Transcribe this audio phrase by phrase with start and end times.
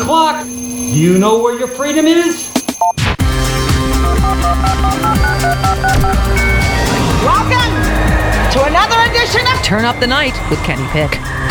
[0.00, 0.46] o'clock.
[0.48, 2.52] You know where your freedom is?
[7.24, 7.74] Welcome
[8.52, 11.37] to another edition of Turn Up the Night with Kenny Pick.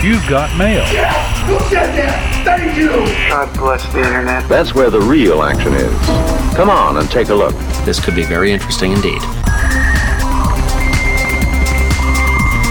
[0.00, 0.84] You've got mail.
[0.92, 1.48] Yes!
[1.48, 2.44] Who said that?
[2.44, 2.90] Thank you.
[3.28, 4.48] God bless the internet.
[4.48, 5.92] That's where the real action is.
[6.54, 7.52] Come on and take a look.
[7.84, 9.20] This could be very interesting indeed.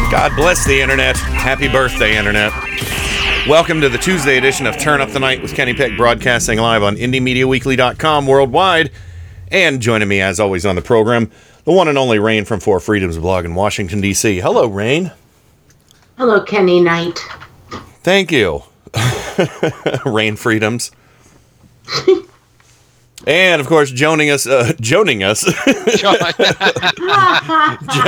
[0.10, 1.18] God bless the internet.
[1.18, 2.54] Happy birthday, internet.
[3.46, 6.82] Welcome to the Tuesday edition of Turn Up the Night with Kenny Pick, broadcasting live
[6.82, 8.90] on IndieMediaWeekly.com worldwide.
[9.52, 11.30] And joining me, as always, on the program,
[11.66, 14.40] the one and only Rain from Four Freedoms blog in Washington, D.C.
[14.40, 15.12] Hello, Rain.
[16.18, 17.20] Hello, Kenny Knight.
[18.04, 18.64] Thank you.
[20.06, 20.92] Rain Freedoms.
[23.28, 25.42] and of course, joining us, uh, joining us,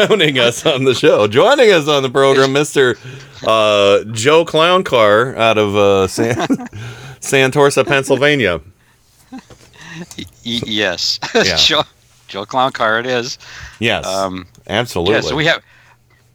[0.07, 2.97] joining us on the show, joining us on the program, Mister
[3.45, 6.35] uh, Joe Clown Car out of uh, San-
[7.21, 8.59] Santorsa, Pennsylvania.
[10.17, 11.19] Y- yes.
[11.35, 11.55] Yeah.
[11.57, 11.83] Joe,
[12.27, 13.37] Joe Clown Car it is.
[13.79, 15.13] Yes, Um, absolutely.
[15.15, 15.61] Yeah, so we have.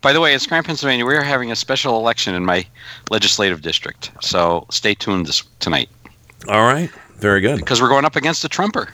[0.04, 2.66] By the way, in Scranton, Pennsylvania, we are having a special election in my
[3.10, 4.10] legislative district.
[4.20, 5.88] So stay tuned this tonight
[6.46, 7.56] All right, very good.
[7.58, 8.90] because we're going up against a Trumper,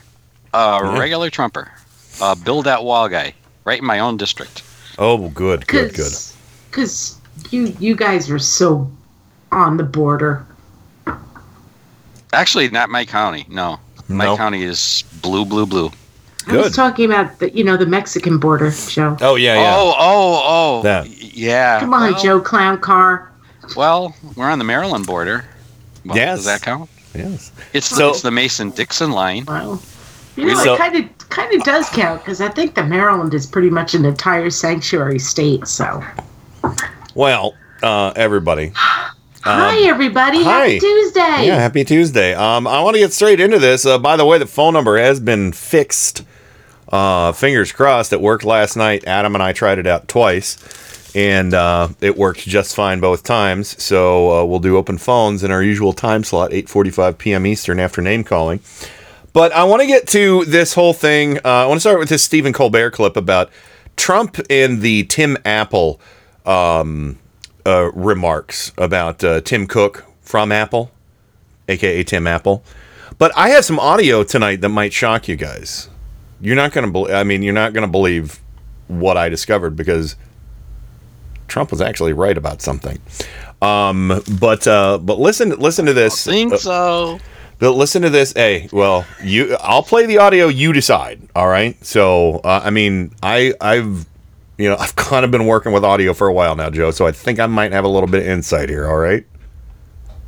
[0.53, 0.97] a Yeah.
[0.97, 1.69] regular Trumper,
[2.21, 3.33] uh, Bill that wall guy,
[3.65, 4.63] right in my own district.
[4.97, 6.13] Oh, good, good, good.
[6.69, 7.17] Because
[7.49, 8.89] you you guys are so
[9.51, 10.45] on the border.
[12.31, 13.45] Actually, not my county.
[13.49, 14.37] No, my No.
[14.37, 15.91] county is blue, blue, blue.
[16.47, 19.17] I was talking about the you know the Mexican border, Joe.
[19.21, 19.75] Oh yeah, yeah.
[19.75, 20.81] Oh, oh, oh.
[20.83, 21.07] That.
[21.07, 21.79] Yeah.
[21.79, 23.31] Come on, well, Joe Clown Car.
[23.75, 25.45] Well, we're on the Maryland border.
[26.05, 26.39] Well, Yes.
[26.39, 26.89] Does that count?
[27.13, 27.51] Yes.
[27.73, 29.45] It's, So- it's the Mason Dixon line.
[29.45, 29.81] Well,
[30.35, 33.33] you know So- it kind of kind of does count because I think the Maryland
[33.33, 35.67] is pretty much an entire sanctuary state.
[35.67, 36.03] So,
[37.15, 37.53] Well,
[37.83, 38.73] uh, everybody.
[39.43, 40.59] hi everybody, Um, hi.
[40.69, 41.45] happy Tuesday.
[41.47, 42.33] Yeah, happy Tuesday.
[42.33, 43.85] Um, I want to get straight into this.
[43.85, 46.23] Uh, by the way, the phone number has been fixed.
[46.89, 48.11] Uh, fingers crossed.
[48.13, 49.05] It worked last night.
[49.07, 50.57] Adam and I tried it out twice,
[51.15, 53.81] and uh, it worked just fine both times.
[53.81, 57.45] So uh, we'll do open phones in our usual time slot, 8:45 p.m.
[57.45, 58.59] Eastern, after name calling.
[59.33, 61.37] But I want to get to this whole thing.
[61.37, 63.49] Uh, I want to start with this Stephen Colbert clip about
[63.95, 66.01] Trump and the Tim Apple
[66.45, 67.17] um,
[67.65, 70.91] uh, remarks about uh, Tim Cook from Apple,
[71.67, 72.63] aka Tim Apple.
[73.17, 75.89] But I have some audio tonight that might shock you guys.
[76.39, 77.13] You're not going to believe.
[77.13, 78.39] I mean, you're not going to believe
[78.87, 80.15] what I discovered because
[81.47, 82.99] Trump was actually right about something.
[83.61, 86.25] Um, but uh, but listen listen to this.
[86.25, 87.19] Think Uh, so.
[87.59, 88.33] but listen to this.
[88.33, 89.55] Hey, well, you.
[89.59, 90.47] I'll play the audio.
[90.47, 91.21] You decide.
[91.35, 91.83] All right.
[91.85, 94.07] So, uh, I mean, I, I've,
[94.57, 96.91] you know, I've kind of been working with audio for a while now, Joe.
[96.91, 98.87] So I think I might have a little bit of insight here.
[98.87, 99.25] All right.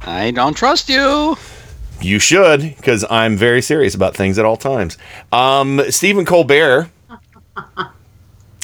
[0.01, 1.37] I don't trust you.
[2.01, 4.97] You should, because I'm very serious about things at all times.
[5.31, 6.89] Um, Stephen Colbert.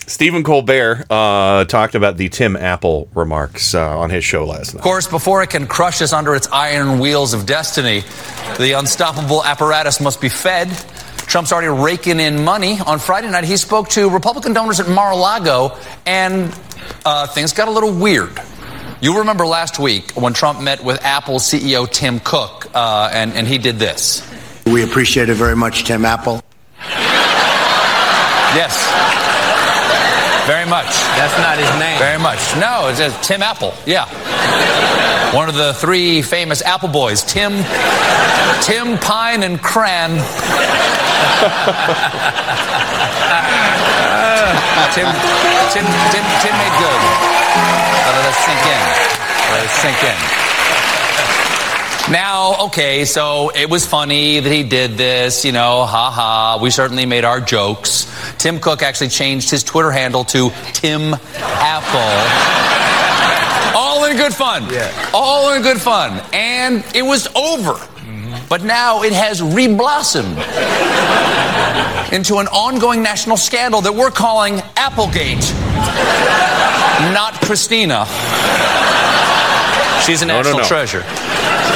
[0.08, 4.80] Stephen Colbert uh, talked about the Tim Apple remarks uh, on his show last night.
[4.80, 8.02] Of course, before it can crush us under its iron wheels of destiny,
[8.58, 10.68] the unstoppable apparatus must be fed.
[11.30, 12.80] Trump's already raking in money.
[12.80, 16.52] On Friday night, he spoke to Republican donors at Mar a Lago, and
[17.06, 18.42] uh, things got a little weird.
[19.00, 23.48] You'll remember last week when Trump met with Apple CEO Tim Cook, uh, and, and
[23.48, 24.28] he did this.
[24.66, 26.42] We appreciate it very much, Tim Apple.
[28.58, 28.74] Yes.
[30.48, 30.88] Very much.
[31.16, 32.00] That's not his name.
[32.00, 32.40] Very much.
[32.58, 33.76] No, it's just Tim Apple.
[33.86, 34.10] Yeah.
[35.34, 37.52] One of the three famous Apple boys, Tim,
[38.64, 40.10] Tim Pine and Cran.
[44.94, 45.06] Tim,
[45.70, 47.02] Tim, Tim, Tim made good.
[47.60, 48.82] Uh, let us sink in.
[49.52, 50.18] Let us sink in.
[52.12, 56.58] Now, okay, so it was funny that he did this, you know, ha ha.
[56.60, 58.08] We certainly made our jokes.
[58.40, 62.99] Tim Cook actually changed his Twitter handle to Tim Apple.
[64.00, 64.64] All in good fun.
[64.72, 65.12] Yeah.
[65.14, 66.22] All in good fun.
[66.32, 67.76] And it was over.
[68.48, 70.38] But now it has reblossomed
[72.14, 75.44] into an ongoing national scandal that we're calling Applegate.
[77.14, 78.06] Not Christina.
[80.06, 80.66] She's a No, no, national no.
[80.66, 81.02] treasure.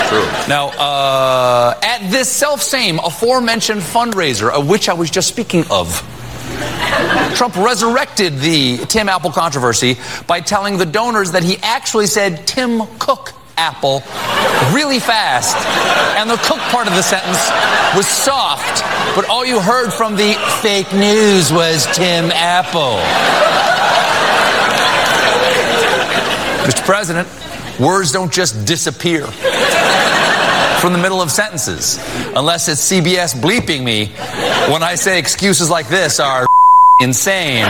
[0.08, 0.26] True.
[0.48, 6.02] Now, uh, at this self same aforementioned fundraiser, of which I was just speaking of,
[7.36, 12.86] Trump resurrected the Tim Apple controversy by telling the donors that he actually said Tim
[13.00, 14.04] Cook Apple
[14.74, 15.56] really fast.
[16.18, 17.50] And the Cook part of the sentence
[17.96, 18.84] was soft,
[19.16, 23.00] but all you heard from the fake news was Tim Apple.
[26.68, 26.86] Mr.
[26.86, 27.28] President,
[27.80, 29.28] words don't just disappear
[30.84, 31.98] from the middle of sentences
[32.36, 34.08] unless it's CBS bleeping me
[34.70, 36.46] when I say excuses like this are
[37.00, 37.64] insane.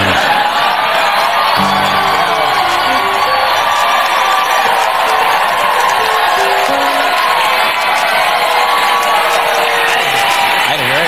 [10.66, 11.06] I didn't hear.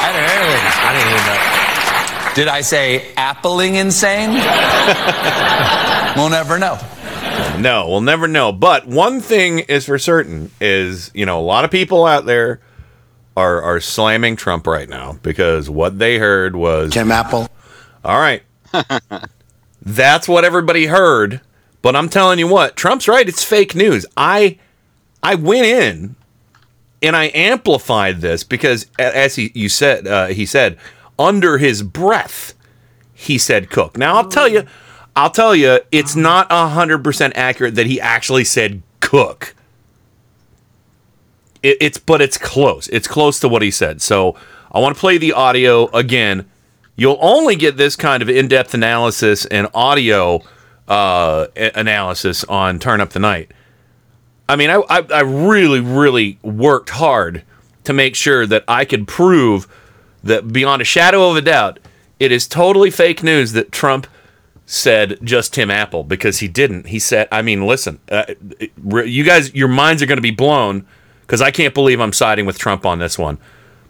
[0.00, 0.60] I didn't hear.
[0.80, 2.32] I didn't hear that.
[2.34, 4.30] Did I say appling insane?
[6.16, 6.78] we'll never know.
[7.62, 8.50] No, we'll never know.
[8.50, 12.60] But one thing is for certain is, you know, a lot of people out there
[13.36, 17.48] are are slamming Trump right now because what they heard was Tim Apple.
[18.04, 18.42] All right.
[19.82, 21.40] That's what everybody heard,
[21.82, 24.06] but I'm telling you what, Trump's right, it's fake news.
[24.16, 24.58] I
[25.22, 26.16] I went in
[27.00, 30.78] and I amplified this because as he you said uh, he said
[31.18, 32.54] under his breath
[33.14, 33.96] he said cook.
[33.96, 34.66] Now I'll tell you
[35.14, 39.54] I'll tell you it's not 100% accurate that he actually said cook.
[41.62, 42.88] It, it's but it's close.
[42.88, 44.00] It's close to what he said.
[44.00, 44.36] So
[44.70, 46.46] I want to play the audio again.
[46.96, 50.42] You'll only get this kind of in-depth analysis and audio
[50.88, 53.52] uh, analysis on Turn Up the Night.
[54.48, 57.44] I mean, I, I I really really worked hard
[57.84, 59.66] to make sure that I could prove
[60.22, 61.78] that beyond a shadow of a doubt,
[62.20, 64.06] it is totally fake news that Trump
[64.66, 66.86] said just Tim Apple because he didn't.
[66.86, 68.24] He said, I mean, listen, uh,
[69.04, 70.86] you guys, your minds are going to be blown
[71.22, 73.38] because I can't believe I'm siding with Trump on this one.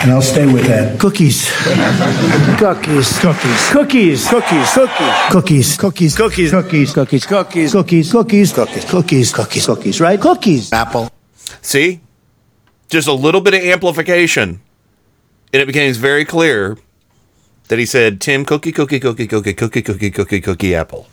[0.00, 0.98] And I'll stay with that.
[1.00, 1.50] Cookies.
[2.58, 3.18] Cookies.
[3.18, 3.70] Cookies.
[3.72, 4.28] Cookies.
[4.28, 4.28] Cookies.
[4.28, 6.16] Cookies.
[6.16, 6.16] Cookies.
[6.16, 6.52] Cookies.
[6.52, 6.92] Cookies.
[6.92, 7.26] Cookies.
[7.26, 7.26] Cookies.
[7.26, 7.72] Cookies.
[7.72, 8.12] Cookies.
[8.12, 8.52] Cookies.
[8.52, 8.90] Cookies.
[8.90, 9.32] Cookies.
[9.32, 9.66] Cookies.
[9.66, 10.00] Cookies.
[10.00, 10.20] Right?
[10.20, 10.72] Cookies.
[10.72, 11.10] Apple.
[11.62, 12.00] See?
[12.88, 14.60] Just a little bit of amplification.
[15.52, 16.78] And it becomes very clear
[17.68, 21.08] that he said Tim Cookie, Cookie, Cookie, Cookie, Cookie, Cookie, Cookie, Cookie, Apple.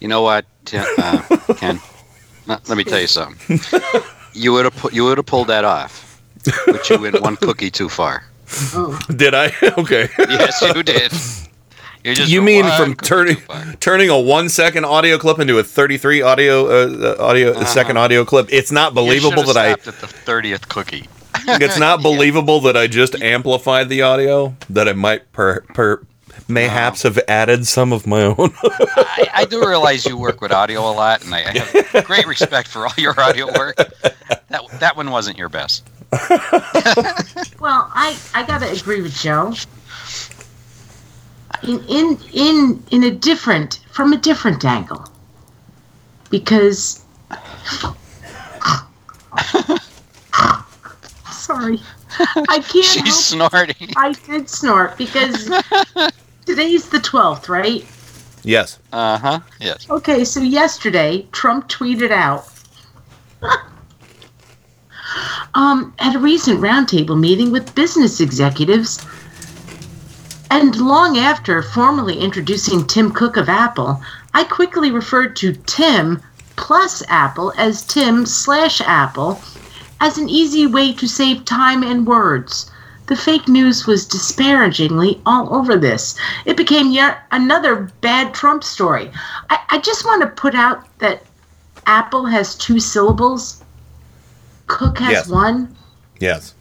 [0.00, 1.22] You know what, Tim, uh,
[1.56, 1.80] Ken?
[2.46, 3.60] Let let me tell you something.
[4.34, 6.15] You would have pu- you would have pulled that off,
[6.66, 8.24] but you went one cookie too far.
[9.14, 9.52] Did I?
[9.78, 10.08] okay.
[10.18, 11.12] Yes, you did.
[12.04, 13.38] You just You mean from turning
[13.80, 17.64] turning a one second audio clip into a thirty three audio uh, uh, audio Uh-huh.
[17.64, 18.46] second audio clip?
[18.50, 19.70] It's not believable should've that I.
[19.72, 21.08] at the thirtieth cookie.
[21.48, 24.56] It's not believable that I just amplified the audio.
[24.70, 26.02] That I might per per
[26.48, 28.52] mayhaps have added some of my own.
[28.62, 31.58] I, I do realize you work with audio a lot, and I, I
[31.92, 33.76] have great respect for all your audio work.
[34.48, 35.84] That that one wasn't your best.
[37.58, 39.54] Well, I, I gotta agree with Joe.
[41.62, 45.04] In in in in a different from a different angle.
[46.30, 47.02] Because
[51.30, 51.80] sorry.
[52.18, 53.92] I can't She's help snorting.
[53.96, 55.50] I did snort because
[56.46, 57.84] today's the twelfth, right?
[58.42, 58.78] yes.
[58.92, 59.40] Uh huh.
[59.60, 59.88] Yes.
[59.90, 62.48] Okay, so yesterday Trump tweeted out
[65.54, 69.04] um, at a recent roundtable meeting with business executives,
[70.50, 74.00] and long after formally introducing Tim Cook of Apple,
[74.34, 76.22] I quickly referred to Tim
[76.56, 79.40] plus Apple as Tim slash Apple
[80.00, 82.70] as an easy way to save time and words.
[83.06, 86.18] The fake news was disparagingly all over this.
[86.44, 89.12] It became yet another bad Trump story.
[89.48, 91.22] I, I just want to put out that
[91.86, 93.62] Apple has two syllables,
[94.66, 95.28] Cook has Yes.
[95.28, 95.76] one.
[96.20, 96.54] Yes.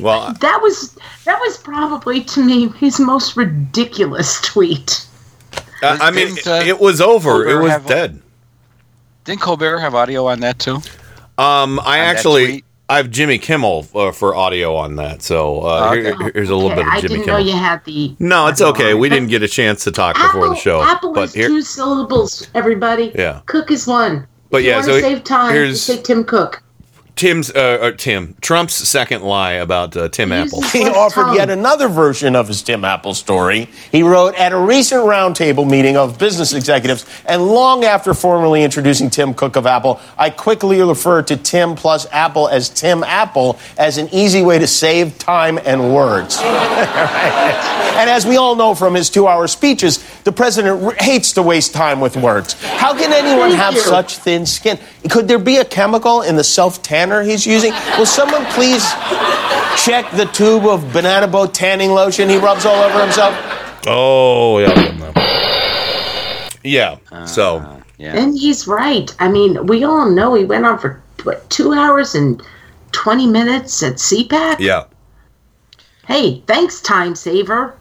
[0.00, 5.06] Well, That was that was probably to me his most ridiculous tweet.
[5.82, 7.46] I, I mean, uh, it was over.
[7.48, 8.20] It was have- dead.
[9.22, 10.76] Didn't Colbert have audio on that too?
[11.38, 12.64] Um, I that actually?
[12.88, 15.22] I have Jimmy Kimmel uh, for audio on that.
[15.22, 16.02] So uh, Okay.
[16.02, 17.40] here- here's a little Okay, bit of I Jimmy didn't Kimmel.
[17.40, 18.16] know you had the.
[18.18, 18.94] No, it's okay.
[18.94, 20.82] We didn't get a chance to talk before the show.
[20.82, 22.48] Apple but is here, two syllables.
[22.54, 23.12] Everybody.
[23.14, 23.40] Yeah.
[23.46, 24.26] Cook is one.
[24.54, 25.52] But yeah, so save time.
[25.52, 26.62] Here's take Tim Cook.
[27.16, 30.62] Tim's uh, uh, Tim Trump's second lie about uh, Tim Apple.
[30.62, 33.68] He offered yet another version of his Tim Apple story.
[33.92, 39.10] He wrote At a recent roundtable meeting of business executives, and long after formally introducing
[39.10, 43.96] Tim Cook of Apple, I quickly referred to Tim plus Apple as Tim Apple as
[43.96, 46.40] an easy way to save time and words.
[46.42, 51.42] and as we all know from his two hour speeches, the president r- hates to
[51.42, 52.54] waste time with words.
[52.64, 53.80] How can anyone Thank have you.
[53.80, 54.78] such thin skin?
[55.10, 57.72] Could there be a chemical in the self tanner he's using?
[57.98, 58.82] Will someone please
[59.84, 63.34] check the tube of banana boat tanning lotion he rubs all over himself?
[63.86, 65.12] Oh yeah,
[66.62, 66.96] yeah.
[67.12, 68.16] Ah, so Yeah.
[68.16, 69.14] And he's right.
[69.18, 72.42] I mean, we all know he went on for what two hours and
[72.92, 74.56] twenty minutes at CPAC.
[74.58, 74.84] yeah,
[76.06, 77.74] Hey, thanks, time saver.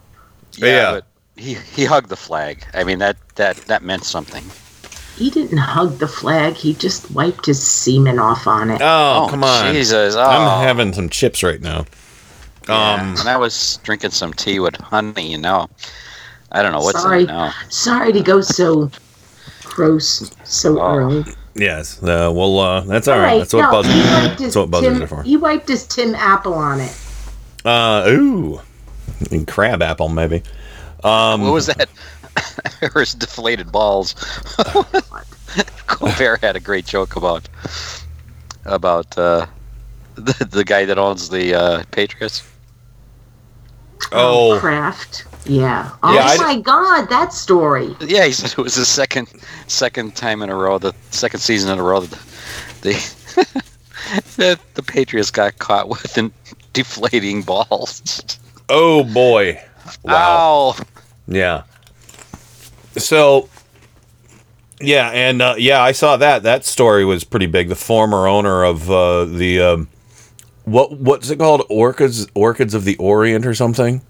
[0.58, 1.06] Yeah, but
[1.38, 2.66] he he hugged the flag.
[2.74, 4.44] I mean that that that meant something.
[5.24, 6.56] He didn't hug the flag.
[6.56, 8.82] He just wiped his semen off on it.
[8.82, 10.16] Oh, Oh, come on, Jesus.
[10.16, 10.22] Oh.
[10.22, 11.86] I'm having some chips right now.
[12.68, 15.68] Um, and I was drinking some tea with honey, You know,
[16.52, 17.54] I don't know what's Sorry, in it now.
[17.70, 18.92] sorry to go so
[19.64, 20.94] gross so Oh.
[20.98, 21.26] early.
[21.56, 22.04] yes.
[22.04, 23.38] Uh, well, uh, that's all right.
[23.40, 23.94] That's what no, buzzers.
[23.94, 25.24] his That's what buzzers Tim, are for.
[25.24, 26.94] He wiped his Tim Apple on it.
[27.64, 28.60] Uh, ooh,
[29.32, 30.44] And crab apple maybe.
[31.02, 31.88] Um, What was that?
[32.96, 34.14] or his deflated balls.
[35.88, 37.48] Colbert had a great joke about
[38.66, 39.46] about uh,
[40.16, 42.48] the the guy that owns the uh, Patriots.
[44.12, 45.26] Oh, Kraft.
[45.46, 45.90] Yeah.
[46.04, 47.96] Oh Yeah, I- my God, that story.
[48.02, 49.28] Yeah, he said it was the second
[49.68, 52.20] second time in a row, the second season in a row that
[52.82, 52.94] the
[54.38, 56.32] that the Patriots got caught with in
[56.74, 58.40] deflating balls.
[58.70, 59.62] Oh boy!
[60.04, 60.76] Wow.
[61.28, 61.64] Yeah.
[62.98, 63.50] So.
[64.82, 66.44] Yeah, and uh, yeah, I saw that.
[66.44, 67.70] That story was pretty big.
[67.70, 69.88] The former owner of uh, the um,
[70.66, 71.64] what what's it called?
[71.70, 74.02] Orchids Orchids of the Orient or something.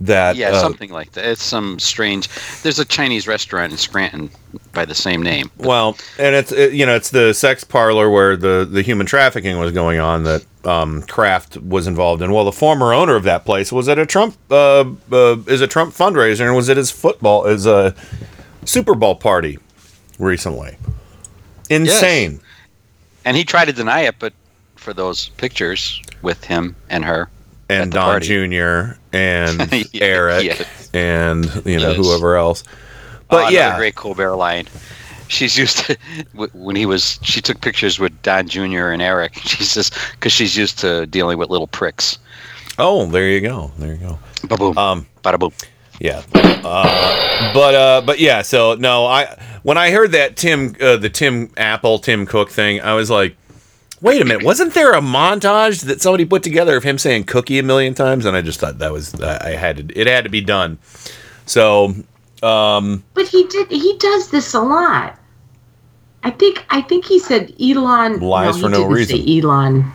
[0.00, 1.24] That yeah, uh, something like that.
[1.24, 2.28] It's some strange.
[2.62, 4.30] There's a Chinese restaurant in Scranton
[4.72, 5.50] by the same name.
[5.58, 9.58] Well, and it's it, you know it's the sex parlor where the the human trafficking
[9.58, 12.30] was going on that um, Kraft was involved in.
[12.30, 15.66] Well, the former owner of that place was at a Trump uh, uh, is a
[15.66, 17.92] Trump fundraiser and was at his football is a
[18.64, 19.58] Super Bowl party
[20.20, 20.76] recently.
[21.70, 22.40] Insane.
[23.24, 24.32] And he tried to deny it, but
[24.76, 27.28] for those pictures with him and her
[27.68, 28.26] And Don party.
[28.26, 28.96] Jr.
[29.12, 30.64] and Yeah, Eric yeah.
[30.98, 31.96] and you know Yes.
[31.96, 32.64] whoever else.
[33.30, 34.66] Oh, But yeah, great Colbert line.
[35.28, 35.96] She's used to
[36.54, 37.18] when he was.
[37.22, 38.88] She took pictures with Don Jr.
[38.88, 39.34] and Eric.
[39.44, 42.18] She says because she's used to dealing with little pricks.
[42.78, 43.70] Oh, there you go.
[43.78, 44.18] There you go.
[44.44, 44.78] Ba-boom.
[44.78, 45.52] Um, Bada boom.
[46.00, 46.22] Yeah.
[46.34, 48.40] Uh, but uh, but yeah.
[48.42, 49.26] So no, I
[49.62, 53.36] when I heard that Tim uh, the Tim Apple Tim Cook thing, I was like,
[54.00, 57.58] wait a minute, wasn't there a montage that somebody put together of him saying cookie
[57.58, 58.24] a million times?
[58.24, 60.78] And I just thought that was I I had to it had to be done.
[61.46, 61.94] So
[62.42, 63.70] um, But he did.
[63.70, 65.18] He does this a lot.
[66.22, 66.64] I think.
[66.70, 68.20] I think he said Elon.
[68.20, 69.16] Lies he for no didn't reason.
[69.18, 69.90] Say Elon.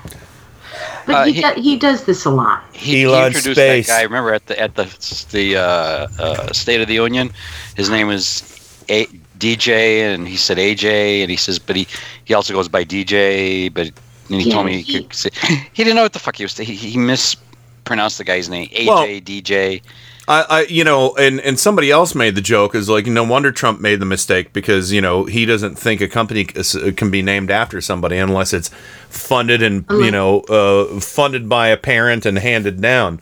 [1.06, 2.64] But Uh, he, he- do, he does this a lot.
[2.74, 3.88] He, he introduced Space.
[3.88, 4.02] that guy.
[4.04, 4.84] Remember at the at the
[5.32, 7.32] the uh, uh, State of the Union,
[7.76, 8.44] his name is
[8.90, 9.08] a-
[9.40, 11.88] DJ, and he said AJ, and he says, but he
[12.26, 13.88] he also goes by DJ, but
[14.30, 15.30] and he Yeah, told me he, he- could say,
[15.74, 16.58] he didn't know what the fuck he was.
[16.58, 19.82] He, he mispronounced the guy's name, AJ, Well- DJ.
[20.26, 23.52] I, I you know and and somebody else made the joke is like no wonder
[23.52, 27.52] Trump made the mistake because you know he doesn't think a company can be named
[27.52, 28.70] after somebody unless it's
[29.10, 33.22] funded and you know uh, funded by a parent and handed down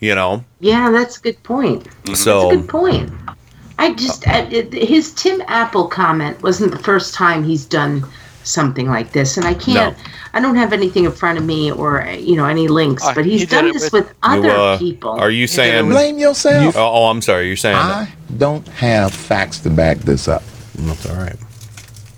[0.00, 1.86] you know Yeah, that's a good point.
[2.16, 3.12] So- that's a good point.
[3.82, 8.04] I just uh, it, his Tim Apple comment wasn't the first time he's done
[8.44, 9.96] something like this, and I can't.
[10.34, 13.40] I don't have anything in front of me or you know any links, but he's
[13.42, 15.10] did done this with- with, other You, uh, people.
[15.10, 16.76] are you saying Blame yourself.
[16.76, 18.08] oh, oh, I'm sorry you're saying that.
[18.08, 20.42] I don't have facts to back this up.
[20.74, 21.36] that's all right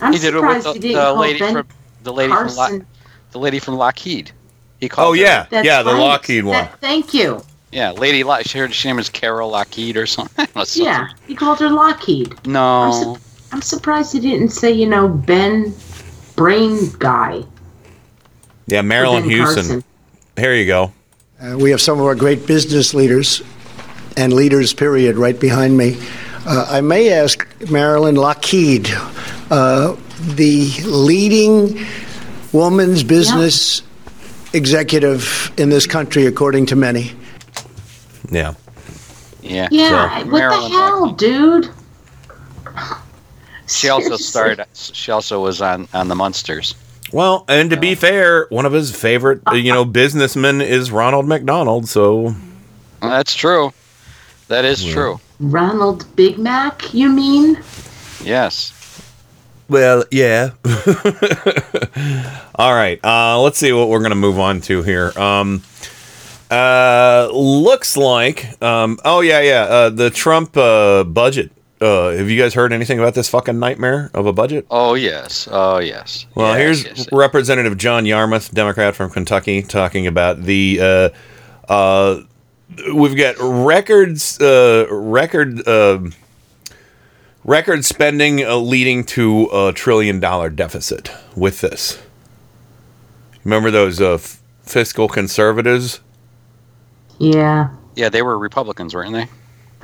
[0.00, 1.66] I'm he did it with the, the lady Ben from
[2.04, 2.86] the lady from Lock, Carson.
[3.32, 4.30] the lady from Lockheed.
[4.80, 5.08] He called.
[5.08, 5.92] oh her- yeah That's yeah the.
[5.92, 7.42] Lockheed one That- thank you.
[7.74, 8.42] Yeah, Lady Lock.
[8.44, 10.46] She, her name is Carol Lockheed or something.
[10.54, 10.84] Or something.
[10.84, 12.46] Yeah, he called her Lockheed.
[12.46, 13.18] No.
[13.52, 15.74] I'm surprised he didn't say you know Ben
[16.36, 17.42] Brain Guy.
[18.66, 19.84] yeah Marilyn Hewson Carson.
[20.36, 20.92] here you go
[21.40, 23.42] Uh, we have some of our great business leaders
[24.16, 25.96] and leaders, period, right behind me.
[26.46, 28.88] Uh, I may ask Marilyn Lockheed,
[29.50, 29.96] uh,
[30.36, 31.84] the leading
[32.52, 33.82] woman's business
[34.52, 37.12] executive in this country, according to many.
[38.30, 38.54] Yeah
[39.42, 39.68] Yeah.
[39.70, 41.70] Yeah, what Marilyn the hell, dude?
[43.68, 44.18] She also Seriously.
[44.18, 44.66] starred.
[44.74, 46.74] She also was on on the Munsters.
[47.12, 51.26] Well, and to be fair, one of his favorite, uh, you know, businessmen is Ronald
[51.26, 51.88] McDonald.
[51.88, 52.34] So
[53.00, 53.72] That's true.
[54.48, 54.92] That is Yeah.
[54.94, 55.20] true.
[55.40, 57.58] Ronald Big Mac, you mean?
[58.22, 58.72] Yes.
[59.68, 60.50] Well, yeah.
[62.54, 63.00] All right.
[63.04, 65.12] Uh, let's see what we're going to move on to here.
[65.18, 65.62] Um,
[66.54, 68.60] uh, looks like.
[68.62, 69.62] Um, oh yeah, yeah.
[69.62, 71.50] Uh, the Trump uh, budget.
[71.80, 74.64] Uh, have you guys heard anything about this fucking nightmare of a budget?
[74.70, 75.48] Oh yes.
[75.50, 76.24] Oh yes.
[76.34, 77.08] Well, Yes, here's yes.
[77.12, 80.78] Representative John Yarmuth, Democrat from Kentucky, talking about the.
[80.80, 81.08] Uh,
[81.72, 82.20] uh,
[82.94, 85.98] we've got records, uh, record, uh,
[87.44, 92.00] record spending uh, leading to a trillion dollar deficit with this.
[93.42, 96.00] Remember those uh, f- fiscal conservatives?
[97.24, 99.28] Yeah, Yeah, they were Republicans, weren't they?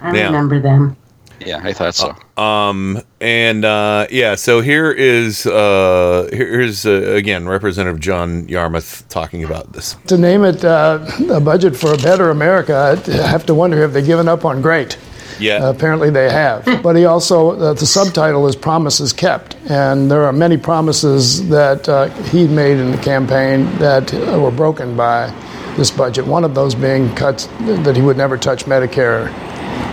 [0.03, 0.27] I Yeah.
[0.27, 0.97] remember them.
[1.45, 2.15] Yeah, I thought so.
[2.43, 9.43] Um, and uh, yeah, so here is uh, here's uh, again Representative John Yarmuth talking
[9.45, 9.97] about this.
[10.09, 10.99] To name it uh,
[11.31, 14.61] a budget for a better America, I have to wonder have they given up on
[14.61, 14.99] great?
[15.39, 15.65] Yeah.
[15.65, 16.65] Uh, apparently they have.
[16.83, 19.57] but he also, uh, the subtitle is Promises Kept.
[19.71, 24.51] And there are many promises that uh, he made in the campaign that uh, were
[24.51, 25.29] broken by
[25.77, 26.27] this budget.
[26.27, 29.31] One of those being cuts that he would never touch Medicare,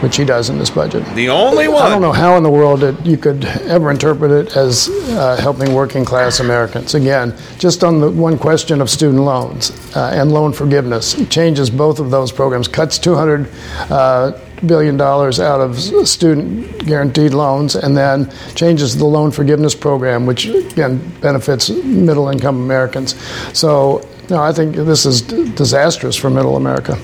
[0.02, 1.04] which he does in this budget.
[1.16, 1.84] The only one.
[1.84, 5.38] I don't know how in the world that you could ever interpret it as uh,
[5.40, 6.96] helping working class Americans.
[6.96, 11.70] Again, just on the one question of student loans uh, and loan forgiveness, he changes
[11.70, 13.50] both of those programs, cuts 200
[13.90, 20.26] uh, billion dollars out of student guaranteed loans, and then changes the loan forgiveness program,
[20.26, 23.16] which again benefits middle income Americans.
[23.58, 26.98] So, no, I think this is d- disastrous for middle America.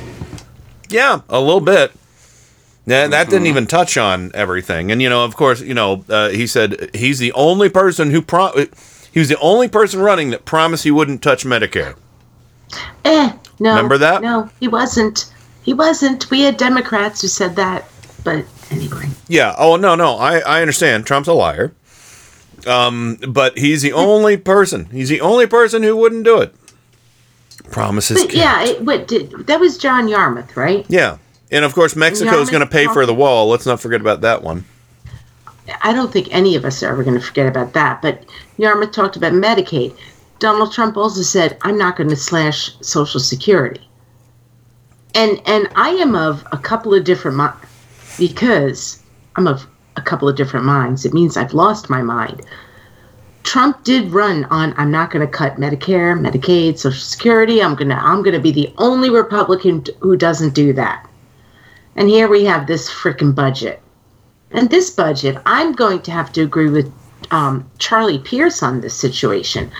[0.89, 1.91] Yeah, a little bit.
[2.85, 4.91] That, that didn't even touch on everything.
[4.91, 8.21] And, you know, of course, you know, uh, he said he's the only person who,
[8.21, 8.65] pro-
[9.11, 11.95] he was the only person running that promised he wouldn't touch Medicare.
[13.05, 13.69] Eh, no.
[13.69, 14.21] Remember that?
[14.21, 15.31] No, he wasn't.
[15.61, 16.29] He wasn't.
[16.29, 17.85] We had Democrats who said that.
[18.25, 19.07] But anyway.
[19.29, 19.55] Yeah.
[19.57, 20.17] Oh, no, no.
[20.17, 21.05] I, I understand.
[21.05, 21.73] Trump's a liar.
[22.67, 26.55] Um, but he's the only person, he's the only person who wouldn't do it.
[27.71, 28.23] Promises.
[28.23, 30.85] But yeah, it, what did that was John Yarmuth, right?
[30.89, 31.17] Yeah.
[31.51, 33.47] And of course, Mexico is going to pay for the wall.
[33.47, 34.65] Let's not forget about that one.
[35.81, 38.01] I don't think any of us are ever going to forget about that.
[38.01, 38.25] But
[38.57, 39.95] Yarmuth talked about Medicaid.
[40.39, 43.87] Donald Trump also said, "I'm not going to slash Social Security."
[45.15, 47.67] And and I am of a couple of different minds
[48.17, 49.01] because
[49.35, 51.05] I'm of a couple of different minds.
[51.05, 52.41] It means I've lost my mind.
[53.43, 57.61] Trump did run on I'm not going to cut Medicare, Medicaid, Social Security.
[57.61, 61.07] I'm going to I'm going to be the only Republican who doesn't do that.
[61.95, 63.81] And here we have this frickin' budget.
[64.51, 66.91] And this budget, I'm going to have to agree with
[67.31, 69.71] um, Charlie Pierce on this situation.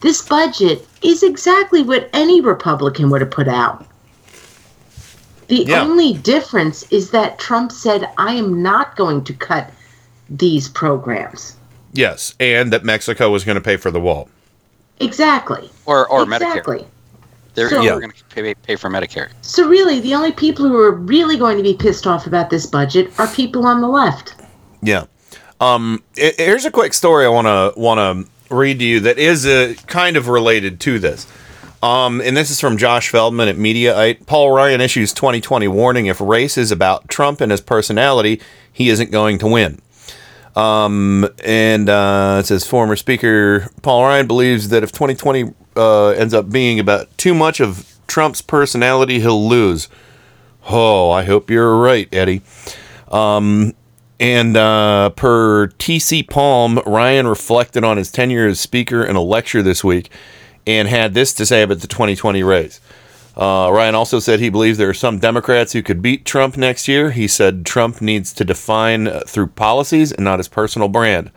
[0.00, 3.86] This budget is exactly what any Republican would have put out.
[5.48, 5.82] The Yeah.
[5.82, 9.70] only difference is that Trump said, I am not going to cut
[10.30, 11.56] these programs.
[11.92, 12.34] Yes.
[12.40, 14.28] And that Mexico was going to pay for the wall.
[15.00, 15.70] Exactly.
[15.86, 16.78] Or or exactly.
[16.78, 16.86] Medicare.
[17.54, 19.28] They're, So- they're going to pay, pay for Medicare.
[19.42, 22.64] So really, the only people who are really going to be pissed off about this
[22.66, 24.34] budget are people on the left.
[24.82, 25.04] Yeah.
[25.60, 27.98] Um, i- here's a quick story I want to want
[28.48, 31.26] to read to you that is uh, kind of related to this.
[31.82, 34.24] Um, and this is from Josh Feldman at Mediaite.
[34.26, 38.40] Paul Ryan issues 2020 warning: if race is about Trump and his personality,
[38.72, 39.80] he isn't going to win.
[40.54, 46.34] Um, and uh, it says former Speaker Paul Ryan believes that if 2020 uh, ends
[46.34, 49.88] up being about too much of Trump's personality, he'll lose.
[50.68, 52.42] Oh, I hope you're right, Eddie.
[53.10, 53.74] Um,
[54.20, 59.62] and uh, per TC Palm, Ryan reflected on his tenure as Speaker in a lecture
[59.62, 60.10] this week
[60.66, 62.80] and had this to say about the 2020 race.
[63.36, 66.86] Uh, Ryan also said he believes there are some Democrats who could beat Trump next
[66.86, 67.10] year.
[67.10, 71.30] He said Trump needs to define uh, through policies and not his personal brand.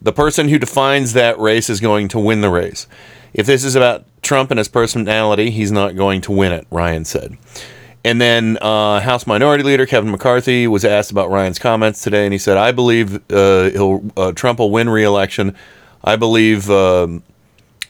[0.00, 2.86] The person who defines that race is going to win the race.
[3.34, 7.04] If this is about Trump and his personality, he's not going to win it, Ryan
[7.04, 7.36] said.
[8.04, 12.32] And then uh, House Minority Leader Kevin McCarthy was asked about Ryan's comments today, and
[12.34, 15.56] he said, "I believe uh, uh, Trump will win re-election.
[16.02, 17.22] I believe um,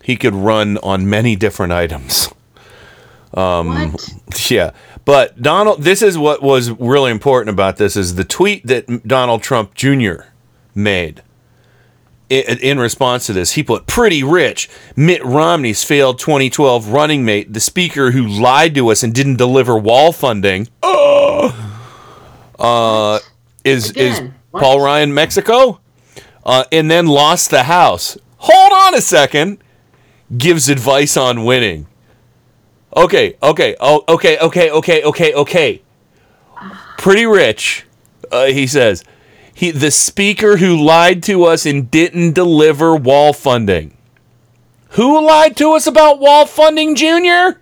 [0.04, 2.28] he could run on many different items."
[3.34, 3.96] Um,
[4.48, 4.72] yeah,
[5.04, 9.42] but Donald, this is what was really important about this is the tweet that Donald
[9.42, 10.22] Trump Jr.
[10.74, 11.22] made
[12.28, 14.68] in, in response to this, he put pretty rich.
[14.96, 19.76] Mitt Romney's failed 2012 running mate, the speaker who lied to us and didn't deliver
[19.78, 20.68] wall funding,
[22.58, 23.18] uh,
[23.64, 25.80] is is Again, Paul Ryan Mexico,
[26.44, 28.16] uh, and then lost the House.
[28.38, 29.58] Hold on a second.
[30.36, 31.86] gives advice on winning.
[32.96, 35.82] Okay, okay, oh, okay, okay, okay, okay, okay.
[36.96, 37.86] Pretty rich,
[38.30, 39.04] uh, he says.
[39.52, 43.96] He the speaker who lied to us and didn't deliver wall funding.
[44.90, 47.60] Who lied to us about wall funding, Junior?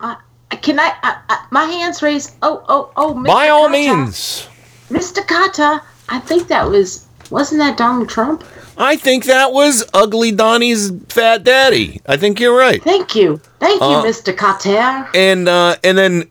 [0.00, 0.16] Uh,
[0.62, 0.92] can I?
[1.02, 2.34] Uh, uh, my hands raised.
[2.42, 3.14] Oh, oh, oh.
[3.14, 3.26] Mr.
[3.26, 3.72] By all Kotter.
[3.72, 4.48] means.
[4.88, 5.24] Mr.
[5.24, 5.80] Kotter.
[6.08, 7.06] I think that was.
[7.30, 8.44] Wasn't that Donald Trump?
[8.76, 12.00] I think that was Ugly Donnie's fat daddy.
[12.06, 12.82] I think you're right.
[12.82, 13.40] Thank you.
[13.60, 14.34] Thank you, Uh, Mr.
[14.34, 15.08] Kotter.
[15.14, 16.30] And uh, and then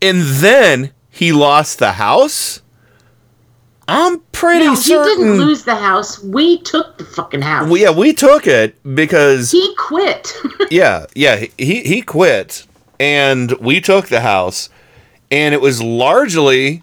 [0.00, 2.60] and then he lost the house.
[3.86, 6.22] I'm pretty No, he didn't lose the house.
[6.22, 7.68] We took the fucking house.
[7.68, 10.32] Well, yeah, we took it because He quit.
[10.70, 12.66] yeah, yeah, he he quit,
[12.98, 14.70] and we took the house,
[15.30, 16.82] and it was largely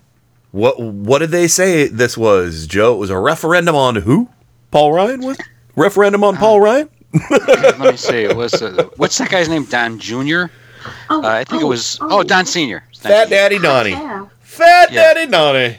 [0.51, 2.93] what what did they say this was, Joe?
[2.93, 4.29] It was a referendum on who?
[4.71, 5.39] Paul Ryan What
[5.75, 6.89] referendum on Paul Ryan.
[7.29, 8.23] Let me see.
[8.23, 9.65] It was uh, what's that guy's name?
[9.65, 10.45] Don Jr.
[11.09, 11.97] Oh, uh, I think it was.
[12.01, 12.83] Oh, Don Senior.
[12.97, 13.93] Fat Daddy Donnie.
[14.39, 15.13] Fat Yeah.
[15.13, 15.77] Daddy Donnie.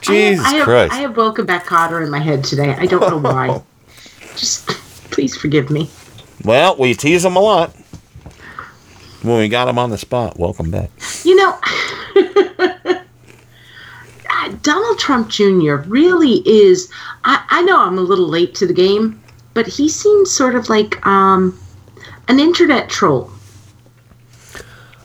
[0.00, 0.92] Jesus I have, Christ.
[0.92, 2.74] I have Welcome Back Kotter in my head today.
[2.74, 3.62] I don't know why.
[4.36, 4.66] Just
[5.10, 5.88] please forgive me.
[6.44, 7.74] Well, we tease him a lot.
[9.22, 10.90] When we got him on the spot, welcome back.
[11.24, 11.58] You know,
[14.44, 15.76] uh, Donald Trump Jr.
[15.86, 16.90] really is.
[17.24, 19.20] I, I know I'm a little late to the game,
[19.54, 21.58] but he seems sort of like um,
[22.28, 23.30] an internet troll.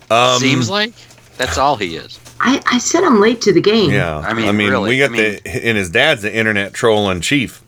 [0.09, 0.93] Um, Seems like
[1.37, 2.19] that's all he is.
[2.41, 3.91] I, I said I'm late to the game.
[3.91, 7.09] Yeah, I mean, really, we got I mean- the and his dad's the internet troll
[7.09, 7.61] in chief.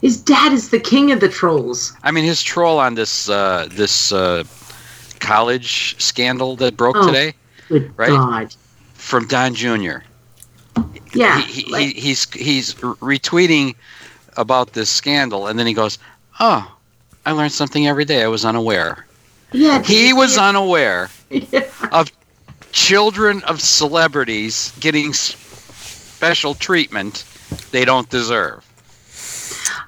[0.00, 1.92] His dad is the king of the trolls.
[2.04, 4.44] I mean, his troll on this uh, this uh,
[5.18, 7.34] college scandal that broke Oh, today
[7.68, 8.08] Good Right?
[8.10, 8.54] God.
[8.94, 9.98] from Don Jr.
[11.14, 11.40] Yeah.
[11.40, 13.74] he, he, he, he's he's retweeting
[14.36, 15.98] about this scandal, and then he goes,
[16.40, 16.70] "Oh,
[17.26, 18.22] I learned something every day.
[18.22, 19.06] I was unaware."
[19.52, 19.82] yeah.
[19.82, 21.64] He was unaware Yeah.
[21.92, 22.10] of
[22.72, 27.24] children of celebrities getting special treatment
[27.70, 28.62] they don't deserve.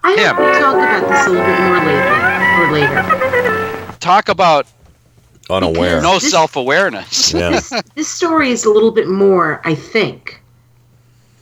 [0.02, 0.36] I hope him.
[0.46, 2.20] we talk about this a little bit more later.
[2.60, 2.72] Or
[3.82, 3.96] later.
[4.00, 4.66] Talk about
[5.50, 6.00] Unaware.
[6.00, 7.32] no This- self awareness.
[7.34, 7.50] Yeah.
[7.50, 10.39] this, this story is a little bit more, I think.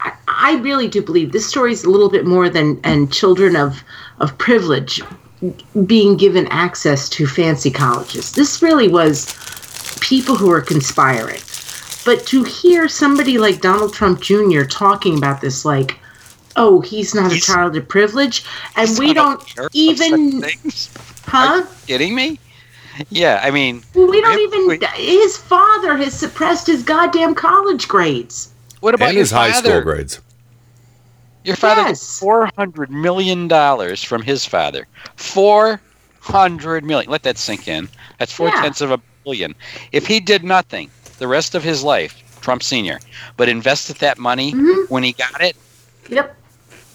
[0.01, 3.57] I, I really do believe this story is a little bit more than and children
[3.57, 3.83] of
[4.21, 5.03] of privilege
[5.87, 8.33] being given access to fancy colleges.
[8.33, 9.27] This really was
[10.01, 11.41] people who were conspiring.
[12.05, 14.63] But to hear somebody like Donald Trump Jr.
[14.63, 15.99] talking about this, like,
[16.57, 18.45] oh, he's not a child of privilege,
[18.77, 20.43] and we don't even,
[21.25, 21.67] huh?
[21.87, 22.39] Kidding me?
[23.11, 24.81] Yeah, I mean, We don't even.
[24.95, 28.53] His father has suppressed his goddamn college grades.
[28.81, 30.21] What about and your his high school grades.
[31.45, 31.89] Your father Yes.
[31.91, 34.87] gets four hundred million dollars from his father.
[35.17, 35.81] Four
[36.21, 37.11] hundred million.
[37.11, 37.89] Let that sink in.
[38.19, 38.61] That's four Yeah.
[38.63, 39.55] tenths of a billion.
[39.93, 42.99] If he did nothing the rest of his life, Trump Senior,
[43.37, 44.93] but invested that money Mm-hmm.
[44.93, 45.57] when he got it,
[46.09, 46.37] Yep.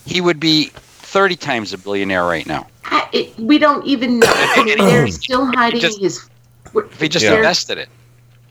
[0.05, 2.67] he would be thirty times a billionaire right now.
[2.85, 4.27] I, it, we don't even know.
[4.29, 6.29] I mean, they're still hiding just- his.
[6.75, 7.87] If he just they're, invested it.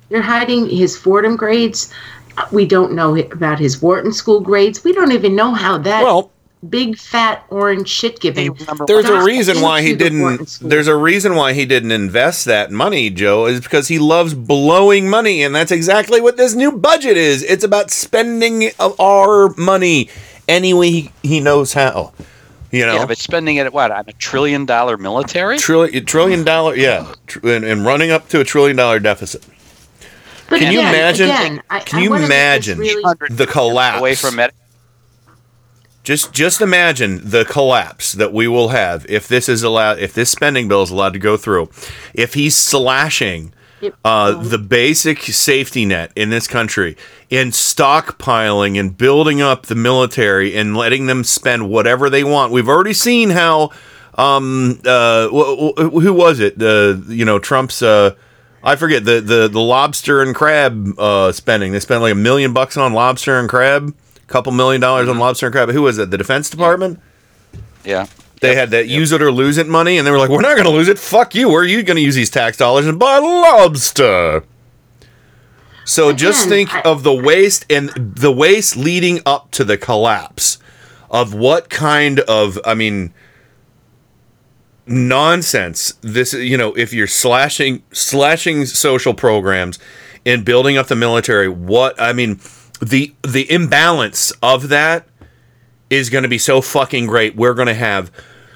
[0.09, 1.92] they're hiding his Fordham grades.
[2.51, 4.83] We don't know about his Wharton School grades.
[4.85, 6.31] We don't even know how that Well,
[6.68, 8.57] big fat orange shit giving.
[8.87, 10.49] there's a reason why he into the Wharton didn't.
[10.49, 10.68] School.
[10.68, 15.09] There's a reason why he didn't invest that money, Joe, is because he loves blowing
[15.11, 17.42] money, and that's exactly what this new budget is.
[17.42, 20.09] It's about spending of our money
[20.49, 22.12] any way he, he knows how.
[22.71, 25.59] You know, Yeah, but spending it at what on a trillion dollar military?
[25.59, 29.45] trillion trillion dollar, yeah, tr- and, and running up to a trillion dollar deficit.
[30.53, 31.31] But Can you imagine?
[31.31, 34.53] again, I- can I you wanna make this imagine really- the collapse away from it.
[36.05, 40.31] Just just imagine the collapse that we will have if this is allowed if this
[40.31, 41.71] spending bill is allowed to go through.
[42.12, 43.53] If he's slashing
[44.05, 46.97] uh, the basic safety net in this country
[47.33, 52.53] and stockpiling and building up the military and letting them spend whatever they want.
[52.53, 53.71] We've already seen how
[54.17, 56.59] um uh wh- wh- who was it?
[56.59, 58.15] The you know Trump's uh
[58.64, 61.72] I forget the the the lobster and crab uh spending.
[61.72, 65.18] They spent like a million bucks on lobster and crab, a couple million dollars on
[65.18, 65.70] lobster and crab.
[65.70, 66.11] Who was it?
[66.11, 67.01] The Defense Department?
[67.85, 68.07] Yeah.
[68.40, 70.55] They had that use it or lose it money, and they were like, "We're not
[70.57, 70.98] going to lose it.
[70.98, 71.48] Fuck you.
[71.48, 74.42] Where are you going to use these tax dollars and buy lobster?"
[75.85, 80.59] So just think I- of the waste and the waste leading up to the collapse
[81.11, 83.12] of what kind of, I mean,
[84.87, 86.35] nonsense this.
[86.35, 89.79] Is you know, if you're slashing slashing social programs
[90.25, 92.40] and building up the military, what I mean,
[92.81, 95.07] the the imbalance of that
[95.90, 97.37] is going to be so fucking great.
[97.37, 98.11] We're going to have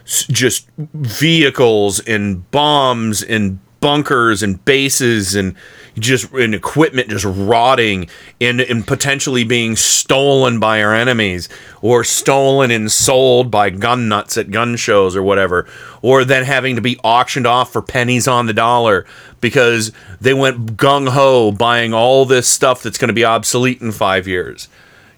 [0.06, 5.54] just vehicles and bombs and bunkers and bases and
[5.98, 8.09] just and equipment just rotting
[8.40, 11.48] and, and potentially being stolen by our enemies
[11.80, 15.66] or stolen and sold by gun nuts at gun shows or whatever
[16.02, 19.06] or then having to be auctioned off for pennies on the dollar
[19.40, 24.28] because they went gung-ho buying all this stuff that's going to be obsolete in five
[24.28, 24.68] years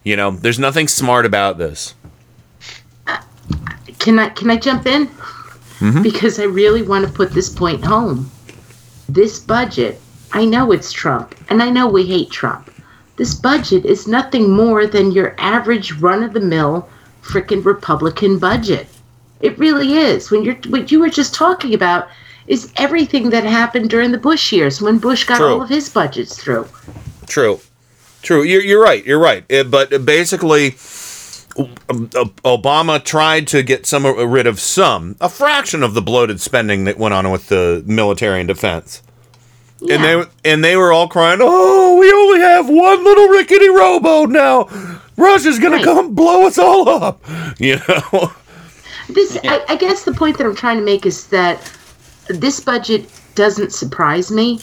[0.04, 1.94] you know there's nothing smart about this
[3.06, 3.20] uh,
[3.98, 5.08] Can I can I jump in?
[5.80, 6.02] Mm-hmm.
[6.02, 8.30] Because I really want to put this point home.
[9.08, 10.00] This budget,
[10.32, 12.70] I know it's Trump, and I know we hate Trump.
[13.16, 16.88] This budget is nothing more than your average run of the mill
[17.22, 18.86] frickin' Republican budget.
[19.40, 20.30] It really is.
[20.30, 22.08] When you're what you were just talking about
[22.46, 25.48] is everything that happened during the Bush years when Bush got True.
[25.48, 26.66] all of his budgets through.
[27.26, 27.60] True,
[28.22, 28.42] true.
[28.42, 29.04] You're, you're right.
[29.04, 29.50] You're right.
[29.52, 30.76] Uh, but basically,
[31.58, 36.02] um, uh, Obama tried to get some uh, rid of some, a fraction of the
[36.02, 39.02] bloated spending that went on with the military and defense.
[39.82, 44.30] And they and they were all crying, "Oh, we only have one little rickety rowboat
[44.30, 44.68] now.
[45.16, 45.84] Russia's gonna Right.
[45.84, 47.22] come blow us all up."
[47.58, 48.32] You know.
[49.08, 51.58] This, I, I guess, the point that I'm trying to make is that
[52.28, 54.60] this budget doesn't surprise me,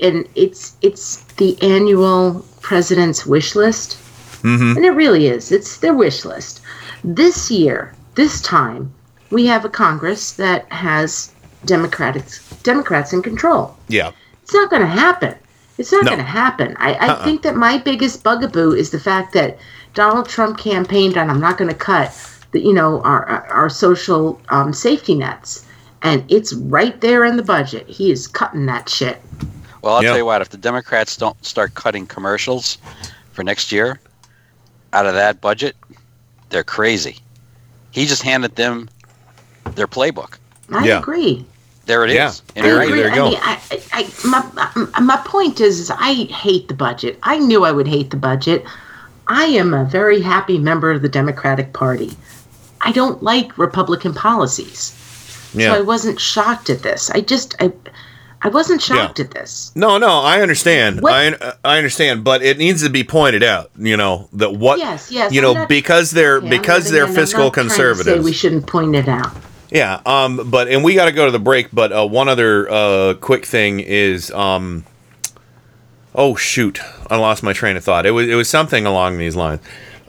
[0.00, 3.98] and it's it's the annual president's wish list,
[4.42, 4.76] Mm-hmm.
[4.76, 5.50] and it really is.
[5.52, 6.60] It's their wish list.
[7.02, 8.92] This year, this time,
[9.30, 11.30] we have a Congress that has
[11.66, 13.76] Democrats Democrats in control.
[13.88, 14.12] Yeah.
[14.54, 15.34] It's not going to happen.
[15.78, 16.10] It's not No.
[16.12, 16.76] going to happen.
[16.78, 17.24] I, I Uh-uh.
[17.24, 19.58] think that my biggest bugaboo is the fact that
[19.94, 22.12] Donald Trump campaigned on I'm not going to cut
[22.52, 25.66] the you know our our- our social um, safety nets,
[26.02, 27.84] and it's right there in the budget.
[27.88, 29.20] He is cutting that shit.
[29.82, 30.10] Well, I'll Yeah.
[30.10, 30.40] tell you what.
[30.40, 32.78] If the Democrats don't start cutting commercials
[33.32, 33.98] for next year
[34.92, 35.74] out of that budget,
[36.50, 37.18] they're crazy.
[37.90, 38.88] He just handed them
[39.74, 40.34] their playbook.
[40.72, 40.98] I Yeah.
[41.00, 41.44] agree.
[41.86, 42.14] There it is.
[42.16, 42.32] Yeah.
[42.56, 42.92] In There- I writing.
[42.94, 43.02] agree.
[43.02, 43.30] there you I go.
[43.30, 47.18] mean, I, I, I, my, my, my point is, is I hate the budget.
[47.22, 48.64] I knew I would hate the budget.
[49.28, 52.12] I am a very happy member of the Democratic Party.
[52.80, 54.94] I don't like Republican policies.
[55.54, 55.72] Yeah.
[55.72, 57.10] So I wasn't shocked at this.
[57.10, 57.72] I just I
[58.42, 59.72] I wasn't shocked at this.
[59.74, 61.00] No, no, I understand.
[61.00, 64.78] What- I I understand, but it needs to be pointed out, you know, that what
[64.78, 67.76] Yes, yes, you I'm know, not- because they're Okay, because they're fiscal trying to say
[67.76, 68.24] conservatives.
[68.24, 69.32] we shouldn't point it out.
[69.74, 71.70] Yeah, um, but and we got to go to the break.
[71.72, 74.84] But uh, one other uh, quick thing is, um,
[76.14, 76.78] oh shoot,
[77.10, 78.06] I lost my train of thought.
[78.06, 79.60] It was it was something along these lines.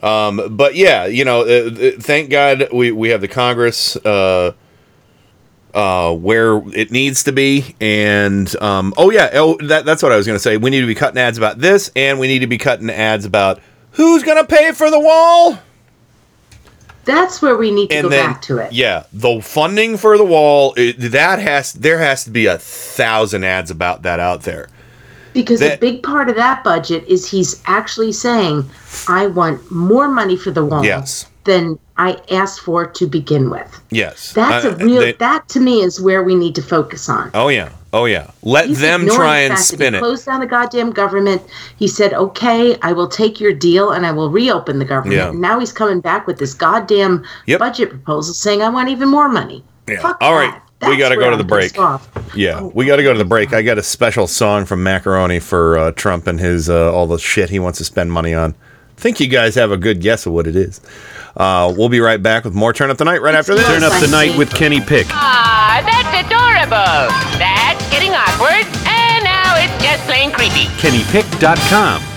[0.04, 3.96] Um, but yeah, you know, uh, uh, thank God we we have the Congress.
[3.96, 4.52] Uh,
[5.74, 10.16] uh, where it needs to be, and um, oh yeah, oh that, that's what I
[10.16, 10.56] was going to say.
[10.56, 13.26] We need to be cutting ads about this, and we need to be cutting ads
[13.26, 15.58] about who's going to pay for the wall.
[17.06, 18.72] That's where we need to go then back to it.
[18.72, 23.44] yeah the funding for the wall it, that has there has to be a thousand
[23.44, 24.68] ads about that out there
[25.32, 28.64] Because a big part of that budget is he's actually saying,
[29.06, 31.26] I want more money for the wall Yes.
[31.46, 33.80] Than I asked for to begin with.
[33.90, 37.08] yes That's Uh, a real they- that to me is where we need to focus
[37.08, 37.30] on.
[37.32, 40.40] oh yeah oh yeah let He's them try the and spin he it Closed down
[40.40, 41.40] the goddamn government.
[41.78, 45.30] He said, "Okay, I will take your deal and I will reopen the government." Yeah.
[45.30, 47.58] And now he's coming back with this goddamn Yep.
[47.60, 50.90] budget proposal saying, "I want even more money." yeah Fuck all right that.
[50.90, 51.72] we That's got to go to the break
[52.34, 55.38] yeah we got to go to the break i got a special song from macaroni
[55.38, 58.56] for uh, trump and his uh, all the shit he wants to spend money on
[58.96, 60.80] think you guys have a good guess of what it is
[61.36, 63.82] uh, we'll be right back with more turn up the night right after this Turn
[63.84, 65.06] up the night with Kenny Pick.
[65.10, 67.12] Ah, that's adorable.
[67.38, 68.64] That's getting awkward.
[68.88, 70.64] And now it's just plain creepy.
[70.80, 72.15] KennyPick.com.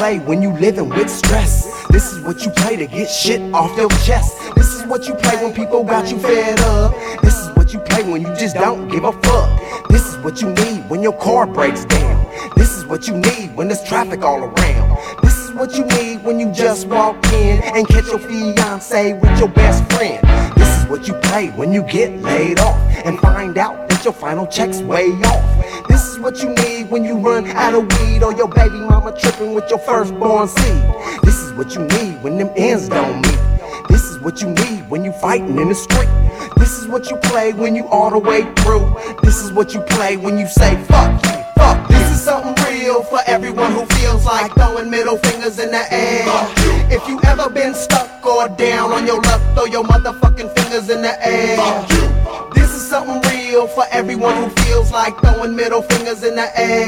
[0.00, 1.84] play when you living with stress.
[1.88, 4.32] This is what you play to get shit off your chest.
[4.56, 6.94] This is what you play when people got you fed up.
[7.20, 9.88] This is what you play when you just don't give a fuck.
[9.90, 12.16] This is what you need when your car breaks down.
[12.56, 14.88] This is what you need when there's traffic all around.
[15.22, 19.38] This is what you need when you just walk in and catch your fiance with
[19.38, 20.18] your best friend.
[20.56, 24.14] This is what you play when you get laid off and find out that your
[24.14, 25.88] final check's way off.
[25.88, 29.16] This is what you need when you run out of weed or your baby mama
[29.16, 30.84] tripping with your firstborn seed.
[31.22, 33.88] This is what you need when them ends don't meet.
[33.88, 36.08] This is what you need when you fighting in the street.
[36.56, 38.92] This is what you play when you all the way through.
[39.22, 41.88] This is what you play when you say fuck you, fuck.
[41.88, 46.24] This is something real for everyone who feels like throwing middle fingers in the air.
[46.90, 51.02] If you ever been stuck or down on your luck, throw your motherfucking fingers in
[51.02, 51.56] the air.
[52.70, 56.86] This is something real for everyone who feels like throwing middle fingers in the air.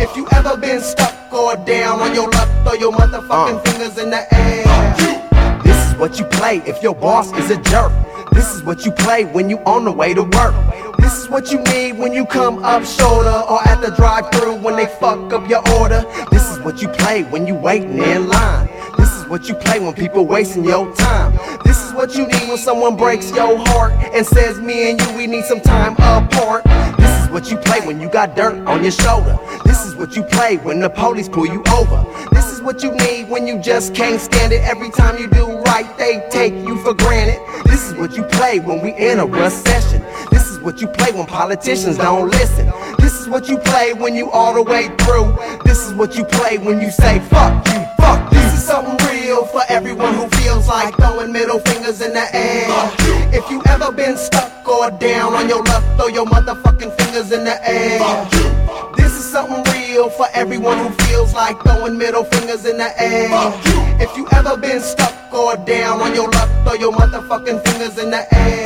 [0.00, 3.60] If you ever been stuck or down on your luck, throw your motherfucking uh.
[3.60, 5.60] fingers in the air.
[5.62, 7.92] This is what you play if your boss is a jerk.
[8.32, 10.54] This is what you play when you on the way to work.
[10.98, 14.76] This is what you need when you come up shoulder or at the drive-through when
[14.76, 16.04] they fuck up your order.
[16.30, 18.68] This is what you play when you waiting in line.
[18.96, 21.32] This is what you play when people wasting your time.
[21.64, 25.16] This is what you need when someone breaks your heart and says me and you
[25.16, 26.64] we need some time apart.
[26.98, 29.38] This is what you play when you got dirt on your shoulder.
[29.64, 32.04] This is what you play when the police pull you over.
[32.30, 34.60] This is what you need when you just can't stand it.
[34.62, 37.40] Every time you do right, they take you for granted.
[37.64, 40.02] This is what you play when we in a recession.
[40.30, 42.70] This is what you play when politicians don't listen.
[42.98, 45.34] This is what you play when you all the way through.
[45.64, 47.84] This is what you play when you say fuck you,
[48.62, 52.66] something real for everyone who feels like throwing middle fingers in the air.
[53.32, 57.44] If you ever been stuck or down on your luck, throw your motherfucking fingers in
[57.44, 57.98] the air.
[58.96, 63.30] This is something real for everyone who feels like throwing middle fingers in the air.
[64.00, 68.10] If you ever been stuck or down on your luck, throw your motherfucking fingers in
[68.10, 68.64] the air.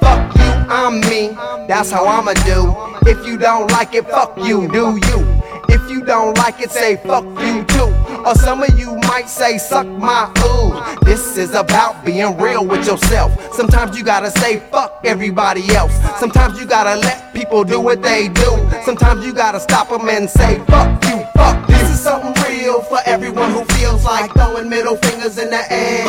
[0.00, 1.28] Fuck you, I'm me.
[1.68, 2.74] That's how I'ma do.
[3.08, 5.41] If you don't like it, fuck you, do you?
[5.72, 7.90] If you don't like it, say fuck you too.
[8.26, 11.04] Or some of you might say suck my ooh.
[11.04, 13.32] This is about being real with yourself.
[13.54, 15.94] Sometimes you gotta say fuck everybody else.
[16.20, 18.70] Sometimes you gotta let people do what they do.
[18.84, 21.66] Sometimes you gotta stop them and say fuck you, fuck.
[21.66, 26.06] This is something real for everyone who feels like throwing middle fingers in the air.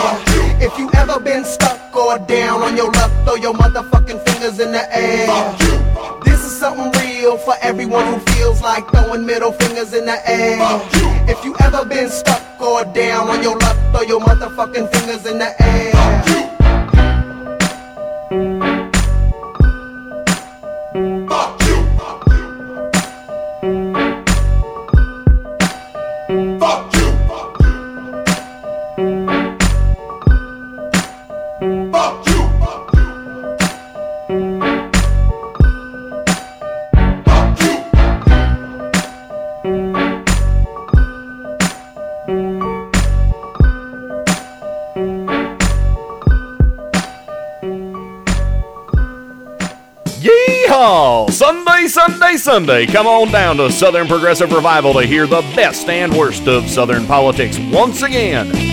[0.62, 4.72] If you ever been stuck or down on your luck, throw your motherfucking fingers in
[4.72, 5.28] the air.
[6.24, 10.60] This is something real for everyone who feels like throwing middle fingers in the air.
[11.28, 15.40] If you ever been stuck or down on your luck, throw your motherfucking fingers in
[15.40, 16.43] the air.
[52.06, 52.86] Sunday, Sunday.
[52.86, 57.06] Come on down to Southern Progressive Revival to hear the best and worst of Southern
[57.06, 58.73] politics once again.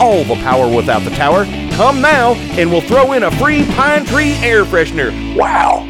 [0.00, 1.44] all the power without the tower.
[1.76, 5.12] Come now, and we'll throw in a free pine tree air freshener.
[5.36, 5.84] Wow!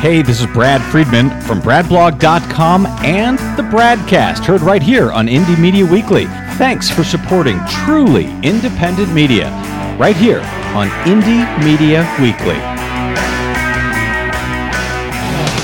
[0.00, 5.58] Hey, this is Brad Friedman from BradBlog.com and the Bradcast, heard right here on Indie
[5.58, 6.26] Media Weekly.
[6.56, 9.50] Thanks for supporting truly independent media,
[9.98, 10.40] right here
[10.76, 12.87] on Indie Media Weekly.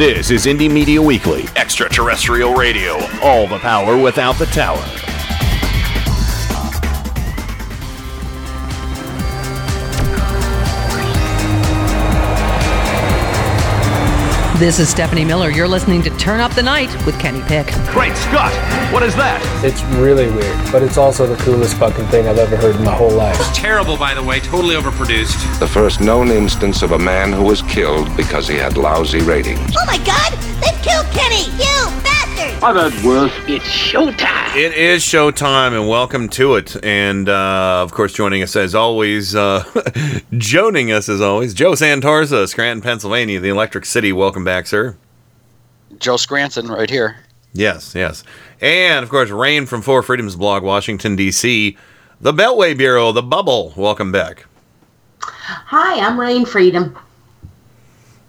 [0.00, 4.82] This is Indie Media Weekly, extraterrestrial radio, all the power without the tower.
[14.60, 15.48] This is Stephanie Miller.
[15.48, 17.68] You're listening to Turn Up the Night with Kenny Pick.
[17.92, 18.52] Great Scott!
[18.92, 19.40] What is that?
[19.64, 22.94] It's really weird, but it's also the coolest fucking thing I've ever heard in my
[22.94, 23.40] whole life.
[23.40, 25.58] It's Terrible, by the way, totally overproduced.
[25.60, 29.74] The first known instance of a man who was killed because he had lousy ratings.
[29.78, 30.32] Oh my god!
[30.60, 31.46] They've killed Kenny!
[31.52, 32.62] You bastard!
[32.62, 33.32] I've heard worse.
[33.48, 34.40] It's showtime.
[34.56, 36.76] It is showtime, and welcome to it.
[36.84, 39.62] And uh, of course, joining us as always, uh,
[40.32, 44.12] joining us as always, Joe Santorza, Scranton, Pennsylvania, the Electric City.
[44.12, 44.96] Welcome back, sir.
[45.98, 47.16] Joe Scranton, right here.
[47.52, 48.24] Yes, yes.
[48.60, 51.76] And of course, Rain from Four Freedoms blog, Washington, D.C.,
[52.20, 53.72] the Beltway Bureau, the Bubble.
[53.76, 54.46] Welcome back.
[55.22, 56.96] Hi, I'm Rain Freedom.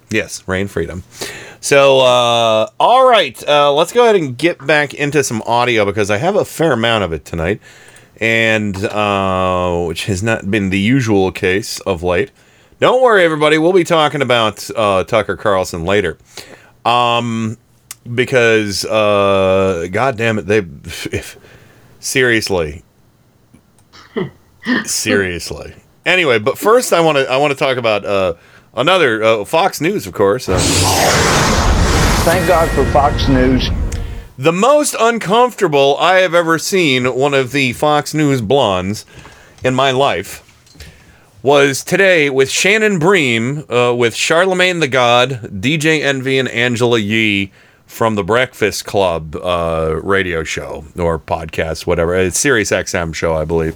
[0.10, 1.04] Yes, Rain Freedom.
[1.60, 6.10] So, uh, all right, uh, let's go ahead and get back into some audio because
[6.10, 7.62] I have a fair amount of it tonight,
[8.20, 12.32] and uh, which has not been the usual case of late.
[12.82, 13.60] Don't worry, everybody.
[13.60, 16.18] We'll be talking about uh, Tucker Carlson later,
[16.84, 17.60] um,
[18.12, 20.66] because uh, God damn it, they
[21.16, 21.38] if,
[22.00, 22.82] seriously,
[24.86, 25.76] seriously.
[26.08, 28.34] Anyway, but first, I want to I want to talk about uh,
[28.74, 30.50] another uh, Fox News, of course.
[30.50, 30.58] Uh,
[32.24, 33.70] Thank God for Fox News.
[34.40, 39.06] the most uncomfortable I have ever seen one of the Fox News blondes
[39.64, 40.48] in my life
[41.44, 47.52] was today with Shannon Bream, uh, with Charlemagne the God, DJ Envy, and Angela Yee
[47.88, 52.16] from the Breakfast Club uh, radio show or podcast, whatever.
[52.16, 53.76] It's Sirius XM show, I believe.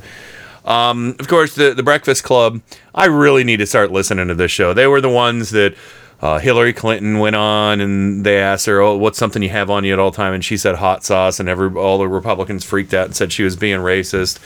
[0.63, 2.61] Um, of course, the the Breakfast Club.
[2.93, 4.73] I really need to start listening to this show.
[4.73, 5.75] They were the ones that
[6.21, 9.83] uh, Hillary Clinton went on, and they asked her, "Oh, what's something you have on
[9.83, 12.93] you at all time?" And she said hot sauce, and every all the Republicans freaked
[12.93, 14.39] out and said she was being racist.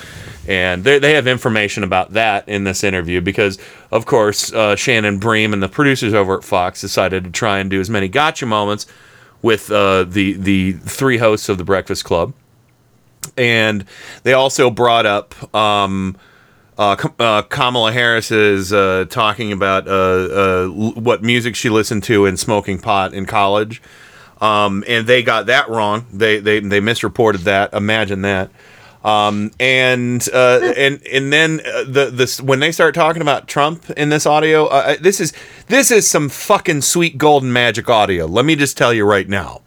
[0.49, 3.57] And they they have information about that in this interview because,
[3.91, 7.69] of course, uh, Shannon Bream and the producers over at Fox decided to try and
[7.69, 8.85] do as many gotcha moments
[9.41, 12.33] with uh, the the three hosts of the Breakfast Club
[13.37, 13.85] and
[14.23, 16.15] they also brought up um,
[16.77, 22.25] uh, uh, Kamala Harris is uh, talking about uh, uh, what music she listened to
[22.25, 23.81] and smoking pot in college,
[24.39, 26.05] um, and they got that wrong.
[26.13, 27.73] They they they misreported that.
[27.73, 28.49] Imagine that.
[29.09, 33.89] Um, and uh, and and then uh, the this when they start talking about Trump
[33.91, 35.33] in this audio, uh, this is
[35.67, 38.25] this is some fucking sweet golden magic audio.
[38.25, 39.61] Let me just tell you right now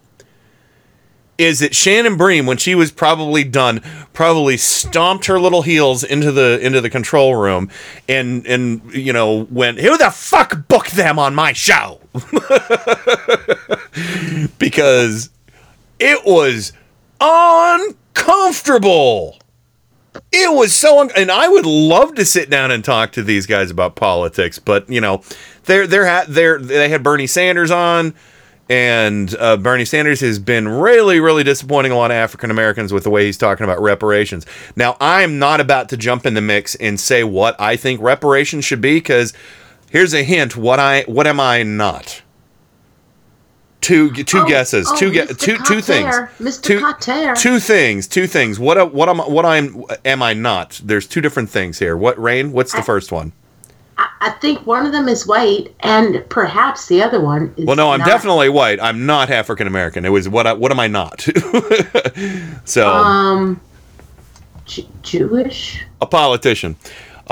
[1.39, 3.81] is that Shannon Bream, when she was probably done,
[4.13, 7.71] probably stomped her little heels into the into the control room
[8.09, 12.01] and and you know went, who the fuck booked them on my show?
[14.59, 15.31] because
[15.99, 16.73] it was
[18.17, 19.39] uncomfortable.
[20.31, 23.47] It was so, un- and I would love to sit down and talk to these
[23.47, 25.23] guys about politics, but you know,
[25.65, 28.15] they're they're ha- they're they had Bernie Sanders on,
[28.69, 33.05] and uh, Bernie Sanders has been really really disappointing a lot of African Americans with
[33.05, 34.45] the way he's talking about reparations.
[34.77, 38.67] Now, I'm not about to jump in the mix and say what I think reparations
[38.67, 39.33] should be because
[39.91, 42.22] here's a hint: what I what am I not?
[43.83, 46.15] Two two Oh, guesses, oh, two ge- two two things.
[46.41, 46.63] Mr.
[46.63, 47.37] Two, Kotter.
[47.37, 48.59] two things, two things.
[48.59, 50.81] What what am what I'm am I not?
[50.85, 51.97] There's two different things here.
[51.97, 52.53] What Rain?
[52.53, 53.33] What's the first one?
[53.99, 57.67] I think one of them is white, and perhaps the other one is.
[57.67, 58.07] Well, no, I'm not.
[58.07, 58.81] definitely white.
[58.81, 60.05] I'm not African American.
[60.05, 61.21] It was what I, what am I not?
[62.65, 63.61] so Um,
[64.65, 65.85] J- Jewish.
[66.01, 66.77] a politician.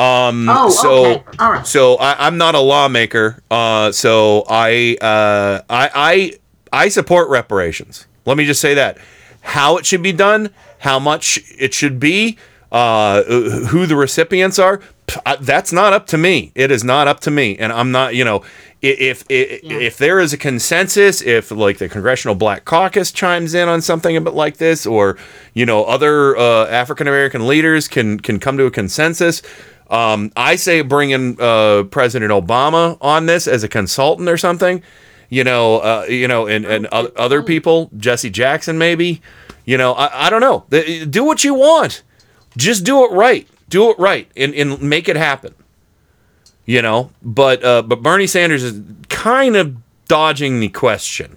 [0.01, 1.22] Um, Oh, so, okay.
[1.38, 1.66] All right.
[1.66, 3.42] So I, I'm not a lawmaker.
[3.51, 6.32] Uh, so I, uh, I, I,
[6.84, 8.07] I support reparations.
[8.24, 8.98] Let me just say that.
[9.42, 12.38] How it should be done, how much it should be,
[12.70, 14.80] uh, who the recipients are.
[15.40, 16.53] That's not up to me.
[16.55, 18.14] It is not up to me, and I'm not.
[18.14, 18.44] You know,
[18.80, 23.68] if if, if there is a consensus, if like the Congressional Black Caucus chimes in
[23.68, 25.16] on something a bit like this, or
[25.53, 29.42] you know, other uh, African American leaders can can come to a consensus.
[29.91, 34.82] Um, I say bring in uh, President Obama on this as a consultant or something.
[35.28, 39.20] You know, uh, you know, and and other people, Jesse Jackson maybe.
[39.64, 40.64] You know, I, I don't know.
[41.07, 42.03] Do what you want.
[42.57, 43.47] Just do it right.
[43.68, 45.55] Do it right and, and make it happen.
[46.66, 49.76] You know, but uh, but Bernie Sanders is kind of
[50.07, 51.36] dodging the question,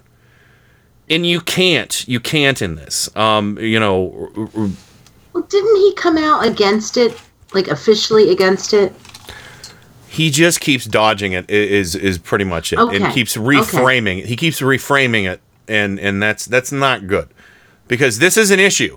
[1.08, 2.06] and you can't.
[2.06, 3.14] You can't in this.
[3.16, 4.30] Um, you know,
[5.32, 7.20] Well, didn't he come out against it,
[7.54, 8.92] like officially against it?
[10.08, 11.50] he just keeps dodging it.
[11.50, 14.26] Is Is pretty much it, and keeps reframing it.
[14.26, 17.28] He keeps reframing it, and and that's that's not good,
[17.88, 18.96] because this is an issue.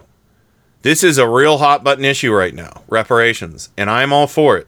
[0.84, 4.68] This is a real hot button issue right now, reparations, and I'm all for it.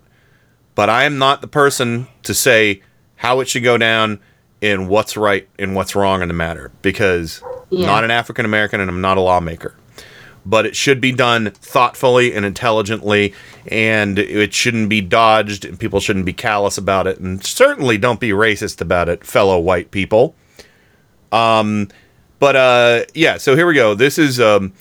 [0.74, 2.82] But I am not the person to say
[3.18, 4.20] how it should go down
[4.62, 7.82] and what's right and what's wrong in the matter because Yeah.
[7.82, 9.76] I'm not an African American and I'm not a lawmaker.
[10.46, 13.34] But it should be done thoughtfully and intelligently,
[13.68, 18.20] and it shouldn't be dodged, and people shouldn't be callous about it, and certainly don't
[18.20, 20.36] be racist about it, fellow white people.
[21.32, 21.90] Um,
[22.40, 23.94] but uh, yeah, so here we go.
[23.94, 24.74] This is, um,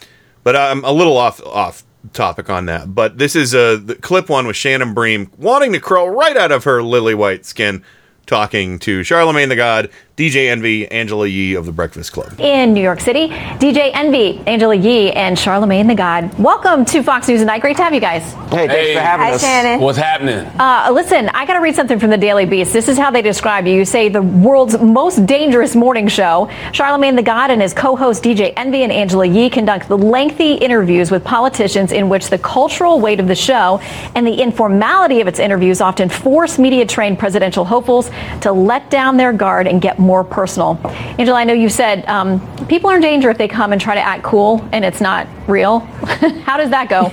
[0.44, 2.94] but I'm a little off off topic on that.
[2.94, 6.52] But this is uh, the clip one with Shannon Bream wanting to crawl right out
[6.52, 7.82] of her lily white skin,
[8.26, 12.40] talking to Charlemagne the God, DJ Envy, Angela Yee of the Breakfast Club.
[12.40, 13.28] in New York City.
[13.28, 16.36] DJ Envy, Angela Yee, and Charlemagne the God.
[16.40, 17.60] Welcome to Fox News at Night.
[17.60, 18.24] Great to have you guys.
[18.50, 19.40] Hey, thanks for having Hi, us.
[19.40, 19.80] Shannon.
[19.80, 20.44] What's happening?
[20.58, 22.72] Uh, listen, I got to read something from the Daily Beast.
[22.72, 23.74] This is how they describe you.
[23.74, 26.50] You say the world's most dangerous morning show.
[26.72, 31.22] Charlemagne the God and his co-host DJ Envy and Angela Yee conduct lengthy interviews with
[31.22, 33.78] politicians in which the cultural weight of the show
[34.16, 38.10] and the informality of its interviews often force media-trained presidential hopefuls
[38.40, 40.80] to let down their guard and get more personal.
[41.18, 43.94] Angela, I know you said um, people are in danger if they come and try
[43.94, 45.80] to act cool and it's not real.
[46.44, 47.12] how does that go?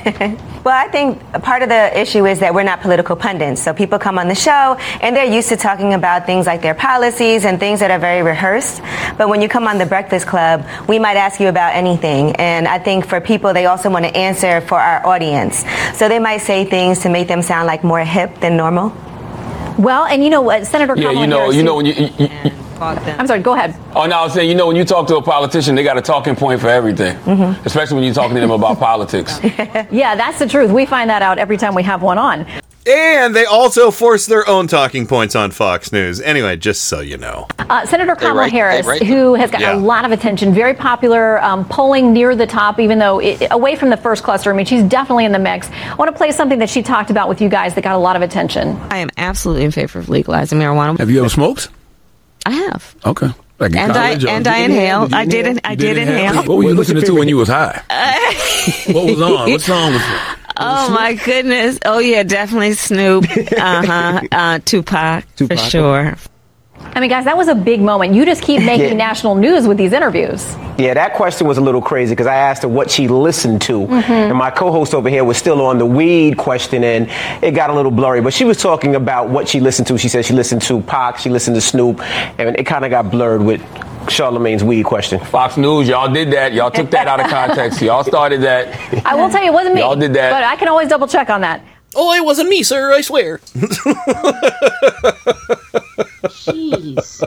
[0.65, 3.61] Well, I think part of the issue is that we're not political pundits.
[3.61, 6.73] So people come on the show and they're used to talking about things like their
[6.73, 8.81] policies and things that are very rehearsed.
[9.15, 12.35] But when you come on the Breakfast Club, we might ask you about anything.
[12.37, 15.63] And I think for people, they also want to answer for our audience.
[15.93, 18.89] So they might say things to make them sound like more hip than normal.
[19.77, 21.93] Well, and you know what, Senator Yeah, Kamala you know, Harris, you know when you.
[21.93, 22.29] you, you
[22.77, 23.73] I'm sorry, go ahead.
[23.95, 25.97] Oh no, I was saying, you know, when you talk to a politician, they got
[25.97, 27.65] a talking point for everything, Mm-hmm.
[27.65, 29.39] especially when you're talking to them about politics.
[29.91, 30.71] yeah, that's the truth.
[30.71, 32.45] We find that out every time we have one on.
[32.87, 36.21] And they also force their own talking points on Fox News.
[36.21, 37.47] Anyway, just so you know.
[37.57, 39.75] Uh, Senator They Kamala write- Harris, who has gotten Yeah.
[39.75, 43.75] a lot of attention, very popular, um, polling near the top, even though it, away
[43.75, 44.51] from the first cluster.
[44.51, 45.67] I mean, she's definitely in the mix.
[45.89, 47.97] I want to play something that she talked about with you guys that got a
[47.97, 48.79] lot of attention.
[48.91, 50.99] I am absolutely in favor of legalizing marijuana.
[50.99, 51.69] Have you ever smoked?
[52.45, 52.95] I have.
[53.03, 53.29] Okay.
[53.57, 55.07] Like in And I- college, or- and I inhale.
[55.11, 56.35] I did I You did inhale.
[56.43, 57.81] What were you listening to when you was high?
[58.91, 59.49] what was on?
[59.49, 60.44] What song was it?
[60.57, 61.79] Oh my goodness!
[61.85, 63.25] Oh yeah, definitely Snoop.
[63.57, 64.21] Uh-huh.
[64.31, 65.59] Uh Tupac, for Tupac.
[65.59, 66.15] sure.
[66.79, 68.13] I mean, guys, that was a big moment.
[68.13, 68.93] You just keep making Yeah.
[69.07, 70.45] national news with these interviews.
[70.77, 73.81] Yeah, that question was a little crazy because I asked her what she listened to.
[73.87, 74.09] Mhm.
[74.29, 77.09] And my co host over here was still on the weed question, and
[77.41, 78.21] it got a little blurry.
[78.21, 79.97] But she was talking about what she listened to.
[79.97, 82.01] She said she listened to Pac, she listened to Snoop,
[82.39, 83.61] and it kind of got blurred with
[84.09, 85.19] Charlemagne's weed question.
[85.19, 86.53] Fox News, y'all did that.
[86.53, 87.81] Y'all took that out of context.
[87.81, 88.67] Y'all started that.
[89.05, 89.81] I will tell you, it wasn't me.
[89.81, 90.31] Y'all did that.
[90.31, 91.61] But I can always double check on that.
[91.95, 92.91] Oh, it wasn't me, sir.
[92.93, 93.39] I swear.
[96.27, 97.23] Jeez.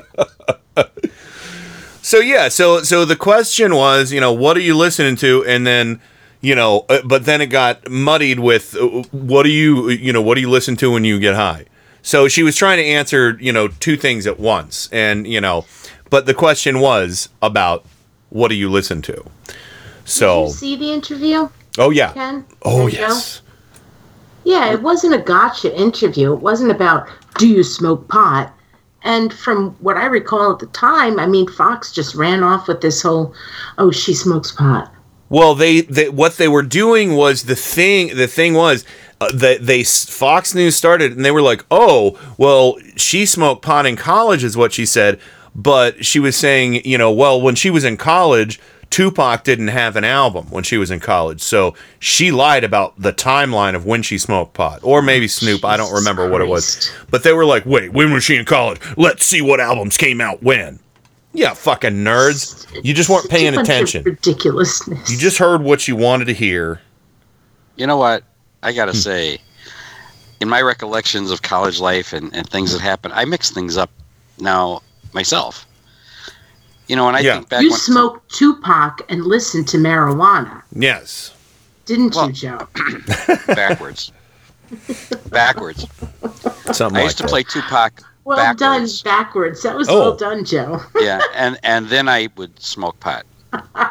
[2.02, 5.66] So yeah, so so the question was, you know, what are you listening to, and
[5.66, 6.00] then,
[6.40, 10.22] you know, uh, but then it got muddied with, uh, what do you, you know,
[10.22, 11.66] what do you listen to when you get high?
[12.00, 15.66] So she was trying to answer, you know, two things at once, and you know,
[16.08, 17.84] but the question was about
[18.30, 19.12] what do you listen to?
[19.12, 19.54] Did
[20.06, 21.48] So, you see the interview?
[21.78, 22.46] oh yeah, Ken?
[22.62, 23.40] oh yes.
[23.40, 23.44] Joe?
[24.48, 26.32] Yeah, it wasn't a gotcha interview.
[26.32, 28.50] It wasn't about do you smoke pot.
[29.02, 32.80] And from what I recall at the time, I mean, Fox just ran off with
[32.80, 33.34] this whole,
[33.76, 34.90] oh, she smokes pot.
[35.28, 38.16] Well, they, they what they were doing was the thing.
[38.16, 38.86] The thing was
[39.20, 43.84] uh, that they Fox News started, and they were like, "Oh, well, she smoked pot
[43.84, 45.20] in college," is what she said.
[45.54, 48.58] But she was saying, you know, well, when she was in college,
[48.90, 53.12] Tupac didn't have an album when she was in college, so she lied about the
[53.12, 55.64] timeline of when she smoked pot, or maybe Snoop.
[55.64, 56.90] I don't remember what it was.
[57.10, 58.80] But they were like, "Wait, when was she in college?
[58.96, 60.78] Let's see what albums came out when."
[61.34, 62.66] Yeah, fucking nerds.
[62.82, 64.02] You just weren't paying attention.
[64.04, 65.10] ridiculousness.
[65.10, 66.80] You just heard what you wanted to hear.
[67.76, 68.24] You know what?
[68.62, 68.98] I got to Hmm.
[68.98, 69.38] say,
[70.40, 73.90] in my recollections of college life and, and things that happened, I mix things up
[74.40, 74.80] now
[75.12, 75.66] myself.
[76.88, 81.34] You know, and I think back you when smoked Tupac and listened to marijuana, Yes.
[81.84, 82.66] didn't you, Joe?
[83.48, 84.10] backwards,
[85.30, 85.86] backwards.
[86.72, 87.28] Something I like used to that.
[87.28, 89.02] play Tupac Well backwards.
[89.02, 89.62] done, backwards.
[89.62, 90.00] That was Oh.
[90.00, 90.80] well done, Joe.
[91.00, 93.24] yeah, and and then I would smoke pot.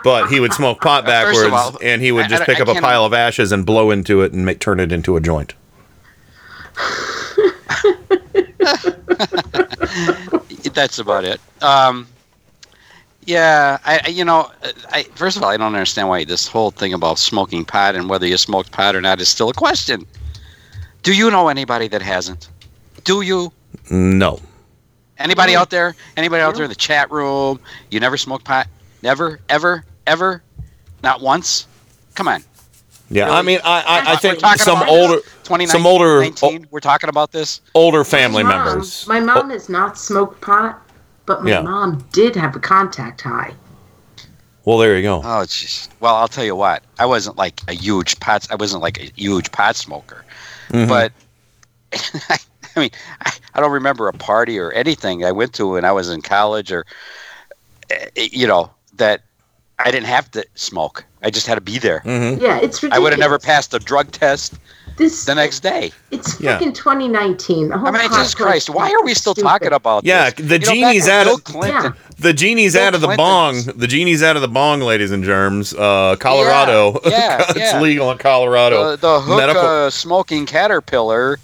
[0.04, 2.68] But he would smoke pot backwards, all, and he would just I- pick I up
[2.70, 5.54] a pile of ashes and blow into it and make turn it into a joint.
[10.74, 11.40] That's about it.
[11.62, 12.08] Um,
[13.28, 16.48] yeah, I I- you know, uh, I first of all, I don't understand why this
[16.48, 19.54] whole thing about smoking pot and whether you smoked pot or not is still a
[19.54, 20.06] question.
[21.04, 22.50] Do you know anybody that hasn't?
[23.04, 23.52] Do you?
[23.92, 24.40] No.
[25.20, 25.96] Anybody out there?
[26.16, 27.60] Anybody out there in the chat room?
[27.92, 28.68] You never smoked pot?
[29.04, 30.44] Never, ever, ever?
[31.04, 31.68] Not once?
[32.16, 32.44] Come on.
[33.10, 33.38] Yeah, Really?
[33.38, 37.10] I mean, I I, I We're think some older, 29, some older, 19, we're talking
[37.10, 37.62] about this.
[37.74, 39.08] older family My mom- members.
[39.08, 39.50] My mom oh.
[39.54, 40.82] has not smoked pot.
[41.28, 41.62] But my Yeah.
[41.62, 43.54] mom did have a contact high.
[44.66, 45.20] Well, there you go.
[45.20, 45.88] Oh, jeez.
[46.00, 46.84] Well, I'll tell you what.
[47.00, 48.48] I wasn't like a huge pot.
[48.50, 50.26] I wasn't like a huge pot smoker,
[50.72, 50.88] Mhm.
[50.90, 51.12] but
[52.76, 52.90] I mean,
[53.26, 56.22] I, I don't remember a party or anything I went to when I was in
[56.22, 56.86] college, or
[57.90, 59.22] eh, you know that
[59.80, 61.06] I didn't have to smoke.
[61.24, 62.02] I just had to be there.
[62.02, 62.42] Mm-hmm.
[62.44, 62.94] Yeah, it's Ridiculous.
[62.96, 64.56] I would have never passed the drug test
[64.98, 65.92] This the next day.
[66.12, 66.54] it's Yeah.
[66.58, 67.70] fucking 2019.
[67.70, 69.48] The whole I mean, Jesus Christ, why are we still stupid.
[69.48, 70.10] talking about this?
[70.10, 70.48] Yeah, this?
[70.48, 71.94] the You know, genie's when out of Clinton.
[72.20, 73.62] the genie's Bill out of the bong.
[73.76, 75.74] The genie's out of the bong, ladies and germs.
[75.74, 77.00] Uh, Colorado.
[77.06, 77.80] Yeah, it's yeah.
[77.82, 78.92] legal in Colorado.
[78.92, 81.38] The, the hookah Medical- smoking caterpillar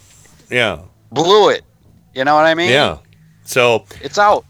[0.50, 0.80] Yeah.
[1.12, 1.62] blew it.
[2.16, 2.70] You know what I mean?
[2.72, 2.98] Yeah.
[3.46, 4.46] So It's out.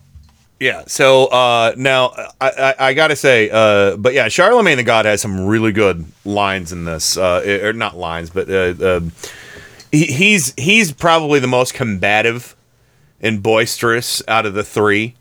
[0.64, 0.84] Yeah.
[0.88, 5.04] So uh, now I, I, I got to say, uh, but yeah, Charlemagne the God
[5.04, 9.02] has some really good lines in this, uh, or not lines, but uh, uh,
[9.92, 12.56] he, he's he's probably the most combative
[13.20, 15.16] and boisterous out of the three.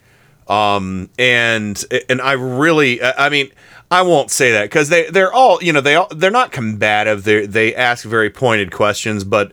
[0.46, 3.50] Um, and and I really, I mean,
[3.90, 7.24] I won't say that because they they're all you know they all they're not combative.
[7.24, 9.50] They they ask very pointed questions, but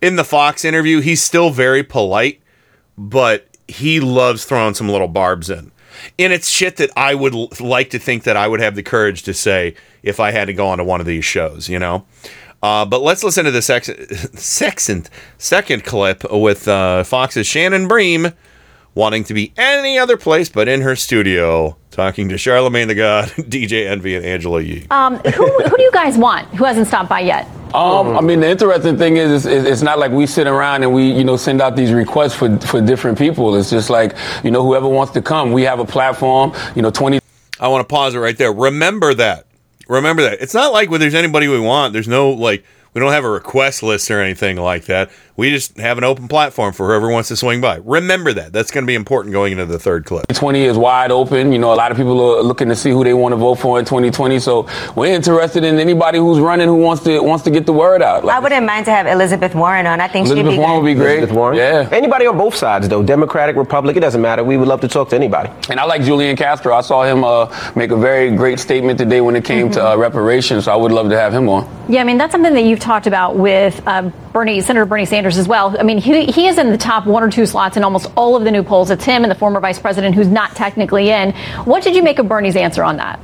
[0.00, 2.42] in the Fox interview, he's still very polite
[2.98, 5.72] but he loves throwing some little barbs in.
[6.18, 8.82] And it's shit that I would l- like to think that I would have the
[8.82, 12.06] courage to say if I had to go onto one of these shows, you know?
[12.62, 13.90] Uh, but let's listen to the sex-
[14.40, 18.32] second, second clip with uh, Fox's Shannon Bream
[18.94, 23.28] wanting to be any other place but in her studio, talking to Charlemagne the God,
[23.36, 24.86] DJ Envy, and Angela Yee.
[24.90, 27.48] Um, who, who do you guys want who hasn't stopped by yet?
[27.74, 30.92] Um, I mean, the interesting thing is, is, it's not like we sit around and
[30.92, 33.54] we, you know, send out these requests for, for different people.
[33.56, 35.52] It's just like, you know, whoever wants to come.
[35.52, 37.20] We have a platform, you know, 20.
[37.60, 38.52] I want to pause it right there.
[38.52, 39.46] Remember that.
[39.88, 40.40] Remember that.
[40.40, 41.92] It's not like when there's anybody we want.
[41.92, 42.64] There's no like
[42.94, 45.10] we don't have a request list or anything like that.
[45.34, 47.76] We just have an open platform for whoever wants to swing by.
[47.84, 48.52] Remember that.
[48.52, 50.26] That's going to be important going into the third clip.
[50.28, 51.52] 20 is wide open.
[51.52, 53.54] You know, a lot of people are looking to see who they want to vote
[53.54, 54.38] for in 2020.
[54.40, 58.02] So we're interested in anybody who's running who wants to wants to get the word
[58.02, 58.28] out.
[58.28, 60.02] I wouldn't mind to have Elizabeth Warren on.
[60.02, 60.82] I think she'd Elizabeth be Warren good.
[60.82, 61.16] would be great.
[61.18, 61.56] Elizabeth Warren.
[61.56, 61.88] Yeah.
[61.90, 64.44] Anybody on both sides, though, Democratic, Republic, it doesn't matter.
[64.44, 65.50] We would love to talk to anybody.
[65.70, 66.74] And I like Julian Castro.
[66.74, 69.96] I saw him uh, make a very great statement today when it came to uh,
[69.96, 70.66] reparations.
[70.66, 71.66] So I would love to have him on.
[71.88, 75.38] Yeah, I mean that's something that you've talked about with uh, Bernie, Senator Bernie Sanders
[75.38, 75.78] as well.
[75.78, 78.36] I mean, he, he is in the top one or two slots in almost all
[78.36, 78.90] of the new polls.
[78.90, 81.32] It's him and the former vice president who's not technically in.
[81.64, 83.18] What did you make of Bernie's answer on that?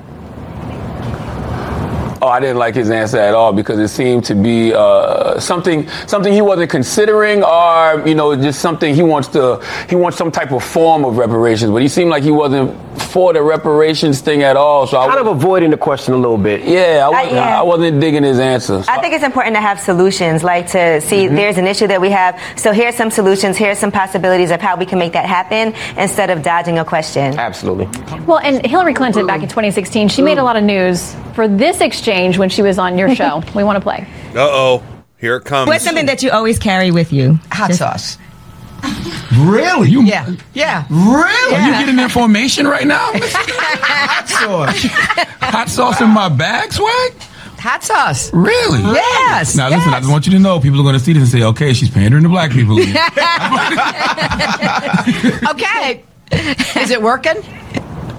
[2.29, 5.89] Oh, I didn't like his answer at all because it seemed to be uh, something
[6.07, 10.31] something he wasn't considering, or you know, just something he wants to he wants some
[10.31, 11.71] type of form of reparations.
[11.73, 14.87] But he seemed like he wasn't for the reparations thing at all.
[14.87, 16.65] So I Kind of avoiding the question a little bit.
[16.65, 17.61] yeah, I wasn't, yeah.
[17.61, 18.83] I wasn't digging his answer.
[18.89, 21.37] I think it's important to have solutions, like to see Mm-hmm.
[21.37, 22.39] there's an issue that we have.
[22.57, 26.29] So here's some solutions, here's some possibilities of how we can make that happen instead
[26.29, 27.39] of dodging a question.
[27.39, 27.87] Absolutely.
[28.27, 31.81] Well, and Hillary Clinton back in 2016, she made a lot of news for this
[31.81, 33.43] exchange when she was on your show.
[33.55, 34.07] we want to play.
[34.35, 34.83] Uh oh.
[35.19, 35.69] Here it comes.
[35.69, 37.39] What's something that you always carry with you?
[37.51, 38.19] Hot sauce.
[39.37, 39.91] Really?
[39.91, 40.35] You, Yeah.
[40.55, 40.85] Yeah.
[40.89, 41.53] Really?
[41.53, 41.81] Yeah.
[41.81, 43.11] You getting information right now?
[43.15, 44.85] Hot sauce.
[45.41, 47.13] Hot sauce in my bag, swag?
[47.59, 48.33] Hot sauce.
[48.33, 48.81] Really?
[48.81, 49.57] Yes.
[49.57, 51.31] Now listen, I just want you to know people are going to see this and
[51.33, 52.79] say, okay, she's pandering to black people.
[55.51, 56.05] okay.
[56.81, 57.35] Is it working?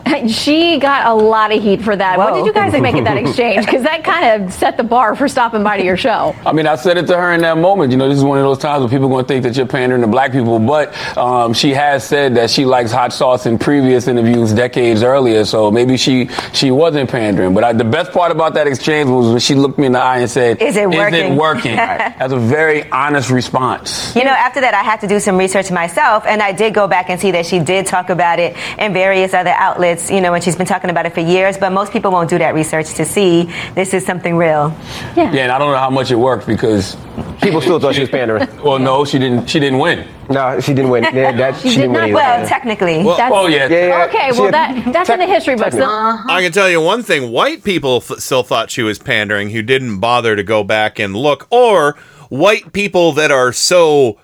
[0.30, 2.18] She got a lot of heat for that.
[2.18, 3.66] What did you guys make of that exchange?
[3.66, 6.36] Because that kind of set the bar for stopping by to your show.
[6.46, 7.92] I mean, I said it to her in that moment.
[7.92, 9.56] You know, this is one of those times where people are going to think that
[9.56, 10.60] you're pandering to black people.
[10.60, 15.46] But um, she has said that she likes hot sauce in previous interviews decades earlier.
[15.46, 17.54] So maybe she she wasn't pandering.
[17.54, 20.00] But I, the best part about that exchange was when she looked me in the
[20.00, 21.76] eye and said, Is it Is working?" it working?
[21.76, 24.16] That's a very honest response.
[24.16, 26.88] You know, after that, I had to do some research myself, and I did go
[26.88, 30.34] back and see that she did talk about it in various other outlets, you know,
[30.36, 32.94] and she's been talking about it for years, but most people won't do that research
[32.94, 33.44] to see
[33.74, 34.76] this is something real.
[35.16, 36.96] Yeah, and I don't know how much it worked because
[37.42, 38.48] people still thought she was pandering.
[38.64, 39.48] well, no, she didn't.
[39.48, 40.08] She didn't win.
[40.30, 41.04] No, she didn't win.
[41.06, 42.14] Yeah, that, She she, did didn't not win.
[42.14, 42.24] win.
[42.24, 42.40] either.
[42.42, 43.04] Well, technically.
[43.04, 44.06] Well, That's- oh, yeah.
[44.10, 45.76] Okay, well, that that's in the history books.
[45.76, 46.24] Uh-huh.
[46.32, 49.62] I can tell you one thing: white people f- still thought she was pandering, who
[49.62, 51.98] didn't bother to go back and look, or
[52.30, 54.20] white people that are so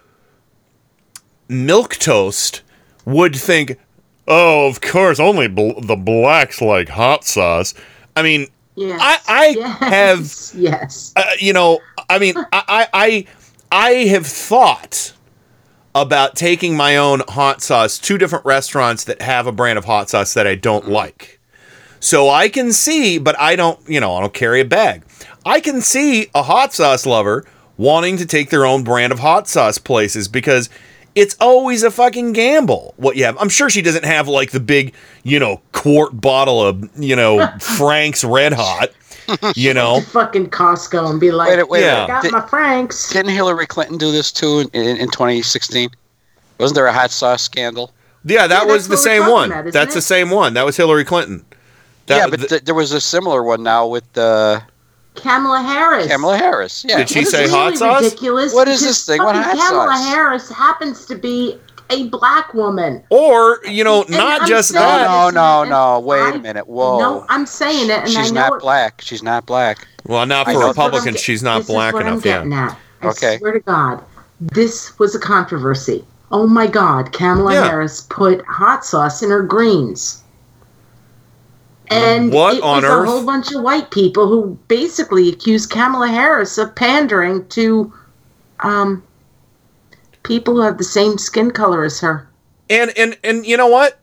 [1.47, 2.61] milk toast
[3.05, 3.77] would think,
[4.27, 7.73] "Oh, of course, only bl- the blacks like hot sauce."
[8.15, 8.99] I mean, Yes.
[9.01, 9.79] I I Yes.
[9.79, 11.13] have Yes.
[11.15, 13.25] uh, you know, I mean, I, I, I,
[13.71, 15.13] I have thought
[15.93, 20.09] about taking my own hot sauce to different restaurants that have a brand of hot
[20.09, 21.39] sauce that I don't like.
[22.01, 25.03] So I can see, but I don't, you know, I don't carry a bag.
[25.45, 27.45] I can see a hot sauce lover
[27.77, 30.69] wanting to take their own brand of hot sauce places because
[31.15, 33.37] it's always a fucking gamble what you have.
[33.39, 34.93] I'm sure she doesn't have like the big,
[35.23, 38.89] you know, quart bottle of, you know, Frank's Red Hot,
[39.55, 40.01] you know.
[40.11, 43.11] fucking Costco and be like, Wait, wait, I got Did- my Franks.
[43.13, 45.89] Didn't Hillary Clinton do this too in, in, in 2016?
[46.59, 47.91] Wasn't there a hot sauce scandal?
[48.25, 49.51] Yeah, that Yeah, was the same one.
[49.51, 50.53] about, isn't that's the same one.
[50.55, 51.45] That was Hillary Clinton.
[52.07, 54.59] That- yeah, but th- there was a similar one now with uh,
[55.15, 56.07] Kamala Harris.
[56.07, 56.85] Kamala Harris.
[56.87, 56.97] Yeah.
[56.97, 58.03] Did she It's say hot really sauce?
[58.03, 58.53] Ridiculous.
[58.53, 60.07] What is this thing with fucking hot Kamala sauce?
[60.07, 61.57] Harris happens to be
[61.91, 63.03] a black woman.
[63.09, 65.07] Or, you know, And not I'm just that.
[65.07, 65.99] No, no, no.
[65.99, 66.67] Wait I- a minute.
[66.67, 66.99] Whoa.
[66.99, 69.01] No, I'm saying it, and She's I know not it- black.
[69.01, 69.87] She's not black.
[70.07, 71.19] Well, not for Republicans.
[71.19, 72.23] She's not this is black what I'm enough.
[72.23, 72.65] getting Yeah.
[72.67, 72.77] at.
[73.01, 73.37] I Okay.
[73.37, 74.01] swear to God,
[74.39, 76.03] this was a controversy.
[76.31, 77.67] Oh my God, Kamala Yeah.
[77.69, 80.23] Harris put hot sauce in her greens.
[81.89, 83.07] And What it on was earth?
[83.07, 87.93] a whole bunch of white people who basically accused Kamala Harris of pandering to
[88.61, 89.03] um,
[90.23, 92.27] people who have the same skin color as her.
[92.69, 93.99] And and and you know what?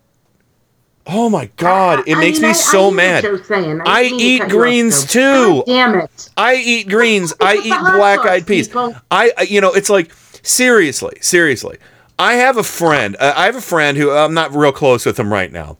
[1.04, 3.24] Oh my god, it I makes mean, me I- I so what mad.
[3.24, 5.54] I I eat cut you off, greens too.
[5.56, 6.28] God damn it.
[6.36, 7.34] I eat greens.
[7.40, 8.70] I eat black-eyed peas.
[9.10, 10.12] I I- you know, it's like
[10.42, 11.78] seriously, seriously.
[12.20, 13.16] I have a friend.
[13.18, 15.76] uh, I have a friend who I'm not real close with him right now.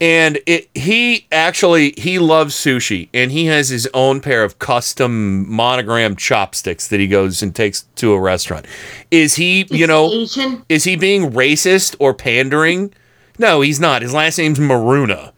[0.00, 5.50] And it he actually he loves sushi and he has his own pair of custom
[5.52, 8.64] monogram chopsticks that he goes and takes to a restaurant.
[9.10, 10.64] Is he, you know, Asian?
[10.70, 12.94] is he being racist or pandering?
[13.38, 14.00] No, he's not.
[14.00, 15.32] His last name's Maruna.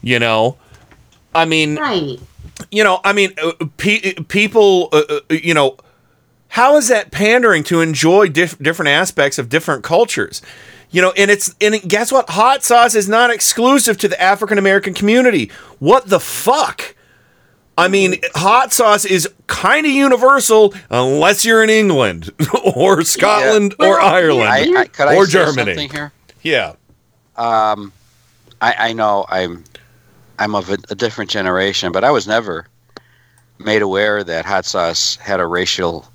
[0.00, 0.58] You know,
[1.34, 2.18] I mean, Right.
[2.70, 5.76] you know, I mean, uh, pe- people, uh, uh, you know,
[6.48, 10.40] how is that pandering to enjoy dif- different aspects of different cultures?
[10.94, 12.30] You know, and it's and guess what?
[12.30, 15.50] Hot sauce is not exclusive to the African American community.
[15.80, 16.94] What the fuck?
[17.76, 22.30] I mean, hot sauce is kind of universal unless you're in England
[22.76, 25.88] or Scotland or Ireland I, I, could or say Germany.
[25.88, 26.12] here?
[26.42, 26.74] Yeah.
[27.34, 27.92] Um,
[28.60, 29.64] I, I know I'm
[30.38, 32.68] I'm of a, a different generation, but I was never
[33.58, 36.08] made aware that hot sauce had a racial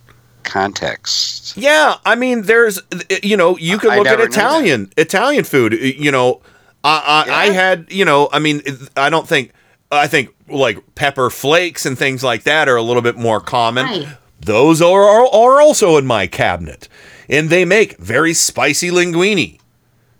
[0.49, 1.55] context.
[1.55, 2.81] Yeah, I mean, there's,
[3.23, 5.73] you know, you can look at Italian Italian food.
[5.73, 6.41] You know,
[6.83, 8.61] I I, I had, you know, I mean,
[8.97, 9.51] I don't think,
[9.91, 13.85] I think like pepper flakes and things like that are a little bit more common.
[13.85, 14.07] Right.
[14.41, 16.87] Those are, are are also in my cabinet,
[17.27, 19.59] and they make very spicy linguine.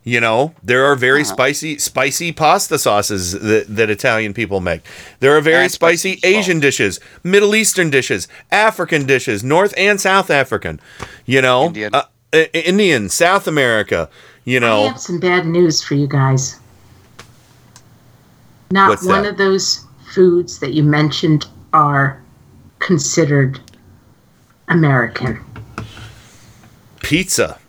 [0.04, 4.82] You know, there are very spicy spicy pasta sauces that, that Italian people make.
[5.20, 10.30] There are very And spicy Asian dishes, Middle Eastern dishes, African dishes, North and South
[10.30, 10.80] African.
[11.26, 11.94] You know, Indian.
[11.94, 12.04] Uh,
[12.54, 14.10] Indian, South America.
[14.46, 16.60] You know, I know, have some bad news for you guys.
[18.72, 19.32] Not What's one that?
[19.32, 22.22] of those foods that you mentioned are
[22.80, 23.60] considered
[24.70, 25.44] American.
[27.04, 27.60] pizza.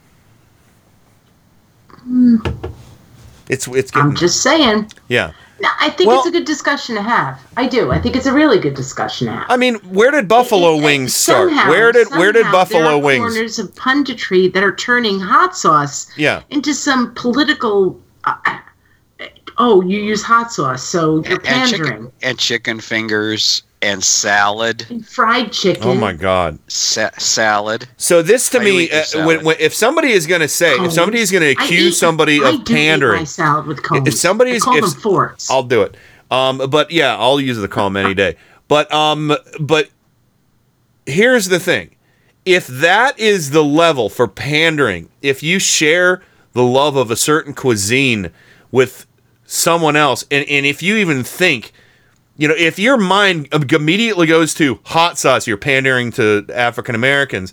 [3.48, 4.90] It's it's I'm just saying.
[5.08, 5.32] yeah.
[5.62, 7.38] No, I think Well- it's a good discussion to have.
[7.56, 7.90] I do.
[7.90, 9.46] I think it's a really good discussion to have.
[9.50, 11.50] I mean, where did Buffalo Wings start?
[11.68, 13.34] Where did where did Buffalo there are Wings?
[13.34, 16.42] Corners of punditry that are turning hot sauce Yeah.
[16.50, 18.00] into some political.
[18.24, 18.36] Uh,
[19.60, 21.84] oh, you use hot sauce, so you're And pandering.
[21.84, 24.86] chicken, and chicken fingers and salad.
[24.90, 25.82] And fried chicken.
[25.84, 26.58] Oh my god.
[26.68, 27.86] Sa- salad.
[27.96, 30.74] So this to How you me, uh, when, when if somebody is going to say,
[30.76, 33.66] if somebody is going to accuse eat- somebody I of do eat pandering, my salad
[33.66, 34.08] with cones.
[34.08, 35.50] if somebody is, I call if, them forks.
[35.50, 35.96] I'll do it.
[36.30, 38.36] Um, but yeah, I'll use the comb any day.
[38.68, 39.88] But um, but
[41.06, 41.96] here's the thing:
[42.44, 47.54] if that is the level for pandering, if you share the love of a certain
[47.54, 48.30] cuisine
[48.70, 49.06] with
[49.50, 51.72] someone else, and and if you even think.
[52.36, 57.52] You know, if your mind immediately goes to hot sauce, you're pandering to African Americans.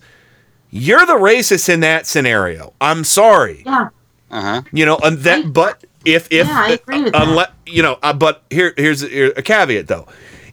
[0.69, 2.71] You're the racist in that scenario.
[2.79, 3.63] I'm sorry.
[3.65, 3.89] yeah.
[4.31, 4.61] Uh huh.
[4.71, 5.51] You know, and that.
[5.51, 7.21] But if if Yeah, I agree with that.
[7.27, 10.07] unless you know, uh, but here here's here- a caveat though.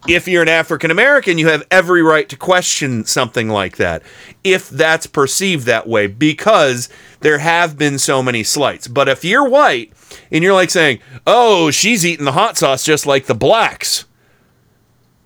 [0.06, 4.02] If you're an African American, you have every right to question something like that,
[4.42, 6.90] if that's perceived that way, because
[7.20, 8.86] there have been so many slights.
[8.86, 9.92] But if you're white
[10.30, 14.04] and you're like saying, "Oh, she's eating the hot sauce just like the blacks,"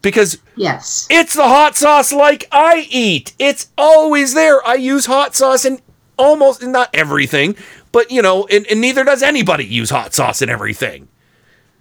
[0.01, 1.09] because Yes.
[1.11, 3.33] it's the hot sauce like I eat.
[3.41, 4.65] It's always there.
[4.67, 5.81] I use hot sauce in
[6.17, 7.57] almost not everything,
[7.91, 11.09] but you know, and, and neither does anybody use hot sauce in everything.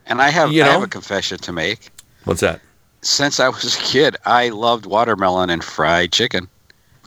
[0.07, 1.91] And I have You I have a confession to make.
[2.23, 2.59] What's that?
[3.07, 6.49] Since I was a kid, I loved watermelon and fried chicken.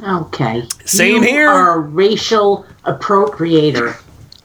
[0.03, 0.65] Okay.
[0.87, 1.49] Same you here.
[1.51, 4.01] Are a racial appropriator.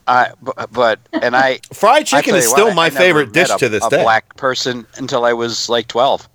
[0.06, 3.32] I but, but and I Fried chicken tell is still what, my I never favorite
[3.32, 4.02] dish a- to this a day.
[4.02, 6.28] black person until I was like twelve.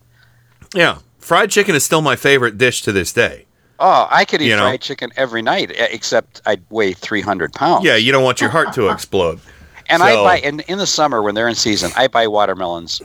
[0.74, 3.46] Yeah, fried chicken is still my favorite dish to this day.
[3.80, 4.64] Oh, I could eat You know?
[4.64, 7.84] fried chicken every night, except I'd weigh 300 pounds.
[7.86, 9.40] Yeah, you don't want your heart to explode.
[9.88, 13.02] And I buy in, in the summer when they're in season, I buy watermelons,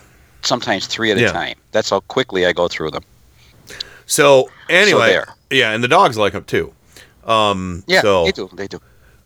[0.47, 1.28] sometimes three at Yeah.
[1.28, 1.57] a time.
[1.72, 3.03] That's how quickly I go through them.
[4.07, 5.26] So anyway, there.
[5.51, 6.72] yeah, and the dogs like them too.
[7.24, 8.49] Um, Yeah, so, they do.
[8.53, 8.80] They do.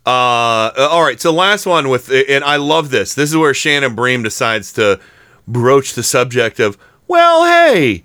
[0.07, 1.21] Uh, all right.
[1.21, 3.15] So last one with, and I love this.
[3.15, 4.99] This is where Shannon Bream decides to
[5.47, 8.05] broach the subject of, well, hey,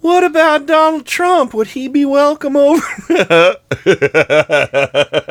[0.00, 1.52] what about Donald Trump?
[1.54, 2.82] Would he be welcome over?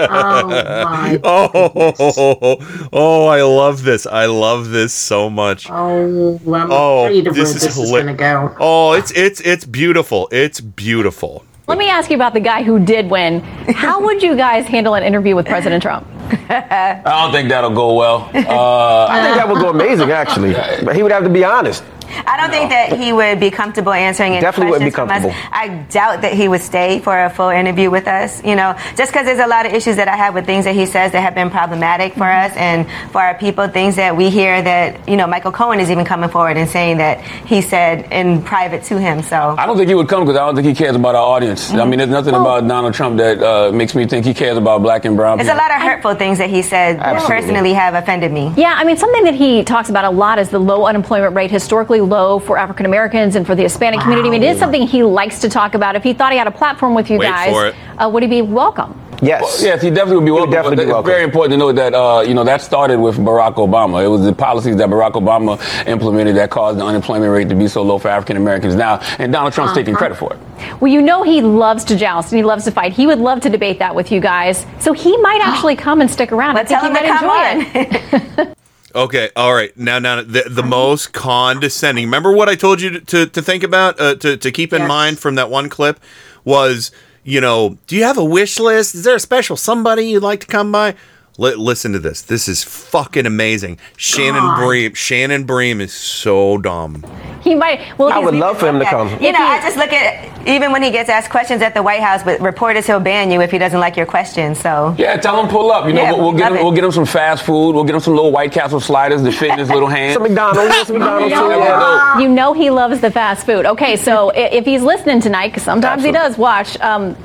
[0.10, 1.20] Oh my!
[1.24, 4.06] oh, oh, I love this.
[4.06, 5.70] I love this so much.
[5.70, 8.56] Oh, I'm Oh, afraid of where this this is is, going to go.
[8.60, 10.28] Oh, it's it's it's beautiful.
[10.32, 11.44] It's beautiful.
[11.68, 13.42] Let me ask you about the guy who did win.
[13.42, 16.08] How would you guys handle an interview with President Trump?
[16.50, 18.30] I don't think that'll go well.
[18.34, 20.54] Uh, I think that would go amazing, actually.
[20.86, 21.84] But he would have to be honest.
[22.26, 25.32] I don't think that he would be comfortable answering any Definitely wouldn't be questions from
[25.32, 25.36] us.
[25.36, 25.84] comfortable.
[25.84, 28.44] I doubt that he would stay for a full interview with us.
[28.44, 30.76] You know, just because there's a lot of issues that I have with things that
[30.76, 33.68] he says that have been problematic for us and for our people.
[33.68, 36.98] Things that we hear that you know Michael Cohen is even coming forward and saying
[36.98, 39.22] that he said in private to him.
[39.22, 41.24] So I don't think he would come because I don't think he cares about our
[41.36, 41.72] audience.
[41.72, 44.82] I mean, there's nothing about Donald Trump that uh, makes me think he cares about
[44.82, 47.36] black and brown there's a lot of hurtful things that he said that Absolutely.
[47.36, 48.54] personally have offended me.
[48.58, 51.52] Yeah, I mean, something that he talks about a lot is the low unemployment rate,
[51.52, 54.30] historically low for African Americans and for the Hispanic community.
[54.30, 55.96] I mean, it is something he likes to talk about.
[55.96, 57.74] If he thought he had a platform with you Wait guys.
[57.98, 59.00] Uh, would he be welcome?
[59.20, 59.64] Yes.
[59.64, 60.52] yes, he definitely would be welcome.
[60.52, 61.10] definitely but be it's welcome.
[61.12, 64.04] very important to note that uh, you know that started with Barack Obama.
[64.06, 67.68] It was the policies that Barack Obama implemented that caused the unemployment rate to be
[67.68, 69.98] so low for African Americans now, and Donald Trump's taking Uh-huh.
[70.14, 70.40] credit for it.
[70.80, 72.94] Well, you know he loves to joust and he loves to fight.
[72.94, 74.68] He would love to debate that with you guys.
[74.80, 76.58] So he might actually come and stick around.
[76.58, 78.54] I think tell he him to might come enjoy it.
[78.98, 79.78] Okay, all right.
[79.78, 82.06] Now, now, the, the most condescending.
[82.06, 84.88] Remember what I told you to, to, to think about, uh, to, to keep in
[84.88, 86.00] mind from that one clip
[86.44, 86.90] was,
[87.24, 88.96] you know, do you have a wish list?
[88.96, 90.96] Is there a special somebody you'd like to come by?
[91.40, 92.24] Li- listen to this.
[92.24, 93.78] This is fucking amazing.
[93.96, 94.58] Shannon God.
[94.66, 94.94] Bream.
[94.96, 97.06] Shannon Bream is so dumb.
[97.44, 97.98] He might.
[98.00, 99.08] Well, I would love for him to come.
[99.22, 102.02] You know, I just look at even when he gets asked questions at the White
[102.02, 104.56] House with reporters, he'll ban you if he doesn't like your question.
[104.56, 105.86] So Yeah, tell him pull up.
[105.88, 106.58] You know, Yeah, we'll, we'll get him.
[106.58, 106.64] it.
[106.64, 107.74] We'll get him some fast food.
[107.76, 110.16] We'll get him some little White Castle sliders to fit in his little hand.
[110.16, 111.50] Some McDonald's, some McDonald's too.
[111.50, 112.20] Yeah.
[112.20, 113.66] You know he loves the fast food.
[113.68, 117.16] Okay, so if he's listening tonight, because sometimes he does watch, um,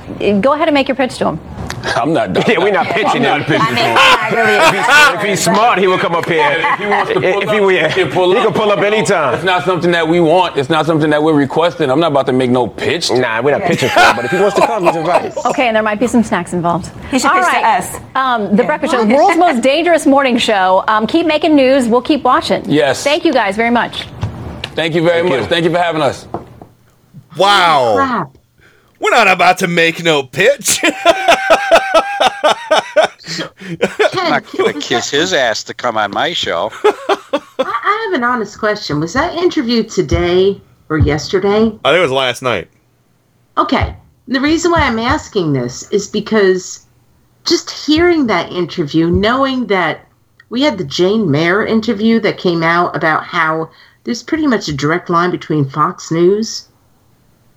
[0.43, 1.41] go ahead and make your pitch to him.
[1.97, 2.49] I'm not.
[2.49, 3.41] Yeah, we're not pitching I'm him.
[3.41, 3.97] not pitching for him.
[4.39, 6.45] If he's, if he's smart, he will come up here.
[6.59, 8.45] If he wants to pull If up, he, yeah, he can pull he up.
[8.45, 9.35] can pull up anytime.
[9.35, 10.57] It's not something that we want.
[10.57, 11.91] It's not something that we're requesting.
[11.91, 13.11] I'm not about to make no pitch.
[13.11, 15.33] Nah, we're not pitching for him, but if he wants to come, he's invited.
[15.53, 16.87] Okay, and there might be some snacks involved.
[17.11, 18.01] He should All pitch to us.
[18.15, 20.85] Um, the Breakfast Show, world's most dangerous morning show.
[20.89, 21.89] Um, keep making news.
[21.89, 22.65] We'll keep watching.
[22.71, 23.03] Yes.
[23.05, 24.05] Thank you guys very much.
[24.75, 25.49] Thank you very much.
[25.49, 26.27] Thank you for having us.
[27.37, 27.95] Wow.
[27.97, 28.39] Crap.
[29.01, 30.81] We're not about to make no pitch.
[33.81, 36.71] I'm not going to kiss his ass to come on my show.
[36.85, 39.01] I, I have an honest question.
[39.01, 41.67] Was that interview today or yesterday?
[41.85, 42.69] I think it was last night.
[43.57, 43.97] Okay.
[44.29, 46.87] The reason why I'm asking this is because
[47.45, 50.07] just hearing that interview, knowing that
[50.49, 53.71] we had the Jane Mayer interview that came out about how
[54.05, 56.69] there's pretty much a direct line between Fox News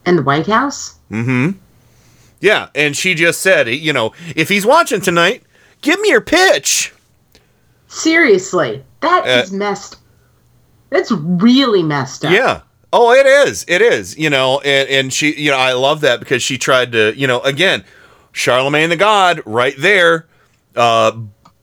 [0.05, 0.95] and the White House.
[1.11, 1.57] Mm-hmm.
[2.39, 5.43] Yeah, and she just said, you know, if he's watching tonight,
[5.81, 6.93] give me your pitch.
[7.87, 9.97] Seriously, that is Uh, messed.
[10.89, 12.31] That's really messed up.
[12.31, 12.61] Yeah.
[12.93, 13.65] Oh, it is.
[13.67, 14.17] It is.
[14.17, 17.27] You know, and, and she, you know, I love that because she tried to, you
[17.27, 17.83] know, again,
[18.31, 20.27] Charlemagne the God right there,
[20.75, 21.11] uh,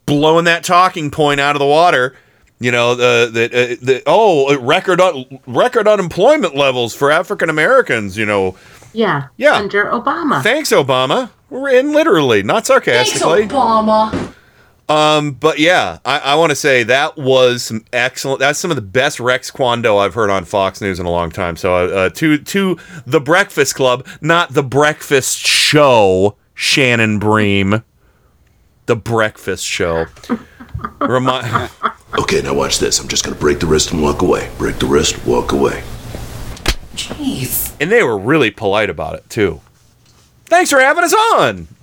[0.07, 2.17] blowing that talking point out of the water.
[2.59, 5.01] You know, the the, uh, the oh record
[5.47, 8.17] record unemployment levels for African Americans.
[8.17, 8.57] You know,
[8.93, 9.29] Yeah.
[9.37, 9.55] Yeah.
[9.55, 10.43] Under Obama.
[10.43, 11.31] thanks Obama.
[11.51, 13.41] We're in literally, not sarcastically.
[13.47, 14.35] Thanks, Obama.
[14.89, 18.41] Um, but yeah, I, I want to say that was some excellent.
[18.41, 21.31] That's some of the best Rex Quando I've heard on Fox News in a long
[21.31, 21.57] time.
[21.57, 26.37] So, uh, uh, to to the Breakfast Club, not the Breakfast Show.
[26.55, 27.83] Shannon Bream,
[28.87, 30.07] the Breakfast Show.
[31.01, 31.71] Remind.
[32.19, 33.01] Okay, now watch this.
[33.01, 34.51] I'm just gonna break the wrist and walk away.
[34.59, 35.83] Break the wrist, walk away.
[36.95, 37.75] Jeez.
[37.81, 39.61] And they were really polite about it too.
[40.47, 41.67] Thanks for having us on.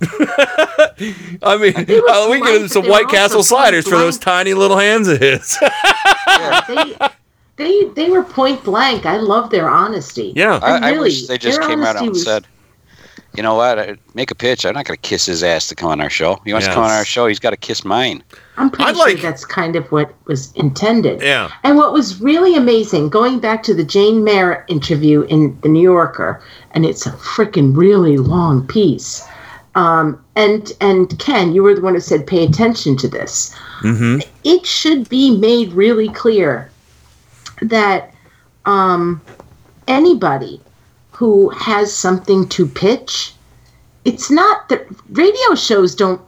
[1.42, 1.74] I mean,
[2.08, 5.58] uh, we get him some White Castle sliders for those tiny little hands of his.
[6.68, 6.94] they,
[7.56, 9.06] they they were point blank.
[9.06, 10.32] I love their honesty.
[10.36, 10.60] Yeah.
[10.62, 12.46] I, I really, wish they just came out and was- said,
[13.34, 13.98] you know what?
[14.14, 14.66] Make a pitch.
[14.66, 16.40] I'm not going to kiss his ass to come on our show.
[16.44, 17.26] He wants to come on our show.
[17.26, 18.22] He's got to kiss mine.
[18.56, 21.22] I'm pretty I'd sure like- that's kind of what was intended.
[21.22, 21.50] Yeah.
[21.62, 25.82] And what was really amazing, going back to the Jane Mayer interview in the New
[25.82, 29.26] Yorker, and it's a freaking really long piece.
[29.76, 33.54] Um, and and Ken, you were the one who said pay attention to this.
[33.82, 34.28] Mm-hmm.
[34.42, 36.68] It should be made really clear
[37.62, 38.12] that
[38.66, 39.20] um,
[39.86, 40.60] anybody
[41.20, 43.34] who has something to pitch,
[44.06, 46.18] it's not that radio shows don't.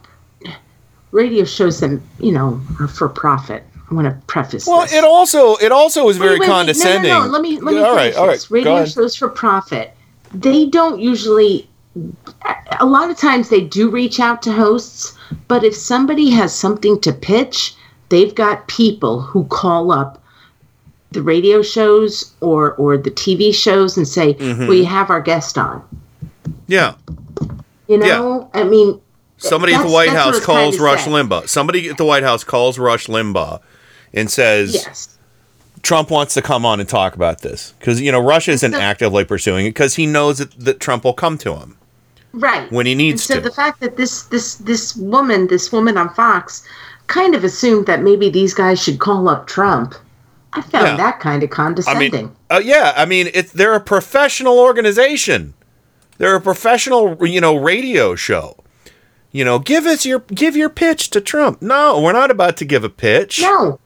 [1.11, 3.63] Radio shows them, you know, are for profit.
[3.89, 4.93] I want to preface Well, this.
[4.93, 6.47] it also it also is very wait, wait.
[6.47, 7.11] No, no, condescending.
[7.11, 8.45] No, Let me let me all right, all right.
[8.51, 9.95] Radio shows for profit.
[10.31, 11.67] They don't usually.
[12.79, 15.17] A lot of times they do reach out to hosts,
[15.47, 17.75] but if somebody has something to pitch,
[18.09, 20.22] they've got people who call up
[21.13, 24.67] the radio shows or or the TV shows and say, Mhm.
[24.67, 25.81] "We have our guest on."
[26.67, 26.93] Yeah.
[27.87, 28.99] You know, I mean,
[29.37, 31.11] Somebody at the White House calls Rush say.
[31.11, 31.49] Limbaugh.
[31.49, 33.59] Somebody at the White House calls Rush Limbaugh
[34.13, 35.09] and says Yes.
[35.81, 39.25] Trump wants to come on and talk about this because you know Rush isn't actively
[39.25, 41.75] pursuing it because he knows that, that Trump will come to him.
[42.31, 43.41] right when he needs so to.
[43.41, 46.63] the fact that this this this woman this woman on fox
[47.07, 49.93] kind of assumed that maybe these guys should call up trump
[50.55, 50.95] i found Yeah.
[50.97, 52.13] that kind of condescending.
[52.13, 55.53] I mean, uh, yeah, I mean, it's they're a professional organization.
[56.17, 58.57] They're a professional, you know, radio show.
[59.31, 61.61] You know, give us your give your pitch to Trump.
[61.61, 63.41] No, we're not about to give a pitch.
[63.41, 63.79] no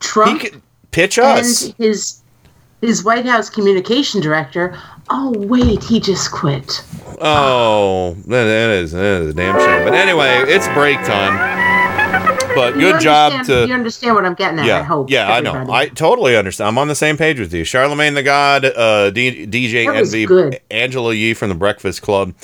[0.00, 0.42] trump
[0.90, 1.64] pitch us.
[1.66, 2.22] and his
[2.80, 4.76] his white house communication director
[5.10, 6.84] oh wait he just quit
[7.20, 9.84] Oh, that, that is that is a damn shame.
[9.84, 11.61] But anyway, it's break time.
[12.54, 15.40] But good job to you understand what i'm getting at yeah, i hope yeah, I
[15.40, 15.66] know.
[15.70, 16.68] I totally understand.
[16.68, 17.64] I'm on the same page with you.
[17.64, 20.60] Charlemagne the God, uh, D- DJ Envy, good.
[20.70, 22.34] Angela Yee from the Breakfast Club.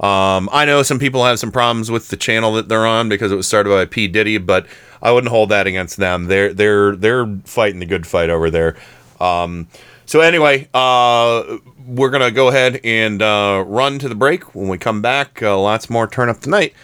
[0.00, 3.32] Um, I know some people have some problems with the channel that they're on because
[3.32, 4.66] it was started by P Diddy, but
[5.02, 6.26] I wouldn't hold that against them.
[6.26, 8.76] They're they're they're fighting the good fight over there.
[9.20, 9.66] Um,
[10.06, 14.54] so anyway, uh, we're gonna go ahead and uh, run to the break.
[14.54, 16.74] When we come back, uh, lots more turn up tonight.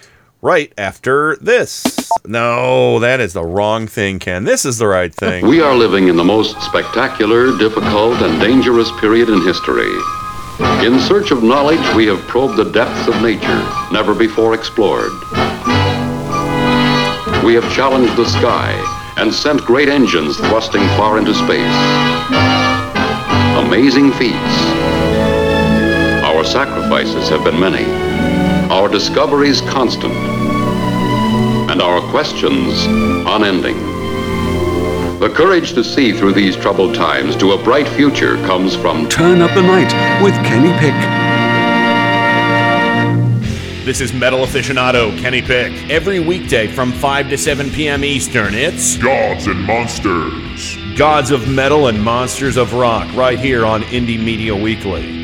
[0.44, 2.06] Right after this.
[2.26, 4.44] No, that is the wrong thing, Ken.
[4.44, 5.46] This is the right thing.
[5.46, 9.88] We are living in the most spectacular, difficult, and dangerous period in history.
[10.84, 15.12] In search of knowledge, we have probed the depths of nature, never before explored.
[17.42, 18.74] We have challenged the sky
[19.16, 21.74] and sent great engines thrusting far into space.
[23.64, 24.56] Amazing feats.
[26.22, 28.13] Our sacrifices have been many,
[28.74, 30.12] our discoveries constant,
[31.70, 32.84] and our questions
[33.24, 33.76] unending.
[35.20, 39.40] The courage to see through these troubled times to a bright future comes from Turn
[39.42, 39.94] Up the Night
[40.24, 40.92] with Kenny Pick.
[43.86, 45.72] This is metal aficionado Kenny Pick.
[45.88, 48.02] Every weekday from 5 to 7 p.m.
[48.02, 50.76] Eastern, it's Gods and Monsters.
[50.98, 55.23] Gods of Metal and Monsters of Rock, right here on Indie Media Weekly.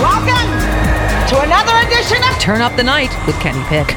[0.00, 0.50] Welcome
[1.28, 3.96] to another edition of Turn Up the Night with Kenny Pick.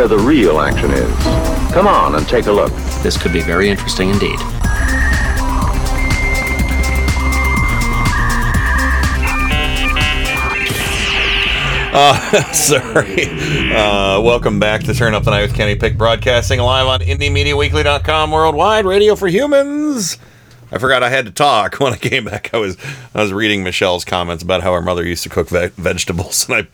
[0.07, 1.23] the real action is.
[1.73, 2.71] Come on and take a look.
[3.01, 4.39] This could be very interesting indeed.
[11.93, 13.25] Uh, sorry.
[13.75, 18.31] Uh, welcome back to Turn Up the Night with Kenny Pick, broadcasting live on IndieMediaWeekly.com,
[18.31, 20.17] worldwide radio for humans.
[20.71, 22.53] I forgot I had to talk when I came back.
[22.53, 22.77] I was
[23.13, 26.65] I was reading Michelle's comments about how her mother used to cook ve- vegetables, and
[26.65, 26.67] I.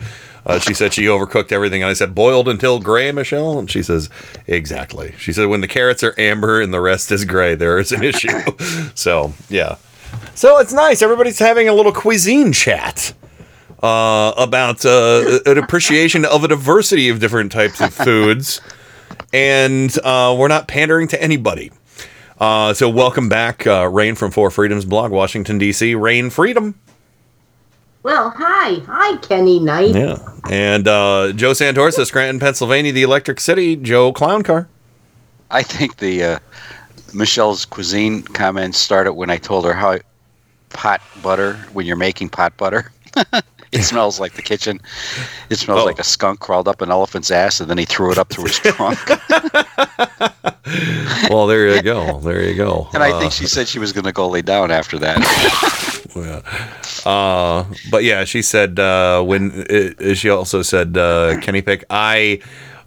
[0.48, 3.84] Uh, she said she overcooked everything, and I said boiled until gray, Michelle, and she
[3.84, 4.10] says
[4.48, 5.14] exactly.
[5.18, 8.02] She said when the carrots are amber and the rest is gray, there is an
[8.02, 8.30] issue.
[8.96, 9.76] so yeah,
[10.36, 11.02] so it's nice.
[11.02, 13.14] Everybody's having a little cuisine chat
[13.84, 18.62] uh, about uh, an appreciation of a diversity of different types of foods,
[19.34, 21.72] and uh, we're not pandering to anybody.
[22.40, 25.94] Uh, so welcome back, uh, Rain from Four Freedoms blog, Washington D.C.
[25.94, 26.80] Rain Freedom.
[28.08, 28.76] Well, hi.
[28.88, 29.94] Hi, Kenny Knight.
[29.94, 30.18] Yeah,
[30.50, 34.70] and uh, Joe Santorsa, Scranton, Pennsylvania, the Electric City, Joe Clown Car.
[35.52, 36.40] I think the uh,
[37.14, 40.00] Michelle's cuisine comments started when I told her how
[40.70, 42.94] pot butter when you're making pot butter.
[43.74, 44.80] it smells like the kitchen.
[45.50, 45.86] It smells Oh.
[45.86, 48.46] like a skunk crawled up an elephant's ass and then he threw it up through
[48.46, 49.00] his trunk.
[51.30, 52.20] Well, there you go.
[52.20, 52.90] There you go.
[52.94, 55.18] and I Uh, think she said she was going to go lay down after that.
[56.26, 57.10] Yeah.
[57.10, 62.40] Uh, but yeah, she said uh, when uh, she also said, uh, Kenny Pick, I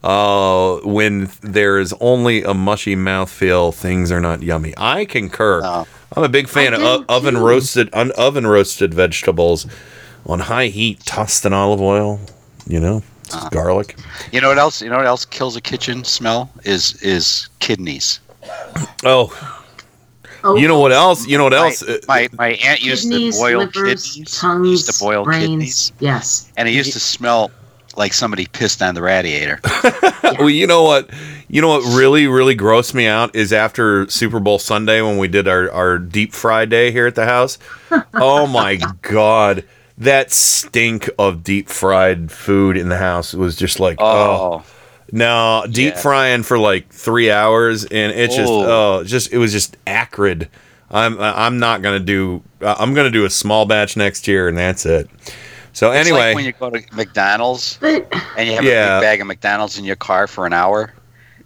[0.03, 4.73] uh, when there is only a mushy mouthfeel, things are not yummy.
[4.77, 5.63] I concur.
[6.17, 9.67] I'm a big fan of o- oven roasted un- oven roasted vegetables
[10.27, 12.19] on high heat, tossed in olive oil.
[12.67, 13.03] You know,
[13.33, 13.49] Uh-huh.
[13.51, 13.97] garlic.
[14.33, 14.83] You know what else?
[14.83, 18.21] You know what else kills a kitchen smell is is kidneys.
[19.05, 19.31] Oh.
[20.45, 21.27] You know what else?
[21.27, 21.83] You know what else?
[21.83, 24.39] Uh, My my aunt used Kidneys, to boil livers, kidneys.
[24.39, 25.47] tongues, used to boil brains.
[25.49, 25.93] kidneys.
[26.01, 26.51] Yes.
[26.57, 27.51] And it used to smell
[27.97, 29.61] like somebody pissed on the radiator.
[30.39, 31.11] Well, you know what?
[31.49, 35.27] You know what really, really grossed me out is after Super Bowl Sunday when we
[35.29, 37.59] did our, our deep fry day here at the house.
[38.15, 39.65] oh my god,
[39.99, 44.65] that stink of deep fried food in the house was just like oh.
[45.13, 46.01] No, deep Yeah.
[46.01, 48.99] frying for like three hours, and it's just Oh.
[49.01, 50.49] oh, just it was just acrid.
[50.91, 52.43] I'm I'm not gonna do.
[52.63, 55.09] uh, I'm gonna do a small batch next year, and that's it.
[55.73, 58.05] So It's anyway, like when you go to McDonald's and
[58.49, 58.99] you have Yeah.
[58.99, 60.93] a big bag of McDonald's in your car for an hour.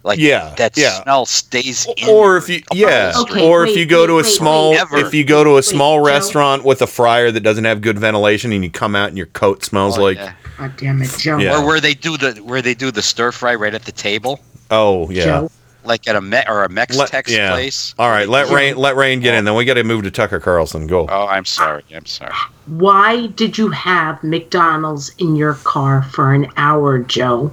[0.03, 1.01] Like Yeah, that yeah.
[1.03, 4.15] smell stays in or if you yeah Okay, or if you go wait, to a
[4.17, 4.87] wait, small wait.
[5.05, 6.05] If you go to a small Joe.
[6.05, 9.25] restaurant with a fryer that doesn't have good ventilation and you come out and your
[9.27, 10.19] coat smells like
[10.57, 11.37] God damn it, Joe.
[11.37, 11.57] Yeah.
[11.59, 14.39] or where they do the where they do the stir fry right at the table,
[14.71, 15.51] oh yeah Joe.
[15.83, 17.51] like at a Me- or a Mex Let- Tex yeah.
[17.51, 17.93] place.
[17.99, 20.39] all right let rain let rain get in then we got to move to tucker
[20.39, 21.83] carlson go Oh, I'm sorry.
[21.93, 22.33] I'm sorry.
[22.67, 27.51] Why did you have McDonald's in your car for an hour, Joe?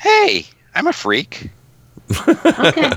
[0.00, 1.50] Hey, I'm a freak.
[2.28, 2.92] Okay.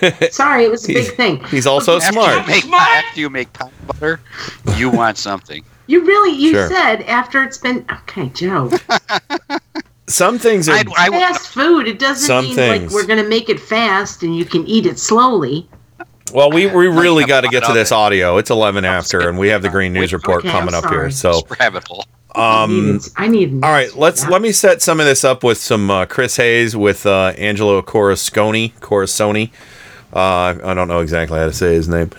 [0.30, 1.42] Sorry, it was a big thing.
[1.44, 4.20] he's also After smart you make after you make pot butter,
[4.76, 5.64] you want something.
[5.90, 6.68] You really, you Sure.
[6.68, 8.70] said after it's been okay, Joe.
[10.06, 11.88] some things are fast food.
[11.88, 12.82] It doesn't Some mean things.
[12.84, 15.68] like we're gonna make it fast and you can eat it slowly.
[16.32, 19.48] well we, we really got to get to this audio it's 11 after and we
[19.48, 22.04] have the green news report Okay, I'm coming up here so Rabbit hole.
[22.36, 23.52] um I need.
[23.64, 26.76] All right, let's let me set some of this up with some uh, Chris Hayes
[26.76, 28.72] with uh, Angelo Corusconi.
[28.80, 29.50] Corusconi.
[30.12, 32.10] Uh, I don't know exactly how to say his name.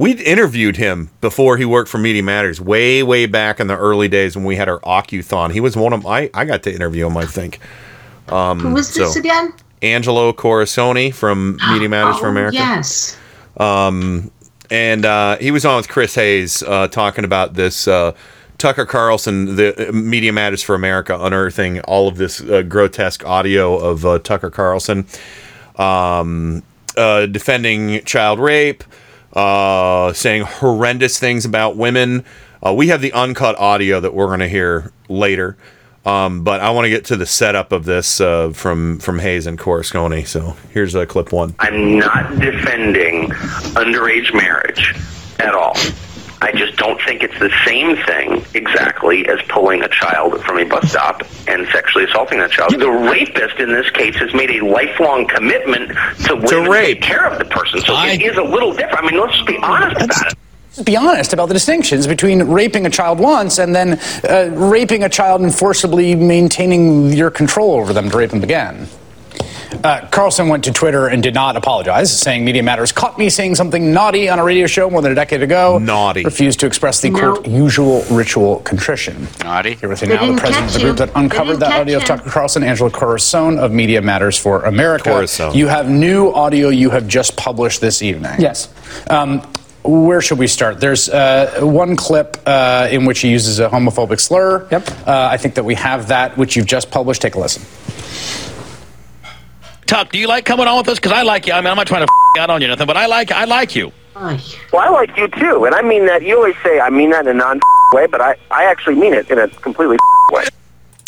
[0.00, 4.08] We interviewed him before he worked for Media Matters, way way back in the early
[4.08, 5.52] days when we had our Ocuthon.
[5.52, 7.18] He was one of I I got to interview him.
[7.18, 7.60] I think.
[8.28, 9.52] Um, Who was this again?
[9.82, 12.56] Angelo Corusconi from Media Matters for Oh, America.
[12.56, 13.18] Yes.
[13.58, 14.30] Um,
[14.70, 17.86] and uh, he was on with Chris Hayes uh, talking about this.
[17.86, 18.14] Uh,
[18.56, 23.76] Tucker Carlson, the uh, Media Matters for America, unearthing all of this uh, grotesque audio
[23.76, 25.06] of uh, Tucker Carlson
[25.76, 26.62] um,
[26.96, 28.82] uh, defending child rape,
[29.32, 32.24] uh, saying horrendous things about women.
[32.64, 35.56] Uh, we have the uncut audio that we're going to hear later.
[36.04, 39.46] Um, but I want to get to the setup of this uh, from from Hayes
[39.46, 40.26] and Corusconi.
[40.26, 41.54] So here's uh, clip one.
[41.58, 43.28] I'm not defending
[43.76, 44.94] underage marriage
[45.38, 45.74] at all.
[46.42, 50.64] I just don't think it's the same thing exactly as pulling a child from a
[50.64, 52.72] bus stop and sexually assaulting that child.
[52.72, 55.90] The rapist in this case has made a lifelong commitment
[56.24, 57.80] to women take care of the person.
[57.80, 59.04] So it is a little different.
[59.04, 60.84] I mean, let's be honest about it.
[60.84, 65.08] Be honest about the distinctions between raping a child once and then uh, raping a
[65.08, 68.88] child and forcibly maintaining your control over them to rape them again.
[69.84, 73.54] Uh, Carlson went to Twitter and did not apologize, saying Media Matters caught me saying
[73.54, 75.78] something naughty on a radio show more than a decade ago.
[75.78, 76.24] Naughty.
[76.24, 79.26] Refused to express the quote usual ritual contrition.
[79.40, 79.74] Naughty.
[79.74, 82.04] Here with me now, the president of the group that uncovered that didn't audio of
[82.04, 85.10] Tucker Carlson, Angelo Carusone of Media Matters for America.
[85.10, 85.54] Coruscone.
[85.54, 88.40] You have new audio you have just published this evening.
[88.40, 88.68] Yes.
[89.08, 89.40] Um,
[89.82, 90.78] where should we start?
[90.78, 94.68] There's uh, one clip uh, in which he uses a homophobic slur.
[94.70, 94.88] Yep.
[95.06, 97.22] Uh, I think that we have that, which you've just published.
[97.22, 97.62] Take a listen.
[99.90, 101.00] Tuck, do you like coming on with us?
[101.00, 101.52] Because I like you.
[101.52, 103.32] I mean, I'm not trying to f- out on you or nothing, but I like
[103.32, 103.90] I like you.
[104.14, 104.38] Well,
[104.74, 106.22] I like you too, and I mean that.
[106.22, 107.60] You always say I mean that in a non
[107.92, 109.96] way, but I, I actually mean it in a completely
[110.30, 110.44] way.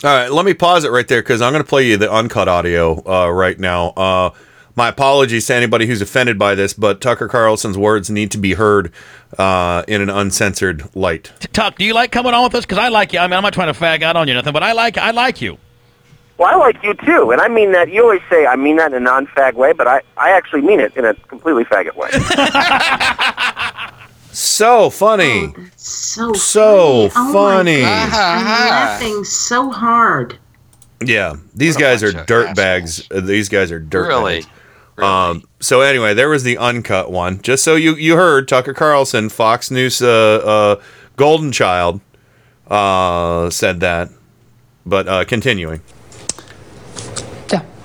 [0.02, 2.12] All right, let me pause it right there because I'm going to play you the
[2.12, 3.90] uncut audio uh, right now.
[3.90, 4.30] Uh,
[4.74, 8.54] my apologies to anybody who's offended by this, but Tucker Carlson's words need to be
[8.54, 8.90] heard
[9.38, 11.30] uh, in an uncensored light.
[11.52, 12.64] Tuck, do you like coming on with us?
[12.64, 13.20] Because I like you.
[13.20, 14.98] I mean, I'm not trying to fag out on you or nothing, but I like
[14.98, 15.56] I like you.
[16.42, 17.88] Well, I like you too, and I mean that.
[17.90, 20.80] You always say I mean that in a non-fag way, but I, I actually mean
[20.80, 22.10] it in a completely faggot way.
[24.34, 25.52] So funny.
[25.76, 27.32] So So funny.
[27.32, 27.78] funny.
[27.80, 30.38] Oh my gosh, I'm laughing so hard.
[31.04, 33.06] Yeah, these guys are dirt bags.
[33.10, 34.42] Uh, These guys are dirt Really?
[34.96, 35.04] bags.
[35.04, 35.44] Um.
[35.60, 37.42] So anyway, there was the uncut one.
[37.42, 40.82] Just so you you heard, Tucker Carlson, Fox News, uh, uh
[41.16, 42.00] Golden Child,
[42.68, 44.08] uh, said that.
[44.86, 45.82] But uh, continuing.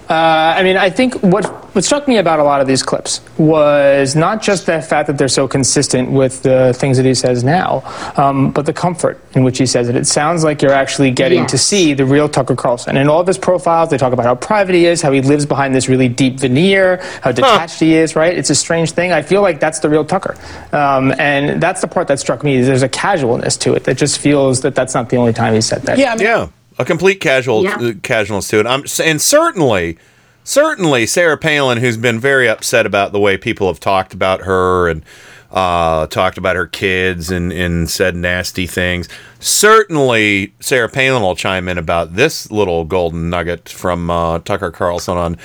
[0.10, 3.22] Uh, I mean, I think what what struck me about a lot of these clips
[3.38, 7.44] was not just the fact that they're so consistent with the things that he says
[7.44, 7.84] now,
[8.16, 9.96] um, but the comfort in which he says it.
[9.96, 12.92] It sounds like you're actually getting to see the real Tucker Carlson.
[12.92, 15.22] And in all of his profiles, they talk about how private he is, how he
[15.22, 18.16] lives behind this really deep veneer, how detached he is.
[18.16, 18.36] Right?
[18.36, 19.12] It's a strange thing.
[19.12, 20.36] I feel like that's the real Tucker,
[20.72, 22.56] um, and that's the part that struck me.
[22.56, 25.54] Is there's a casualness to it that just feels that that's not the only time
[25.54, 25.98] he said that.
[25.98, 26.48] yeah yeah,
[26.80, 27.76] a complete casual Yeah.
[27.76, 28.66] uh, casualness to it.
[28.68, 29.98] I'm and certainly,
[30.44, 34.88] certainly Sarah Palin, who's been very upset about the way people have talked about her
[34.90, 35.04] and
[35.50, 39.08] uh, talked about her kids and and said nasty things.
[39.40, 45.16] Certainly, Sarah Palin will chime in about this little golden nugget from uh, Tucker Carlson
[45.18, 45.36] on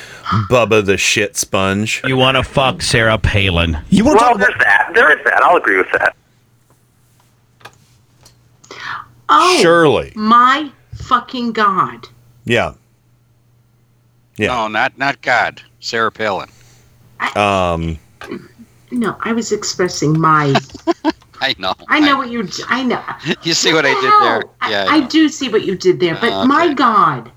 [0.50, 2.02] Bubba the Shit Sponge.
[2.04, 3.78] You want to fuck Sarah Palin?
[3.90, 4.20] You want?
[4.20, 4.90] well, there's that.
[4.92, 5.40] There is that.
[5.44, 6.16] I'll agree with that.
[9.28, 10.12] Oh, Surely.
[10.14, 10.70] my
[11.03, 12.09] fucking god!
[12.45, 12.74] Yeah.
[14.37, 14.49] Yeah.
[14.49, 15.61] No, not not God.
[15.81, 16.49] Sarah Palin.
[17.37, 17.99] Um.
[18.91, 20.55] No, I was expressing my.
[21.41, 21.74] I know.
[21.89, 22.47] I know what you're.
[22.69, 23.03] I know.
[23.43, 24.43] You see what I did there?
[24.70, 24.87] Yeah.
[24.89, 26.49] I, do see what you did there, but Ah, okay.
[26.49, 27.33] my god.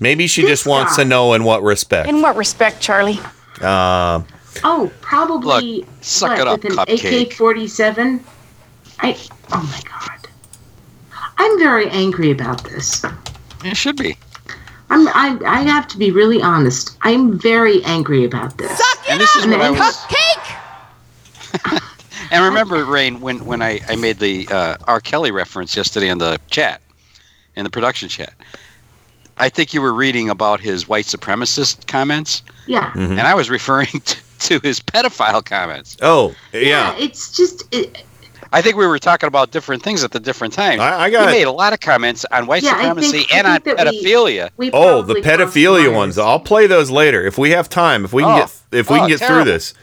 [0.00, 2.08] Maybe she just wants to know in what respect.
[2.08, 3.18] In what respect, Charlie?
[3.60, 4.22] Uh,
[4.64, 5.86] Oh, probably.
[6.00, 6.78] suck what, it up, with an.
[6.78, 8.20] AK-47.
[9.00, 9.16] I.
[9.52, 10.15] Oh my god.
[11.38, 13.04] I'm very angry about this.
[13.64, 14.16] It should be.
[14.90, 15.08] I'm.
[15.08, 15.38] I.
[15.46, 16.96] I have to be really honest.
[17.02, 18.80] I'm very angry about this.
[19.08, 19.96] And this is what I was.
[19.96, 21.82] Cupcake!
[22.32, 25.00] And remember, Rain, when when I I made the uh, R.
[25.00, 26.82] Kelly reference yesterday in the chat,
[27.54, 28.34] in the production chat.
[29.38, 32.90] I think you were reading about his white supremacist comments, Yeah.
[32.96, 35.96] and I was referring to, to his pedophile comments.
[36.02, 36.96] Oh, yeah.
[36.98, 37.62] It's just.
[37.72, 38.02] It,
[38.52, 40.80] I think we were talking about different things at the different times.
[40.80, 43.26] I, I got he made a lot of comments on white Yeah, I think- supremacy
[43.34, 44.50] and on think that we- pedophilia.
[44.56, 46.16] we Oh, the pedophilia ones.
[46.18, 48.04] I'll play those later if we have time.
[48.04, 48.38] If we can Oh.
[48.38, 49.44] get if we Oh, can get terrible.
[49.44, 49.74] through this.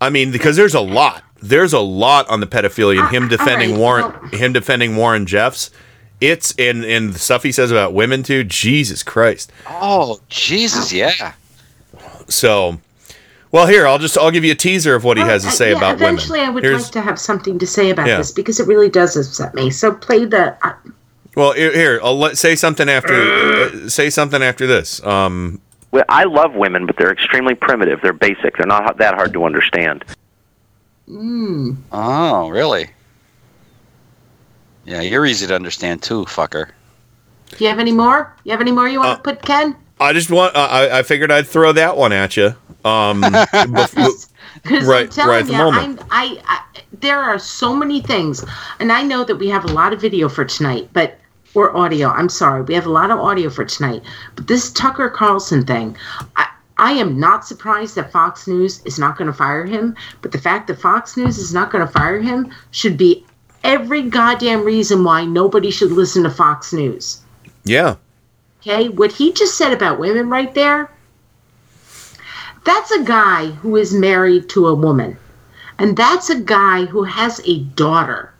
[0.00, 1.22] I mean, because there's a lot.
[1.42, 5.26] There's a lot on the pedophilia and uh, him defending right, Warren him defending Warren
[5.26, 5.70] Jeffs.
[6.20, 8.42] It's and and the stuff he says about women too.
[8.44, 9.52] Jesus Christ.
[9.68, 11.32] Oh, Jesus, yeah.
[12.28, 12.78] So,
[13.52, 15.52] well, here I'll just I'll give you a teaser of what he has to Uh,
[15.52, 16.14] say yeah, about women.
[16.14, 18.18] Eventually, I would Here's- like to have something to say about Yeah.
[18.18, 19.70] this because it really does upset me.
[19.70, 20.56] So play the.
[20.62, 20.72] Uh,
[21.36, 25.04] Well, here, here I'll let say something after uh, say something after this.
[25.04, 25.60] Um,
[25.92, 28.00] Well, I love women, but they're extremely primitive.
[28.02, 28.56] They're basic.
[28.56, 30.04] They're not that hard to understand.
[31.08, 32.90] mm, Oh, really?
[34.84, 36.68] Yeah, you're easy to understand too, fucker.
[37.56, 38.32] do you have any more?
[38.44, 39.74] You have any more you Uh, want to put, Ken?
[40.00, 42.54] I just want I, I figured I'd throw that one at you.
[42.84, 44.30] Um, bef-
[44.62, 46.00] Because right, I'm telling right at the you, moment.
[46.02, 48.44] I'm, I, I there are so many things,
[48.80, 51.18] and I know that we have a lot of video for tonight, but
[51.54, 52.08] or audio.
[52.08, 54.02] I'm sorry, we have a lot of audio for tonight.
[54.34, 55.96] But this Tucker Carlson thing,
[56.36, 56.48] I.
[56.78, 60.38] I am not surprised that Fox News is not going to fire him, but the
[60.38, 63.24] fact that Fox News is not going to fire him should be
[63.64, 67.22] every goddamn reason why nobody should listen to Fox News.
[67.64, 67.96] Yeah.
[68.66, 70.90] Okay, what he just said about women right there,
[72.64, 75.16] that's a guy who is married to a woman.
[75.78, 78.32] And that's a guy who has a daughter.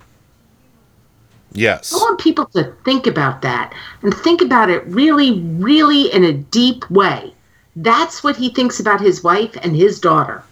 [1.52, 1.94] Yes.
[1.94, 3.72] I want people to think about that
[4.02, 7.32] and think about it really, really in a deep way.
[7.76, 10.42] That's what he thinks about his wife and his daughter.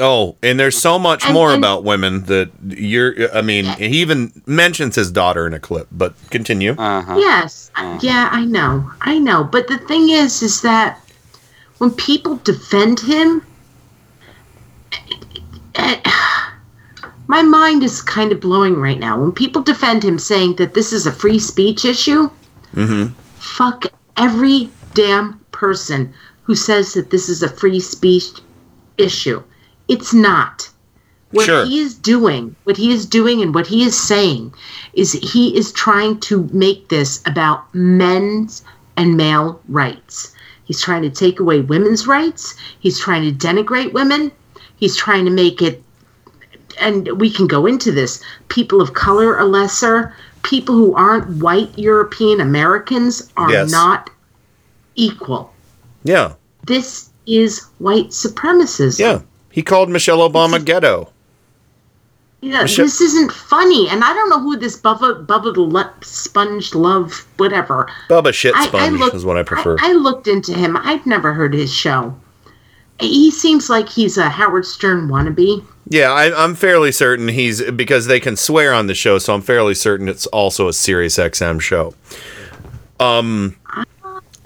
[0.00, 3.14] Oh, and there's so much And- more and- about women that you're.
[3.36, 5.88] I mean, he even mentions his daughter in a clip.
[5.92, 6.72] But continue.
[6.78, 7.16] Uh-huh.
[7.18, 9.44] Yes, I- yeah, I know, I know.
[9.44, 10.98] But the thing is, is that
[11.78, 13.42] when people defend him,
[15.74, 16.00] eh,
[17.26, 19.20] my mind is kind of blowing right now.
[19.20, 22.30] When people defend him saying that this is a free speech issue,
[22.74, 23.12] Mm-hmm.
[23.38, 23.86] fuck
[24.16, 26.12] every damn person
[26.44, 28.26] who says that this is a free speech
[28.96, 29.42] issue.
[29.90, 30.70] It's not.
[31.32, 31.64] What Sure.
[31.64, 34.52] he is doing, what he is doing, and what he is saying
[34.94, 38.62] is he is trying to make this about men's
[38.96, 40.32] and male rights.
[40.64, 42.54] He's trying to take away women's rights.
[42.80, 44.30] He's trying to denigrate women.
[44.76, 45.82] He's trying to make it,
[46.80, 50.14] and we can go into this people of color are lesser.
[50.42, 53.70] People who aren't white European Americans are Yes.
[53.70, 54.10] not
[54.94, 55.52] equal.
[56.04, 56.32] Yeah.
[56.66, 58.98] This is white supremacism.
[58.98, 59.20] Yeah.
[59.60, 61.10] He called Michelle Obama ghetto.
[62.40, 65.92] Yeah, Michelle- this isn't funny, and I don't know who this Bubba Bubba the Le-
[66.00, 67.86] Sponge Love whatever.
[68.08, 69.76] Bubba Shit I- I Sponge looked- is what I prefer.
[69.80, 70.78] I, looked into him.
[70.78, 72.16] I've never heard his show.
[73.00, 75.62] He seems like he's a Howard Stern wannabe.
[75.90, 79.42] yeah, I, I'm fairly certain he's because they can swear on the show, so I'm
[79.42, 81.92] fairly certain it's also a Sirius XM show.
[82.98, 83.84] Um, I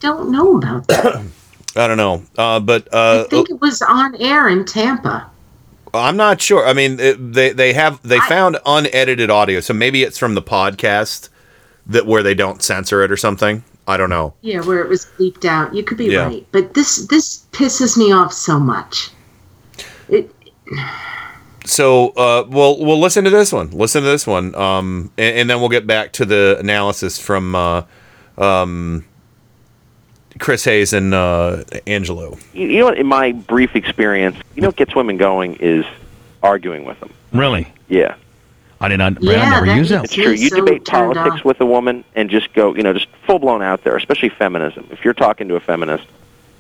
[0.01, 1.23] Don't know about that.
[1.77, 5.31] I don't know, uh, but uh, I think it was on air in Tampa.
[5.93, 6.67] I'm not sure.
[6.67, 10.43] I mean, it, they they have they found unedited audio, so maybe it's from the
[10.43, 11.29] podcast
[11.87, 13.65] that where they don't censor it or something.
[13.87, 14.35] I don't know.
[14.41, 15.75] Yeah, where it was leaked out.
[15.75, 16.25] You could be Yeah.
[16.25, 19.11] right, but this this pisses me off so much.
[20.09, 20.31] It
[21.67, 23.71] So, uh, we'll we'll listen to this one.
[23.71, 27.55] Listen to this one, um, and, and then we'll get back to the analysis from
[27.55, 27.83] uh,
[28.39, 29.05] um,
[30.45, 32.37] Chris Hayes and uh, Angelo.
[32.53, 32.99] You, you know what?
[32.99, 35.87] In my brief experience, you know what gets women going is
[36.43, 37.11] arguing with them.
[37.33, 37.73] Really?
[37.89, 38.17] Yeah.
[38.79, 39.27] I did not.
[39.27, 40.05] I never use that.
[40.05, 40.33] It's true.
[40.33, 43.85] You debate politics with a woman and just go, you know, just full blown out
[43.85, 44.87] there, especially feminism.
[44.91, 46.05] If you're talking to a feminist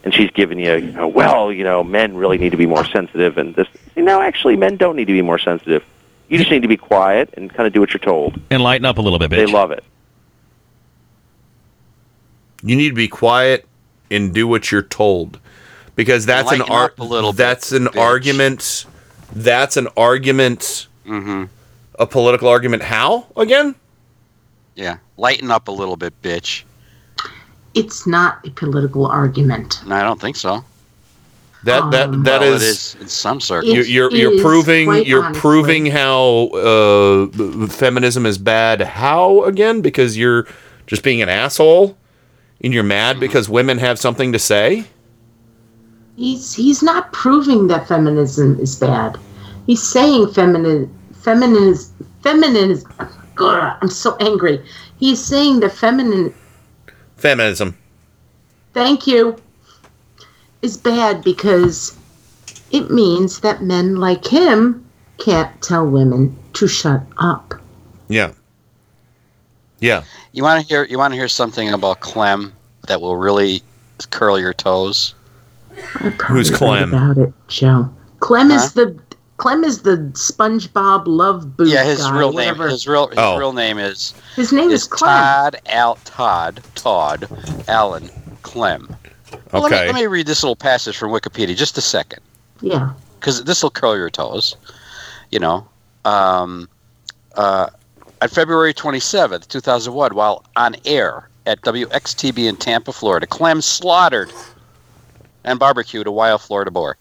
[0.02, 2.86] and she's giving you, you know, well, you know, men really need to be more
[2.86, 5.84] sensitive and this, you know, actually, men don't need to be more sensitive.
[6.30, 8.40] You just need to be quiet and kind of do what you're told.
[8.48, 9.44] And lighten up a little bit, Bitch.
[9.44, 9.84] They love it.
[12.62, 13.66] You need to be quiet
[14.14, 15.38] and do what you're told,
[15.96, 16.92] because that's an Lighten art.
[16.92, 18.00] up a little bit, That's an bitch.
[18.00, 18.86] argument.
[19.34, 20.86] That's an argument.
[21.06, 21.44] Mm-hmm.
[21.98, 22.82] A political argument.
[22.82, 23.74] How again?
[24.74, 24.98] Yeah.
[25.16, 26.64] Lighten up a little bit, bitch.
[27.74, 29.80] it's not a political argument.
[29.86, 30.64] No, I don't think so.
[31.64, 32.62] That that Um, that well, is.
[32.62, 33.72] it is in some circles.
[33.74, 35.40] You're you're, you're proving you're honestly.
[35.40, 38.80] proving how uh, feminism is bad.
[38.82, 39.80] How again?
[39.80, 40.46] Because you're
[40.86, 41.96] just being an asshole,
[42.64, 44.84] and you're mad because women have something to say.
[46.16, 49.18] He's he's not proving that feminism is bad.
[49.66, 51.74] He's saying feminine feminine
[52.22, 52.86] feminine is
[53.38, 54.64] I'm so angry.
[54.98, 56.32] He's saying that feminine
[57.16, 57.76] Feminism.
[58.72, 59.36] thank you
[60.62, 61.96] is bad because
[62.70, 64.84] it means that men like him
[65.18, 67.54] can't tell women to shut up.
[68.08, 68.32] Yeah.
[69.84, 70.02] Yeah.
[70.32, 70.84] You want to hear?
[70.84, 72.54] You want to hear something about Clem
[72.88, 73.62] that will really
[74.10, 75.14] curl your toes?
[76.26, 76.94] Who's Clem?
[76.94, 77.92] about it, Joe.
[78.20, 78.98] Clem is the
[79.36, 82.64] Clem is the SpongeBob love boot Yeah, his guy, real whatever.
[82.64, 82.70] name.
[82.70, 83.36] His real his Oh.
[83.36, 85.10] real name is His name is Clem.
[85.10, 87.28] Todd Al Todd Todd
[87.68, 88.08] Allen
[88.42, 88.96] Clem.
[89.52, 89.86] Well, let, me, Okay.
[89.86, 92.20] let me read this little passage from Wikipedia just a second,
[92.62, 92.90] Yeah.
[93.20, 94.56] because this will curl your toes.
[95.30, 95.66] You know,
[96.04, 96.68] um,
[97.34, 97.66] uh,
[98.22, 103.26] on February twenty seventh, two thousand one, while on air at WXTB in Tampa, Florida,
[103.26, 104.32] Clem slaughtered
[105.44, 106.96] and barbecued a wild Florida boar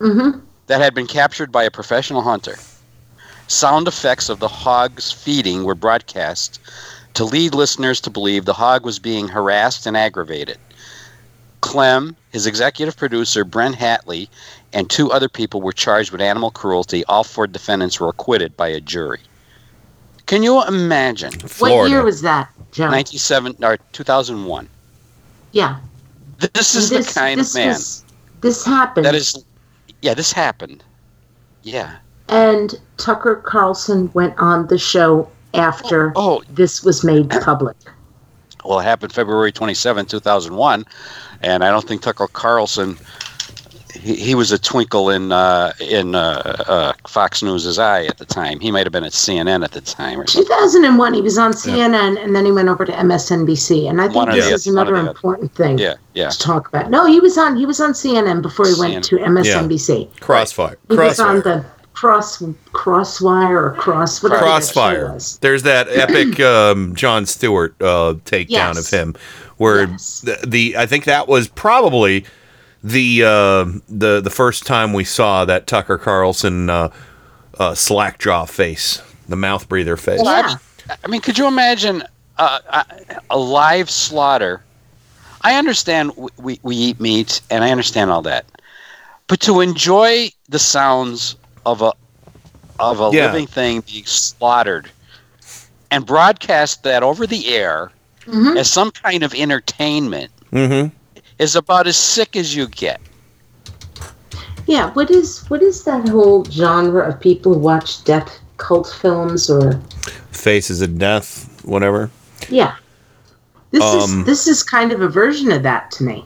[0.00, 0.40] Mm-hmm.
[0.66, 2.56] that had been captured by a professional hunter.
[3.48, 6.58] Sound effects of the hog's feeding were broadcast
[7.14, 10.58] to lead listeners to believe the hog was being harassed and aggravated.
[11.60, 14.28] Clem, his executive producer, Brent Hatley,
[14.72, 17.04] and two other people were charged with animal cruelty.
[17.04, 19.20] All four defendants were acquitted by a jury.
[20.30, 21.32] Can you imagine?
[21.58, 22.88] What year was that, Joe?
[22.88, 24.68] 97 or 2001.
[25.50, 25.78] Yeah.
[26.54, 28.04] This is And the kind this of man was-
[28.40, 29.06] this happened.
[29.06, 29.44] that is.
[30.02, 30.84] Yeah, this happened.
[31.64, 31.96] Yeah.
[32.28, 36.42] and Tucker Carlson went on the show after Oh, oh.
[36.48, 37.76] this was made public.
[38.64, 40.86] Well, it happened February 27, 2001,
[41.42, 42.96] and I don't think Tucker Carlson.
[43.94, 48.24] He, he was a twinkle in uh, in uh, uh, Fox News' eye at the
[48.24, 48.60] time.
[48.60, 52.22] He might have been at CNN at the time or 2001, he was on CNN,
[52.22, 53.88] and then he went over to MSNBC.
[53.88, 56.28] And I think One this is other, another important thing Yeah, yeah.
[56.30, 56.90] to talk about.
[56.90, 60.20] No, he was on he was on CNN before he went to MSNBC.
[60.20, 60.78] Crossfire.
[60.88, 61.56] He was on Crossfire.
[61.62, 62.42] the cross
[62.72, 65.12] crosswire or cross whatever that show Crossfire.
[65.12, 65.38] was.
[65.38, 68.92] There's that epic um, Jon Stewart uh, takedown Yes.
[68.92, 69.14] of him,
[69.58, 72.24] where the, the I think that was probably
[72.82, 76.90] the uh, the the first time we saw that Tucker Carlson uh,
[77.58, 80.20] uh, slack jaw face, the mouth breather face.
[80.22, 80.56] Well,
[80.88, 82.02] I, I mean, could you imagine
[82.38, 84.62] uh, a, a live slaughter?
[85.42, 88.44] I understand we, we, we eat meat, and I understand all that,
[89.26, 91.36] but to enjoy the sounds
[91.66, 91.92] of a
[92.78, 93.26] of a Yeah.
[93.26, 94.90] living thing being slaughtered
[95.90, 97.90] and broadcast that over the air
[98.26, 98.56] Mhm.
[98.58, 100.94] as some kind of entertainment Mm-hmm.
[101.40, 103.00] Is about as sick as you get.
[104.66, 109.48] Yeah, what is what is that whole genre of people who watch death cult films
[109.50, 109.80] or
[110.30, 112.10] Faces of death, whatever.
[112.48, 112.76] yeah.
[113.72, 116.24] This Um, is this is kind of a version of that to me.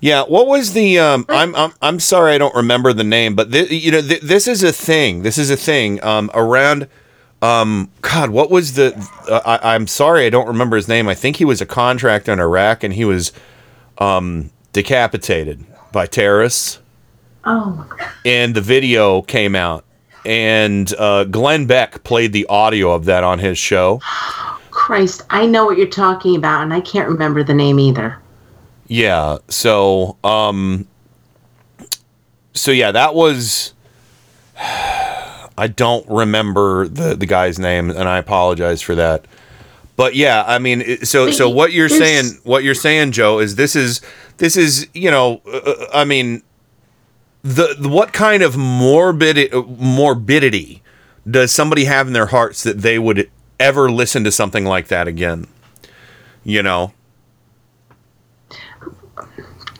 [0.00, 0.98] Yeah, what was the?
[1.00, 4.20] Um, I'm I'm I'm sorry, I don't remember the name, but thi- you know, th-
[4.22, 5.22] this is a thing.
[5.22, 6.86] This is a thing um, around.
[7.40, 8.94] Um, God, what was the?
[9.28, 11.08] Uh, I, I'm sorry, I don't remember his name.
[11.08, 13.32] I think he was a contractor in Iraq, and he was
[13.98, 16.80] um, decapitated by terrorists.
[17.44, 17.88] Oh,
[18.24, 19.84] And the video came out,
[20.26, 24.00] and uh, Glenn Beck played the audio of that on his show.
[24.70, 28.18] Christ, I know what you're talking about, and I can't remember the name either.
[28.88, 29.38] Yeah.
[29.48, 30.88] So, um,
[32.54, 33.74] so yeah, that was.
[35.58, 39.26] I don't remember the the guy's name, and I apologize for that.
[39.96, 43.74] But yeah, I mean, so so what you're saying, what you're saying, Joe, is this
[43.74, 44.00] is
[44.36, 46.42] this is you know, uh, I mean,
[47.42, 50.82] the, the what kind of morbid morbidity
[51.28, 53.28] does somebody have in their hearts that they would
[53.58, 55.48] ever listen to something like that again?
[56.44, 56.92] You know.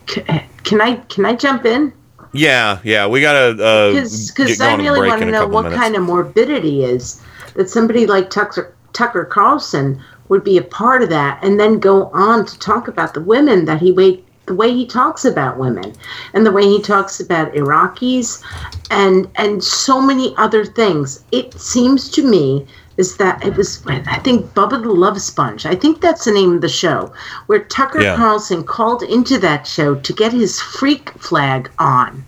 [0.05, 1.93] Can I can I jump in?
[2.31, 5.81] Yeah, yeah, we gotta uh, Because get I really want to know what minutes.
[5.81, 7.21] kind of morbidity is
[7.55, 12.05] that somebody like Tucker Tucker Carlson would be a part of that, and then go
[12.07, 15.93] on to talk about the women that he wait the way he talks about women
[16.33, 18.43] and the way he talks about Iraqis
[18.89, 21.23] and and so many other things.
[21.31, 22.65] It seems to me
[22.99, 25.65] is that it was I think Bubba the Love Sponge.
[25.65, 27.13] I think that's the name of the show
[27.45, 28.17] where Tucker Yeah.
[28.17, 32.25] Carlson called into that show to get his freak flag on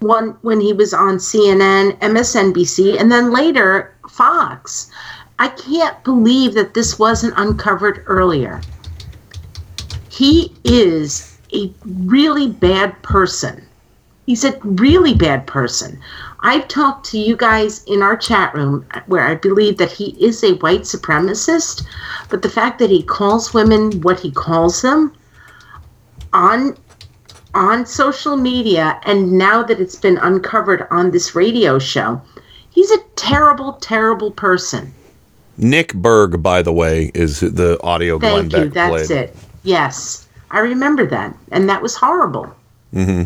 [0.00, 4.90] one when he was on CNN, MSNBC, and then later Fox.
[5.38, 8.60] I can't believe that this wasn't uncovered earlier.
[10.10, 13.64] He is a really bad person.
[14.26, 15.98] He's a really bad person.
[16.42, 20.42] I've talked to you guys in our chat room where I believe that he is
[20.42, 21.84] a white supremacist,
[22.28, 25.12] but the fact that he calls women what he calls them
[26.32, 26.76] on
[27.52, 32.22] on social media and now that it's been uncovered on this radio show,
[32.70, 34.94] he's a terrible, terrible person.
[35.56, 38.70] Nick Berg, by the way, is the audio Glenn Thank you.
[38.70, 39.24] Beck That's played.
[39.24, 39.36] it.
[39.64, 40.28] Yes.
[40.52, 41.36] I remember that.
[41.50, 42.54] And that was horrible.
[42.92, 43.24] hmm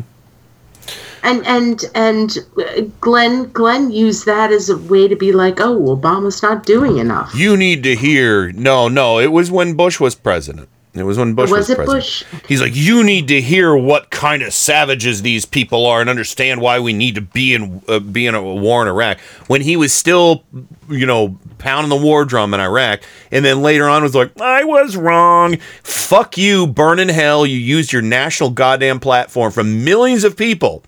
[1.24, 5.96] And and and uh, Glenn Glenn used that as a way to be like, "Oh,
[5.96, 8.52] Obama's not doing enough." You need to hear.
[8.52, 10.68] No, no, it was when Bush was president.
[10.94, 12.30] It was when Bush was, Was it president.
[12.32, 12.46] Bush?
[12.46, 16.60] He's like, you need to hear what kind of savages these people are and understand
[16.60, 19.18] why we need to be in uh, be in a war in Iraq.
[19.48, 20.44] When he was still,
[20.88, 23.00] you know, pounding the war drum in Iraq,
[23.32, 25.56] and then later on was like, I was wrong.
[25.82, 27.44] Fuck you, burn in hell.
[27.44, 30.84] You used your national goddamn platform from millions of people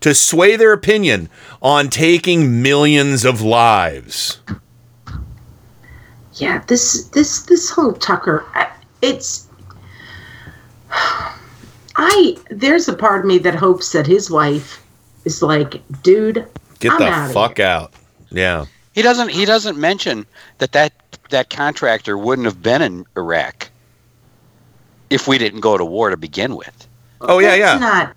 [0.00, 1.28] to sway their opinion
[1.62, 4.40] on taking millions of lives.
[6.34, 8.44] Yeah, this this this whole Tucker,
[9.02, 9.48] it's.
[11.98, 14.84] I there's a part of me that hopes that his wife
[15.24, 16.46] is like, dude,
[16.78, 17.92] Get I'm the outta fuck out.
[18.30, 18.66] Yeah.
[18.92, 19.30] He doesn't.
[19.30, 20.26] He doesn't mention
[20.58, 20.92] that that
[21.30, 23.70] that contractor wouldn't have been in Iraq
[25.10, 26.86] if we didn't go to war to begin with.
[27.20, 28.16] Oh yeah, That's not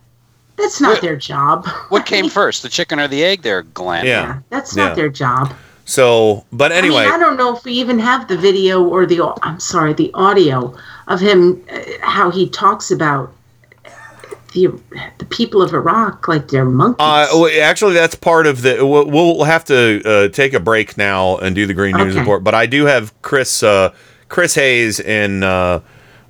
[0.60, 1.66] that's not their job.
[1.90, 3.42] What came first, the chicken or the egg?
[3.42, 4.06] There, Glenn.
[4.06, 4.40] Yeah.
[4.50, 4.88] That's Yeah.
[4.88, 5.54] not their job.
[5.86, 9.08] So, but anyway, I, mean, I don't know if we even have the video or
[9.08, 10.76] the I'm sorry, the audio
[11.08, 13.34] of him uh, how he talks about
[14.54, 14.68] the
[15.18, 16.98] the people of Iraq like they're monkeys.
[17.00, 18.86] Uh, well, actually, that's part of the.
[18.86, 22.20] We'll, we'll have to uh, take a break now and do the Green News Okay.
[22.20, 22.44] report.
[22.44, 23.94] But I do have Chris uh,
[24.28, 25.44] Chris Hayes and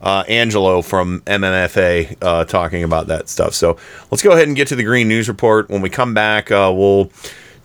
[0.02, 3.54] uh, Angelo from MMFA uh, talking about that stuff.
[3.54, 3.78] So
[4.12, 5.70] let's go ahead and get to the Green News report.
[5.70, 7.12] When we come back, uh, we'll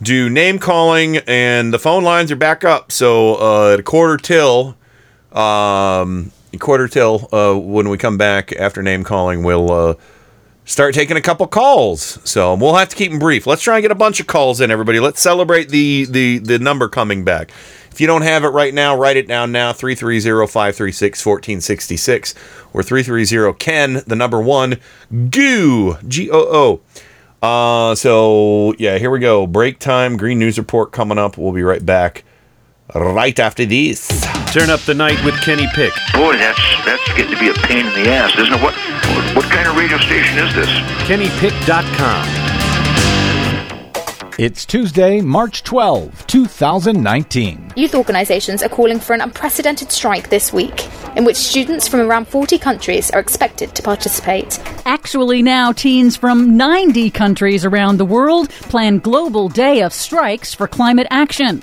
[0.02, 2.93] do name calling, and the phone lines are back up.
[2.93, 4.77] So uh, at a quarter till,
[5.32, 9.70] um, quarter till, uh, when we come back after name calling, we'll.
[9.70, 9.94] Uh,
[10.66, 12.19] start taking a couple calls.
[12.28, 13.47] So we'll have to keep them brief.
[13.47, 15.01] Let's try and get a bunch of calls in, everybody.
[15.01, 17.51] Let's celebrate the the the number coming back.
[17.95, 22.35] If you don't have it right now, write it down now 330-536-1466
[22.73, 24.81] or 330 Ken, the number 1
[25.31, 26.81] goo G O O.
[27.41, 29.47] Uh, so yeah, here we go.
[29.47, 30.16] Break time.
[30.16, 31.39] Green News Report coming up.
[31.39, 32.25] We'll be right back.
[32.93, 34.09] Right after this.
[34.53, 35.93] Turn up the night with Kenny Pick.
[36.15, 38.61] Boy, that's that's getting to be a pain in the ass, isn't it?
[38.61, 40.66] What what, what kind of radio station is this?
[41.07, 42.44] KennyPick.com.
[44.36, 47.73] It's Tuesday, March 12, 2019.
[47.77, 52.27] Youth organisations are calling for an unprecedented strike this week, in which students from around
[52.27, 54.59] 40 countries are expected to participate.
[54.86, 60.66] Actually, now teens from 90 countries around the world plan global day of strikes for
[60.66, 61.62] climate action.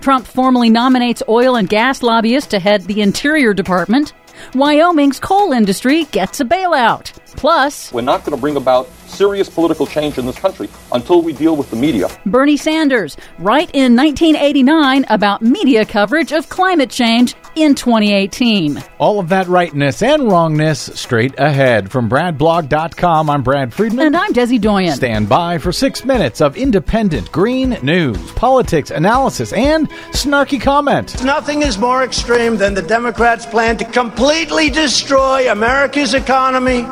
[0.00, 4.14] Trump formally nominates oil and gas lobbyists to head the Interior Department.
[4.54, 7.12] Wyoming's coal industry gets a bailout.
[7.36, 11.32] Plus, We're not going to bring about serious political change in this country until we
[11.32, 12.08] deal with the media.
[12.26, 18.82] Bernie Sanders, right in 1989 about media coverage of climate change in 2018.
[18.98, 21.90] All of that rightness and wrongness straight ahead.
[21.90, 24.06] From BradBlog.com, I'm Brad Friedman.
[24.06, 24.94] And I'm Desi Doyen.
[24.94, 31.22] Stand by for six minutes of independent green news, politics, analysis, and snarky comment.
[31.24, 36.86] Nothing is more extreme than the Democrats' plan to completely destroy America's economy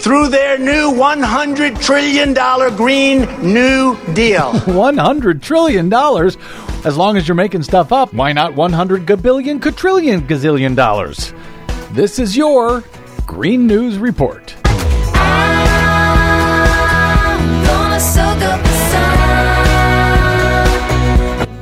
[0.00, 2.32] through their new $100 trillion
[2.76, 4.52] Green New Deal.
[4.52, 5.92] $100 trillion?
[5.92, 11.34] As long as you're making stuff up, why not 100 gabillion, quadrillion, gazillion dollars?
[11.92, 12.82] This is your
[13.26, 14.56] Green News Report.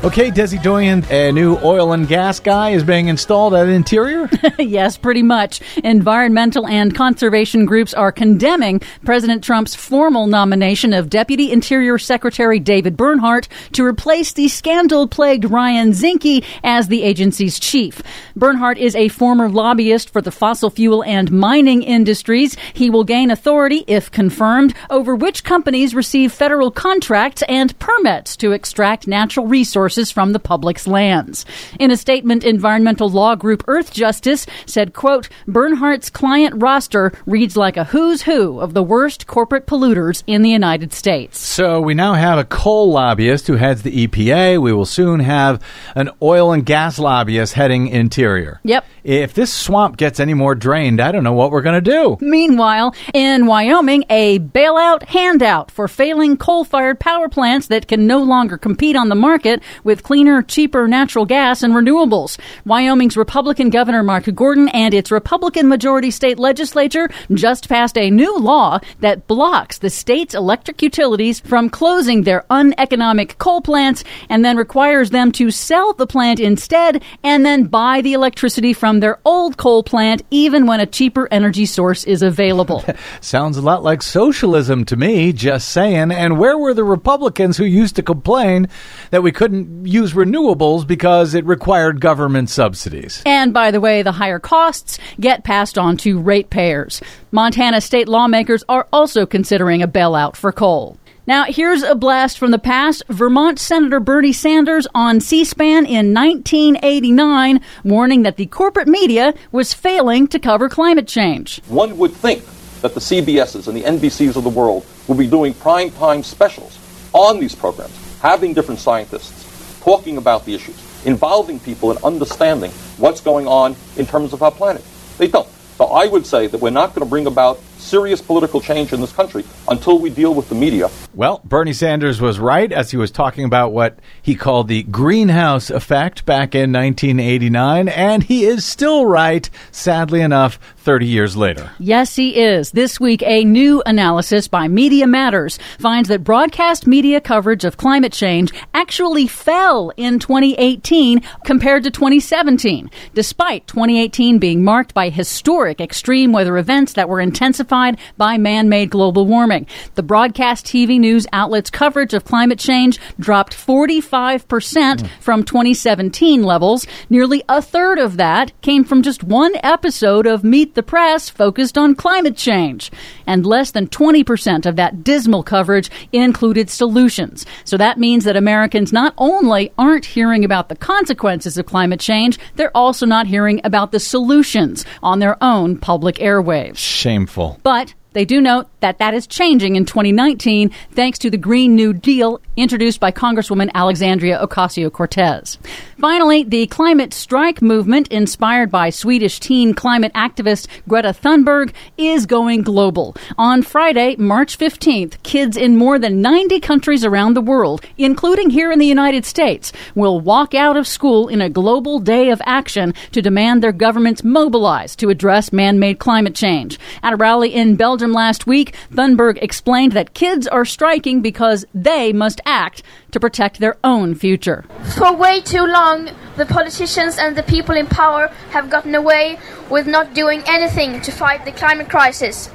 [0.08, 4.26] Okay, Desi Doyen, a new oil and gas guy is being installed at Interior?
[4.58, 5.60] yes, pretty much.
[5.84, 12.96] Environmental and conservation groups are condemning President Trump's formal nomination of Deputy Interior Secretary David
[12.96, 18.00] Bernhardt to replace the scandal plagued Ryan Zinke as the agency's chief.
[18.34, 22.56] Bernhardt is a former lobbyist for the fossil fuel and mining industries.
[22.72, 28.52] He will gain authority, if confirmed, over which companies receive federal contracts and permits to
[28.52, 31.44] extract natural resources from the public's lands.
[31.78, 37.84] In a statement, environmental law group Earthjustice said, quote, Bernhardt's client roster reads like a
[37.84, 41.38] who's who of the worst corporate polluters in the United States.
[41.38, 44.62] So we now have a coal lobbyist who heads the EPA.
[44.62, 45.62] We will soon have
[45.94, 48.60] an oil and gas lobbyist heading Interior.
[48.62, 48.84] Yep.
[49.04, 52.18] If this swamp gets any more drained, I don't know what we're going to do.
[52.20, 58.22] Meanwhile, in Wyoming, a bailout handout for failing coal fired power plants that can no
[58.22, 62.38] longer compete on the market with cleaner, cheaper natural gas and renewables.
[62.66, 68.36] Wyoming's Republican Governor Mark Gordon and its Republican majority state legislature just passed a new
[68.36, 74.58] law that blocks the state's electric utilities from closing their uneconomic coal plants and then
[74.58, 79.56] requires them to sell the plant instead and then buy the electricity from their old
[79.56, 82.84] coal plant even when a cheaper energy source is available.
[83.22, 86.12] Sounds a lot like socialism to me, just saying.
[86.12, 88.68] And where were the Republicans who used to complain
[89.12, 93.22] that we couldn't use renewables because it required government subsidies?
[93.26, 97.00] And by the way, the higher costs get passed on to ratepayers.
[97.32, 100.98] Montana state lawmakers are also considering a bailout for coal.
[101.26, 103.02] Now, here's a blast from the past.
[103.08, 109.74] Vermont Senator Bernie Sanders on C SPAN in 1989 warning that the corporate media was
[109.74, 111.60] failing to cover climate change.
[111.68, 112.42] One would think
[112.80, 116.78] that the CBSs and the NBCs of the world will be doing prime time specials
[117.12, 119.37] on these programs, having different scientists
[119.80, 124.50] talking about the issues, involving people in understanding what's going on in terms of our
[124.50, 124.84] planet.
[125.18, 125.48] They don't.
[125.76, 129.00] So I would say that we're not going to bring about serious political change in
[129.00, 130.90] this country until we deal with the media.
[131.14, 135.70] Well, Bernie Sanders was right as he was talking about what he called the greenhouse
[135.70, 141.70] effect back in 1989, and he is still right, sadly enough, 30 years later.
[141.78, 142.72] Yes, he is.
[142.72, 148.12] This week, a new analysis by Media Matters finds that broadcast media coverage of climate
[148.12, 156.32] change actually fell in 2018 compared to 2017, despite 2018 being marked by historic extreme
[156.32, 157.68] weather events that were intensified
[158.16, 159.66] by man made global warming.
[159.94, 165.06] The broadcast TV news outlets' coverage of climate change dropped 45% hmm.
[165.20, 166.86] from 2017 levels.
[167.08, 171.78] Nearly a third of that came from just one episode of Meet the Press focused
[171.78, 172.90] on climate change.
[173.26, 177.44] And less than 20% of that dismal coverage included solutions.
[177.64, 182.38] So that means that Americans not only aren't hearing about the consequences of climate change,
[182.56, 186.78] they're also not hearing about the solutions on their own public airwaves.
[186.78, 187.60] Shameful.
[187.68, 191.92] But They do note that that is changing in 2019 thanks to the Green New
[191.92, 195.58] Deal introduced by Congresswoman Alexandria Ocasio Cortez.
[196.00, 202.62] Finally, the climate strike movement, inspired by Swedish teen climate activist Greta Thunberg, is going
[202.62, 203.16] global.
[203.36, 208.70] On Friday, March 15th, kids in more than 90 countries around the world, including here
[208.70, 212.94] in the United States, will walk out of school in a global day of action
[213.10, 216.78] to demand their governments mobilize to address man made climate change.
[217.02, 222.12] At a rally in Belgium last week, Thunberg explained that kids are striking because they
[222.12, 224.64] must act to protect their own future.
[224.96, 229.38] For way too long, the politicians and the people in power have gotten away
[229.70, 232.50] with not doing anything to fight the climate crisis.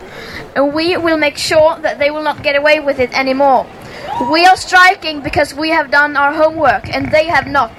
[0.55, 3.67] And we will make sure that they will not get away with it anymore.
[4.31, 7.71] We are striking because we have done our homework and they have not.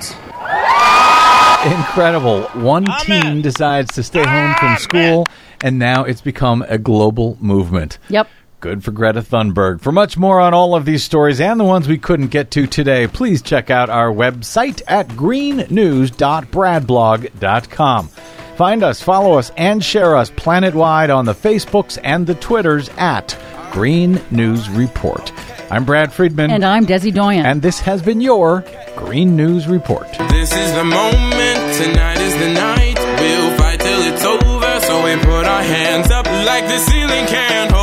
[1.65, 2.43] Incredible.
[2.55, 5.25] One teen decides to stay home from school,
[5.63, 7.99] and now it's become a global movement.
[8.11, 8.29] Yep.
[8.65, 9.83] Good for Greta Thunberg.
[9.83, 12.67] For much more on all of these stories and the ones we couldn't get to
[12.67, 18.09] today, please check out our website at greennews.bradblog.com.
[18.57, 23.39] Find us, follow us, and share us planet-wide on the Facebooks and the Twitters at
[23.71, 25.31] Green News Report.
[25.71, 26.51] I'm Brad Friedman.
[26.51, 27.45] And I'm Desi Doyen.
[27.45, 28.65] And this has been your
[28.97, 30.09] Green News Report.
[30.31, 32.99] This is the moment, tonight is the night.
[33.21, 37.74] We'll fight till it's over, so we put our hands up like the ceiling can't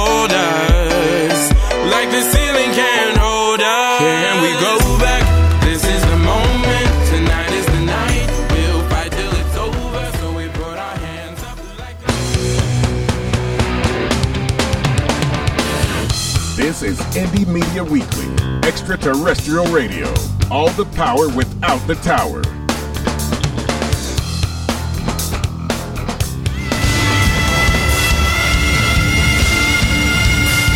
[17.21, 18.25] Indie Media Weekly,
[18.67, 20.11] extraterrestrial radio.
[20.49, 22.41] All the power without the tower.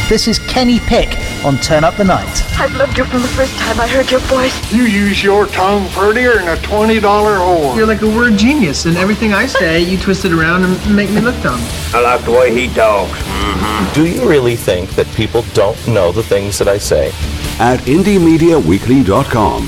[0.07, 2.44] This is Kenny Pick on Turn Up the Night.
[2.57, 4.71] I've loved you from the first time I heard your voice.
[4.71, 7.75] You use your tongue prettier than a $20 whore.
[7.75, 11.09] You're like a word genius, and everything I say, you twist it around and make
[11.09, 11.59] me look dumb.
[11.93, 13.11] I like the way he talks.
[13.11, 13.93] Mm-hmm.
[13.93, 17.07] Do you really think that people don't know the things that I say?
[17.59, 19.67] At IndieMediaWeekly.com.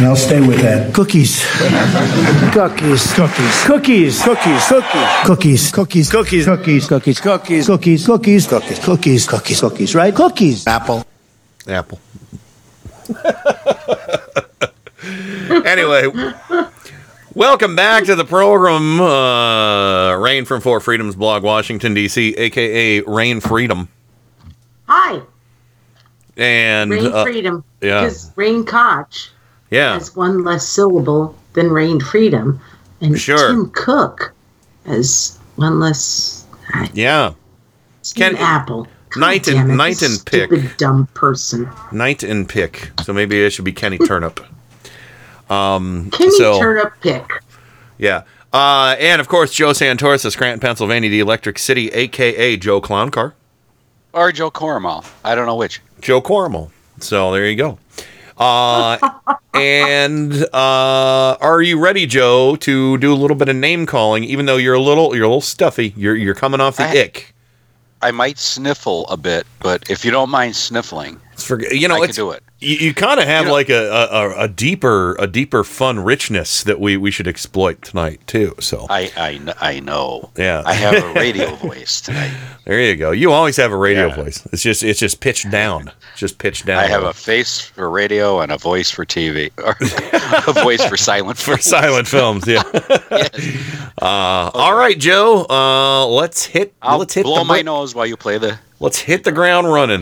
[0.00, 0.94] And I'll stay with that.
[0.94, 1.44] Cookies.
[2.54, 3.12] Cookies.
[3.12, 3.66] Cookies.
[3.66, 4.22] Cookies.
[4.22, 4.22] Cookies.
[4.24, 5.22] Cookies.
[5.26, 6.10] Cookies.
[6.10, 6.10] Cookies.
[6.10, 6.88] Cookies.
[6.88, 7.20] Cookies.
[7.20, 7.20] Cookies.
[7.20, 8.06] Cookies.
[8.06, 8.06] Cookies.
[8.06, 8.46] Cookies.
[8.46, 8.80] Cookies.
[8.80, 9.26] Cookies.
[9.28, 9.60] Cookies.
[9.60, 9.94] Cookies.
[9.94, 10.14] Right?
[10.14, 10.66] Cookies.
[10.66, 11.04] Apple.
[11.68, 12.00] Apple.
[15.66, 16.06] anyway,
[17.34, 19.00] welcome back to the program.
[19.02, 23.88] Uh, Rain from Four Freedoms blog, Washington, D.C., aka Rain Freedom.
[24.88, 25.20] Hi,
[26.38, 27.64] And Rain uh, Freedom.
[27.82, 28.00] yeah.
[28.04, 29.30] Because Rain Koch
[29.70, 32.60] yeah, has one less syllable than Rain Freedom.
[33.00, 33.48] And Sure.
[33.48, 34.32] Tim Cook
[34.86, 36.44] has one less.
[36.92, 37.32] yeah.
[38.14, 38.86] Ken Apple.
[39.10, 40.50] God Knight and- it, Knight and Pick.
[40.50, 41.68] Stupid dumb person.
[41.92, 42.90] Knight and Pick.
[43.04, 44.40] So maybe it should be Kenny Turnip.
[45.48, 47.24] Um, Kenny so, Turnip Pick.
[47.98, 48.22] Yeah.
[48.52, 53.10] Uh, and of course, Joe Santoris of Scranton, Pennsylvania, the Electric City, aka Joe Clown
[53.10, 53.34] Car.
[54.12, 55.04] Or Joe Cormal.
[55.24, 55.80] I don't know which.
[56.00, 56.70] Joe Cormal.
[57.00, 57.78] So there you go.
[58.40, 58.96] Uh,
[59.54, 64.24] and uh, are you ready, Joe, to do a little bit of name calling?
[64.24, 65.92] Even though you're a little, you're a little stuffy.
[65.96, 67.34] You're you're coming off the I- ick.
[68.02, 72.00] I might sniffle a bit, but if you don't mind sniffling, Forget, you know, I
[72.00, 72.42] can it's, do it.
[72.60, 75.98] You, you kind of have You know- like a, a, a deeper, a deeper fun
[76.00, 78.54] richness that we, we should exploit tonight too.
[78.60, 80.30] So I, I, I know.
[80.36, 82.32] yeah, I have a radio voice tonight.
[82.66, 83.10] There you go.
[83.12, 84.46] You always have a radio voice.
[84.52, 85.90] It's just it's just pitched down.
[86.16, 86.78] Just pitched down.
[86.78, 89.74] I have a face for radio and a voice for TV, or
[90.60, 91.64] a voice for silent for films.
[91.64, 92.46] silent films.
[92.46, 92.62] Yeah.
[94.02, 95.46] uh, All right, Joe.
[95.48, 96.74] Uh, let's hit.
[96.82, 98.58] I'll let's hit blow the my bra- nose while you play the.
[98.78, 100.00] Let's hit the ground running.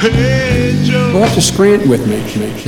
[0.00, 0.06] Go
[1.18, 2.22] have to Scranton with me.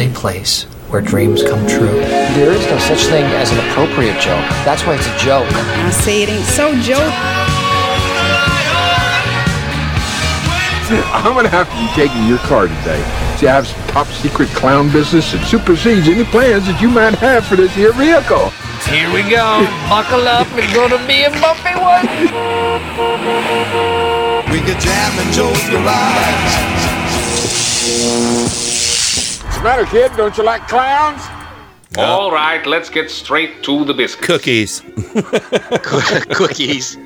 [0.05, 2.01] A place where dreams come true.
[2.35, 4.43] There is no such thing as an appropriate joke.
[4.67, 5.47] That's why it's a joke.
[5.47, 6.99] I say it ain't so, Joe.
[11.15, 13.01] I'm gonna have to be taking your car today.
[13.39, 17.15] See, I have some top secret clown business that supersedes any plans that you might
[17.15, 18.51] have for this here vehicle.
[18.91, 19.63] Here we go.
[19.89, 20.49] Buckle up.
[20.59, 22.09] It's going to be a bumpy one.
[24.51, 26.80] We could jam in Joe's garage.
[27.81, 30.13] What's the matter, kid?
[30.15, 31.23] Don't you like clowns?
[31.97, 34.25] All right, let's get straight to the biscuit.
[34.25, 34.81] Cookies.
[36.35, 36.99] Cookies.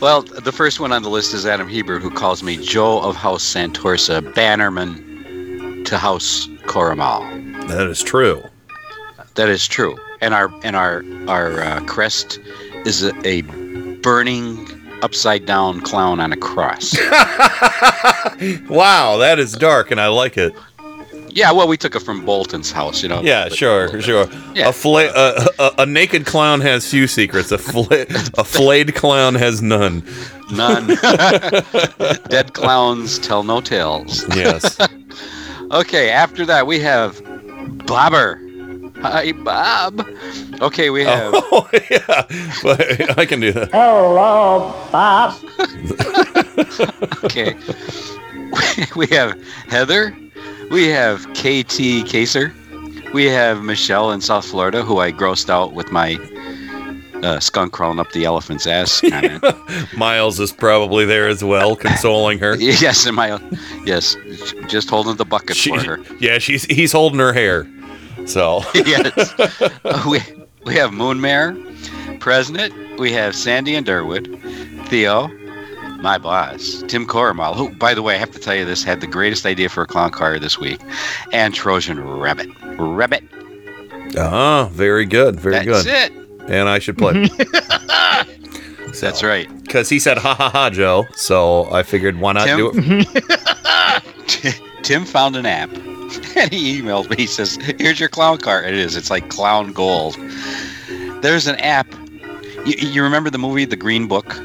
[0.00, 3.16] Well, the first one on the list is Adam Hebert, who calls me Joe of
[3.16, 7.68] House Santorsa, bannerman to House Coromal.
[7.68, 8.42] That is true.
[9.34, 9.98] That is true.
[10.22, 12.40] And our and our our uh, crest
[12.86, 13.42] is a, a
[14.00, 14.66] burning
[15.02, 16.96] upside down clown on a cross.
[18.68, 20.52] Wow, that is dark, and I like it.
[21.30, 23.20] yeah, well, we took it from Bolton's house, you know.
[23.22, 24.28] Yeah, sure, sure.
[24.54, 24.68] Yeah.
[24.68, 27.50] A, fla- a, a, a naked clown has few secrets.
[27.50, 28.06] A, fla-
[28.38, 30.04] a flayed clown has none.
[30.52, 30.86] None.
[32.28, 34.24] Dead clowns tell no tales.
[34.36, 34.78] Yes.
[35.72, 37.20] Okay, after that we have
[37.86, 38.40] Bobber.
[39.00, 40.06] Hi, Bob.
[40.60, 41.34] Okay, we have.
[41.50, 42.26] Oh, yeah.
[42.62, 43.70] But I can do that.
[43.72, 45.34] Hello, Bob.
[47.24, 47.54] okay.
[48.96, 50.16] We have Heather.
[50.70, 52.52] We have KT Kaser.
[53.12, 56.16] We have Michelle in South Florida, who I grossed out with my
[57.22, 59.44] uh, skunk crawling up the elephant's ass comment.
[59.96, 62.56] Miles is probably there as well, consoling her.
[62.56, 63.38] yes, in my
[63.84, 64.16] yes,
[64.68, 65.98] just holding the bucket for her.
[66.18, 67.66] Yeah, she's he's holding her hair.
[68.28, 69.34] So yes.
[69.84, 70.20] Uh, we
[70.64, 72.74] we have Moonmare, President.
[72.98, 74.26] We have Sandy and Durwood,
[74.88, 75.28] Theo,
[76.00, 79.00] my boss, Tim Coromal, who, by the way, I have to tell you this, had
[79.00, 80.80] the greatest idea for a clown car this week,
[81.32, 82.48] and Trojan Rabbit.
[82.78, 83.24] Rabbit.
[84.18, 85.86] Ah, very good, very That's good.
[85.86, 86.50] That's it.
[86.50, 87.28] And I should play.
[89.00, 89.48] That's right.
[89.62, 92.58] Because he said ha ha ha Joe, so I figured why not Tim?
[92.58, 94.60] do it?
[94.82, 95.70] Tim found an app,
[96.36, 97.16] and he emailed me.
[97.16, 98.96] He says, "Here's your clown car." It is.
[98.96, 100.16] It's like clown gold.
[101.22, 101.92] There's an app.
[102.64, 104.36] You, you remember the movie The Green Book?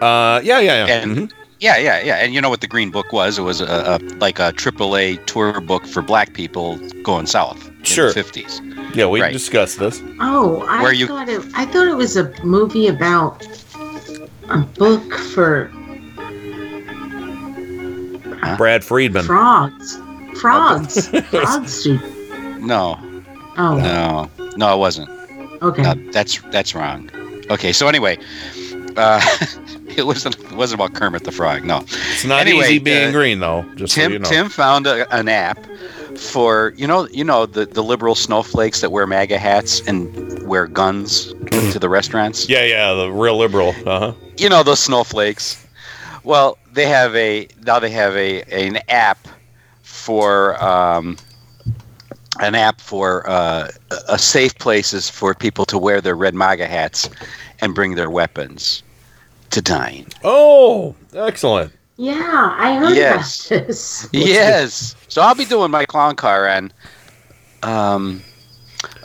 [0.00, 0.86] Uh, yeah, yeah, yeah.
[0.86, 2.16] And yeah, yeah, yeah.
[2.16, 3.38] And you know what the Green Book was?
[3.38, 8.08] It was a, a like a AAA tour book for Black people going south Sure.
[8.08, 8.94] in the 50s.
[8.94, 9.32] Yeah, we Right.
[9.32, 10.02] discussed this.
[10.20, 11.42] Oh, I Where you- thought it.
[11.54, 13.46] I thought it was a movie about
[14.48, 15.70] a book for
[18.56, 19.24] Brad Friedman.
[19.24, 19.98] frogs.
[20.40, 21.08] Frogs.
[21.30, 21.84] frogs.
[21.84, 21.98] do-
[22.60, 22.98] No,
[23.58, 25.08] Oh, no, no, it wasn't.
[25.62, 25.82] okay.
[25.82, 27.10] No, that's that's wrong.
[27.50, 28.18] Okay, so anyway,
[28.96, 29.20] uh,
[29.96, 31.64] it wasn't it wasn't about Kermit the Frog.
[31.64, 31.78] No,
[32.12, 33.64] It's not Anyway, easy being uh, green though.
[33.76, 34.28] Just Tim so you know.
[34.28, 35.58] Tim found a, an app
[36.30, 40.66] for you know you know the the liberal snowflakes that wear MAGA hats and wear
[40.66, 41.34] guns
[41.72, 42.48] to the restaurants.
[42.48, 43.74] Yeah, yeah, the real liberal.
[43.86, 44.12] Uh huh.
[44.36, 45.66] You know those snowflakes.
[46.24, 49.28] Well, they have a now they have a an app
[49.82, 51.16] for um,
[52.40, 53.68] an app for uh,
[54.08, 57.08] a safe places for people to wear their red MAGA hats
[57.60, 58.82] and bring their weapons
[59.50, 60.06] to dine.
[60.24, 61.72] Oh, excellent.
[62.02, 63.46] Yeah, I heard Yes.
[63.48, 64.08] about this.
[64.12, 64.96] yes.
[65.06, 66.74] So I'll be doing my clown car and
[67.62, 68.20] um,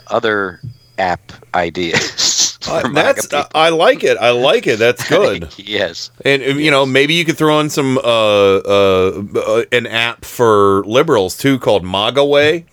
[0.08, 0.60] other
[0.98, 2.34] app ideas.
[2.68, 4.18] Uh, that's uh, I like it.
[4.18, 4.78] I like it.
[4.78, 5.48] That's good.
[5.56, 6.10] yes.
[6.26, 10.22] And uh, you know, maybe you could throw in some uh, uh, uh, an app
[10.26, 12.66] for liberals too called MAGAway,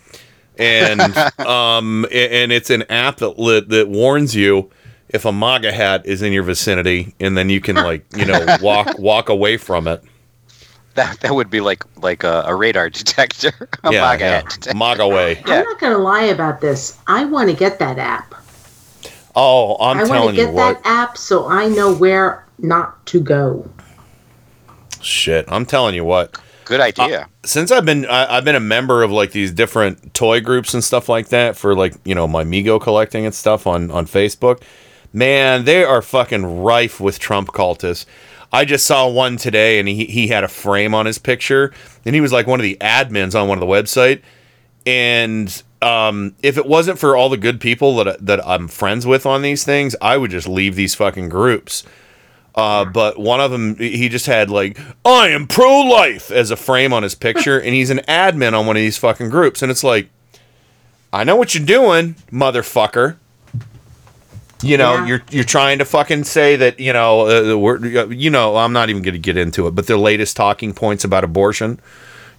[0.58, 4.70] and um, and it's an app that lit, that warns you
[5.10, 8.58] if a MAGA hat is in your vicinity, and then you can like you know
[8.62, 10.04] walk walk away from it.
[10.96, 13.70] That that would be like like a, a radar detector.
[13.84, 14.32] A yeah, MAGA yeah.
[14.32, 14.78] hat detector.
[14.78, 15.48] MAGAway.
[15.48, 15.60] Yeah.
[15.60, 16.98] I'm not going to lie about this.
[17.08, 18.34] I want to get that app.
[19.36, 20.16] Oh, I'm telling you.
[20.16, 23.70] I want to get that app so I know where not to go.
[25.02, 26.40] Shit, I'm telling you what.
[26.66, 27.30] Good idea.
[27.44, 30.84] since I've been I, I've been a member of like these different toy groups and
[30.84, 34.64] stuff like that for like you know my Mego collecting and stuff on on Facebook,
[35.14, 38.06] man, they are fucking rife with Trump cultists.
[38.56, 41.74] I just saw one today, and he he had a frame on his picture,
[42.06, 44.22] and he was like one of the admins on one of the website.
[44.86, 49.26] And um, if it wasn't for all the good people that that I'm friends with
[49.26, 51.84] on these things, I would just leave these fucking groups.
[52.56, 56.56] Uh, but one of them, he just had like, I am pro life as a
[56.56, 59.62] frame on his picture, and he's an admin on one of these fucking groups.
[59.62, 60.08] And it's like,
[61.12, 63.18] I know what you're doing, motherfucker.
[64.62, 65.06] You know, Yeah.
[65.08, 68.90] you're you're trying to fucking say that you know uh, we're you know I'm not
[68.90, 71.80] even going to get into it, but their latest talking points about abortion.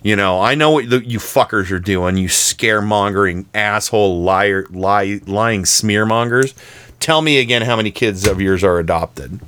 [0.03, 2.17] You know, I know what the, you fuckers are doing.
[2.17, 6.55] You scaremongering asshole liar, lie, lying smearmongers.
[7.01, 9.41] Tell me again how many kids of yours are adopted.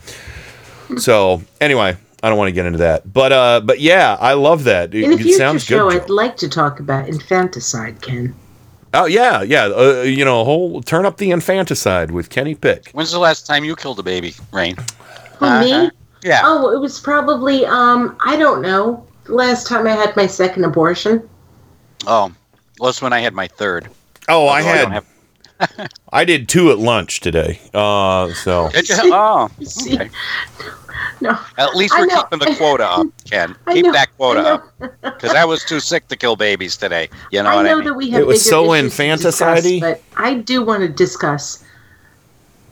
[0.99, 4.65] So anyway, I don't want to get into that, but uh, but yeah, I love
[4.65, 4.95] that.
[4.95, 6.03] It, In a future sounds show, good.
[6.03, 8.35] I'd like to talk about infanticide, Ken.
[8.95, 9.65] Oh yeah, yeah.
[9.67, 12.91] Uh, you know, a whole turn up the infanticide with Kenny Pick.
[12.93, 14.77] When's the last time you killed a baby, Rain?
[15.39, 15.91] Who, me?
[16.25, 16.41] Yeah.
[16.45, 19.07] Oh, it was probably um I don't know.
[19.27, 21.29] Last time I had my second abortion.
[22.07, 22.33] Oh,
[22.81, 23.89] well, that's when I had my third.
[24.29, 24.83] Oh, I Although I had.
[24.83, 25.05] don't have-
[26.13, 27.61] I did two at lunch today.
[27.75, 28.97] Uh, so Did you?
[29.13, 29.51] Oh,
[29.87, 30.09] okay.
[31.21, 31.37] No.
[31.57, 33.57] At least we're keeping the quota up, Ken.
[33.67, 34.65] I Keep know, that quota up.
[35.03, 37.09] Because I was too sick to kill babies today.
[37.33, 37.85] You know I what know I mean?
[37.87, 39.81] that we have It was so issues to discuss, infanticide-y.
[39.81, 41.65] but I do want to discuss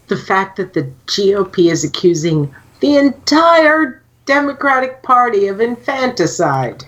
[0.09, 6.85] the fact that the GOP is accusing the entire Democratic Party of infanticide.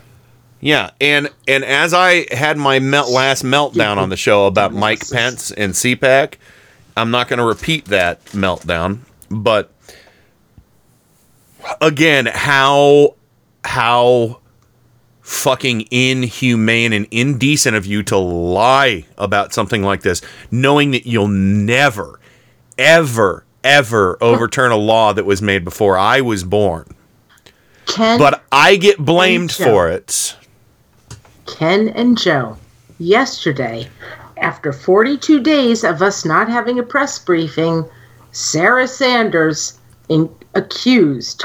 [0.60, 5.08] yeah, and and as I had my melt, last meltdown on the show about Mike
[5.10, 6.34] Pence and CPAC,
[6.96, 9.00] I'm not going to repeat that meltdown,
[9.30, 9.72] but
[11.80, 13.14] again, how
[13.64, 14.40] how
[15.28, 21.28] fucking inhumane and indecent of you to lie about something like this, knowing that you'll
[21.28, 22.18] never,
[22.78, 26.94] ever, ever overturn a law that was made before I was born.
[27.86, 30.34] Ken, But I get blamed for it.
[31.46, 32.56] Ken and Joe,
[32.98, 33.88] yesterday,
[34.38, 37.84] after 42 days of us not having a press briefing,
[38.32, 39.78] Sarah Sanders
[40.08, 41.44] in, accused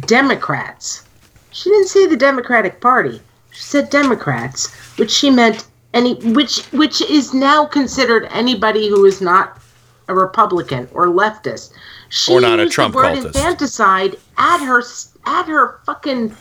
[0.00, 1.04] Democrats.
[1.50, 3.20] She didn't say the Democratic Party.
[3.50, 9.20] She said Democrats, which she meant any which which is now considered anybody who is
[9.20, 9.60] not
[10.08, 11.72] a Republican or leftist.
[12.08, 13.26] She Or not a used Trump the word cultist.
[13.26, 14.82] infanticide at her
[15.26, 16.34] at her fucking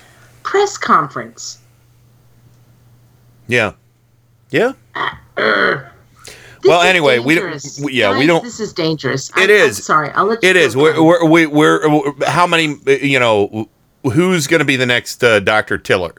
[0.43, 1.60] press conference.
[3.48, 3.73] Yeah.
[4.49, 4.73] Yeah.
[4.95, 5.90] Uh, this
[6.66, 7.64] well, anyway, we don't.
[7.84, 8.44] we- Yeah, we don't.
[8.44, 9.30] This is dangerous.
[9.32, 9.78] It I'm, is.
[9.80, 10.10] I'm sorry.
[10.12, 10.76] I'll let you It is.
[10.76, 13.70] We're, we're, we- we're, we're, how many, you know,
[14.04, 15.78] who's going to be the next uh, Dr.
[15.78, 16.16] Tiller?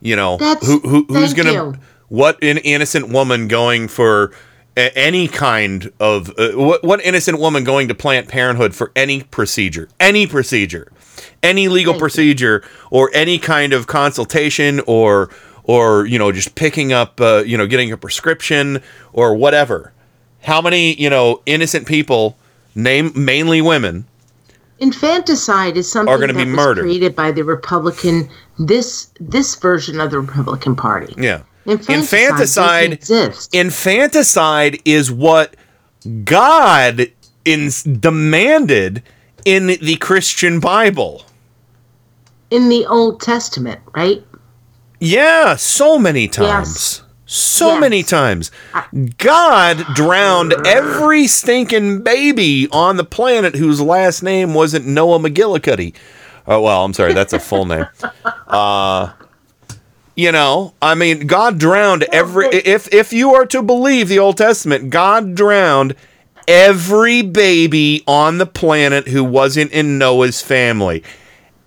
[0.00, 1.78] You know, That's- who, who who's going to
[2.08, 4.32] what an innocent woman going for
[4.76, 9.22] a- any kind of, uh, what, what innocent woman going to Planned Parenthood for any
[9.22, 10.90] procedure, any procedure,
[11.42, 15.30] any legal procedure, or any kind of consultation or,
[15.64, 18.82] or, you know, just picking up, uh, you know, getting a prescription
[19.12, 19.92] or whatever.
[20.42, 22.36] How many, you know, innocent people,
[22.74, 24.06] name mainly women,
[24.80, 26.82] Infanticide is something Are gonna that be murdered.
[26.82, 28.28] created by the Republican
[28.58, 31.14] this this version of the Republican Party.
[31.16, 31.42] Yeah.
[31.66, 33.48] Infanticide, Infanticide.
[33.54, 35.54] Infanticide is what
[36.24, 37.06] God
[37.44, 39.04] ins demanded
[39.44, 41.22] in the Christian Bible.
[42.50, 44.22] in the Old Testament, right?
[45.04, 47.02] Yeah, so many times.
[47.26, 48.52] So many times.
[49.18, 55.92] God drowned every stinking baby on the planet whose last name wasn't Noah McGillicuddy.
[56.46, 57.86] Oh, well, I'm sorry, that's a full name.
[58.46, 59.10] Uh,
[60.14, 62.46] you know, I mean, God drowned every.
[62.52, 65.96] If if you are to believe the Old Testament, God drowned
[66.46, 71.02] every baby on the planet who wasn't in Noah's family.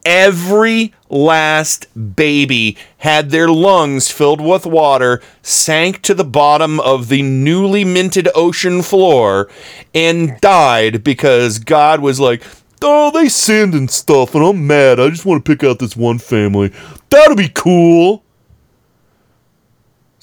[0.06, 7.23] Every last baby had their lungs filled with water, sank to the bottom of the
[7.23, 9.49] newly minted ocean floor,
[9.95, 12.44] and died because God was like,
[12.82, 14.99] Oh, they sinned and stuff, and I'm mad.
[14.99, 16.72] I just want to pick out this one family.
[17.10, 18.24] That'll be cool.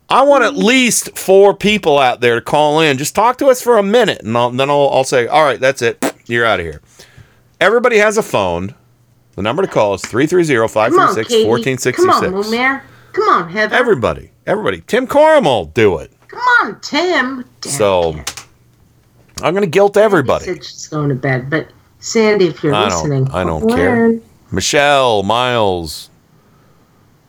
[0.08, 2.98] I want at least four people out there to call in.
[2.98, 5.58] Just talk to us for a minute, and I'll, then I'll, I'll say, all right,
[5.58, 6.04] that's it.
[6.26, 6.82] You're out of here.
[7.60, 8.74] Everybody has a phone.
[9.34, 11.48] The number to call is 330 Come on, 536 Katie.
[11.48, 12.52] 1466.
[12.52, 12.80] Come.
[13.12, 13.74] Come on, Heather.
[13.74, 14.82] Everybody, everybody.
[14.82, 16.12] Tim Corum will do it.
[16.28, 17.44] Come on, Tim.
[17.62, 18.20] So
[19.42, 20.46] I'm going to guilt everybody.
[20.46, 21.68] She's going to bed, but
[22.00, 23.34] Sandy, if you're I listening, don't.
[23.34, 24.18] I don't care.
[24.50, 26.10] Michelle, Miles,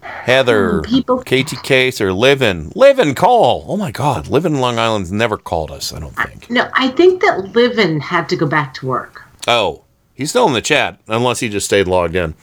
[0.02, 0.82] Heather,
[1.26, 2.72] Katie Case, or Livin.
[2.76, 3.66] Livin, call.
[3.68, 5.94] Oh my God, Livin Long Island's never called us.
[5.94, 6.50] I don't think.
[6.50, 9.24] No, I think that Livin had to go back to work.
[9.48, 9.84] Oh,
[10.14, 12.36] he's still in the chat, unless he just stayed logged in.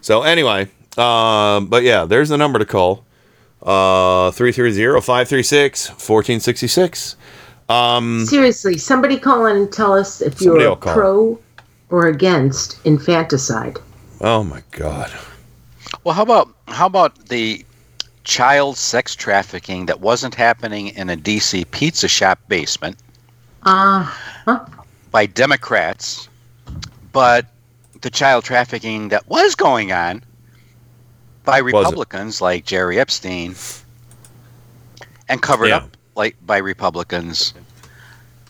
[0.00, 3.04] So anyway, um, but yeah, there's the number to call.
[3.62, 7.14] Uh, 330-536-1466.
[7.68, 11.38] Um, Seriously, somebody call in and tell us if you're pro
[11.90, 13.78] or against infanticide.
[14.20, 15.10] oh my God.
[16.02, 17.64] Well, how about how about the
[18.24, 22.96] child sex trafficking that wasn't happening in a DC pizza shop basement
[23.64, 24.02] Uh,
[24.44, 24.64] huh?
[25.10, 26.28] by Democrats,
[27.12, 27.46] but
[28.00, 30.22] the child trafficking that was going on
[31.44, 33.54] by Republicans like Jerry Epstein
[35.28, 35.76] and covered Yeah.
[35.78, 37.54] up like by Republicans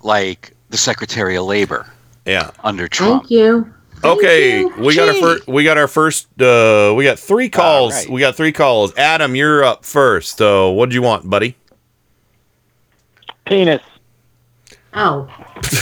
[0.03, 1.87] like the Secretary of Labor
[2.27, 2.51] Yeah.
[2.63, 3.23] under Trump.
[3.25, 3.73] Thank you.
[4.03, 4.69] Okay, you.
[4.79, 5.47] we got our first.
[5.49, 6.27] We got our first.
[6.41, 7.95] Uh, we got three calls.
[7.95, 8.11] right.
[8.11, 8.95] We got three calls.
[8.99, 10.37] Adam, you're up first.
[10.37, 11.57] So, what do you want, buddy?
[13.47, 13.81] Penis.
[14.97, 15.29] Oh,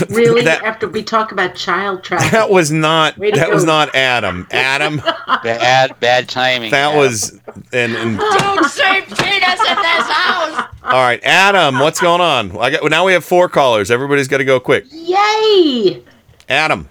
[0.09, 0.43] really?
[0.45, 2.33] That- After we talk about child trafficking?
[2.33, 3.19] That was not.
[3.19, 4.47] Way to That was not Adam.
[4.53, 4.99] Adam.
[5.43, 6.71] Bad bad timing.
[6.71, 6.99] That Adam.
[6.99, 7.41] was.
[7.73, 10.72] And, and Don't say penis in this house.
[10.85, 12.57] All right, Adam, what's going on?
[12.59, 12.91] I got.
[12.91, 13.91] Now we have four callers.
[13.91, 14.85] Everybody's got to go quick.
[14.91, 16.03] Yay!
[16.49, 16.91] Adam.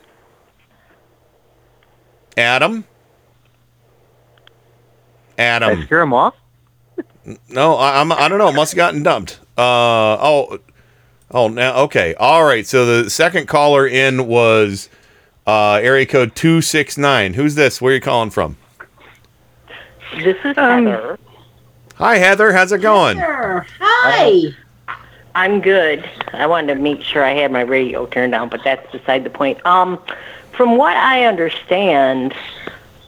[2.37, 2.85] Adam.
[5.37, 5.83] Adam.
[5.83, 6.35] scare him off?
[7.49, 8.11] No, I, I'm.
[8.11, 8.51] I don't know.
[8.51, 9.39] Must have gotten dumped.
[9.57, 10.59] Uh oh.
[11.29, 12.13] Oh, now okay.
[12.15, 12.65] All right.
[12.65, 14.89] So the second caller in was
[15.45, 17.33] uh area code two six nine.
[17.33, 17.81] Who's this?
[17.81, 18.57] Where are you calling from?
[20.17, 21.17] This is Heather.
[22.01, 22.51] Hi, Heather.
[22.51, 23.19] How's it going?
[23.19, 23.63] Sure.
[23.79, 24.55] Hi.
[25.35, 26.09] I'm good.
[26.33, 29.29] I wanted to make sure I had my radio turned on, but that's beside the
[29.29, 29.63] point.
[29.67, 29.99] Um,
[30.51, 32.33] from what I understand,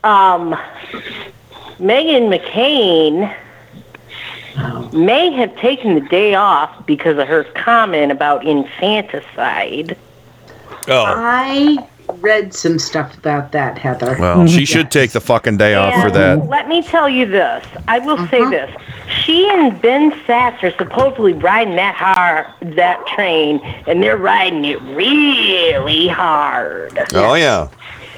[0.04, 0.54] um,
[1.80, 3.36] Meghan McCain
[4.94, 9.98] may have taken the day off because of her comment about infanticide.
[10.88, 11.06] Oh.
[11.08, 14.16] I read some stuff about that, Heather.
[14.20, 16.48] Well, she should take the fucking day off for that.
[16.48, 17.66] Let me tell you this.
[17.88, 18.74] I will say this.
[19.24, 24.82] She and Ben Sasse are supposedly riding that hard that train, and they're riding it
[24.82, 26.98] really hard.
[27.14, 27.68] Oh yeah.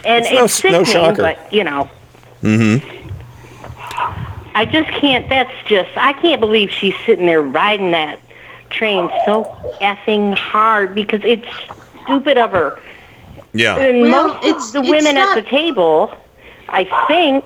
[0.06, 1.22] And It's no- it's no sickening, shocker.
[1.22, 1.90] but you know,
[2.44, 2.92] Mm-hmm.
[4.54, 5.28] I just can't.
[5.30, 5.90] That's just.
[5.98, 8.20] I can't believe she's sitting there riding that
[8.70, 9.44] train so
[9.82, 11.48] effing hard because it's
[12.04, 12.80] stupid of her.
[13.56, 13.78] Yeah.
[13.78, 16.14] And Well, most it's- of the women not- at the table,
[16.70, 17.46] I think,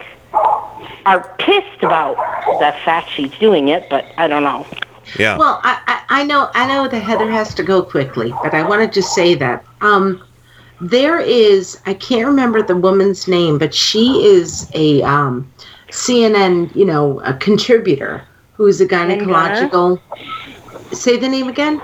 [1.06, 2.18] are pissed about
[2.60, 4.66] the fact she's doing it, but I don't know.
[5.18, 5.38] Yeah.
[5.38, 8.62] Well, I, I, I know I know that Heather has to go quickly, but I
[8.64, 10.22] wanted to say that um,
[10.82, 15.52] there is I can't remember the woman's name, but she is a um,
[15.90, 18.24] CNN, you know, a contributor
[18.54, 20.00] who's a gynecological.
[20.92, 21.82] Say the name again.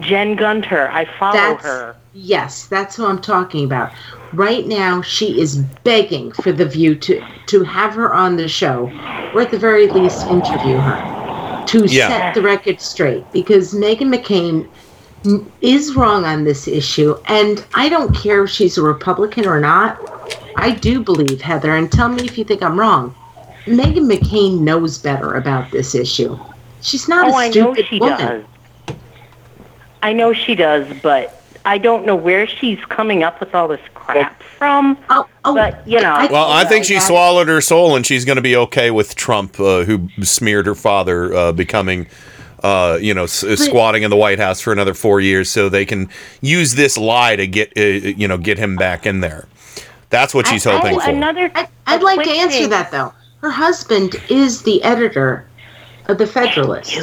[0.00, 1.96] Jen Gunter, I follow That's- her.
[2.14, 3.92] Yes, that's who I'm talking about.
[4.32, 8.88] Right now, she is begging for the View to to have her on the show,
[9.34, 12.08] or at the very least, interview her to Yeah.
[12.08, 13.24] set the record straight.
[13.32, 14.66] Because Meghan McCain
[15.60, 19.98] is wrong on this issue, and I don't care if she's a Republican or not.
[20.56, 23.12] I do believe Heather, and tell me if you think I'm wrong.
[23.66, 26.38] Meghan McCain knows better about this issue.
[26.80, 28.18] She's not oh, a I know she woman.
[28.18, 28.44] does.
[30.02, 33.80] I know she does, but I don't know where she's coming up with all this
[33.94, 34.98] crap from.
[35.08, 36.28] Oh, but you know.
[36.30, 39.58] Well, I think she swallowed her soul, and she's going to be okay with Trump,
[39.58, 42.06] uh, who smeared her father, uh, becoming,
[42.62, 45.86] uh, you know, s- squatting in the White House for another four years, so they
[45.86, 46.08] can
[46.42, 49.46] use this lie to get, uh, you know, get him back in there.
[50.10, 51.08] That's what she's hoping for.
[51.10, 51.50] Another.
[51.54, 52.70] I, I'd like to answer thing.
[52.70, 53.12] that though.
[53.40, 55.46] Her husband is the editor
[56.08, 56.94] of the Federalist.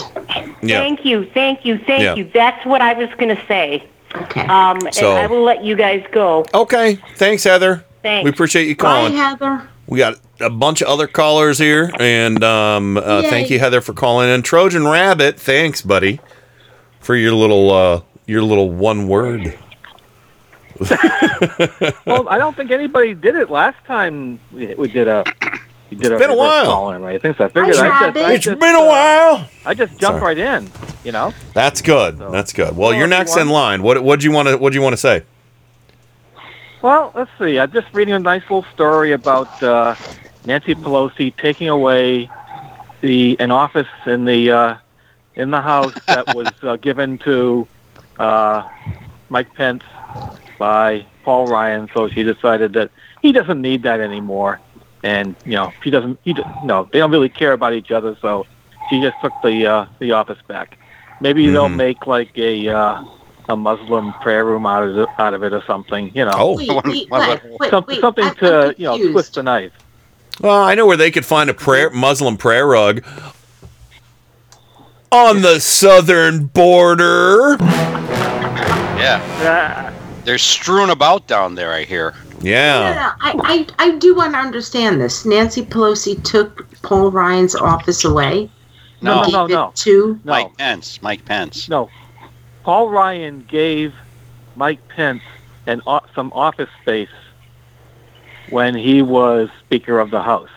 [0.64, 0.80] Yeah.
[0.80, 2.16] Thank you, thank you, thank Yeah.
[2.16, 2.30] you.
[2.34, 3.84] That's what I was going to say.
[4.16, 4.42] Okay.
[4.42, 6.46] Um, So- and I will let you guys go.
[6.54, 7.00] Okay.
[7.16, 7.84] Thanks, Heather.
[8.02, 8.24] Thanks.
[8.26, 9.14] We appreciate you Bye, calling.
[9.16, 9.68] Heather.
[9.88, 13.94] We got a bunch of other callers here, and um, uh, thank you, Heather, for
[13.94, 14.42] calling in.
[14.42, 16.20] Trojan Rabbit, thanks, buddy,
[17.00, 19.58] for your little uh, your little one word.
[22.06, 25.24] well, I don't think anybody did it last time we, we did a.
[25.92, 26.66] We did a been a while.
[26.66, 27.16] call in, right?
[27.16, 27.46] I think so.
[27.46, 29.50] I figured I just, I It's just, been a uh, while.
[29.66, 30.36] I just jumped Sorry.
[30.36, 30.72] right in.
[31.04, 31.34] You know.
[31.54, 32.18] That's good.
[32.18, 32.78] That's good.
[32.78, 33.84] Well, Hello, you're next in line.
[33.84, 35.24] What what do you want to what do you want to say?
[36.82, 37.60] Well, let's see.
[37.60, 39.96] I'm just reading a nice little story about uh,
[40.46, 42.30] Nancy Pelosi taking away
[43.02, 44.78] the an office in the uh,
[45.36, 47.68] in the House that was uh, given to
[48.18, 48.68] uh,
[49.30, 49.84] Mike Pence
[50.58, 51.90] by Paul Ryan.
[51.94, 52.92] So she decided that
[53.22, 54.62] he doesn't need that anymore,
[55.04, 56.20] and you know she doesn't.
[56.24, 58.16] He no, they don't really care about each other.
[58.22, 58.46] So
[58.90, 60.78] she just took the uh, the office back.
[61.20, 61.76] Maybe they'll Mhm.
[61.76, 63.04] make like a uh,
[63.50, 66.12] a Muslim prayer room out of it, out of it or something.
[66.16, 66.32] You know.
[66.36, 66.56] Oh.
[66.58, 69.72] Wait, wait, wait, wait, wait, something I'm- to I'm you know twist the knife.
[70.40, 73.04] Well, I know where they could find a prayer Muslim prayer rug
[75.12, 77.58] on the southern border.
[78.98, 79.94] Yeah.
[80.24, 82.16] They're strewn about down there, I hear.
[82.42, 82.94] Yeah.
[82.94, 85.26] Yeah, I, I, I do want to understand this.
[85.26, 88.50] Nancy Pelosi took Paul Ryan's office away.
[89.02, 89.72] No, no, no.
[89.76, 90.32] To No.
[90.32, 91.02] Mike Pence.
[91.02, 91.70] Mike Pence.
[91.70, 91.90] No,
[92.64, 93.94] Paul Ryan gave
[94.56, 95.24] Mike Pence
[95.66, 97.10] an o- some office space
[98.50, 100.50] when he was Speaker of the House.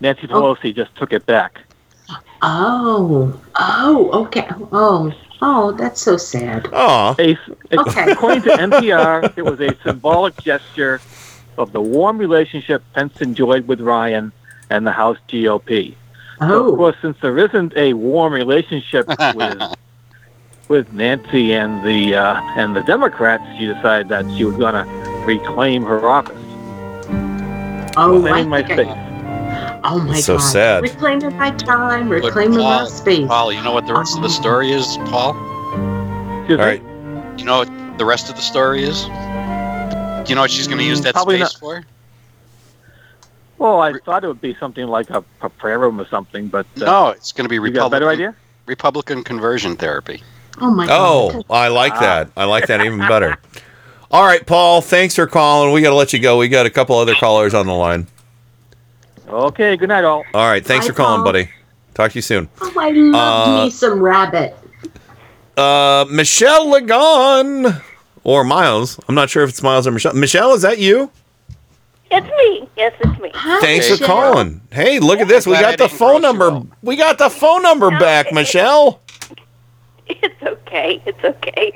[0.00, 0.54] Nancy oh.
[0.54, 1.60] Pelosi just took it back.
[2.42, 5.12] oh, oh, okay, oh,
[5.42, 6.68] oh, that's so sad.
[6.72, 7.14] Aw.
[7.18, 7.38] A,
[7.72, 8.10] Okay.
[8.12, 11.00] According to NPR, it was a symbolic gesture
[11.56, 14.32] of the warm relationship Pence enjoyed with Ryan
[14.70, 15.94] and the House GOP.
[16.38, 16.68] So, Oh.
[16.72, 19.60] of course, since there isn't a warm relationship with
[20.68, 24.84] with Nancy and the uh, and the Democrats, she decided that she was going to
[25.26, 26.36] reclaim her office.
[27.96, 29.04] Oh, I my think I- space.
[29.84, 30.42] Oh my So god!
[30.44, 30.82] sad.
[30.82, 33.26] Reclaiming my time, But reclaiming my space.
[33.26, 35.30] Paul, you know what the rest of the um, story is, Paul?
[36.40, 36.80] Excuse All.
[37.38, 39.04] You know what the rest of the story is?
[39.04, 41.60] Do you know what she's going to use mm, that Probably space not.
[41.60, 41.84] for?
[43.58, 46.66] Well, I thought it would be something like a, a prayer room or something, but
[46.80, 48.28] uh, No, it's going to be you got a better Republican.
[48.28, 48.36] idea?
[48.66, 50.22] Republican conversion therapy.
[50.60, 51.44] oh my god!
[51.48, 52.00] Oh, I like ah.
[52.00, 52.30] that.
[52.36, 53.36] I like that even better.
[54.10, 54.80] All right, Paul.
[54.80, 55.72] Thanks for calling.
[55.72, 56.38] We got to let you go.
[56.38, 58.06] We got a couple other callers on the line.
[59.28, 60.24] Okay, good night, all.
[60.34, 60.64] All right.
[60.64, 61.24] Thanks Bye, for calling, Paul.
[61.24, 61.50] buddy.
[61.94, 62.48] Talk to you soon.
[62.60, 64.56] Oh, I love Uh, me some rabbit.
[65.56, 67.82] Uh, Michelle Lagon
[68.24, 68.98] or Miles.
[69.08, 70.14] I'm not sure if it's Miles or Michelle.
[70.14, 71.10] Michelle, is that you?
[72.10, 72.68] It's me.
[72.76, 73.30] Yes, it's me.
[73.60, 74.62] Thanks for calling.
[74.70, 75.46] Hey, look at this.
[75.46, 76.62] We got the phone number.
[76.82, 79.00] We got the phone number back, Michelle.
[80.10, 81.02] It's okay.
[81.04, 81.70] It's okay.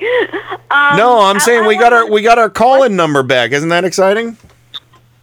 [0.71, 3.51] Um, No, I'm saying I we got our wanna- we got our call-in number back.
[3.51, 4.37] Isn't that exciting?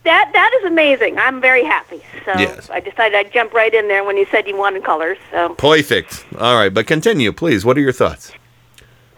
[0.04, 1.18] That that is amazing.
[1.18, 2.02] I'm very happy.
[2.24, 2.70] So Yes.
[2.70, 5.18] I decided I'd jump right in there when you said you wanted colors.
[5.30, 6.24] So Perfect.
[6.38, 7.64] All right, but continue, please.
[7.64, 8.32] What are your thoughts?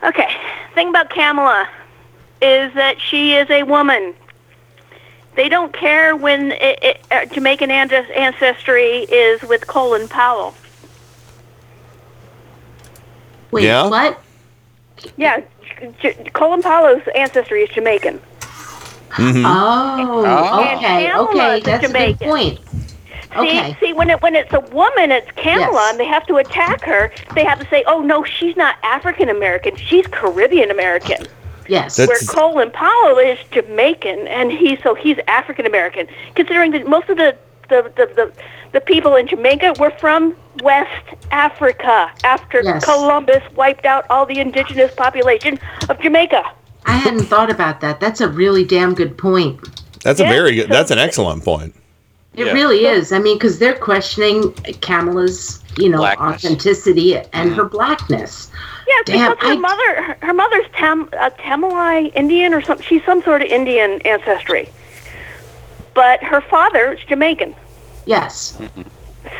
[0.03, 0.29] okay.
[0.75, 1.69] Thing about Kamala
[2.41, 4.15] is that she is a woman.
[5.37, 10.55] They don't care when it, it, uh, Jamaican ante- ancestry is with Colin Powell.
[13.51, 13.87] Wait, Yeah?
[13.89, 14.21] what?
[15.17, 15.41] Yeah,
[15.81, 18.21] J- J- Colin Powell's ancestry is Jamaican.
[19.17, 19.45] Mhm.
[19.47, 22.17] Oh, And okay, okay, is that's a Jamaican.
[22.19, 22.61] good point.
[23.37, 23.77] Okay.
[23.81, 25.91] See, see, when it when it's a woman, it's Kamala, Yes.
[25.91, 27.11] and they have to attack her.
[27.35, 29.75] They have to say, "Oh no, she's not African American.
[29.77, 31.27] She's Caribbean American."
[31.67, 31.97] Yes.
[31.97, 36.09] Where That's- Colin Powell is Jamaican, and he so he's African American.
[36.35, 37.35] Considering that most of the
[37.71, 38.33] the, the, the
[38.73, 42.85] the people in Jamaica were from West Africa after Yes.
[42.85, 45.59] Columbus wiped out all the indigenous population
[45.89, 46.45] of Jamaica.
[46.87, 48.01] I hadn't thought about that.
[48.01, 49.61] That's a really damn good point.
[50.03, 50.69] That's a very good.
[50.69, 51.75] That's an excellent point.
[52.35, 52.53] It Yeah.
[52.53, 53.13] really is.
[53.13, 56.45] I mean, because they're questioning Kamala's, you know, Blackness.
[56.45, 58.51] authenticity and her blackness.
[58.89, 62.85] Yeah, Damn, because her I- mother, her, her mother's Tam, uh, Tamilai Indian or something.
[62.87, 64.69] She's some sort of Indian ancestry,
[65.95, 67.55] but her father is Jamaican.
[68.07, 68.59] Yes.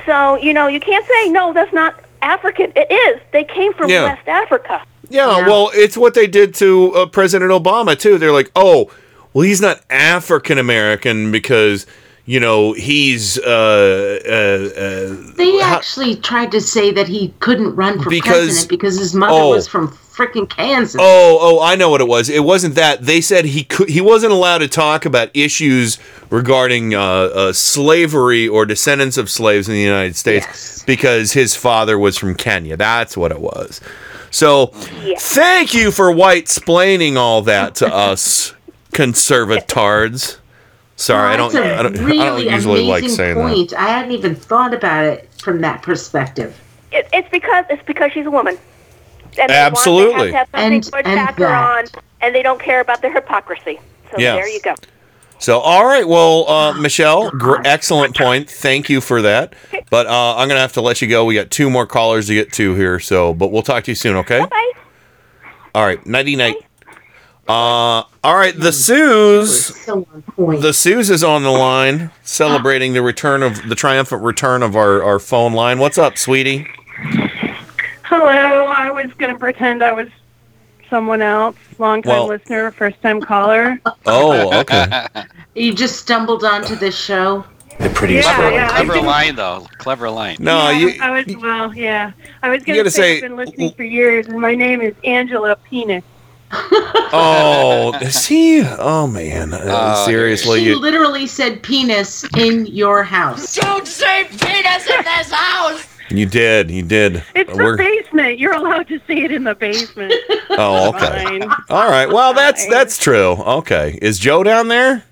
[0.07, 1.53] So you know, you can't say no.
[1.53, 2.73] That's not African.
[2.77, 3.21] It is.
[3.33, 4.05] They came from Yeah.
[4.05, 4.83] West Africa.
[5.13, 5.47] Yeah, Yeah.
[5.47, 8.19] well, it's what they did to uh, President Obama too.
[8.19, 8.91] They're like, "Oh,
[9.33, 11.87] well, he's not African American because
[12.25, 17.75] you know he's uh, uh, uh, They how- actually tried to say that he couldn't
[17.77, 19.51] run for Because- president because his mother oh.
[19.51, 21.01] was from freaking Kansas.
[21.01, 22.29] Oh, oh, I know what it was.
[22.29, 23.07] It wasn't that.
[23.07, 25.99] They said he could, he wasn't allowed to talk about issues
[26.29, 30.83] regarding uh, uh, slavery or descendants of slaves in the United States Yes.
[30.85, 32.77] because his father was from Kenya.
[32.77, 33.81] That's what it was.
[34.33, 38.55] So, thank you for white splaining all that to us
[38.93, 40.39] conservatards.
[40.97, 41.55] Sorry, I don't.
[41.55, 43.79] a I don't, really I don't usually like amazing saying that.
[43.79, 46.59] I hadn't even thought about it from that perspective.
[46.93, 48.59] It, it's because it's because she's a woman.
[49.39, 50.15] And they Absolutely.
[50.15, 51.85] Want to have, to have And- and attack on,
[52.21, 53.81] and they don't care about the hypocrisy.
[54.11, 54.37] So Yes.
[54.37, 54.75] there you go.
[55.43, 56.07] So, all right.
[56.07, 58.49] Well, uh, Michelle, gr- excellent point.
[58.49, 59.55] Thank you for that.
[59.91, 61.25] But uh, I'm gonna have to let you go.
[61.25, 63.01] We got two more callers to get to here.
[63.01, 64.17] So, but we'll talk to you soon.
[64.19, 64.39] Okay.
[64.47, 64.73] Bye.
[65.75, 66.05] All right.
[66.07, 66.57] Nighty night.
[67.49, 68.55] Uh, all right.
[68.57, 69.75] The Suze.
[69.85, 70.63] So on point.
[70.63, 75.03] The Suze is on the line, celebrating the return of the triumphant return of our,
[75.03, 75.81] our phone line.
[75.81, 76.69] What's up, sweetie?
[78.05, 80.07] Hello, I was going to pretend I was
[80.93, 81.57] someone else.
[81.79, 83.81] Long time Well- listener, first time caller.
[84.07, 85.07] Oh, okay.
[85.55, 87.45] You just stumbled onto this show.
[87.79, 89.67] The pretty Yeah, yeah, I Clever didn't- line, though.
[89.79, 90.37] Clever line.
[90.39, 91.03] No, Yeah, you.
[91.03, 92.13] I was well, yeah.
[92.43, 94.95] I was going gotta say, say- I've been listening for years, and my name is
[95.05, 96.05] Angela Penis.
[97.15, 98.63] Oh, is see.
[98.65, 99.53] Oh man.
[99.53, 99.61] Uh,
[99.97, 100.79] Oh, seriously, She you.
[100.79, 103.55] literally said penis in your house.
[103.57, 105.87] Don't say penis in this house!
[106.17, 106.71] You did.
[106.71, 107.23] You did.
[107.35, 108.39] It's the We're- basement.
[108.39, 110.13] You're allowed to see it in the basement.
[110.55, 111.25] Oh, okay.
[111.25, 111.43] Fine.
[111.71, 112.07] All right.
[112.07, 113.31] Well, that's that's true.
[113.41, 113.99] Okay.
[114.03, 115.03] Is Joe down there?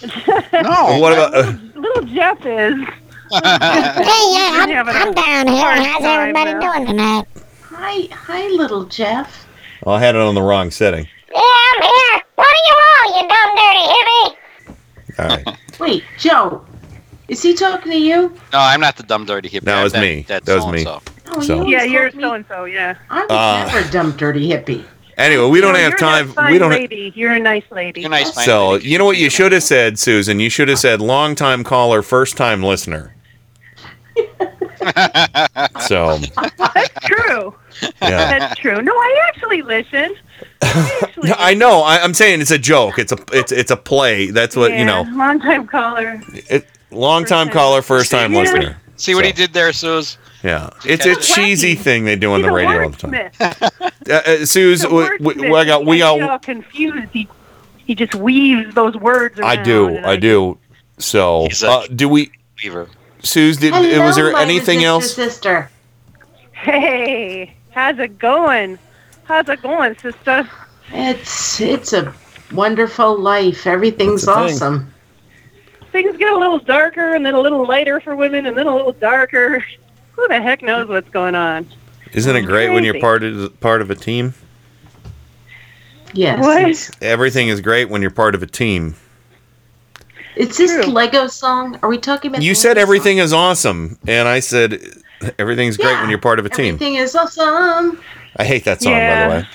[0.02, 0.98] No.
[0.98, 1.34] What about?
[1.34, 2.74] Uh, Little Jeff is.
[3.30, 3.40] Hey,
[4.32, 5.84] yeah, I'm, I'm down here.
[5.84, 7.26] How's everybody doing tonight?
[7.64, 9.46] Hi, hi, little Jeff.
[9.84, 11.06] oh, I had it on the wrong setting.
[11.30, 12.22] Yeah, I'm here.
[12.36, 15.18] What are you all, you dumb dirty hippie?
[15.18, 15.78] All right.
[15.78, 16.64] Wait, Joe,
[17.28, 18.28] is he talking to you?
[18.52, 19.62] No, I'm not the dumb dirty hippie.
[19.64, 20.24] That was That- me.
[20.26, 20.84] That's That was me.
[20.84, 21.12] so-and-so.
[21.36, 22.64] Oh, So- you Yeah, always you're called me- so and so.
[22.64, 22.94] Yeah.
[23.10, 24.84] I was Uh, never a dumb, dirty hippie.
[25.18, 26.32] Anyway, we don't No, have you're time.
[26.32, 26.70] Fine We don't.
[26.70, 27.12] ha- lady.
[27.16, 28.02] You're a nice lady.
[28.02, 28.88] You're nice, fine So lady.
[28.88, 30.38] you know what you should have said, Susan.
[30.38, 33.14] You should have said long time caller, first time listener.
[35.80, 36.18] So
[36.74, 37.54] That's true.
[38.00, 38.80] yeah, That's true.
[38.80, 40.16] No, I actually listened.
[40.62, 41.82] I actually I know.
[41.82, 42.98] I, I'm saying it's a joke.
[42.98, 44.30] It's a it's it's a play.
[44.30, 45.02] That's what you know.
[45.12, 46.20] Long time caller.
[46.48, 48.40] It, long time caller, first time Yeah.
[48.40, 48.76] listener.
[48.96, 50.18] See what So, he did there, Suze?
[50.42, 53.10] Yeah, it's a cheesy thing they do on the radio all the time.
[53.12, 53.92] wordsmith.
[54.08, 55.36] Uh, uh, Suze, we, we, wordsmith.
[55.58, 56.22] we got we He got.
[56.22, 57.08] all confused.
[57.12, 57.28] He
[57.76, 59.38] he just weaves those words.
[59.42, 60.56] I do, and I do.
[60.98, 62.30] So, He's a- uh, do we,
[62.62, 62.88] Weaver.
[63.22, 63.58] Suze?
[63.58, 65.12] Did Hello, was there anything else?
[65.14, 65.68] Sister.
[66.52, 68.78] Hey, how's it going?
[69.24, 70.48] How's it going, sister?
[70.92, 72.14] It's it's a
[72.52, 73.66] wonderful life.
[73.66, 74.54] Everything's That's thing.
[74.54, 74.94] awesome.
[75.92, 78.74] Things get a little darker and then a little lighter for women and then a
[78.74, 79.64] little darker.
[80.12, 81.66] Who the heck knows what's going on?
[82.12, 84.34] Isn't it great when you're part of part of a team?
[86.12, 86.40] Yes.
[86.40, 87.02] What?
[87.02, 88.96] Everything is great when you're part of a team.
[90.36, 90.92] it's this True.
[90.92, 91.78] Lego song.
[91.82, 92.42] Are we talking about?
[92.42, 94.80] You the said Lego everything is awesome, and I said
[95.38, 96.56] everything's great when you're part of a song?
[96.56, 96.74] team.
[96.74, 98.00] Everything is awesome.
[98.36, 99.48] I hate that song, by the way.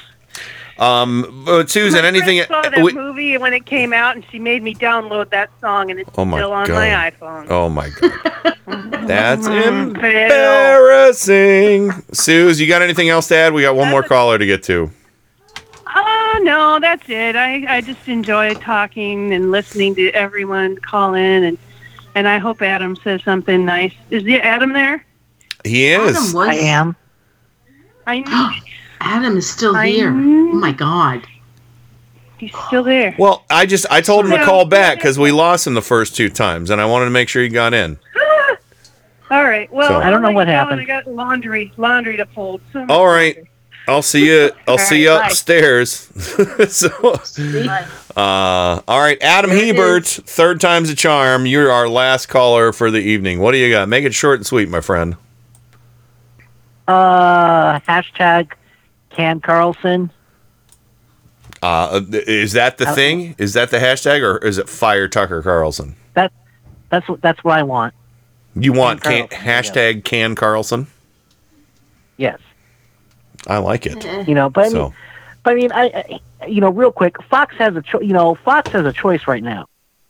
[0.80, 2.44] Um, but Susan, My anything?
[2.44, 5.52] friend saw that we- movie when it came out, and she made me download that
[5.62, 6.76] song, and it's Oh my still on God.
[6.76, 7.48] my iPhone.
[7.52, 8.58] oh my god,
[9.08, 11.92] that's Mm, embarrassing.
[12.12, 13.54] Suze, you got anything else to add?
[13.54, 14.90] We got one more caller to get to.
[15.96, 17.36] Oh no, that's it.
[17.36, 21.58] I I just enjoy talking and listening to everyone call in, and
[22.16, 23.94] and I hope Adam says something nice.
[24.10, 25.06] Is the Adam there?
[25.64, 26.16] He is.
[26.18, 26.48] Adam was.
[26.48, 26.96] I am.
[28.08, 28.50] I know
[29.06, 30.10] Adam is still I here.
[30.10, 31.28] Oh my God.
[32.38, 33.14] he's still there.
[33.20, 36.16] Well, I just I told him to call back because we lost him the first
[36.16, 38.00] two times, and I wanted to make sure he got in.
[39.30, 39.72] All right.
[39.74, 40.80] Well, So- I'll I let don't know what happened.
[40.82, 42.62] I got laundry laundry to fold.
[42.72, 43.38] So All right,
[43.90, 44.52] I'll see you.
[44.68, 45.28] I'll All see you right, bye.
[45.28, 45.92] upstairs.
[46.70, 46.90] so,
[48.16, 51.46] uh, all right, Adam Hebert, third time's a charm.
[51.46, 53.40] You're our last caller for the evening.
[53.40, 53.90] What do you got?
[53.90, 55.18] Make it short and sweet, my friend.
[56.88, 58.52] Uh, hashtag
[59.14, 60.12] Can Carlson.
[61.62, 63.36] Uh, is that the Uh, thing?
[63.38, 65.96] Is that the hashtag, or is it Fire Tucker Carlson?
[66.14, 66.32] That
[66.90, 67.94] that's what that's what I want.
[68.56, 70.88] You want Can can, Carlson, hashtag Can Carlson?
[72.18, 72.40] Yes.
[73.48, 74.28] I like it.
[74.28, 74.94] You know, but I mean, So
[75.44, 78.36] but I mean, I, I you know, real quick, Fox has a cho- you know,
[78.36, 79.68] Fox has a choice right now.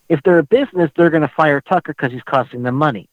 [0.09, 3.07] If they're a business, they're going to fire Tucker because he's costing them money.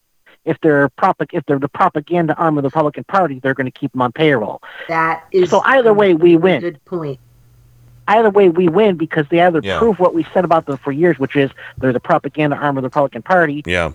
[0.45, 3.79] If they're prop- if they're the propaganda arm of the Republican Party, they're going to
[3.79, 4.63] keep them on payroll.
[4.89, 5.51] That is.
[5.51, 6.61] So either way, we win.
[6.61, 7.19] Good point.
[8.09, 9.79] Either way, we win because they either Yeah.
[9.79, 12.83] prove what we said about them for years, which is they're the propaganda arm of
[12.83, 13.93] the Republican Party, yeah,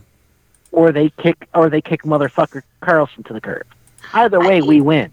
[0.72, 3.65] or they kick or they kick motherfucker Carlson to the curb.
[4.13, 5.11] Either way, we win.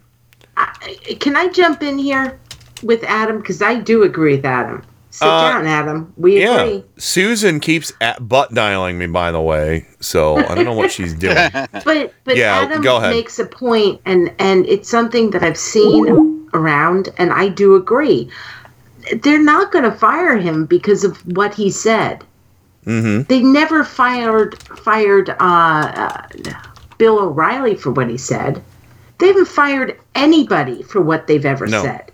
[1.18, 2.38] Can I jump in here
[2.82, 3.38] with Adam?
[3.38, 4.82] Because I do agree with Adam.
[5.12, 6.12] Sit Uh, down, Adam.
[6.16, 6.62] We yeah.
[6.62, 6.84] agree.
[6.97, 9.86] Susan keeps at butt dialing me, by the way.
[10.01, 11.36] So I don't know what she's doing.
[11.84, 13.10] But but Yeah, Adam go ahead.
[13.14, 18.30] makes a point, and and it's something that I've seen around, and I do agree.
[19.22, 22.24] They're not going to fire him because of what he said.
[22.86, 23.22] Mm-hmm.
[23.28, 26.22] They never fired fired uh, uh,
[26.98, 28.62] Bill O'Reilly for what he said.
[29.18, 31.82] They haven't fired anybody for what they've ever No.
[31.82, 32.11] said.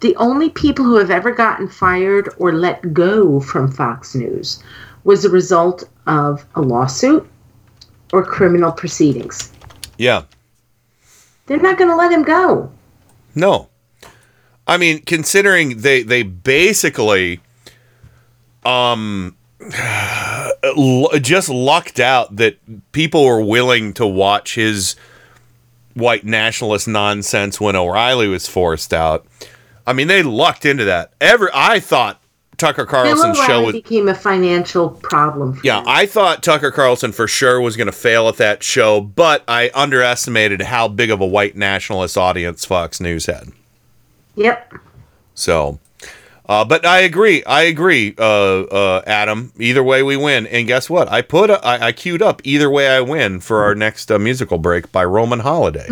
[0.00, 4.62] The only people who have ever gotten fired or let go from Fox News
[5.04, 7.28] was a result of a lawsuit
[8.12, 9.52] or criminal proceedings.
[9.98, 10.22] Yeah.
[11.46, 12.72] They're not going to let him go.
[13.34, 13.68] No.
[14.66, 17.40] I mean, considering they they basically
[18.64, 19.36] um
[21.20, 22.58] just lucked out that
[22.92, 24.96] people were willing to watch his
[25.94, 29.26] white nationalist nonsense when O'Reilly was forced out.
[29.90, 31.14] I mean, they lucked into that.
[31.20, 32.22] Ever I thought
[32.56, 35.54] Tucker Carlson's show O'Reilly was became a financial problem.
[35.54, 39.00] For yeah, I thought Tucker Carlson for sure was going to fail at that show,
[39.00, 43.48] but I underestimated how big of a white nationalist audience Fox News had.
[44.36, 44.74] Yep.
[45.34, 45.80] So,
[46.48, 47.42] uh, but I agree.
[47.42, 49.52] I agree, uh, uh, Adam.
[49.58, 50.46] Either way, we win.
[50.46, 51.10] And guess what?
[51.10, 54.20] I put a, I, I queued up "Either Way I Win" for our next uh,
[54.20, 55.88] musical break by Roman Holiday.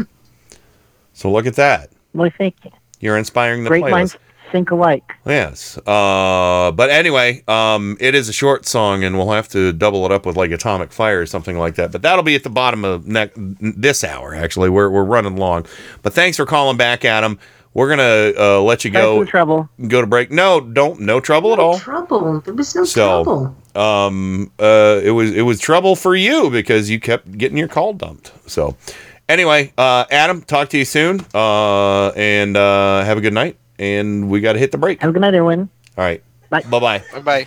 [1.15, 1.91] so look at that.
[2.15, 2.71] Well, thank you.
[3.01, 3.91] You're inspiring the Great playlist.
[3.91, 4.17] minds
[4.51, 5.13] think alike.
[5.27, 5.77] Yes.
[5.87, 10.11] Uh, but anyway, um, it is a short song, and we'll have to double it
[10.13, 11.93] up with like Atomic Fire or something like that.
[11.93, 14.35] But that'll be at the bottom of ne- this hour.
[14.35, 15.67] Actually, we're we're running long.
[16.03, 17.39] But thanks for calling back, Adam.
[17.75, 19.23] We're gonna uh, let you go.
[19.23, 19.69] for trouble.
[19.87, 20.31] Go to break.
[20.31, 21.01] No, don't.
[21.01, 21.79] No trouble at all.
[21.79, 22.41] Trouble.
[22.41, 23.57] There was no So, trouble.
[23.77, 27.93] um, uh, it was it was trouble for you because you kept getting your call
[27.93, 28.33] dumped.
[28.51, 28.77] So,
[29.29, 31.25] anyway, uh, Adam, talk to you soon.
[31.35, 33.57] Uh, and uh, have a good night.
[33.79, 35.01] And we got to hit the break.
[35.01, 35.69] Have a good night, everyone.
[35.97, 36.23] All right.
[36.51, 36.63] Bye.
[36.63, 36.79] Bye.
[36.81, 37.03] Bye.
[37.21, 37.47] Bye.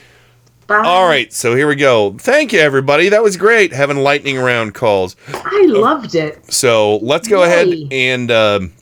[0.67, 0.83] Bye.
[0.85, 1.31] All right.
[1.33, 2.13] So here we go.
[2.17, 3.09] Thank you, everybody.
[3.09, 5.17] That was great having lightning round calls.
[5.33, 6.51] I loved it.
[6.51, 8.73] So let's go ahead and um,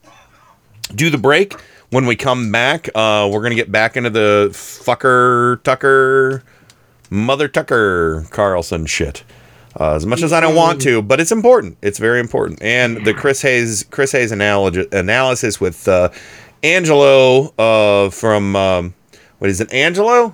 [0.94, 1.56] do the break.
[1.90, 6.44] When we come back, uh, we're gonna get back into the fucker Tucker,
[7.10, 9.24] mother Tucker Carlson shit.
[9.80, 11.78] Uh, as much as I don't want to, but it's important.
[11.82, 12.62] It's very important.
[12.62, 16.10] And the Chris Hayes Chris Hayes analogy, analysis with uh,
[16.64, 18.94] Angelo uh, from um,
[19.38, 19.72] what is it?
[19.72, 20.34] Angelo?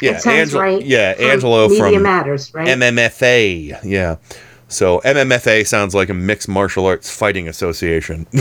[0.00, 0.84] Yeah, Angelo- right.
[0.84, 2.68] Yeah, From Angelo Media from Matters, right?
[2.68, 3.80] MMFA.
[3.82, 4.16] Yeah.
[4.68, 8.26] So MMFA sounds like a mixed martial arts fighting association.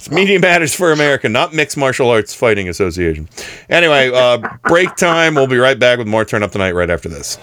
[0.00, 3.28] it's Media Matters for America, not Mixed Martial Arts Fighting Association.
[3.68, 5.34] Anyway, uh, break time.
[5.36, 7.38] We'll be right back with more Turn Up the Night right after this.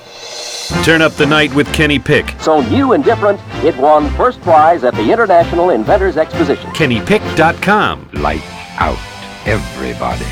[0.84, 2.35] Turn up the night with Kenny Pick.
[2.41, 6.69] So new and different, it won first prize at the International Inventors Exposition.
[6.72, 8.10] KennyPick.com.
[8.15, 8.44] Light
[8.80, 8.98] out
[9.48, 10.26] everybody.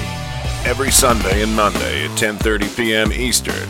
[0.67, 3.13] Every Sunday and Monday at 10:30 p.m.
[3.13, 3.69] Eastern,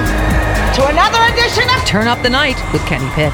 [0.73, 3.33] to another edition of Turn Up the Night with Kenny Pick.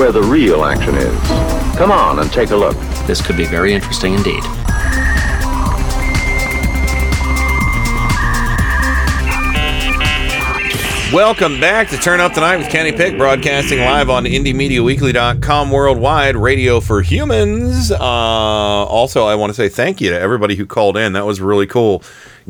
[0.00, 1.20] where the real action is.
[1.76, 2.74] Come on and take a look.
[3.06, 4.42] This could be very interesting indeed.
[11.12, 16.80] Welcome back to Turn Up Tonight with Kenny Pick, broadcasting live on IndieMediaWeekly.com worldwide, radio
[16.80, 17.92] for humans.
[17.92, 21.12] Uh, also, I want to say thank you to everybody who called in.
[21.12, 22.02] That was really cool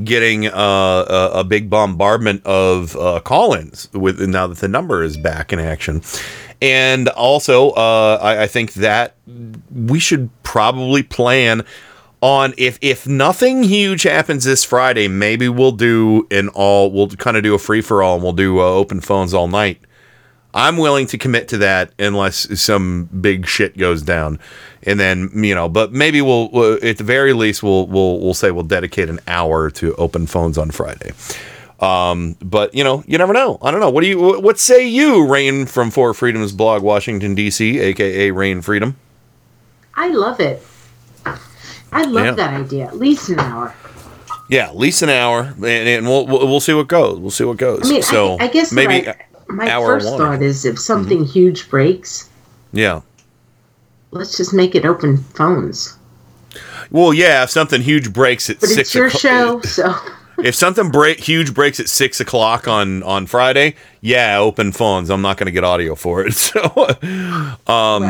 [0.02, 5.02] getting uh, a, a big bombardment of uh, call ins with now that the number
[5.02, 6.02] is back in action.
[6.62, 9.16] And also, uh, I, I think that
[9.74, 11.64] we should probably plan
[12.20, 17.36] on if if nothing huge happens this Friday, maybe we'll do an all we'll kind
[17.36, 19.80] of do a free for all and we'll do uh, open phones all night.
[20.52, 24.40] I'm willing to commit to that unless some big shit goes down,
[24.82, 25.68] and then you know.
[25.68, 29.20] But maybe we'll, we'll at the very least we'll we'll we'll say we'll dedicate an
[29.28, 31.12] hour to open phones on Friday.
[31.78, 33.58] Um, but you know, you never know.
[33.62, 33.90] I don't know.
[33.90, 34.40] What do you?
[34.40, 38.96] What say you, Rain from Four Freedoms blog, Washington D.C., aka Rain Freedom?
[39.94, 40.62] I love it.
[41.92, 42.32] I love Yeah.
[42.32, 42.86] that idea.
[42.86, 43.74] At least an hour.
[44.48, 47.18] Yeah, at least an hour, and, and we'll, we'll we'll see what goes.
[47.20, 47.88] We'll see what goes.
[47.88, 49.16] I mean, so I, I guess maybe my,
[49.50, 50.18] my hour first one.
[50.18, 51.32] thought is if something Mm-hmm.
[51.32, 52.28] huge breaks,
[52.72, 53.00] Yeah.
[54.10, 55.96] let's just make it open phones.
[56.90, 57.44] Well, yeah.
[57.44, 59.94] If something huge breaks at But six it's your o'clock- show, so
[60.42, 65.10] if something break huge breaks at six o'clock on on Friday, yeah, open phones.
[65.10, 66.34] I'm not going to get audio for it.
[66.34, 66.88] So,
[67.72, 68.02] um,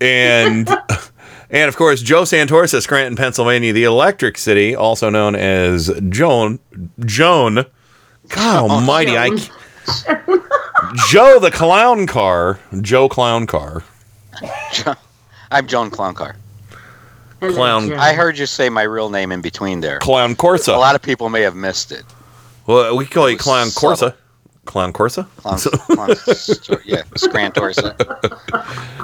[0.00, 0.68] and
[1.50, 6.58] and of course, Joe Santorsa, Scranton, Pennsylvania, the Electric City, also known as Joan
[7.04, 7.64] Joan.
[8.30, 9.28] God Almighty, I.
[9.86, 10.04] c-
[11.08, 13.82] Joe the Clown Car, Joe Clown Car,
[15.50, 16.36] I'm Joan Clowncar.
[17.40, 17.92] Clown.
[17.92, 19.98] I heard you say my real name in between there.
[19.98, 20.74] Clown Corsa.
[20.74, 22.02] A lot of people may have missed it.
[22.66, 23.90] Well, we call you Clown subtle.
[24.08, 24.14] Corsa.
[24.64, 25.26] Clown Corsa.
[25.36, 25.58] Clown,
[25.96, 27.96] clown yeah, Scrantorsa.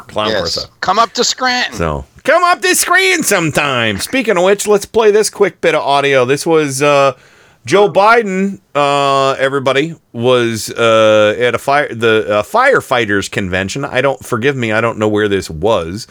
[0.09, 0.57] Clown Yes.
[0.59, 0.71] Corsa.
[0.81, 1.75] Come up to Scranton.
[1.75, 3.99] So come up to screen sometime.
[3.99, 6.25] Speaking of which, let's play this quick bit of audio.
[6.25, 7.17] This was uh,
[7.65, 8.61] Joe Biden.
[8.75, 13.85] Uh, everybody was uh, at a fire the uh, firefighters convention.
[13.85, 14.73] I don't forgive me.
[14.73, 16.09] I don't know where this was,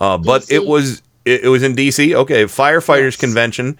[0.00, 2.14] uh, but it was it, it was in D.C.
[2.14, 3.78] Okay, firefighters convention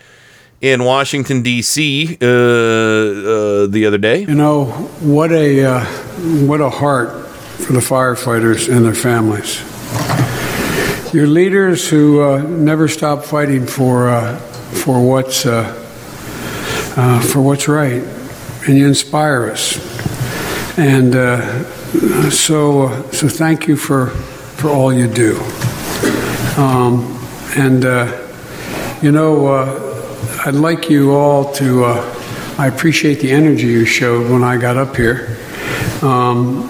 [0.60, 2.18] in Washington D.C.
[2.20, 4.20] Uh, uh, the other day.
[4.20, 4.66] You know
[5.00, 5.84] what a uh,
[6.46, 9.64] what a heart for the firefighters and their families.
[11.12, 14.36] Your leaders who uh, never stop fighting for uh,
[14.84, 15.44] for what's
[16.98, 18.02] uh, for what's right,
[18.66, 19.78] and you inspire us.
[20.76, 24.08] And uh, so uh, so thank you for
[24.58, 25.40] for all you do.
[26.60, 27.18] Um,
[27.56, 28.28] and uh,
[29.00, 29.86] you know.
[30.44, 31.84] I'd like you all to.
[31.84, 35.36] I appreciate the energy you showed when I got up here.
[36.00, 36.68] Um,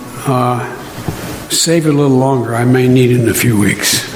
[1.50, 2.54] save it a little longer.
[2.54, 4.07] I may need it in a few weeks.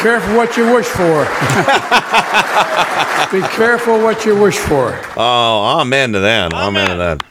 [0.00, 1.24] Careful what you wish for.
[3.32, 4.98] Be careful what you wish for.
[5.16, 6.54] Oh, amen to that.
[6.54, 7.22] Amen, to that.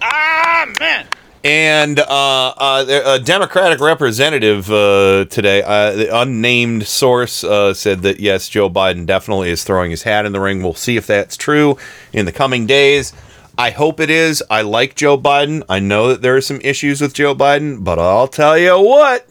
[0.00, 1.06] Amen.
[1.44, 8.20] And uh, uh, a Democratic representative uh, today, uh, the unnamed source, uh, said that
[8.20, 10.62] yes, Joe Biden definitely is throwing his hat in the ring.
[10.62, 11.76] We'll see if that's true
[12.12, 13.12] in the coming days.
[13.58, 14.44] I hope it is.
[14.48, 15.64] I like Joe Biden.
[15.68, 19.26] I know that there are some issues with Joe Biden, but I'll tell you what.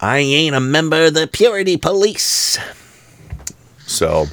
[0.00, 2.58] I ain't a member of the purity police.
[3.86, 4.26] So,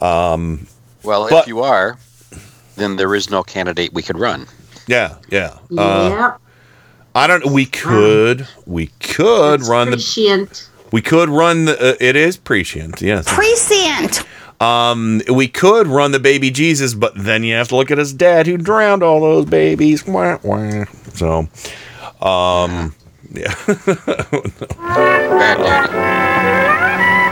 [0.00, 0.66] um,
[1.02, 1.96] Well, But- if you are,
[2.76, 4.46] then there is no candidate we could run.
[4.86, 5.54] yeah, yeah.
[5.76, 6.40] Uh, Yep.
[7.14, 7.46] I don't.
[7.46, 8.46] We could.
[8.66, 9.96] We could run the.
[9.96, 10.68] prescient.
[10.92, 11.92] We could run the.
[11.92, 13.00] Uh, it is prescient.
[13.02, 13.24] Yes.
[13.26, 14.22] Prescient.
[14.60, 18.12] Um, we could run the baby Jesus, but then you have to look at his
[18.12, 20.06] dad who drowned all those babies.
[20.06, 20.84] Wah, wah.
[21.14, 21.48] So,
[22.20, 22.94] um,
[23.32, 23.54] yeah.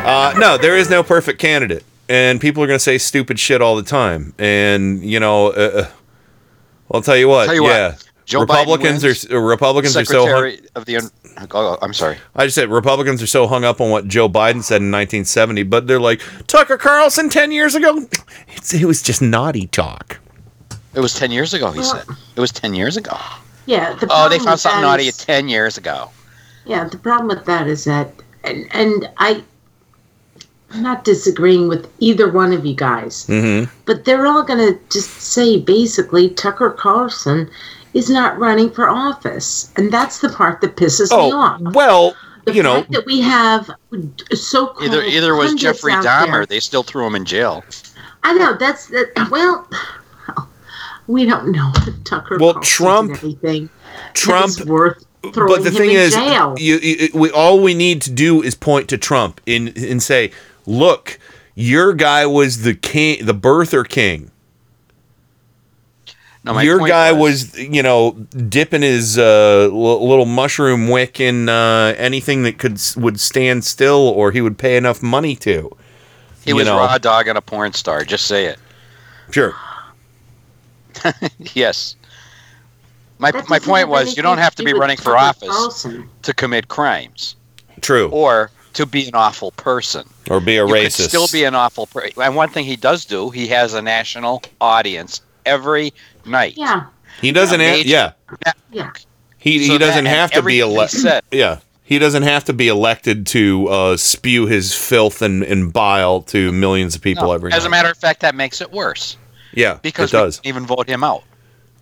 [0.05, 3.61] uh, no, there is no perfect candidate, and people are going to say stupid shit
[3.61, 4.35] all the time.
[4.39, 5.91] And you know, uh, uh,
[6.93, 7.47] I'll tell you what.
[7.47, 9.31] Tell you what, yeah, Joe Biden Republicans wins.
[9.31, 10.27] are Republicans are so.
[10.27, 11.11] hung- of the.
[11.53, 12.19] Oh, I'm sorry.
[12.35, 15.63] I just said Republicans are so hung up on what Joe Biden said in 1970,
[15.65, 18.09] but they're like Tucker Carlson 10 years ago.
[18.49, 20.19] It's, it was just naughty talk.
[20.95, 21.71] It was ten years ago.
[21.71, 22.05] He said
[22.35, 23.17] it was ten years ago.
[23.69, 23.95] Yeah.
[23.95, 26.11] The Oh, they found something that naughty is- ten years ago.
[26.65, 28.13] Yeah, the problem with that is that,
[28.45, 29.43] and, and I,
[30.71, 33.71] I'm not disagreeing with either one of you guys, Mm-hmm.
[33.87, 37.49] but they're all going to just say basically Tucker Carlson
[37.95, 41.61] is not running for office, and that's the part that pisses me off.
[41.65, 43.71] Oh, well, the you know, that we have
[44.35, 46.47] so Either either was Jeffrey Dahmer.
[46.47, 47.65] They still threw him in jail.
[48.25, 49.29] I know that's that.
[49.31, 49.67] Well,
[51.09, 52.39] we don't know if Tucker.
[52.39, 53.71] Well, Carlson did Trump- anything
[54.15, 56.55] Trump- that is worth throwing but the him thing in is, jail.
[56.57, 60.31] you, you, we all we need to do is point to Trump and and say,
[60.65, 61.19] look,
[61.57, 64.31] your guy was the king, the birther king.
[66.45, 71.19] No, my Your point guy was, you know, dipping his uh, l- little mushroom wick
[71.19, 75.77] in uh, anything that could would stand still, or he would pay enough money to.
[76.45, 76.77] He you was know.
[76.77, 78.05] raw dog and a porn star.
[78.05, 78.59] Just say it.
[79.33, 79.53] Sure.
[81.55, 81.97] yes.
[83.19, 86.09] My That my point was you don't have to to be running for office Carlson.
[86.23, 87.35] to commit crimes
[87.81, 88.09] True.
[88.11, 90.09] or to be an awful person.
[90.31, 90.97] Or be a you racist.
[90.97, 92.23] could still be an awful person.
[92.23, 95.93] And one thing he does do, he has a national audience every
[96.27, 96.55] night.
[96.57, 96.87] Yeah.
[97.21, 97.59] He doesn't.
[97.61, 97.87] Yeah, have,
[98.47, 98.53] yeah.
[98.71, 98.91] Yeah.
[99.39, 101.23] He So he doesn't that- have to be elected.
[101.33, 101.59] Yeah.
[101.83, 106.53] He doesn't have to be elected to uh, spew his filth and, and bile to
[106.53, 109.17] millions of people No, every as a matter of fact, that makes it worse
[109.53, 110.39] yeah, because it does.
[110.39, 111.23] we didn't even vote him out.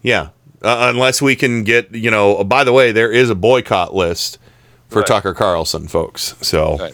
[0.02, 0.28] Yeah,
[0.62, 2.44] uh, unless we can get you know.
[2.44, 4.38] By the way, there is a boycott list
[4.88, 5.06] for Right.
[5.06, 6.34] Tucker Carlson, folks.
[6.42, 6.90] So,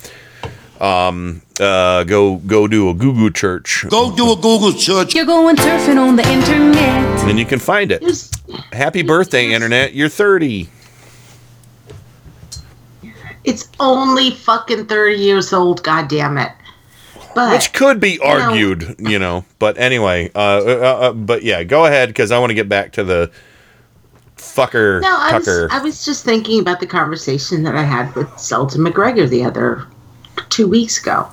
[0.81, 3.85] um, uh, go go do a Google church.
[3.89, 7.28] Go do a Google church, You're going surfing on the internet.
[7.28, 8.03] and you can find it.
[8.73, 9.94] Happy birthday, internet!
[9.94, 10.69] You're thirty.
[13.44, 16.53] It's only fucking 30 years old, God damn it.
[17.35, 19.45] But Which could be argued, you know.
[19.59, 22.93] But anyway, uh, uh, uh, but yeah, go ahead because I want to get back
[22.93, 23.31] to the
[24.37, 28.39] fucker No, I was, I was just thinking about the conversation that I had with
[28.39, 29.87] Sultan McGregor the other
[30.51, 31.29] two weeks ago.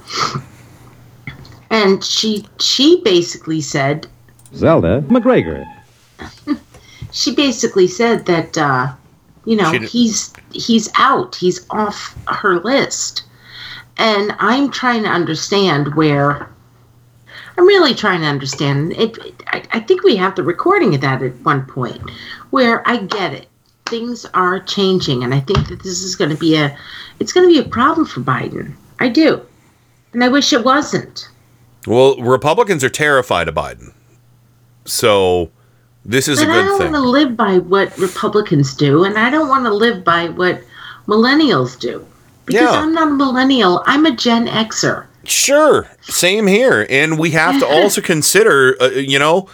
[1.69, 4.07] And she she basically said
[4.55, 5.65] Zelda McGregor.
[7.11, 8.93] she basically said that uh,
[9.45, 13.23] you know he's he's out he's off her list
[13.99, 16.49] and i'm trying to understand where
[17.57, 19.17] i'm really trying to understand it
[19.47, 22.01] I, I think we have the recording of that at one point
[22.49, 23.45] where i get it.
[23.85, 26.75] Things are changing and i think that this is going to be a
[27.19, 28.73] it's going to be a problem for biden.
[28.99, 29.41] I do.
[30.13, 31.27] And i wish it wasn't.
[31.87, 33.93] Well, Republicans are terrified of Biden,
[34.85, 35.49] so
[36.05, 36.91] this is a but I good don't thing.
[36.91, 40.61] want to live by what Republicans do, and I don't want to live by what
[41.07, 42.05] millennials do.
[42.49, 42.81] Because Yeah.
[42.81, 43.83] I'm not a millennial.
[43.85, 45.05] I'm a Gen Xer.
[45.23, 49.47] Sure, same here, and we have to also consider, uh, you know,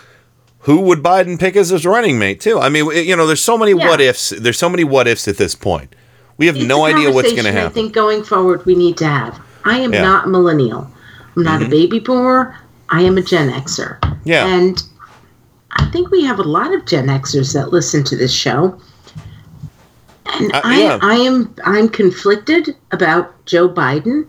[0.60, 2.58] who would Biden pick as his running mate too.
[2.60, 3.88] I mean, you know, there's so many Yeah.
[3.90, 4.30] what ifs.
[4.40, 5.94] There's so many what ifs at this point.
[6.38, 7.68] We have It's no idea what's going to happen.
[7.72, 9.40] I think going forward we need to have.
[9.66, 10.04] I am Yeah.
[10.04, 10.90] not a millennial.
[11.36, 11.66] I'm not Mhm.
[11.66, 12.56] a baby boomer.
[12.90, 13.98] I am a Gen Xer.
[14.24, 14.46] Yeah.
[14.48, 14.82] And
[15.72, 18.76] I think we have a lot of Gen Xers that listen to this show.
[20.26, 21.00] And Uh, I, yeah.
[21.02, 24.26] I am I'm conflicted about Joe Biden,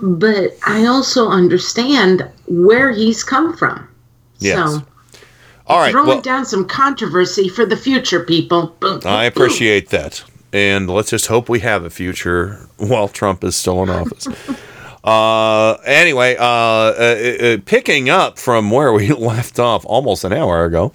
[0.00, 3.88] but I also understand where he's come from.
[4.38, 4.56] Yes.
[4.56, 4.82] So
[5.66, 5.90] All right.
[5.90, 8.74] throwing Well, down some controversy for the future, people.
[8.80, 10.22] Boom, I appreciate that.
[10.52, 14.26] And let's just hope we have a future while Trump is still in office.
[15.04, 20.64] uh, anyway, uh, uh, uh, picking up from where we left off almost an hour
[20.64, 20.92] ago,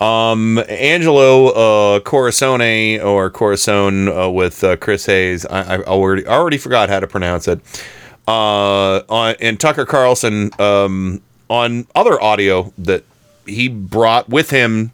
[0.00, 5.46] um, Angelo uh, Corazone or Corazone uh, with uh, Chris Hayes.
[5.46, 7.60] I, I already already forgot how to pronounce it.
[8.26, 13.04] Uh, on, and Tucker Carlson um, on other audio that
[13.46, 14.92] he brought with him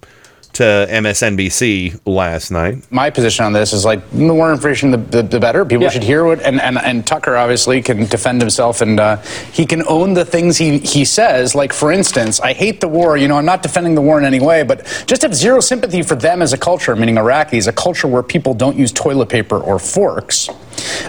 [0.61, 2.77] to MSNBC last night.
[2.93, 5.65] my position on this is like the more information, the, the, the better.
[5.65, 9.17] People should hear what, and, and, and Tucker obviously can defend himself and uh,
[9.53, 11.55] he can own the things he, he says.
[11.55, 13.17] Like, for instance, I hate the war.
[13.17, 16.03] You know, I'm not defending the war in any way, but just have zero sympathy
[16.03, 19.59] for them as a culture, meaning Iraqis, a culture where people don't use toilet paper
[19.59, 20.51] or forks.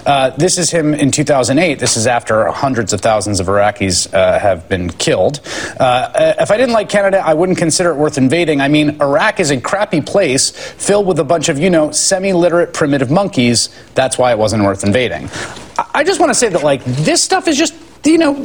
[0.05, 1.79] Uh, this is him in 2008.
[1.79, 5.39] This is after hundreds of thousands of Iraqis uh, have been killed.
[5.79, 8.61] Uh, if I didn't like Canada, I wouldn't consider it worth invading.
[8.61, 12.33] I mean, Iraq is a crappy place filled with a bunch of, you know, semi
[12.33, 13.69] literate primitive monkeys.
[13.95, 15.29] That's why it wasn't worth invading.
[15.93, 17.73] I just want to say that, like, this stuff is just.
[18.03, 18.35] You know,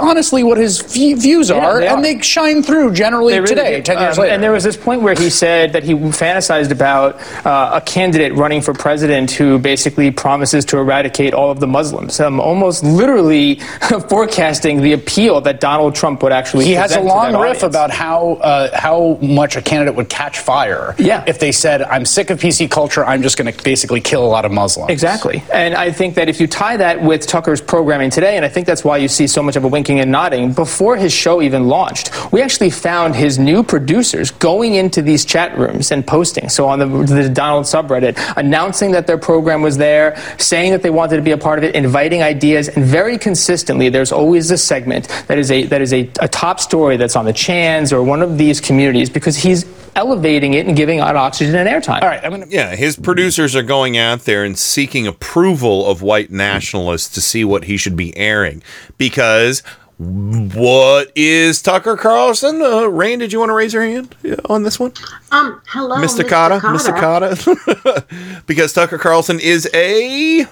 [0.00, 2.02] honestly, what his views Yeah, are, they and are.
[2.02, 3.82] they shine through generally really today, do.
[3.82, 4.34] 10 years Um, later.
[4.34, 7.16] And there was this point where he said that he fantasized about
[7.46, 12.20] uh, a candidate running for president who basically promises to eradicate all of the Muslims,
[12.20, 13.54] um, almost literally
[14.08, 16.66] forecasting the appeal that Donald Trump would actually.
[16.66, 17.62] He has a long riff audience.
[17.62, 20.94] about how uh, how much a candidate would catch fire.
[20.98, 21.24] Yeah.
[21.26, 23.04] If they said, "I'm sick of PC culture.
[23.04, 25.42] I'm just going to basically kill a lot of Muslims." Exactly.
[25.52, 28.66] And I think that if you tie that with Tucker's programming today, and I think
[28.66, 31.68] that's why you see so much of a winking and nodding, before his show even
[31.68, 36.48] launched, we actually found his new producers going into these chat rooms and posting.
[36.48, 40.90] So on the, the Donald subreddit, announcing that their program was there, saying that they
[40.90, 44.58] wanted to be a part of it, inviting ideas, and very consistently, there's always a
[44.58, 48.02] segment that is a that is a, a top story that's on the Chans or
[48.02, 49.64] one of these communities because he's
[49.96, 52.02] elevating it and giving out oxygen and airtime.
[52.02, 56.02] All right, I'm gonna Yeah, his producers are going out there and seeking approval of
[56.02, 58.62] white nationalists to see what he should be airing.
[58.98, 59.62] Because
[59.98, 62.60] what is Tucker Carlson?
[62.60, 64.92] Uh, Rain, did you want to raise your hand uh, on this one?
[65.32, 66.22] Um, hello, Mr.
[66.22, 66.60] Kotter?
[66.60, 66.94] Mr.
[66.94, 68.46] Kotter?
[68.46, 70.46] because Tucker Carlson is a.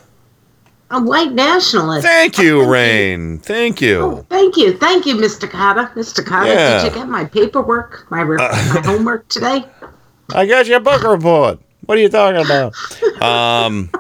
[0.90, 2.06] A white nationalist.
[2.06, 3.38] Thank you, Rain.
[3.38, 4.24] Thank you.
[4.28, 5.48] Thank you, thank you, Mr.
[5.48, 5.92] Kotter.
[5.94, 6.24] Mr.
[6.24, 6.82] Kotter, Yeah.
[6.82, 9.64] did you get my paperwork, my, re- my homework today?
[10.34, 11.58] I got your book report.
[11.86, 12.74] What are you talking about?
[13.22, 13.90] um,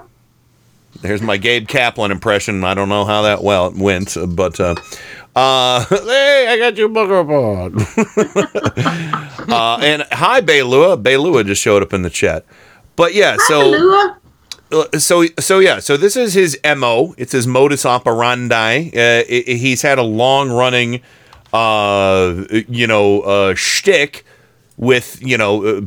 [1.02, 2.64] there's my Gabe Kaplan impression.
[2.64, 4.74] I don't know how that well it went, but uh,
[5.36, 7.72] uh, hey, I got your book report.
[9.48, 11.02] uh, and hi, Baylua.
[11.02, 12.44] Baylua just showed up in the chat.
[12.96, 14.18] But yeah, so Lua?
[14.72, 15.80] uh, so so yeah.
[15.80, 17.14] So this is his mo.
[17.18, 18.90] It's his modus operandi.
[18.94, 21.00] Uh, i- i- he's had a long running,
[21.52, 24.24] uh, you know, uh, shtick
[24.76, 25.80] with you know uh,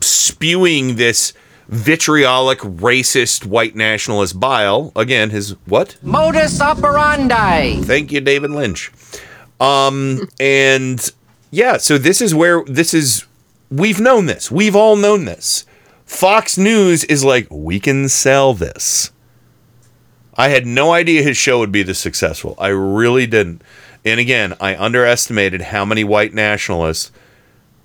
[0.00, 1.32] spewing this
[1.70, 4.92] vitriolic, racist, white nationalist bile.
[4.96, 5.96] Again, his what?
[6.02, 7.76] Modus operandi.
[7.82, 8.92] Thank you, David Lynch.
[9.60, 11.08] Um, and
[11.50, 13.24] yeah, so this is where this is.
[13.70, 14.50] We've known this.
[14.50, 15.64] We've all known this.
[16.04, 19.12] Fox News is like, we can sell this.
[20.34, 22.56] I had no idea his show would be this successful.
[22.58, 23.62] I really didn't.
[24.04, 27.12] And again, I underestimated how many white nationalists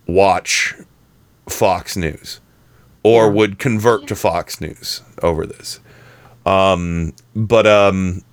[0.07, 0.73] watch
[1.47, 2.39] Fox News
[3.05, 5.79] or would convert to Fox News over this.
[6.43, 8.23] Um, but um,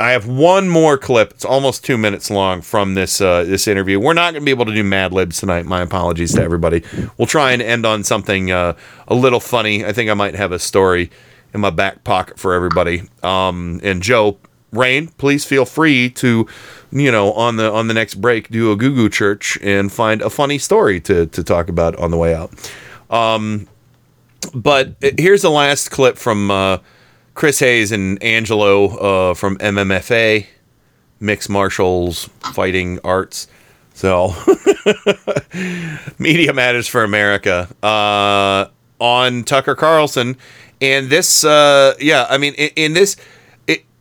[0.00, 1.30] I have one more clip.
[1.30, 4.00] It's almost two minutes long from this uh, this interview.
[4.00, 5.64] We're not going to be able to do Mad Libs tonight.
[5.64, 6.82] My apologies to everybody.
[7.16, 8.74] We'll try and end on something uh,
[9.06, 9.84] a little funny.
[9.84, 11.12] I think I might have a story
[11.54, 13.02] in my back pocket for everybody.
[13.22, 14.38] Um, and Joe
[14.72, 16.48] Rain, please feel free to,
[16.90, 20.20] you know, on the on the next break, do a Goo Goo Church and find
[20.20, 22.50] a funny story to to talk about on the way out.
[23.10, 23.68] Um,
[24.54, 26.78] but here's the last clip from uh,
[27.34, 30.46] Chris Hayes and Angelo uh, from MMFA,
[31.20, 33.48] Mixed Martials Fighting Arts.
[33.94, 34.32] So,
[36.18, 38.66] Media Matters for America uh,
[39.00, 40.36] on Tucker Carlson.
[40.80, 43.16] And this, uh, yeah, I mean, in, in this,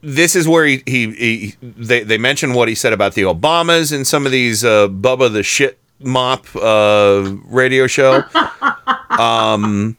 [0.01, 3.93] this is where he, he, he they, they mention what he said about the Obamas
[3.93, 8.23] and some of these uh, Bubba the Shit Mop uh, radio show.
[9.19, 9.97] um,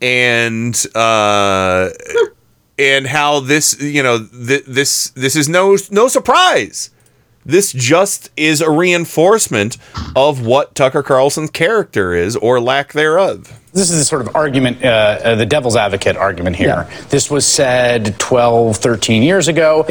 [0.00, 1.90] and uh,
[2.78, 6.90] and how this you know th- this this is no no surprise.
[7.44, 9.78] This just is a reinforcement
[10.14, 13.58] of what Tucker Carlson's character is or lack thereof.
[13.72, 16.86] This is the sort of argument, uh, uh, the devil's advocate argument here.
[17.08, 19.86] This was said 12, 13 years ago.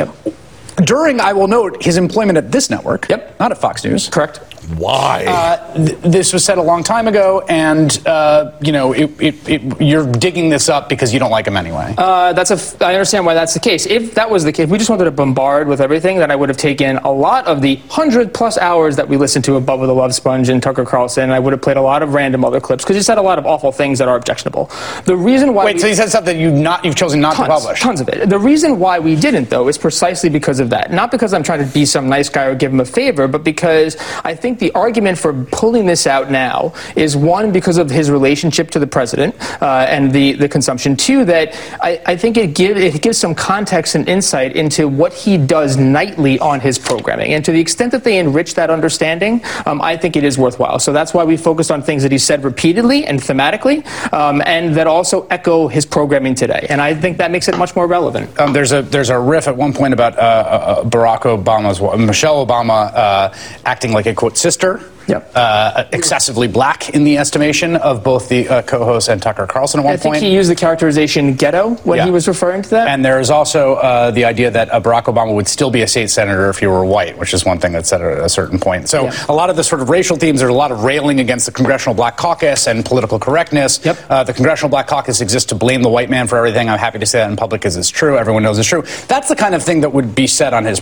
[0.83, 3.09] During, I will note, his employment at this network.
[3.09, 3.39] Yep.
[3.39, 4.09] Not at Fox News.
[4.09, 4.41] Correct.
[4.75, 5.25] Why?
[5.27, 9.49] Uh, th- this was said a long time ago, and uh, you know, it, it,
[9.49, 11.93] it, you're digging this up because you don't like him anyway.
[11.97, 12.55] Uh, that's a.
[12.55, 13.85] F- I understand why that's the case.
[13.85, 16.35] If that was the case, if we just wanted to bombard with everything, then I
[16.35, 19.79] would have taken a lot of the hundred plus hours that we listened to above
[19.79, 22.13] with the Love Sponge and Tucker Carlson, and I would have played a lot of
[22.13, 24.69] random other clips because he said a lot of awful things that are objectionable.
[25.05, 27.47] The reason why Wait, we- so he said something you not you've chosen not tons,
[27.47, 27.79] to publish.
[27.81, 28.29] Tons of it.
[28.29, 30.91] The reason why we didn't, though, is precisely because of that.
[30.91, 33.43] Not because I'm trying to be some nice guy or give him a favor, but
[33.43, 38.09] because I think the argument for pulling this out now is one, because of his
[38.09, 40.95] relationship to the president uh, and the, the consumption.
[40.95, 45.13] Two, that I, I think it, give, it gives some context and insight into what
[45.13, 47.33] he does nightly on his programming.
[47.33, 50.79] And to the extent that they enrich that understanding, um, I think it is worthwhile.
[50.79, 54.73] So that's why we focused on things that he said repeatedly and thematically, um, and
[54.75, 56.65] that also echo his programming today.
[56.69, 58.39] And I think that makes it much more relevant.
[58.39, 62.45] Um, there's a there's a riff at one point about uh, uh, Barack Obama's Michelle
[62.45, 63.33] Obama uh,
[63.65, 64.79] acting like a quote sister.
[65.09, 65.31] Yep.
[65.35, 69.83] Uh, excessively black in the estimation of both the uh, co-host and Tucker Carlson at
[69.85, 70.23] one I think point.
[70.23, 72.05] he used the characterization ghetto when Yeah.
[72.05, 72.87] he was referring to that.
[72.87, 75.87] And there is also uh, the idea that uh, Barack Obama would still be a
[75.87, 78.59] state senator if he were white, which is one thing that's said at a certain
[78.59, 78.87] point.
[78.87, 79.25] So Yeah.
[79.27, 81.51] a lot of the sort of racial themes, there's a lot of railing against the
[81.51, 83.79] Congressional Black Caucus and political correctness.
[83.83, 83.97] Yep.
[84.09, 86.69] Uh, the Congressional Black Caucus exists to blame the white man for everything.
[86.69, 88.17] I'm happy to say that in public because it's true.
[88.17, 88.83] Everyone knows it's true.
[89.07, 90.81] That's the kind of thing that would be said on his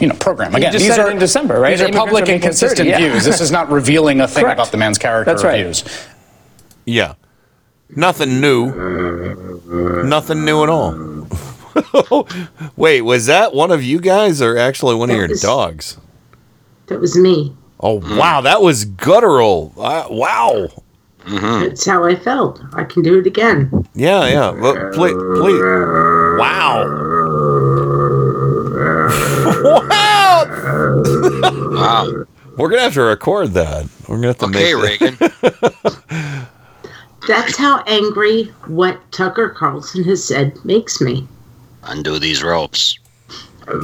[0.00, 0.54] you know, program.
[0.54, 1.76] Again, just these are in December, right?
[1.76, 2.98] These are public and consistent 30, yeah.
[2.98, 3.24] views.
[3.24, 4.58] This is not revealing a thing Correct.
[4.58, 5.62] about the man's character That's or right.
[5.62, 5.84] views.
[6.84, 7.14] Yeah.
[7.94, 10.02] Nothing new.
[10.04, 11.26] Nothing new at all.
[12.76, 15.98] Wait, was that one of you guys or actually one of your was- dogs?
[16.86, 17.54] That was me.
[17.80, 18.40] Oh, wow.
[18.40, 19.72] That was guttural.
[19.76, 20.68] Uh, wow.
[21.26, 22.60] That's how I felt.
[22.72, 23.70] I can do it again.
[23.94, 24.52] Yeah, yeah.
[24.58, 25.60] But please, please.
[26.40, 26.86] Wow.
[29.88, 31.02] wow.
[31.72, 32.24] Wow.
[32.58, 33.86] We're going to have to record that.
[34.08, 35.16] We're going to have to Okay, make Reagan.
[37.28, 41.28] That's how angry what Tucker Carlson has said makes me.
[41.84, 42.98] Undo these ropes.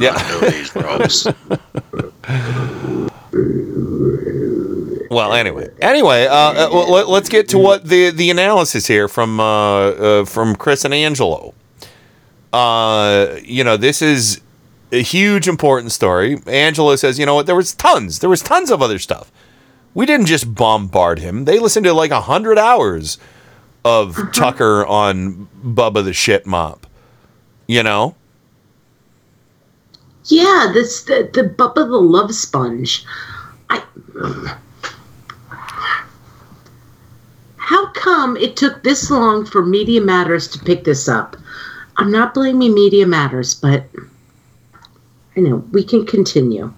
[0.00, 0.16] Yeah.
[0.18, 1.26] Undo these ropes.
[5.10, 9.38] Well, anyway, anyway, uh, uh, let, let's get to what the the analysis here from
[9.38, 11.54] uh, uh, from Chris and Angelo.
[12.52, 14.40] Uh, you know, this is
[14.94, 16.38] a huge important story.
[16.46, 17.46] Angelo says, you know what?
[17.46, 18.20] There was tons.
[18.20, 19.32] There was tons of other stuff.
[19.92, 21.44] We didn't just bombard him.
[21.44, 23.18] They listened to like a hundred hours
[23.84, 26.86] of Tucker on Bubba the Shit Mop.
[27.66, 28.14] You know,
[30.26, 33.04] Yeah, this the, the Bubba the Love Sponge.
[33.70, 33.82] I
[37.56, 41.36] how come it took this long for Media Matters to pick this up?
[41.96, 43.86] I'm not blaming Media Matters, but
[45.36, 46.72] I know we can continue.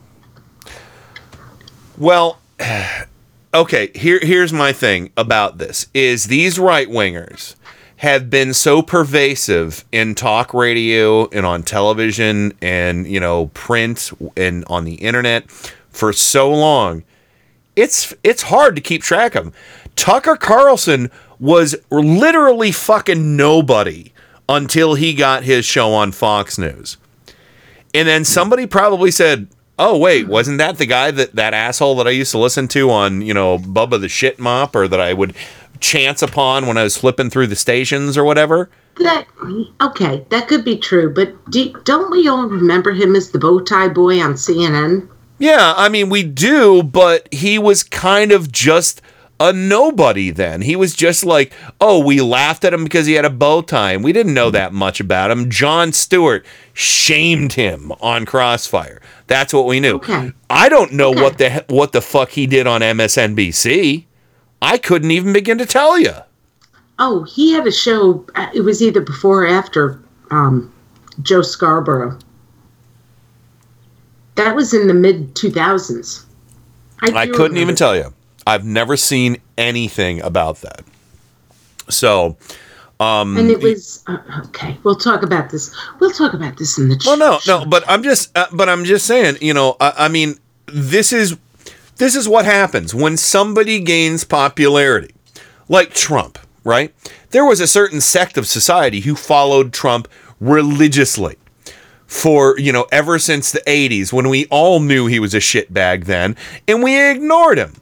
[1.99, 2.41] Well,
[3.55, 7.55] okay, here here's my thing about this is these right wingers
[7.99, 14.65] have been so pervasive in talk radio and on television and you know print and
[14.67, 17.05] on the internet for so long.
[17.75, 19.47] It's it's hard to keep track of.
[19.47, 19.52] 'em.
[19.97, 24.12] Tucker Carlson was literally fucking nobody
[24.49, 26.99] until he got his show on Fox News.
[27.97, 32.07] And then somebody probably said, "Oh wait, wasn't that the guy that that asshole that
[32.07, 35.15] I used to listen to on you know Bubba the Shit Mop, or that I
[35.15, 35.34] would
[35.81, 38.68] chance upon when I was flipping through the stations or whatever?"
[38.99, 39.26] That
[39.81, 43.60] okay, that could be true, but do, don't we all remember him as the bow
[43.60, 45.08] tie boy on CNN?
[45.39, 49.00] Yeah, I mean we do, but he was kind of just
[49.39, 50.63] a nobody then.
[50.63, 53.93] He was just like, oh, we laughed at him because he had a bow tie.
[53.93, 55.51] And we didn't know that much about him.
[55.51, 59.01] Jon Stewart shamed him on Crossfire.
[59.27, 60.01] That's what we knew.
[60.49, 64.05] I don't know what the what the fuck he did on MSNBC.
[64.63, 66.13] I couldn't even begin to tell you.
[66.99, 68.25] Oh, he had a show.
[68.37, 70.01] uh, It was either before or after
[70.31, 70.73] um,
[71.23, 72.19] Joe Scarborough.
[74.37, 76.25] That was in the mid 2000s.
[77.01, 78.15] I, do couldn't even tell you.
[78.47, 80.83] I've never seen anything about that.
[81.89, 82.36] So,
[83.00, 84.78] um, And it was uh, okay.
[84.83, 85.75] We'll talk about this.
[86.00, 87.02] We'll talk about this in the.
[87.05, 90.08] Well, no, no, but I'm just, uh, but I'm just saying, you know, I, I
[90.08, 91.36] mean, this is,
[91.97, 95.15] this is what happens when somebody gains popularity,
[95.68, 96.94] like Trump, right?
[97.31, 100.08] There was a certain sect of society who followed Trump
[100.41, 101.36] religiously
[102.07, 106.05] for, you know, ever since the 80s when we all knew he was a shitbag
[106.05, 107.75] then, and we ignored him.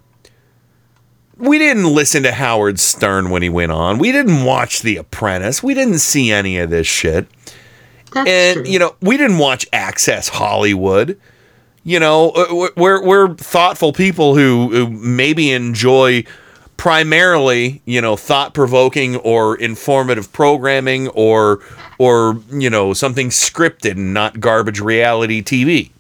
[1.36, 3.98] We didn't listen to Howard Stern when he went on.
[3.98, 5.62] We didn't watch The Apprentice.
[5.62, 7.26] We didn't see any of this shit
[8.16, 11.18] and you know we didn't watch access hollywood
[11.82, 16.24] you know uh, we're, we're thoughtful people who, who maybe enjoy
[16.76, 21.60] primarily you know thought-provoking or informative programming or
[21.98, 25.90] or you know something scripted and not garbage reality tv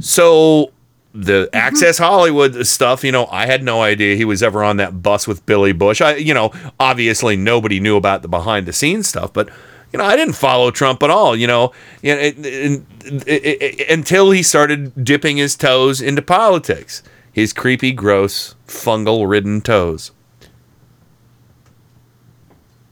[0.00, 0.70] so
[1.14, 1.56] the mm-hmm.
[1.56, 5.28] access hollywood stuff you know i had no idea he was ever on that bus
[5.28, 6.50] with billy bush i you know
[6.80, 9.50] obviously nobody knew about the behind the scenes stuff but
[9.92, 11.70] you know i didn't follow trump at all you know
[12.02, 12.82] it- it-
[13.26, 20.12] it- until he started dipping his toes into politics his creepy gross fungal ridden toes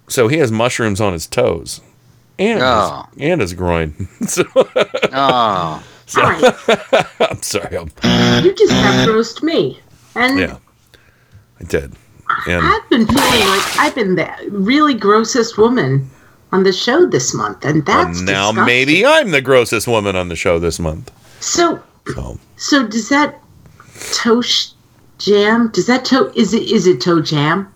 [0.08, 1.80] so he has mushrooms on his toes
[2.38, 3.06] and Oh.
[3.16, 4.44] his, and his groin so,
[5.12, 5.82] Oh.
[6.10, 7.06] So- All right.
[7.30, 7.90] i'm sorry I'm,
[8.44, 9.78] You just have roast me,
[10.14, 10.56] and yeah
[11.60, 11.94] i did
[12.46, 16.08] and I've been feeling like I've been the really grossest woman
[16.52, 18.66] on the show this month, and that's and now disgusting.
[18.66, 21.82] maybe i'm the grossest woman on the show this month So,
[22.14, 23.40] so so does that
[24.12, 24.70] toe sh-
[25.18, 25.70] jam?
[25.72, 27.72] Does that toe is it is it toe jam?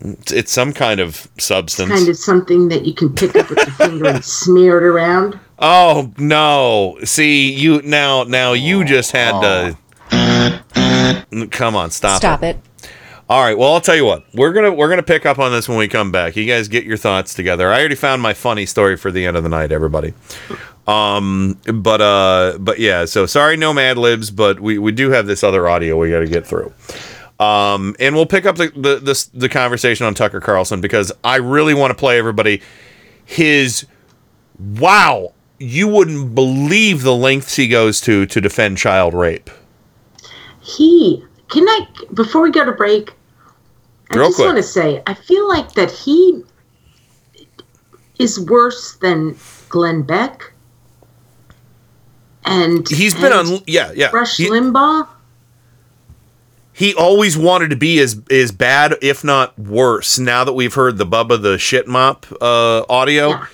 [0.00, 3.58] it's, it's some kind of substance Kind of something that you can pick up with
[3.58, 5.38] your finger and smear it around.
[5.60, 6.98] Oh no!
[7.04, 8.24] See you now.
[8.24, 9.76] Now you just had to.
[11.50, 12.16] Come on, stop.
[12.16, 12.58] Stop it.
[13.28, 13.56] All right.
[13.56, 14.24] Well, I'll tell you what.
[14.34, 16.34] We're gonna we're gonna pick up on this when we come back.
[16.34, 17.70] You guys get your thoughts together.
[17.70, 20.14] I already found my funny story for the end of the night, everybody.
[20.88, 23.04] Um, but uh, but yeah.
[23.04, 26.20] So sorry, no Mad Libs, but we we do have this other audio we got
[26.20, 26.72] to get through.
[27.38, 31.36] Um, and we'll pick up the the, the the conversation on Tucker Carlson because I
[31.36, 32.62] really want to play everybody
[33.24, 33.86] his
[34.58, 35.32] wow.
[35.62, 39.50] You wouldn't believe the lengths he goes to to defend child rape.
[40.62, 43.12] He can I before we go to break.
[44.10, 44.46] I Real just quick.
[44.46, 46.42] want to say I feel like that he
[48.18, 49.36] is worse than
[49.68, 50.52] Glenn Beck.
[52.44, 54.10] And He's been on yeah yeah.
[54.12, 55.06] Rush He- Limbaugh.
[56.72, 60.18] he always wanted to be as as bad, if not worse.
[60.18, 63.44] Now that we've heard the Bubba the shit mop uh, audio,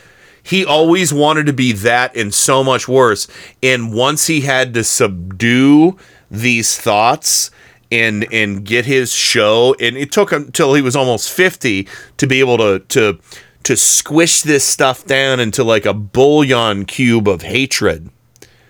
[0.46, 3.26] he always wanted to be that and so much worse.
[3.64, 5.96] And once he had to subdue
[6.30, 7.50] these thoughts
[7.90, 12.28] and and get his show, and it took him till he was almost fifty to
[12.28, 13.18] be able to to
[13.64, 18.08] to squish this stuff down into like a bouillon cube of hatred.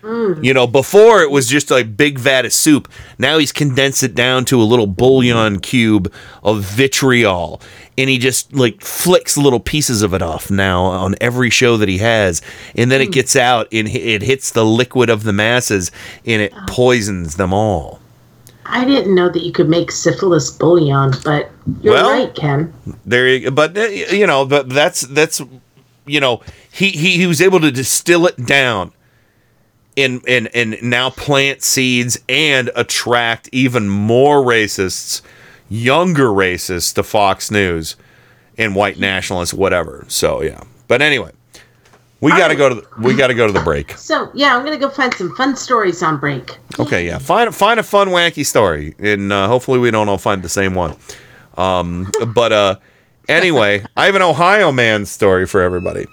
[0.00, 0.42] Mm.
[0.42, 2.88] You know, before it was just a big vat of soup.
[3.18, 6.10] Now he's condensed it down to a little bouillon cube
[6.42, 7.60] of vitriol.
[7.98, 11.88] And he just like flicks little pieces of it off now on every show that
[11.88, 12.42] he has.
[12.74, 15.90] And then it gets out and it hits the liquid of the masses
[16.26, 18.00] and it poisons them all.
[18.66, 21.50] I didn't know that you could make syphilis bouillon, but
[21.82, 22.72] you're Well- right, Ken.
[23.06, 25.40] There, you, but uh, you know, but that's that's
[26.04, 26.40] you know,
[26.72, 28.92] he he, he was able to distill it down,
[29.96, 35.22] and and and now plant seeds and attract even more racists,
[35.68, 37.96] younger racists to Fox News,
[38.58, 40.04] and white nationalists, whatever.
[40.08, 41.32] So yeah, but anyway,
[42.20, 43.92] we got to go to the, we got to go to the break.
[43.92, 46.58] So yeah, I'm gonna go find some fun stories on break.
[46.78, 47.18] Okay, yeah.
[47.18, 50.74] Find find a fun, wacky story, and uh, hopefully we don't all find the same
[50.74, 50.96] one.
[51.56, 52.76] Um, but uh,
[53.28, 56.06] anyway, I have an Ohio man story for everybody.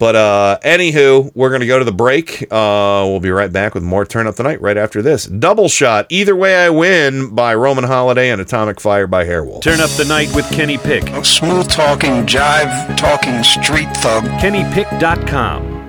[0.00, 2.44] But uh, anywho, we're gonna go to the break.
[2.44, 5.26] Uh, we'll be right back with more Turn Up the Night right after this.
[5.26, 9.60] Double shot, either way I win by Roman Holiday and Atomic Fire by Hairwolf.
[9.60, 11.04] Turn up the night with Kenny Pick.
[11.22, 14.24] Smooth talking, jive talking, street thug.
[14.40, 15.80] KennyPick.com.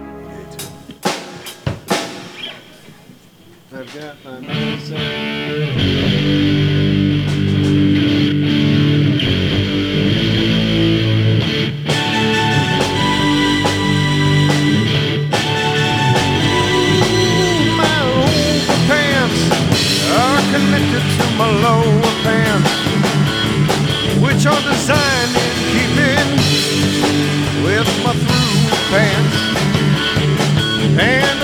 [3.73, 5.20] I've got My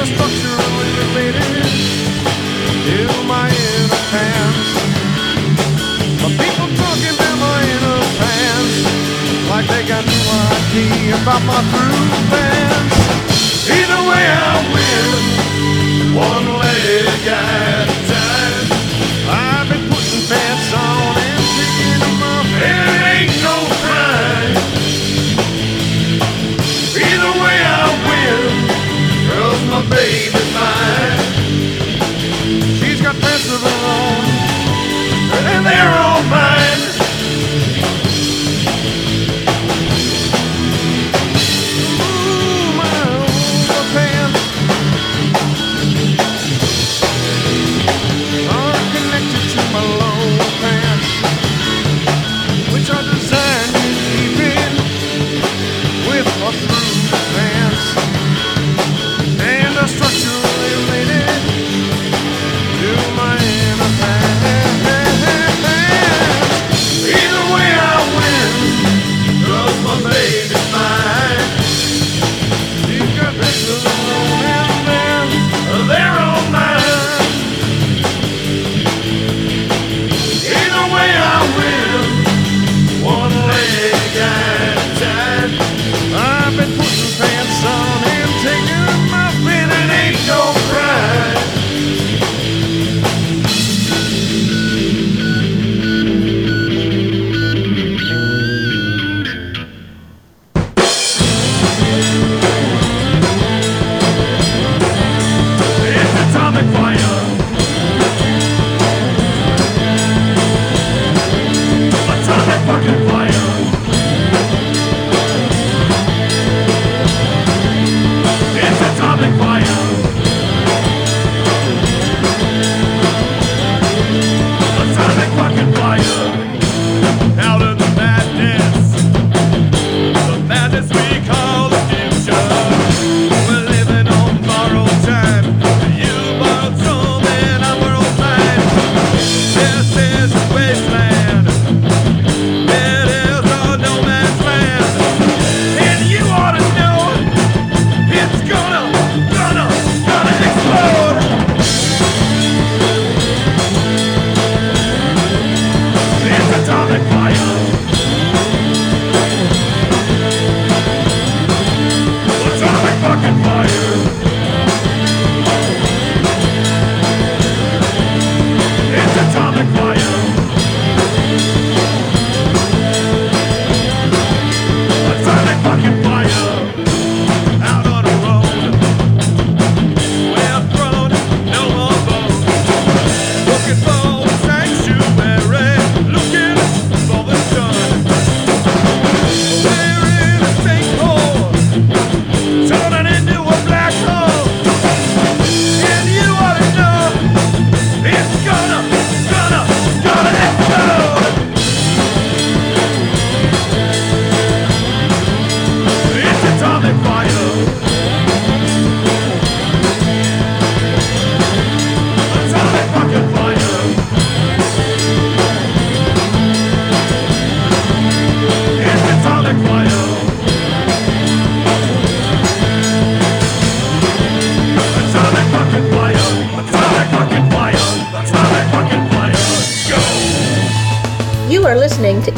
[0.07, 1.67] structurally related
[2.87, 4.71] to my inner pants.
[6.23, 8.75] My people talking about my inner pants
[9.51, 10.21] like they got no
[10.55, 12.95] idea about my through pants.
[13.67, 15.11] Either way, I win.
[16.15, 18.67] One leg at a time.
[19.27, 22.96] I've been putting pants on and picking them up.
[29.89, 30.16] Girls,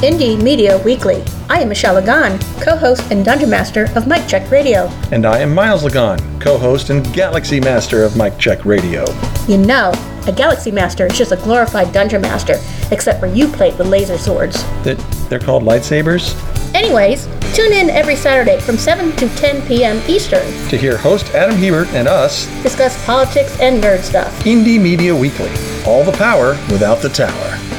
[0.01, 1.21] Indie Media Weekly.
[1.49, 4.87] I am Michelle Lagan, co-host and dungeon master of Mike Check Radio.
[5.11, 9.03] And I am Miles Lagan, co host and Galaxy Master of Mike Check Radio.
[9.49, 9.91] You know,
[10.25, 12.61] a Galaxy Master is just a glorified dungeon master,
[12.91, 14.63] except for you plate with laser swords.
[14.83, 14.97] That
[15.29, 16.33] they're called lightsabers?
[16.73, 20.01] Anyways, tune in every Saturday from 7 to 10 p.m.
[20.07, 20.45] Eastern.
[20.69, 24.33] To hear host Adam Hebert and us, Discuss politics and nerd stuff.
[24.45, 25.51] Indie Media Weekly.
[25.85, 27.78] All the power without the tower.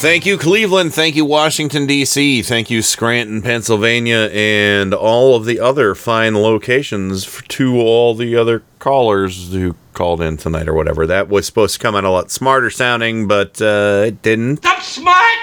[0.00, 0.94] Thank you, Cleveland.
[0.94, 2.40] Thank you, Washington, D.C.
[2.40, 8.62] Thank you, Scranton, Pennsylvania, and all of the other fine locations to all the other
[8.78, 11.06] callers who called in tonight or whatever.
[11.06, 14.60] That was supposed to come out a lot smarter sounding, but uh, it didn't.
[14.64, 15.38] I'm smart.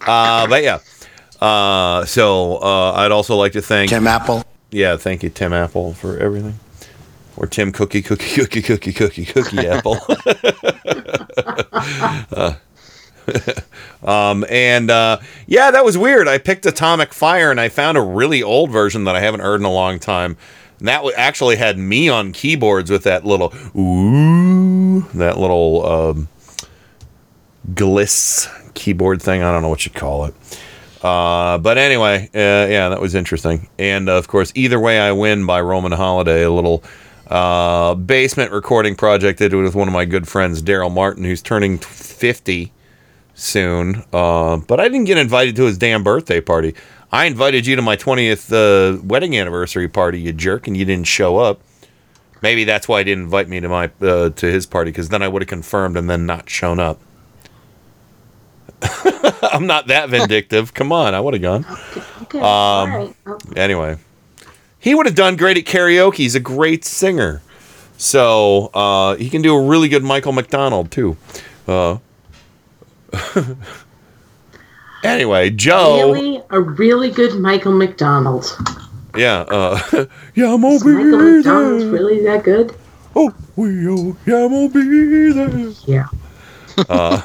[0.00, 0.78] Uh, but yeah.
[1.38, 4.42] Uh, so uh, I'd also like to thank Tim Apple.
[4.70, 6.58] Yeah, thank you, Tim Apple, for everything.
[7.36, 9.98] Or Tim Cookie, Cookie, Cookie, Cookie, Cookie, Cookie Apple.
[14.02, 16.28] um, and uh, yeah, that was weird.
[16.28, 19.60] I picked Atomic Fire and I found a really old version that I haven't heard
[19.60, 20.36] in a long time.
[20.78, 26.28] And that actually had me on keyboards with that little ooh, that little um,
[27.72, 29.42] gliss keyboard thing.
[29.42, 30.34] I don't know what you call it.
[31.02, 33.68] Uh, but anyway, uh, yeah, that was interesting.
[33.78, 36.82] And uh, of course, Either Way I Win by Roman Holiday, a little
[37.28, 41.42] uh, basement recording project I did with one of my good friends, Daryl Martin, who's
[41.42, 42.72] turning 50
[43.38, 44.04] soon.
[44.12, 46.74] Uh, but I didn't get invited to his damn birthday party.
[47.10, 51.06] I invited you to my 20th uh, wedding anniversary party, you jerk, and you didn't
[51.06, 51.60] show up.
[52.42, 55.22] Maybe that's why he didn't invite me to my uh, to his party because then
[55.22, 57.00] I would have confirmed and then not shown up.
[59.42, 60.72] I'm not that vindictive.
[60.72, 61.66] Come on, I would have gone.
[62.22, 62.38] Okay.
[62.38, 63.58] Um, right.
[63.58, 63.96] Anyway,
[64.78, 66.16] he would have done great at karaoke.
[66.16, 67.42] He's a great singer,
[67.96, 71.16] so uh, he can do a really good Michael McDonald too.
[71.66, 71.98] Uh,
[75.04, 76.12] anyway, Joe.
[76.12, 78.56] Really, a really good Michael McDonald.
[79.16, 79.80] Yeah, uh,
[80.34, 82.74] yeah, I'm gonna Is Michael be McDonald's really that good?
[83.16, 85.72] Oh, we oh, yeah, I'm gonna be there.
[85.86, 86.06] Yeah.
[86.88, 87.20] Uh,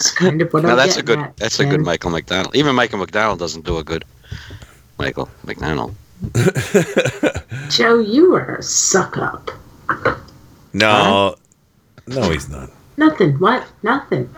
[0.00, 2.56] It's kind of what now I'm that's a good at, that's a good Michael McDonald.
[2.56, 4.06] Even Michael McDonald doesn't do a good
[4.98, 5.94] Michael McDonald.
[7.68, 9.50] Joe, you are a suck up.
[10.72, 11.36] no,
[12.06, 12.70] no, he's not.
[13.00, 13.32] Nothing.
[13.38, 13.66] What?
[13.82, 14.28] Nothing.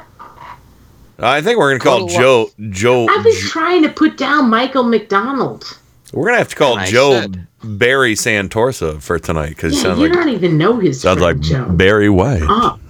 [1.19, 2.49] I think we're gonna call Joe.
[2.71, 3.07] Joe.
[3.11, 5.77] I've been trying to put down Michael McDonald.
[6.13, 10.03] We're gonna have to call I Joe said- Barry Santorsa for tonight because Yeah, you
[10.05, 11.69] like don't even know his sounds friend, like Joe.
[11.71, 12.43] Barry White.
[12.43, 12.81] Up.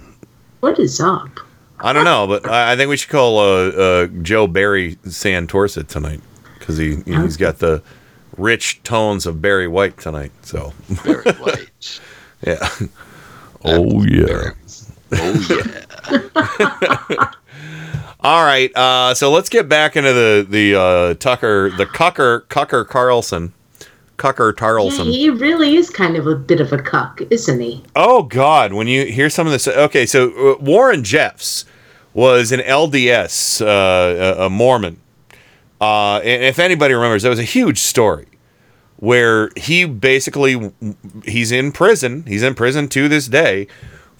[0.61, 1.29] What is up?
[1.79, 5.85] I don't know, but I, I think we should call uh, uh, Joe Barry Santorsa
[5.87, 6.21] tonight
[6.59, 7.81] because he you know, he's got the
[8.37, 10.31] rich tones of Barry White tonight.
[10.43, 11.99] So Barry White.
[12.45, 12.69] yeah.
[13.65, 14.51] Oh yeah.
[15.19, 15.63] Oh
[17.09, 17.31] yeah.
[18.21, 18.73] All right.
[18.75, 23.53] Uh, so let's get back into the the uh, Tucker the Cucker Cucker Carlson
[24.17, 25.05] Cucker Tarlson.
[25.05, 27.83] Yeah, he really is kind of a bit of a cuck, isn't he?
[27.95, 28.73] Oh God!
[28.73, 31.65] When you hear some of this, okay, so uh, Warren Jeffs
[32.13, 34.99] was an LDS, uh, a, a Mormon,
[35.81, 38.27] uh, and if anybody remembers, that was a huge story
[38.97, 40.71] where he basically
[41.25, 42.23] he's in prison.
[42.25, 43.67] He's in prison to this day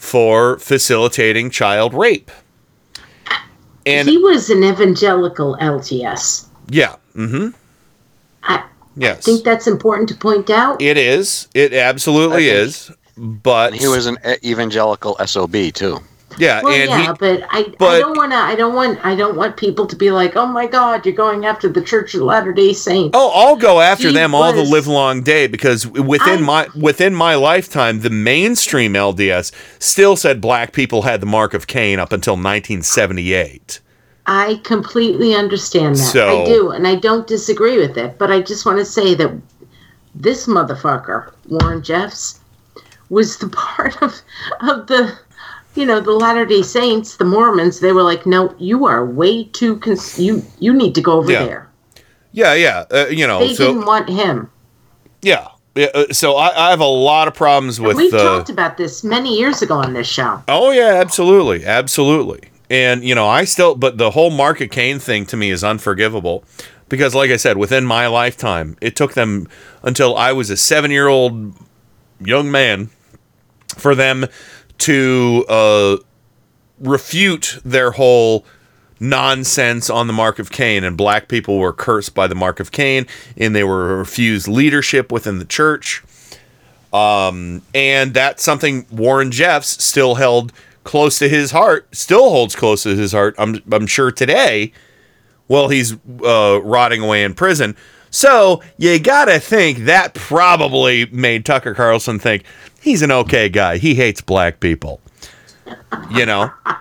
[0.03, 2.29] for facilitating child rape.
[3.85, 6.45] And he was an evangelical LDS.
[6.69, 7.49] yeah, mm-hmm.
[8.43, 8.63] I
[8.97, 9.23] Yes.
[9.25, 10.81] think that's important to point out.
[10.81, 11.47] It is.
[11.53, 12.91] It absolutely is.
[13.17, 15.99] But And he was an e- evangelical sob too.
[16.37, 18.37] Yeah, well, and yeah, he, but I, I don't want to.
[18.37, 19.03] I don't want.
[19.05, 22.13] I don't want people to be like, "Oh my God, you're going after the Church
[22.15, 25.21] of Latter Day Saints." Oh, I'll go after He them all the was- live long
[25.23, 31.21] day because within my within my lifetime, the mainstream LDS still said black people had
[31.21, 33.79] the mark of Cain up until 1978.
[34.25, 35.99] I completely understand that.
[35.99, 38.17] So- I do, and I don't disagree with it.
[38.17, 39.31] But I just want to say that
[40.15, 42.39] this motherfucker, Warren Jeffs,
[43.09, 44.21] was the part of
[44.61, 45.17] of the,
[45.75, 47.79] you know, the Latter Day Saints, the Mormons.
[47.79, 49.77] They were like, "No, you are way too.
[49.77, 51.45] Cons- you you need to go over Yeah.
[51.45, 51.69] there."
[52.31, 54.49] Yeah, yeah, uh, you know, They so didn't want him.
[55.21, 55.87] yeah, yeah.
[55.93, 59.03] uh, So I, I have a lot of problems with We've uh, talked about this
[59.03, 60.41] many years ago on this show.
[60.47, 62.41] Oh yeah, absolutely, absolutely.
[62.71, 65.63] And you know, I still, but the whole Mark of Cain thing to me is
[65.63, 66.43] unforgivable
[66.89, 69.47] because, like I said, within my lifetime, it took them
[69.83, 71.53] until I was a seven-year-old
[72.19, 72.89] young man
[73.77, 74.25] for them
[74.79, 75.97] to uh,
[76.79, 78.45] refute their whole
[78.99, 82.71] nonsense on the mark of Cain and black people were cursed by the mark of
[82.71, 83.05] Cain
[83.37, 86.01] and they were refused leadership within the church
[86.93, 90.53] um, and that's something Warren Jeffs still held
[90.83, 93.35] close to his heart, still holds close to his heart.
[93.39, 94.71] I'm, I'm sure today,
[95.47, 95.93] while he's
[96.23, 97.75] uh, rotting away in prison.
[98.11, 102.43] So you gotta think that probably made Tucker Carlson think
[102.83, 103.77] he's an okay guy.
[103.77, 105.01] He hates black people,
[106.11, 106.51] you know.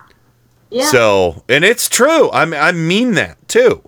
[0.75, 0.87] Yeah.
[0.87, 2.31] So, and it's true.
[2.31, 3.87] I mean, I mean that too.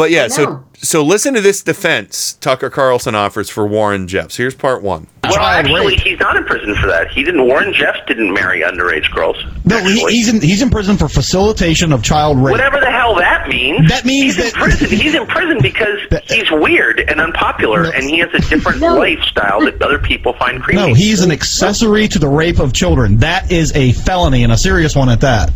[0.00, 4.34] But yeah, so so listen to this defense Tucker Carlson offers for Warren Jeffs.
[4.34, 5.08] Here's part one.
[5.24, 7.10] Well, actually, he's not in prison for that.
[7.10, 7.46] He didn't.
[7.46, 9.36] Warren Jeffs didn't marry underage girls.
[9.66, 12.52] No, he, he's in he's in prison for facilitation of child rape.
[12.52, 13.90] Whatever the hell that means.
[13.90, 14.88] That means he's that- in prison.
[14.88, 15.98] He's in prison because
[16.30, 20.80] he's weird and unpopular, and he has a different lifestyle that other people find creepy.
[20.80, 23.18] No, he's an accessory to the rape of children.
[23.18, 25.52] That is a felony and a serious one at that.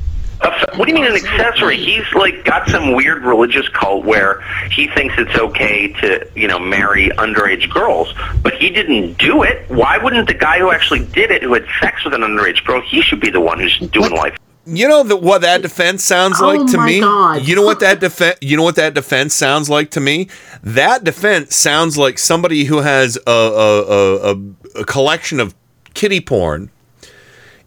[0.77, 1.77] What do you mean an accessory?
[1.77, 4.41] He's like got some weird religious cult where
[4.71, 9.69] he thinks it's okay to, you know, marry underage girls, but he didn't do it.
[9.71, 12.81] Why wouldn't the guy who actually did it, who had sex with an underage girl,
[12.81, 14.37] he should be the one who's doing life?
[14.67, 17.01] You know the, what that defense sounds Oh like to my me.
[17.01, 17.47] God.
[17.47, 18.39] You know what that defense.
[18.41, 20.29] You know what that defense sounds like to me.
[20.63, 25.55] That defense sounds like somebody who has a a, a, a, a collection of
[25.93, 26.71] kitty porn,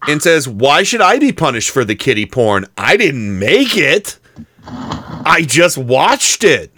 [0.06, 2.66] and says, "Why should I be punished for the kitty porn?
[2.76, 4.18] I didn't make it.
[4.66, 6.72] I just watched it."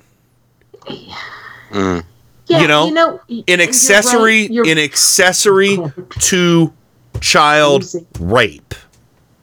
[2.51, 5.79] Yeah, you know, you know, an accessory, right, an accessory
[6.19, 6.73] to
[7.21, 7.85] child
[8.19, 8.75] rape.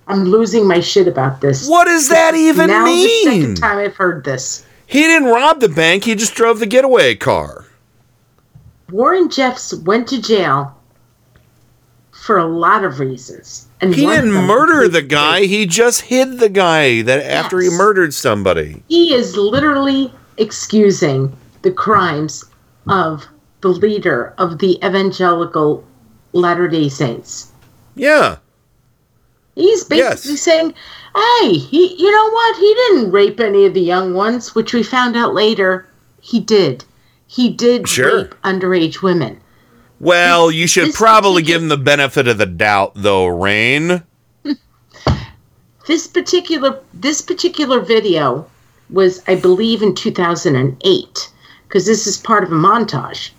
[0.08, 1.70] I'm losing my shit about this.
[1.70, 3.26] What does that even now mean?
[3.26, 4.66] The second time I've heard this.
[4.88, 6.06] He didn't rob the bank.
[6.06, 7.66] He just drove the getaway car.
[8.90, 10.74] Warren Jeffs went to jail
[12.12, 13.67] for a lot of reasons.
[13.80, 15.42] And He didn't murder the guy.
[15.46, 18.82] He just hid the guy that after he murdered somebody.
[18.88, 22.44] He is literally excusing the crimes
[22.88, 23.28] of
[23.62, 25.84] the leader of the evangelical
[26.34, 27.52] Latter day Saints.
[27.96, 28.38] Yeah.
[29.56, 30.74] He's basically saying,
[31.16, 32.58] hey, he, you know what?
[32.58, 35.88] He didn't rape any of the young ones, which we found out later
[36.22, 36.84] he did.
[37.28, 38.18] He did Sure.
[38.24, 39.40] rape underage women.
[40.00, 44.03] Well, you should probably give him the benefit of the doubt, though, Rain.
[45.88, 48.45] This particular this particular video
[48.90, 51.30] was, I believe, in 2008,
[51.67, 53.32] because this is part of a montage.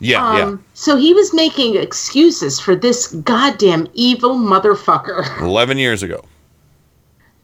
[0.00, 5.40] Yeah, Um, So he was making excuses for this goddamn evil motherfucker.
[5.40, 6.24] 11 years ago.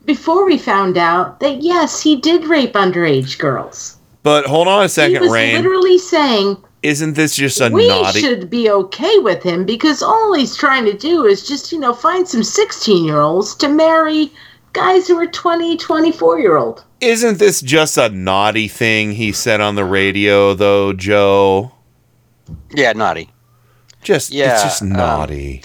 [0.04, 3.96] Before we found out that yes, he did rape underage girls.
[4.22, 5.56] But hold on a he second, was Rain.
[5.56, 8.20] literally saying Isn't this just a naughty we naughty.
[8.20, 11.92] should be okay with him because all he's trying to do is just you know
[11.94, 14.30] find some 16 year olds to marry
[14.74, 19.60] guys who are 20 24 year old Isn't this just a naughty thing he said
[19.60, 21.72] on the radio, though, Joe?
[22.74, 23.30] Yeah, naughty.
[24.02, 25.62] Just, Yeah, it's just um, naughty.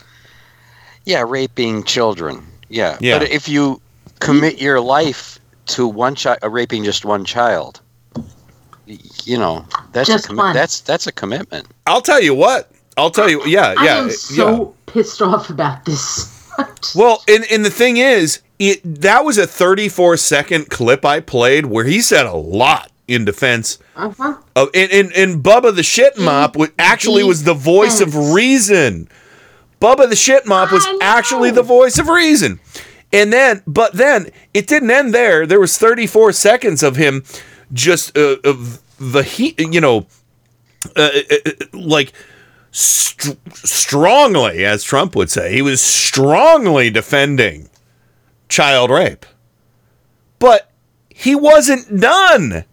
[1.06, 2.46] Yeah, raping children.
[2.70, 2.98] Yeah.
[3.02, 3.20] Yeah.
[3.20, 3.82] But if you
[4.20, 7.89] commit your life to one child, uh, raping just one child, y-
[9.26, 11.68] you know, that's Just a commi- that's that's a commitment.
[11.86, 12.72] I'll tell you what.
[12.98, 13.42] I'll tell you.
[13.46, 13.80] Yeah, yeah.
[13.80, 13.98] i yeah.
[14.00, 14.14] am yeah.
[14.14, 16.40] so pissed off about this
[16.96, 21.66] Well, and and the thing is, it that was a 34 second clip I played
[21.68, 24.38] where he said a lot in defense uh-huh.
[24.56, 29.08] of and and, and Bubba the shit mop wa- actually was the voice of reason.
[29.82, 32.60] Bubba the shit mop was actually the voice of reason.
[33.12, 35.48] And then, but then it didn't end there.
[35.48, 37.24] There was 34 seconds of him
[37.74, 40.08] just uh, of the heat, you know,
[40.96, 42.14] uh, uh, uh, like
[42.72, 47.70] str- strongly, as Trump would say, he was strongly defending
[48.48, 49.26] child rape.
[50.40, 50.72] But
[51.10, 52.64] he wasn't done.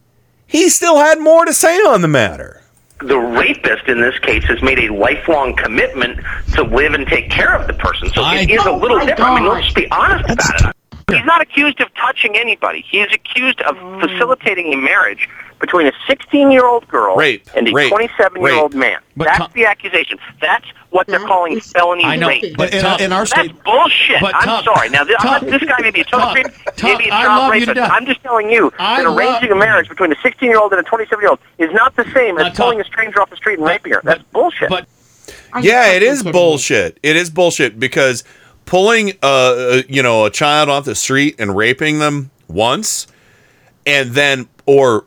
[0.47, 2.63] He still had more to say on the matter.
[3.01, 6.19] the rapist in this case has made a lifelong commitment
[6.55, 8.09] to live and take care of the person.
[8.11, 9.31] So it is a little my different.
[9.31, 10.76] I mean, let's be honest about it.
[11.09, 12.85] He's not accused of touching anybody.
[12.89, 14.01] He's accused of mm.
[14.01, 15.29] facilitating a marriage
[15.61, 17.49] between a 16-year-old girl Rape.
[17.55, 17.93] and a Rape.
[17.93, 18.99] 27-year-old man.
[19.17, 20.19] But That's Tom- the accusation.
[20.41, 22.57] That's what they're calling felony I know, rape.
[22.57, 24.21] but in- in our That's bullshit.
[24.21, 24.89] but I'm Tom- sorry.
[24.91, 27.23] Now, this, Tom- this guy may be a total Tom- creep, Tom, maybe a I
[27.23, 27.93] child love you to rapist.
[27.93, 30.91] I'm just telling you I that love- arranging a marriage between a 16-year-old and a
[30.91, 33.93] 27-year-old is not the same as Now, pulling a stranger off the street and raping
[33.93, 34.01] her.
[34.03, 34.69] That's bullshit.
[34.71, 34.87] But
[35.63, 36.99] yeah, it is bullshit.
[37.05, 38.25] It is bullshit because
[38.67, 43.07] pulling uh, uh you know a child off the street and raping them once
[43.87, 45.07] and then or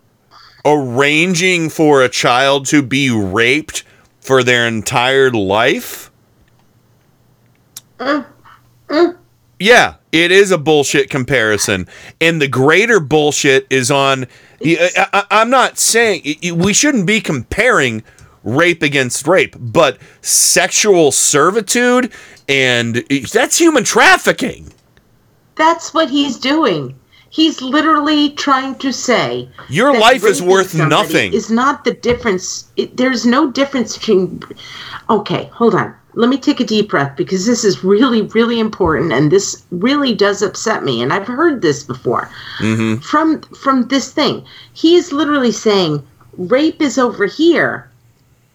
[0.66, 3.84] arranging for a child to be raped
[4.20, 6.12] for their entire life?
[9.60, 11.88] Yeah it is a bullshit comparison.
[12.20, 14.26] And the greater bullshit is on
[14.66, 16.22] I, I, i'm not saying
[16.54, 18.04] we shouldn't be comparing
[18.44, 22.12] rape against rape but sexual servitude
[22.50, 22.96] and
[23.32, 24.74] that's human trafficking
[25.56, 26.96] That's what he's doing.
[27.32, 31.32] He's literally trying to say Your life is worth nothing.
[31.34, 32.72] Is not the difference.
[32.76, 34.42] It, there's no difference between.
[35.10, 35.94] Okay, hold on.
[36.16, 40.16] Let me take a deep breath because this is really, really important, and this really
[40.16, 41.04] does upset me.
[41.04, 42.96] And I've heard this before mm-hmm.
[43.02, 44.44] from from this thing.
[44.74, 46.04] He is literally saying
[46.38, 47.92] rape is over here,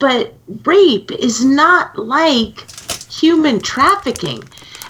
[0.00, 2.66] but rape is not like
[3.20, 4.42] human trafficking.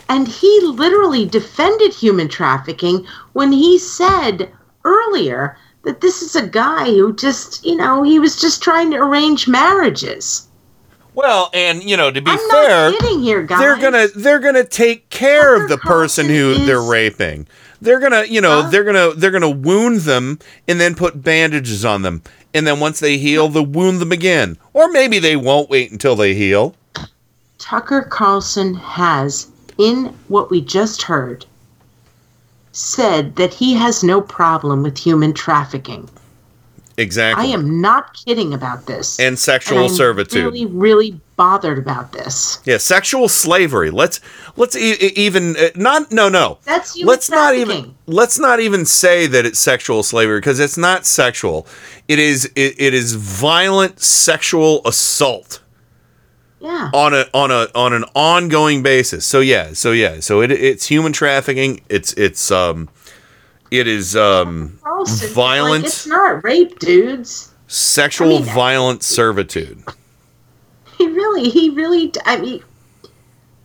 [0.09, 4.51] And he literally defended human trafficking when he said
[4.85, 8.97] earlier that this is a guy who just, you know, he was just trying to
[8.99, 10.49] arrange marriages.
[11.15, 13.61] Well, and you know, to be I'm fair, here, guys.
[13.61, 17.47] they're gonna they're gonna take care of the person who they're raping.
[17.81, 22.03] They're gonna, you know, they're gonna they're gonna wound them and then put bandages on
[22.03, 22.23] them,
[22.53, 24.59] and then once they heal, they'll wound them again.
[24.73, 26.75] Or maybe they won't wait until they heal.
[27.65, 31.47] Tucker Carlson has, in what we just heard,
[32.73, 36.07] said that he has no problem with human trafficking.
[36.99, 37.43] Exactly.
[37.43, 39.19] I am not kidding about this.
[39.19, 40.45] And sexual And I'm servitude.
[40.45, 42.59] Really, really bothered about this.
[42.67, 43.91] Yeah, sexual slavery.
[43.91, 44.21] Let's
[44.57, 46.59] let's e- even uh, not no no.
[46.65, 50.77] That's human let's not even let's not even say that it's sexual slavery because it's
[50.77, 51.67] not sexual.
[52.09, 55.61] It is it, it is violent sexual assault
[56.65, 56.91] Yeah.
[56.95, 59.27] on a on a on an ongoing basis.
[59.27, 61.83] So yeah, so yeah, so it it's human trafficking.
[61.91, 62.89] It's it's um
[63.71, 67.53] it is um Carlson, violent Like, it's not rape, dudes.
[67.67, 69.83] sexual I mean, violent servitude.
[70.97, 72.13] He really, he really.
[72.25, 72.63] I mean,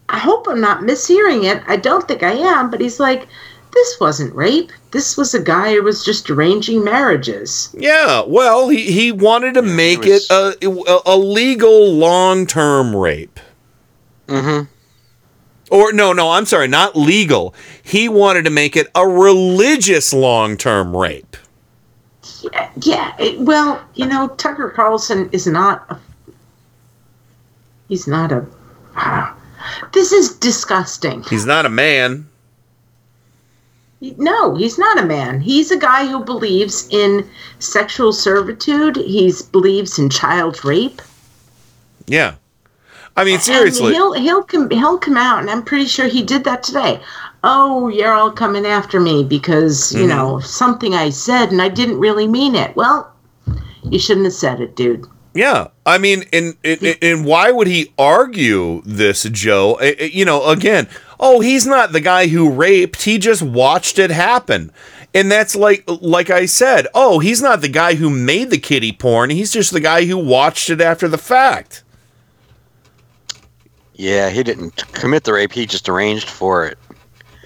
[0.10, 1.62] I hope I'm not mishearing it.
[1.68, 3.28] I don't think I am, but he's like,
[3.72, 4.72] this wasn't rape.
[4.92, 7.74] This was a guy who was just arranging marriages.
[7.78, 13.40] Yeah, well, he, he wanted to make it, a, a, a legal long term rape.
[14.28, 14.72] Mm-hmm.
[15.72, 17.54] Or, no, no, I'm sorry, not legal.
[17.84, 21.38] He wanted to make it a religious long term rape.
[22.42, 23.16] Yeah, yeah.
[23.20, 25.86] It, well, you know, Tucker Carlson is not.
[25.90, 26.00] A,
[27.88, 28.46] he's not a.
[28.96, 29.36] ah.
[29.94, 31.24] this is disgusting.
[31.24, 32.29] He's not a man.
[34.02, 35.42] No, he's not a man.
[35.42, 37.28] He's a guy who believes in
[37.60, 38.96] sexual servitude.
[38.96, 41.02] He believes in child rape.
[42.08, 42.36] Yeah.
[43.18, 43.88] I mean, seriously.
[43.88, 47.02] And he'll he'll come he'll come out, and I'm pretty sure he did that today.
[47.44, 50.10] Oh, you're all coming after me because you Mhm.
[50.10, 52.76] know something I said, and I didn't really mean it.
[52.78, 53.12] Well,
[53.84, 55.06] you shouldn't have said it, dude.
[55.34, 59.80] Yeah, I mean, and, and and why would he argue this, Joe?
[59.82, 60.88] You know, again,
[61.20, 63.04] oh, he's not the guy who raped.
[63.04, 64.72] He just watched it happen,
[65.14, 68.92] and that's like, like I said, oh, he's not the guy who made the kitty
[68.92, 69.30] porn.
[69.30, 71.84] He's just the guy who watched it after the fact.
[73.94, 75.52] Yeah, he didn't commit the rape.
[75.52, 76.78] He just arranged for it.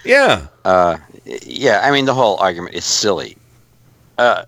[0.05, 0.47] Yeah.
[0.63, 1.81] Uh, yeah.
[1.83, 3.37] I mean, the whole argument is silly.
[4.19, 4.45] Uh,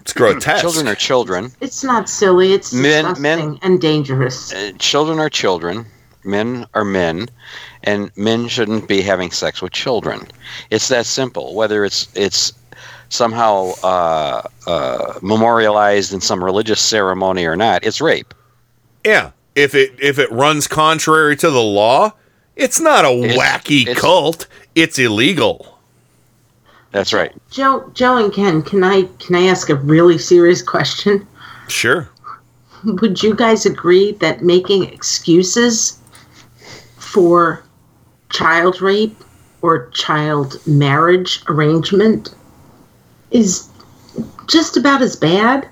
[0.00, 0.62] it's grotesque.
[0.62, 1.52] Children are children.
[1.60, 2.54] It's not silly.
[2.54, 4.52] It's Men- disgusting men- and dangerous.
[4.52, 5.86] Uh, children are children.
[6.24, 7.28] Men are men,
[7.86, 10.26] and men shouldn't be having sex with children.
[10.70, 11.54] It's that simple.
[11.54, 12.52] Whether it's it's
[13.08, 18.34] somehow uh, uh, memorialized in some religious ceremony or not, it's rape.
[19.04, 22.12] Yeah, if it if it runs contrary to the law,
[22.56, 24.46] it's not a It's- wacky it's- cult.
[24.74, 25.72] it's illegal.
[26.92, 27.32] That's right.
[27.50, 31.26] Joe, Joe and Ken, can I can I ask a really serious question?
[31.68, 32.08] Sure.
[32.84, 35.98] Would you guys agree that making excuses
[36.98, 37.62] for
[38.30, 39.16] child rape
[39.62, 42.34] or child marriage arrangement
[43.30, 43.68] is
[44.46, 45.68] just about as bad?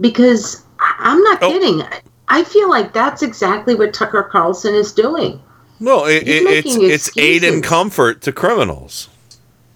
[0.00, 1.50] Because I- I'm not Oh.
[1.50, 1.82] kidding.
[1.82, 5.40] I- I feel like that's exactly what Tucker Carlson is doing.
[5.78, 9.08] No, it, it, it's making it's aid and comfort to criminals.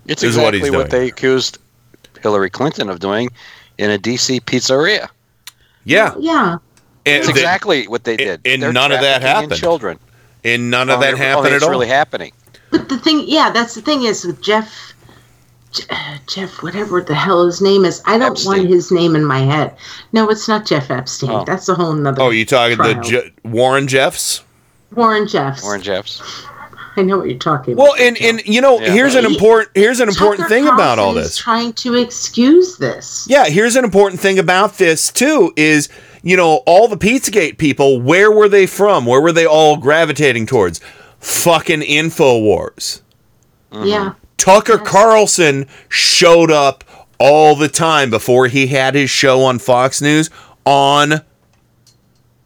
[0.07, 1.59] It's is what he's exactly what they accused
[2.23, 3.29] Hillary Clinton of doing
[3.77, 5.09] in a DC pizzeria.
[5.85, 6.57] Yeah, Yeah.
[7.05, 8.41] and It's the- exactly what they did.
[8.47, 9.61] and They're none of that trafficking in happened.
[9.61, 9.99] Children.
[10.45, 11.71] And none of that they're- happened at it's all.
[11.71, 12.33] really happening.
[12.71, 14.93] But the thing, yeah, that's the thing is with Jeff,
[15.91, 19.41] uh, Jeff, whatever the hell his name is, I don't want his name in my
[19.41, 19.75] head.
[20.13, 21.31] No, it's not Jeff Epstein.
[21.31, 21.45] Oh.
[21.47, 22.21] That's a whole nother.
[22.23, 22.95] Oh, you talking the.
[22.95, 24.43] Je- Warren Jeffs?
[24.95, 25.63] Warren Jeffs.
[25.63, 26.23] Warren Jeffs.
[26.97, 27.83] I know what you're talking about.
[27.85, 28.91] Well, and and you know, Yeah.
[28.93, 31.37] here's an important here's an important Tucker thing about all Carlson is this.
[31.39, 33.25] trying to excuse this.
[33.31, 35.89] Yeah, here's an important thing about this too is
[36.23, 38.01] you know all the Pizzagate people.
[38.01, 39.07] Where were they from?
[39.07, 40.81] Where were they all gravitating towards?
[41.21, 43.01] Fucking Infowars.
[43.73, 44.15] Yeah.
[44.37, 46.85] Tucker Carlson showed up
[47.19, 50.31] all the time before he had his show on Fox News
[50.65, 51.23] on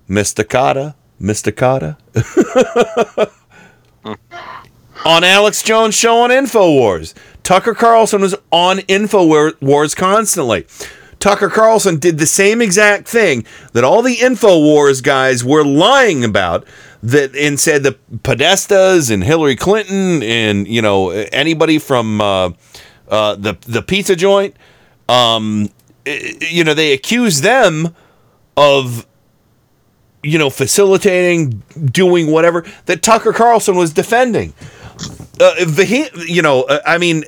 [0.09, 0.95] Mysticata.
[1.21, 1.97] Mysticata.
[5.05, 7.15] on Alex Jones' show on InfoWars.
[7.43, 10.67] Tucker Carlson was on InfoWars constantly.
[11.23, 16.67] Tucker Carlson did the same exact thing that all the InfoWars guys were lying about
[17.01, 22.51] that and said the Podestas and Hillary Clinton and you know anybody from uh,
[23.09, 24.57] uh, the the pizza joint
[25.09, 25.69] um,
[26.05, 27.95] you know they accused them
[28.57, 29.07] of
[30.25, 34.55] you know facilitating doing whatever that Tucker Carlson was defending.
[35.41, 37.23] Uh, vehe- you know uh, I mean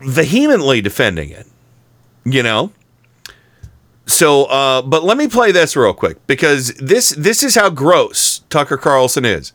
[0.00, 1.46] vehemently defending it
[2.24, 2.72] you know?
[4.06, 8.40] So uh but let me play this real quick because this this is how gross
[8.50, 9.52] Tucker Carlson is.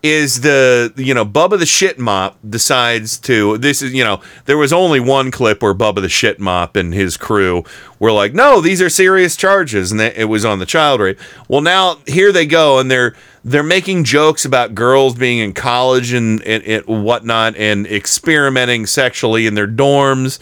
[0.00, 4.56] Is the you know Bubba the shit mop decides to this is you know there
[4.56, 7.64] was only one clip where Bubba the shit mop and his crew
[7.98, 11.18] were like no these are serious charges and it was on the child rape.
[11.48, 16.12] Well now here they go and they're they're making jokes about girls being in college
[16.12, 20.38] and, and, and whatnot and experimenting sexually in their dorms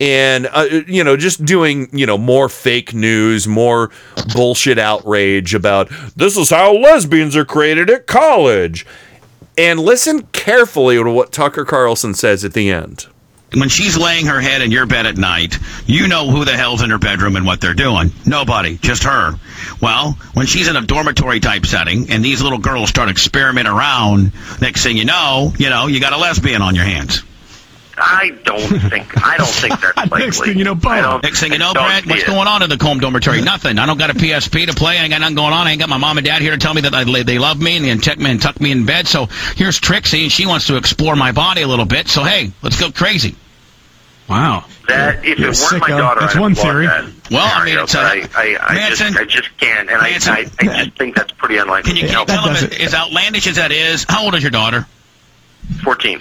[0.00, 3.90] and uh, you know just doing you know more fake news more
[4.34, 8.84] bullshit outrage about this is how lesbians are created at college
[9.56, 13.06] and listen carefully to what tucker carlson says at the end
[13.54, 16.80] When she's laying her head in your bed at night, you know who the hell's
[16.80, 18.10] in her bedroom and what they're doing.
[18.24, 19.34] Nobody, just her.
[19.78, 24.32] Well, when she's in a dormitory type setting and these little girls start experimenting around,
[24.62, 27.22] next thing you know, you know, you got a lesbian on your hands.
[27.98, 29.24] I don't think.
[29.26, 30.18] I don't think that's likely.
[30.20, 32.26] Next thing you know, I Next thing you know, Brad, what's it.
[32.26, 33.42] going on in the Comb dormitory?
[33.42, 33.78] Nothing.
[33.78, 34.98] I don't got a PSP to play.
[34.98, 35.66] I ain't got nothing going on.
[35.66, 37.60] I ain't got my mom and dad here to tell me that I, they love
[37.60, 39.06] me and, and tuck me and tuck me in bed.
[39.06, 42.08] So here's Trixie, and she wants to explore my body a little bit.
[42.08, 43.36] So hey, let's go crazy.
[44.28, 44.64] Wow.
[44.88, 46.86] That if You're it weren't my daughter, That's I'd one theory.
[46.86, 49.90] that Well, I mean, it's, but uh, I, I, I Manson- just, I just can't,
[49.90, 50.44] and Manson- I, I,
[50.80, 51.90] I just think that's pretty unlikely.
[51.92, 54.42] Can you, can you tell them, as, as outlandish as that is, how old is
[54.42, 54.86] your daughter?
[55.84, 56.20] Fourteen.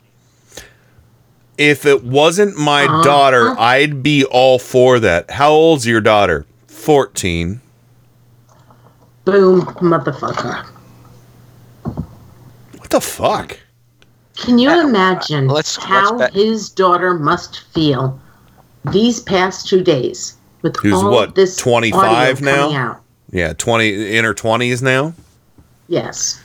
[1.57, 3.03] If it wasn't my Uh-huh.
[3.03, 3.61] daughter uh-huh.
[3.61, 7.61] i'd be all for that how old's your daughter 14
[9.23, 10.65] Boom, motherfucker.
[11.83, 13.59] what the fuck
[14.35, 18.19] Can you uh, uh, imagine let's how bet- his daughter must feel
[18.91, 21.93] these past two days with who's all what this 25
[22.41, 23.01] audio now out?
[23.31, 25.13] yeah 20 in her 20s now
[25.87, 26.41] Yes.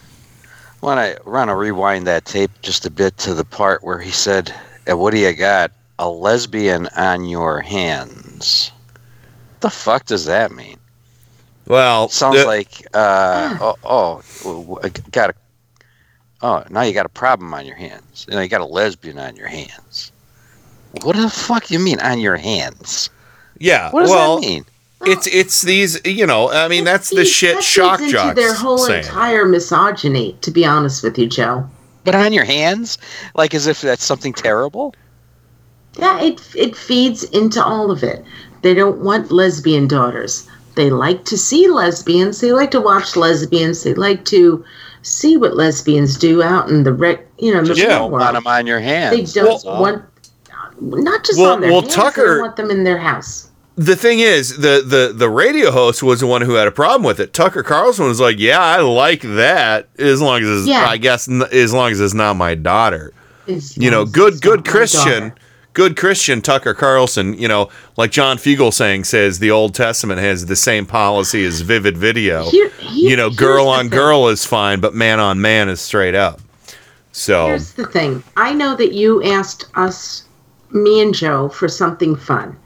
[0.81, 4.11] Want to want to rewind that tape just a bit to the part where he
[4.11, 4.53] said,
[4.87, 5.73] "And what do you got?
[5.99, 8.71] A lesbian on your hands."
[9.55, 10.79] What the fuck does that mean?
[11.67, 15.35] well Sounds the- like uh, oh, oh, w- w- got a
[16.43, 18.27] oh now you got a problem on your hands.
[18.29, 20.13] You know you got a lesbian on your hands.
[21.03, 23.11] What the fuck you mean on your hands?
[23.59, 24.65] yeah What does well that mean?
[25.07, 28.55] it's it's these you know i mean that's the shit shock feeds into jocks their
[28.55, 31.69] whole saying entire misogyny, to be honest with you, Joe.
[32.07, 32.97] But on your hands,
[33.35, 34.95] like as if that's something terrible.
[35.99, 38.25] Yeah, it it feeds into all of it.
[38.63, 40.49] They don't want lesbian daughters.
[40.77, 42.41] They like to see lesbians.
[42.41, 43.83] They like to watch lesbians.
[43.83, 44.65] They like to
[45.03, 48.23] see what lesbians do out in the rec, you know, the Just real don't world.
[48.23, 49.17] want them on your hands.
[49.35, 49.81] They don't that's all.
[49.81, 50.05] want,
[50.81, 51.95] not just Well- on their well, hands.
[51.95, 53.49] Tucker- They want them in their house.
[53.77, 57.03] The thing is, the, the the radio host was the one who had a problem
[57.03, 57.35] with it.
[57.35, 60.87] Tucker Carlson was like, "Yeah, I like that as long as it's, Yeah.
[60.87, 63.13] I guess n- as long as it's not my daughter."
[63.47, 65.33] You know, good good Christian,
[65.75, 67.35] good Christian Tucker Carlson.
[67.39, 71.99] You know, like John Fugelsang says the Old Testament has the same policy as vivid
[71.99, 72.49] video.
[72.49, 76.15] Here- here- you know, girl on girl is fine, but man on man is straight
[76.15, 76.41] up.
[77.13, 78.23] So Here's the thing.
[78.39, 80.25] I know that you asked us,
[80.71, 82.57] me and Joe, for something fun.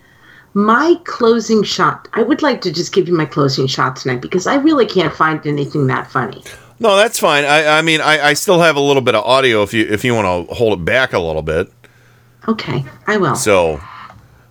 [0.54, 2.08] My closing shot.
[2.12, 5.14] I would like to just give you my closing shot tonight because I really can't
[5.14, 6.42] find anything that funny.
[6.80, 7.44] no, that's fine.
[7.44, 10.04] I I mean, I, I still have a little bit of audio if you if
[10.04, 11.72] you want to hold it back a little bit.
[12.48, 13.36] Okay, I will.
[13.36, 13.80] So,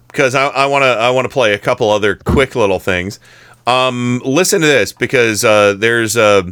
[0.07, 3.19] because I, want to I want to play a couple other quick little things.
[3.67, 6.43] Um, listen to this because uh, there's uh,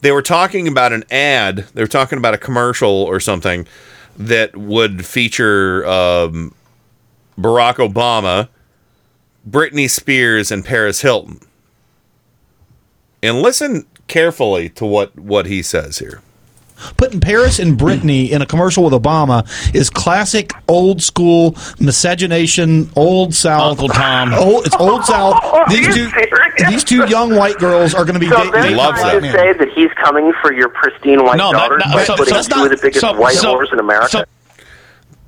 [0.00, 1.58] they were talking about an ad.
[1.74, 3.66] They were talking about a commercial or something
[4.16, 6.54] that would feature um,
[7.38, 8.48] Barack Obama,
[9.48, 11.40] Britney Spears, and Paris Hilton.
[13.22, 16.20] And listen carefully to what what he says here.
[16.96, 23.32] Putting Paris and Brittany in a commercial with Obama is classic old school miscegenation, old
[23.32, 23.72] South.
[23.78, 24.34] Uncle Tom.
[24.38, 25.40] Old, it's old South.
[25.68, 26.10] These two,
[26.68, 28.52] these two young white girls are going to be So dating.
[28.52, 31.82] they're dating trying to say that he's coming for your pristine white No, that- daughters
[31.86, 33.72] no, by so- putting so it's two not- of the biggest so- white so- whores
[33.72, 34.26] in America.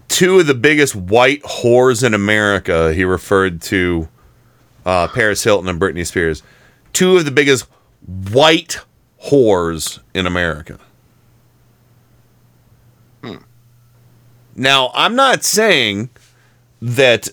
[0.08, 2.92] Two of the biggest white whores in America.
[2.92, 4.08] He referred to
[4.84, 6.42] uh, Paris Hilton and Britney Spears.
[6.92, 7.66] Two of the biggest
[8.06, 8.80] white
[9.24, 10.78] whores in America.
[14.58, 16.08] Now, I'm not saying
[16.80, 17.28] that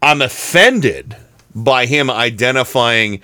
[0.00, 1.16] I'm offended
[1.56, 3.20] by him identifying,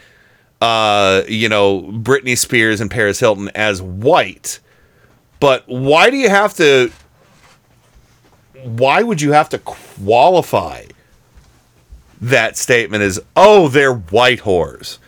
[0.61, 4.59] uh, you know, Britney Spears and Paris Hilton as white.
[5.41, 6.93] But why do you have to?
[8.63, 10.85] Why would you have to qualify
[12.21, 14.99] that statement as, oh, they're white whores?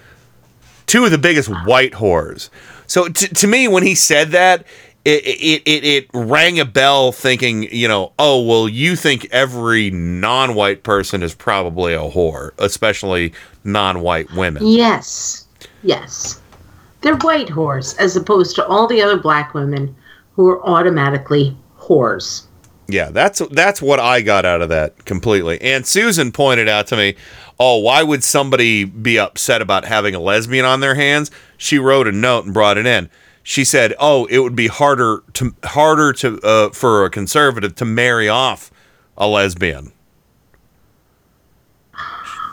[0.86, 2.48] Two of the biggest white whores.
[2.86, 4.66] So t- to me, when he said that,
[5.04, 9.90] it, it, it, it rang a bell thinking, you know, oh, well, you think every
[9.90, 14.66] non white person is probably a whore, especially non white women.
[14.66, 15.46] Yes,
[15.82, 16.40] yes.
[17.02, 19.94] They're white whores as opposed to all the other black women
[20.34, 22.44] who are automatically whores.
[22.88, 25.60] Yeah, that's that's what I got out of that completely.
[25.62, 27.14] And Susan pointed out to me,
[27.58, 32.06] "Oh, why would somebody be upset about having a lesbian on their hands?" She wrote
[32.06, 33.08] a note and brought it in.
[33.44, 37.84] She said, "Oh, it would be harder to harder to uh, for a conservative to
[37.84, 38.70] marry off
[39.16, 39.92] a lesbian."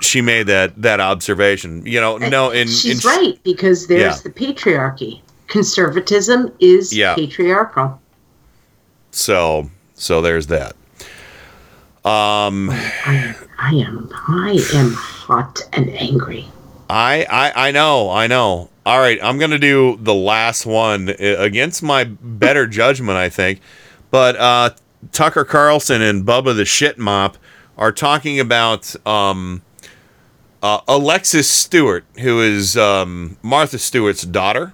[0.01, 1.85] She made that that observation.
[1.85, 4.21] You know, no, in She's in, right because there's Yeah.
[4.23, 5.21] the patriarchy.
[5.49, 7.15] Conservatism is Yeah.
[7.15, 7.99] patriarchal.
[9.11, 10.75] So so there's that.
[12.05, 13.35] Um, I
[13.73, 16.47] am I am hot and angry.
[16.89, 18.69] I, I I know, I know.
[18.85, 23.59] All right, I'm gonna do the last one uh, against my better judgment, I think.
[24.11, 24.69] But uh,
[25.11, 27.37] Tucker Carlson and Bubba the Shit Mop
[27.77, 29.61] are talking about um,
[30.63, 34.73] uh, Alexis Stewart, who is um, Martha Stewart's daughter,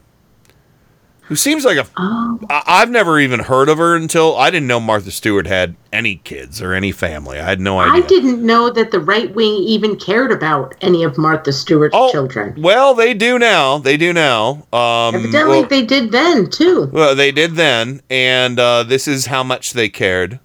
[1.27, 1.85] who seems like a.
[1.97, 6.17] I- I've never even heard of her until I didn't know Martha Stewart had any
[6.17, 7.39] kids or any family.
[7.39, 8.03] I had no idea.
[8.03, 12.11] I didn't know that the right wing even cared about any of Martha Stewart's Oh,
[12.11, 12.53] children.
[12.57, 13.77] Well, they do now.
[13.79, 14.65] They do now.
[14.73, 16.89] Um, Evidently, well- they did then too.
[16.91, 20.39] Well, they did then, and uh, this is how much they cared.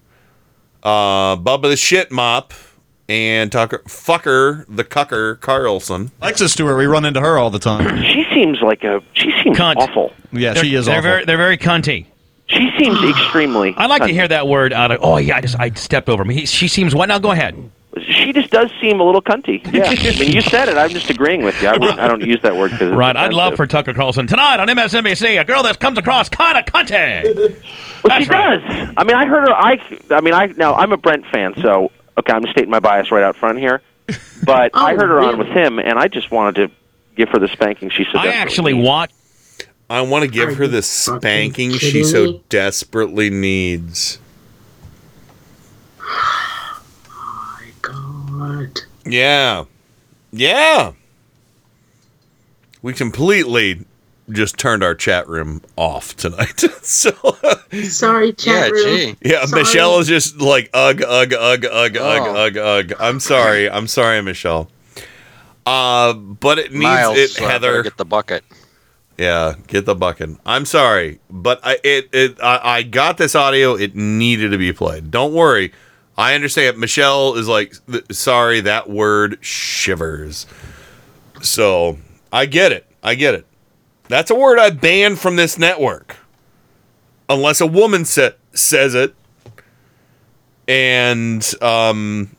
[0.83, 2.53] Uh, Bubba the Shit Mop
[3.11, 6.11] and Tucker Fucker the Cucker Carlson.
[6.21, 8.01] Alexis Stewart, we run into her all the time.
[8.11, 9.01] She seems like a.
[9.13, 10.13] She seems awful.
[10.31, 11.01] Yeah, They're- she is They're awful.
[11.09, 12.05] very, they're very cunty.
[12.47, 13.73] She seems extremely.
[13.77, 14.99] I like to hear that word out of.
[15.01, 16.35] Oh yeah, I just I stepped over me.
[16.35, 17.07] He, she seems what?
[17.07, 17.55] Now go ahead.
[18.07, 19.61] She just does seem a little cunty.
[19.73, 20.77] Yeah, I mean, you said it.
[20.77, 21.67] I'm just agreeing with you.
[21.69, 24.67] I, I don't use that word because Right, I'd love for Tucker Carlson tonight on
[24.69, 25.39] MSNBC.
[25.39, 27.23] A girl that comes across kind of cunty.
[28.03, 28.61] Well, she does.
[28.97, 29.53] I mean, I heard her.
[29.53, 29.81] I.
[30.09, 31.91] I mean, I now I'm a Brent fan, so
[32.21, 33.81] okay, I'm stating my bias right out front here.
[34.43, 36.71] But I heard her on with him, and I just wanted to
[37.15, 38.87] give her the spanking she so I actually needs.
[38.87, 39.13] watched.
[39.87, 42.43] I want to give her the spanking she so me?
[42.49, 44.17] desperately needs.
[47.83, 48.79] God.
[49.05, 49.65] Yeah.
[50.31, 50.93] Yeah.
[52.81, 53.85] We completely
[54.31, 56.59] just turned our chat room off tonight.
[56.81, 57.11] so
[57.83, 59.17] Sorry, chat room.
[59.21, 59.61] Yeah, Sorry.
[59.61, 62.35] Michelle is just like ugh ugh ugh ugh ugh Oh.
[62.35, 62.93] ugh ugh.
[62.99, 63.69] I'm sorry.
[63.69, 64.69] I'm sorry, Michelle.
[65.65, 67.83] Uh, but it needs Miles, it, uh, better Heather.
[67.83, 68.43] get the bucket.
[69.17, 70.31] Yeah, get the bucket.
[70.45, 73.75] I'm sorry, but I it, it I, I got this audio.
[73.75, 75.11] It needed to be played.
[75.11, 75.71] Don't worry,
[76.17, 76.79] I understand.
[76.79, 77.75] Michelle is like,
[78.11, 80.47] sorry, that word shivers.
[81.43, 81.99] So
[82.33, 82.87] I get it.
[83.03, 83.45] I get it.
[84.11, 86.17] That's a word I banned from this network,
[87.29, 89.15] unless a woman sa- says it.
[90.67, 92.35] And um,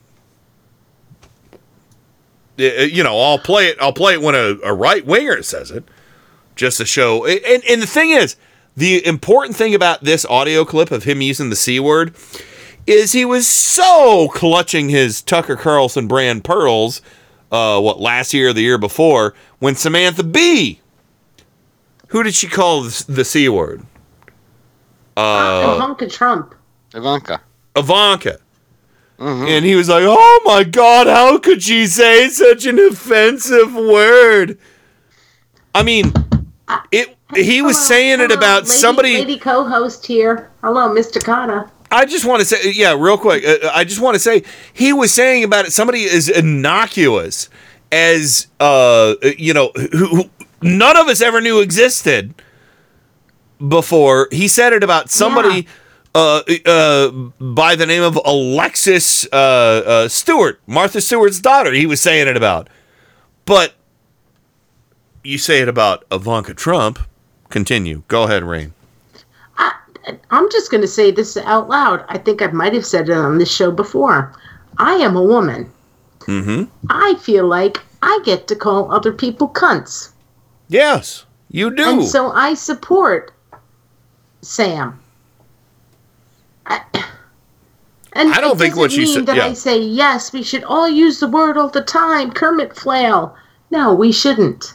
[2.58, 3.78] you know, I'll play it.
[3.80, 5.84] I'll play it when a, a right winger says it,
[6.56, 7.24] just to show.
[7.24, 8.36] And, and the thing is,
[8.76, 12.14] the important thing about this audio clip of him using the c word
[12.86, 17.00] is he was so clutching his Tucker Carlson brand pearls.
[17.50, 20.80] Uh, what last year or the year before when Samantha Bee,
[22.12, 23.82] who did she call the, the c word?
[25.16, 26.54] Uh, Ivanka Trump.
[26.94, 27.40] Ivanka.
[27.74, 28.38] Ivanka.
[29.18, 34.58] And he was like, "Oh my God, how could she say such an offensive word?"
[35.74, 36.12] I mean,
[36.90, 37.16] it.
[37.34, 39.14] He was saying it about Lady, somebody.
[39.14, 40.50] Lady co-host here.
[40.62, 41.22] Hello, Mr.
[41.24, 41.70] Kana.
[41.90, 43.42] I just want to say, yeah, real quick.
[43.44, 44.42] Uh, I just want to say
[44.72, 45.72] he was saying about it.
[45.72, 47.48] Somebody as innocuous
[47.90, 50.30] as uh, you know, who, who
[50.62, 52.34] none of us ever knew existed
[53.66, 54.28] before.
[54.30, 55.66] He said it about somebody
[56.14, 61.72] uh, uh, by the name of Alexis uh, uh, Stewart, Martha Stewart's daughter.
[61.72, 62.68] He was saying it about,
[63.44, 63.74] but
[65.22, 66.98] you say it about Ivanka Trump.
[67.48, 68.02] Continue.
[68.08, 68.72] Go ahead, Rain.
[70.30, 72.04] I'm just going to say this out loud.
[72.08, 74.32] I think I might have said it on this show before.
[74.78, 75.70] I am a woman.
[76.20, 76.64] Mm-hmm.
[76.90, 80.11] I feel like I get to call other people cunts.
[80.72, 81.82] Yes, you do.
[82.00, 83.32] And so I support
[84.40, 84.98] Sam.
[86.66, 86.80] I,
[88.14, 89.46] and I don't think what she said- That yeah.
[89.46, 92.30] I say yes, we should all use the word all the time.
[92.32, 93.36] Kermit flail.
[93.70, 94.74] No, we shouldn't.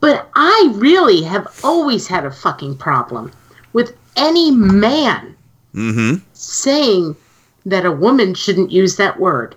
[0.00, 3.32] But I really have always had a fucking problem
[3.72, 5.32] with any man
[5.74, 6.24] Mm-hmm.
[6.32, 7.14] saying
[7.66, 9.54] that a woman shouldn't use that word.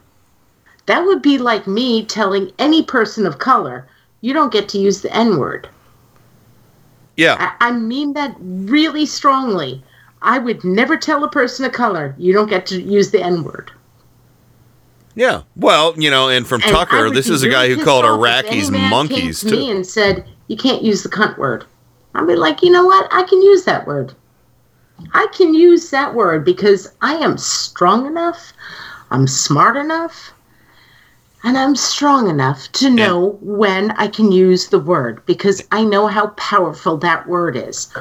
[0.86, 3.88] That would be like me telling any person of color,
[4.22, 5.68] you don't get to use the N word.
[7.18, 7.36] Yeah.
[7.60, 9.84] I, I mean that really strongly.
[10.22, 13.44] I would never tell a person of color, you don't get to use the N
[13.44, 13.72] word.
[15.16, 15.44] Yeah.
[15.56, 19.42] Well, you know, and from And Tucker, this is a guy who called Iraqis monkeys
[19.42, 19.72] to me too.
[19.72, 21.66] and said, you can't use the cunt word.
[22.16, 23.08] I'd be like, you know what?
[23.12, 24.14] I can use that word.
[25.14, 28.54] I can use that word because I am strong enough,
[29.12, 30.34] I'm smart enough,
[31.44, 36.08] and I'm strong enough to know when I can use the word because I know
[36.08, 37.94] how powerful that word is.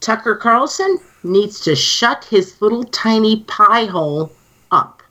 [0.00, 4.32] Tucker Carlson needs to shut his little tiny pie hole
[4.70, 5.02] up.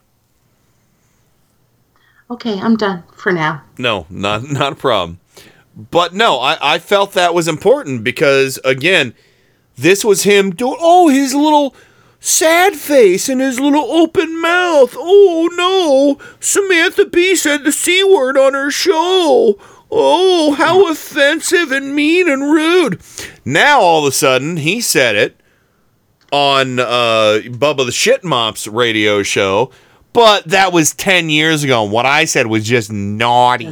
[2.30, 3.62] Okay, I'm done for now.
[3.78, 5.20] No, not not a problem.
[5.90, 9.14] But no, I, I felt that was important because again,
[9.76, 11.74] this was him doing oh his little
[12.22, 14.94] sad face and his little open mouth.
[14.96, 19.58] Oh no, Samantha Bee said the c word on her show.
[19.90, 23.00] Oh, how offensive and mean and rude.
[23.44, 25.40] Now all of a sudden he said it
[26.30, 29.70] on uh, Bubba the Shit Mops radio show,
[30.14, 31.82] but that was 10 years ago.
[31.82, 33.70] And what I said was just naughty.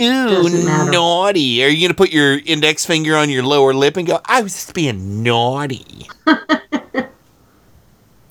[0.00, 1.62] Ooh, naughty.
[1.62, 4.40] Are you going to put your index finger on your lower lip and go, I
[4.40, 6.08] was just being naughty?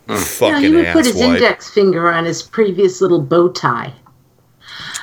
[0.10, 1.36] You know, Fucking he would put his asswipe.
[1.36, 3.94] index finger on his previous little bow tie.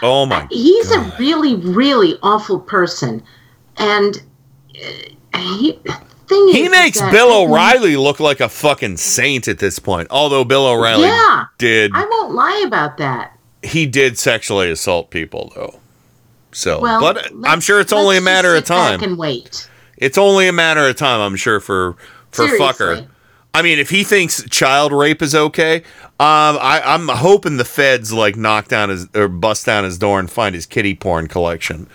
[0.03, 0.47] Oh my.
[0.51, 3.23] He's a really, really awful person,
[3.77, 4.23] and
[5.33, 5.79] uh, he.
[6.29, 9.47] Thing is He is, makes is Bill I can- O'Reilly look like a fucking saint
[9.47, 10.09] at this point.
[10.11, 13.39] Although Bill O'Reilly Yeah, did I won't lie about that.
[13.63, 15.79] he did sexually assault people though.
[16.51, 19.09] So, Well, but I'm sure it's only a matter of just sit back time.
[19.11, 19.71] and wait.
[19.99, 21.95] It's only a matter of time, I'm sure, for
[22.33, 22.67] for Seriously.
[22.67, 23.07] fucker.
[23.57, 28.13] I mean, if he thinks child rape is okay, um, I, I'm hoping the feds
[28.13, 31.87] like knock down his or bust down his door and find his kitty porn collection.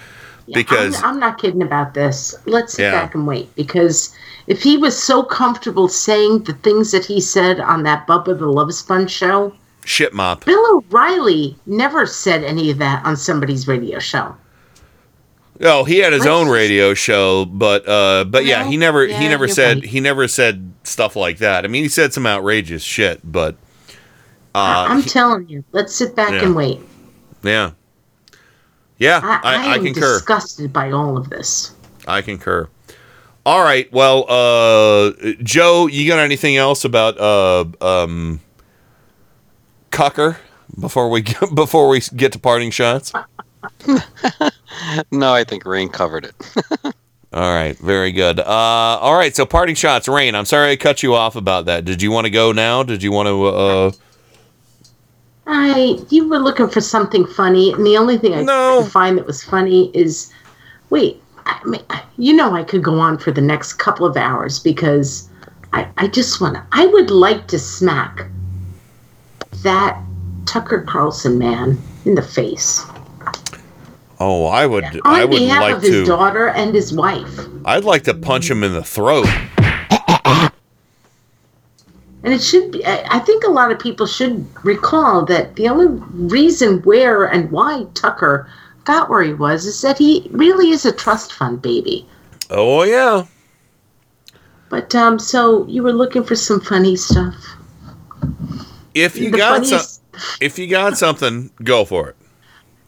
[0.51, 2.33] because I'm, I'm not kidding about this.
[2.48, 2.91] Let's sit Yeah.
[2.93, 4.11] back and wait because
[4.48, 8.48] if he was so comfortable saying the things that he said on that Bubba the
[8.48, 9.53] Love Sponge show,
[9.85, 10.45] shit mop.
[10.45, 14.35] Bill O'Reilly never said any of that on somebody's radio show.
[15.64, 19.48] Oh, he had his own radio show, but uh, but yeah, he never he never
[19.48, 19.85] said right.
[19.85, 21.65] he never said stuff like that.
[21.65, 23.56] I mean, he said some outrageous shit, but
[24.56, 26.45] uh, I'm telling you, let's sit back yeah.
[26.45, 26.80] and wait.
[27.43, 27.72] yeah,
[28.98, 30.17] yeah, I, I, I, am concur.
[30.17, 31.75] disgusted by all of this.
[32.07, 32.67] I concur.
[33.45, 35.11] All right, well, uh,
[35.43, 38.40] Joe, you got anything else about uh, um,
[39.91, 40.38] Cucker
[40.80, 41.23] before we
[41.53, 43.14] before we get to parting shots?
[45.11, 46.35] no, I think Rain covered it.
[47.33, 48.41] All right, very good.
[48.41, 50.35] Uh, all right, so parting shots, Rain.
[50.35, 51.85] I'm sorry I cut you off about that.
[51.85, 52.83] Did you want to go now?
[52.83, 53.45] Did you want to?
[53.45, 53.91] Uh,
[55.48, 59.25] I you were looking for something funny, and the only thing I could find that
[59.25, 60.30] was funny is,
[60.90, 61.82] wait, I mean,
[62.17, 65.30] you know, I could go on for the next couple of hours because
[65.72, 66.66] I, I just want to.
[66.74, 68.27] I would like to smack
[69.64, 69.98] that
[70.45, 72.85] Tucker Carlson man in the face
[74.24, 74.83] Oh, I would.
[74.83, 76.06] on I would behalf like of his to.
[76.06, 77.40] daughter and his wife.
[77.66, 79.25] I'd like to punch him in the throat.
[82.24, 85.67] And it should be, I I think a lot of people should recall that the
[85.67, 88.48] only reason where and why Tucker
[88.83, 92.06] got where he was is that he really is a trust fund baby.
[92.51, 93.25] Oh yeah.
[94.69, 97.35] But, um, so you were looking for some funny stuff.
[98.93, 99.82] If you The got some,
[100.40, 102.16] if you got something, go for it.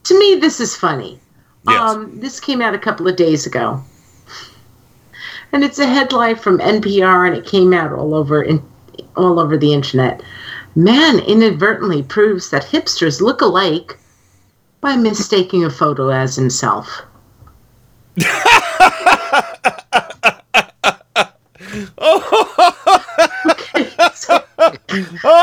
[0.04, 1.20] To me, this is funny.
[1.68, 1.80] Yes.
[1.80, 3.84] Um, this came out a couple of days ago.
[5.52, 8.62] And it's a headline from NPR and it came out all over in,
[9.16, 10.22] all over the internet.
[10.76, 14.00] Man inadvertently proves that hipsters look alike
[14.82, 17.04] by mistaking a photo as himself.
[25.24, 25.43] Oh,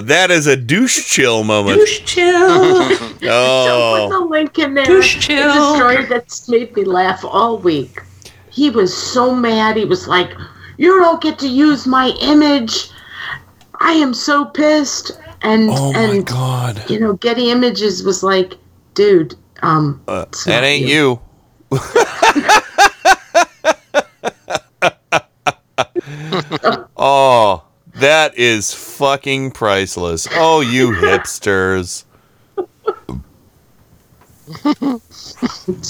[0.00, 1.78] that is a douche chill moment.
[1.78, 2.48] Douche chill.
[2.48, 4.84] Don't put oh, the link in there.
[4.84, 8.00] Douche It's a story that's made me laugh all week.
[8.50, 9.76] He was so mad.
[9.76, 10.32] He was like,
[10.76, 12.90] "You don't get to use my image.
[13.80, 16.88] I am so pissed." And Oh my and God.
[16.88, 18.54] you know, Getty Images was like,
[18.94, 21.20] "Dude, um, uh, that not ain't you.
[26.96, 27.61] oh,
[28.02, 30.28] that is fucking priceless.
[30.32, 32.04] Oh, you hipsters.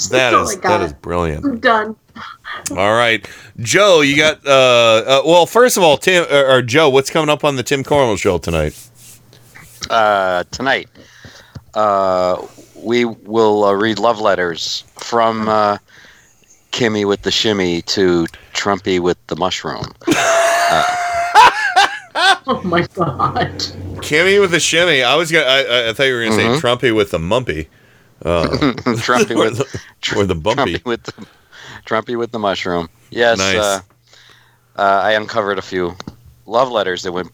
[0.09, 0.61] That all is I got.
[0.63, 1.43] that is brilliant.
[1.45, 1.95] I'm done."
[2.71, 3.27] All right,
[3.57, 4.45] Joe, you got.
[4.45, 7.63] Uh, uh, well, first of all, Tim or, or Joe, what's coming up on the
[7.63, 8.77] Tim Cornwell show tonight?
[9.89, 10.87] uh, tonight.
[11.73, 15.77] Uh, we will uh, read love letters from uh,
[16.71, 19.85] Kimmy with the shimmy to Trumpy with the mushroom.
[22.47, 23.49] Oh my god!
[24.03, 25.01] Kimmy with the shimmy.
[25.03, 25.45] I was gonna.
[25.45, 26.55] I, I- I thought you were gonna Mhm.
[26.55, 27.67] say Trumpy with the mumpy.
[28.23, 28.47] Uh,
[29.03, 30.75] Trumpy or with the, or the bumpy.
[30.75, 31.25] Trumpy with the
[31.85, 32.89] Trumpy with the mushroom.
[33.11, 33.37] Yes.
[33.37, 33.55] Nice.
[33.57, 33.79] Uh,
[34.77, 35.95] uh, I uncovered a few
[36.45, 37.27] love letters that went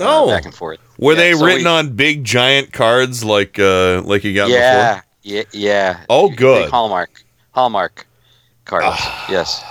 [0.00, 0.28] uh, Oh.
[0.28, 0.78] back and forth.
[0.98, 4.48] Were Yeah, they so written we- on big giant cards like uh like you got
[4.48, 5.04] Yeah, before?
[5.22, 6.04] yeah, yeah.
[6.08, 6.70] Oh, Big good.
[6.70, 8.06] Hallmark, Hallmark
[8.64, 8.96] cards.
[9.28, 9.62] yes,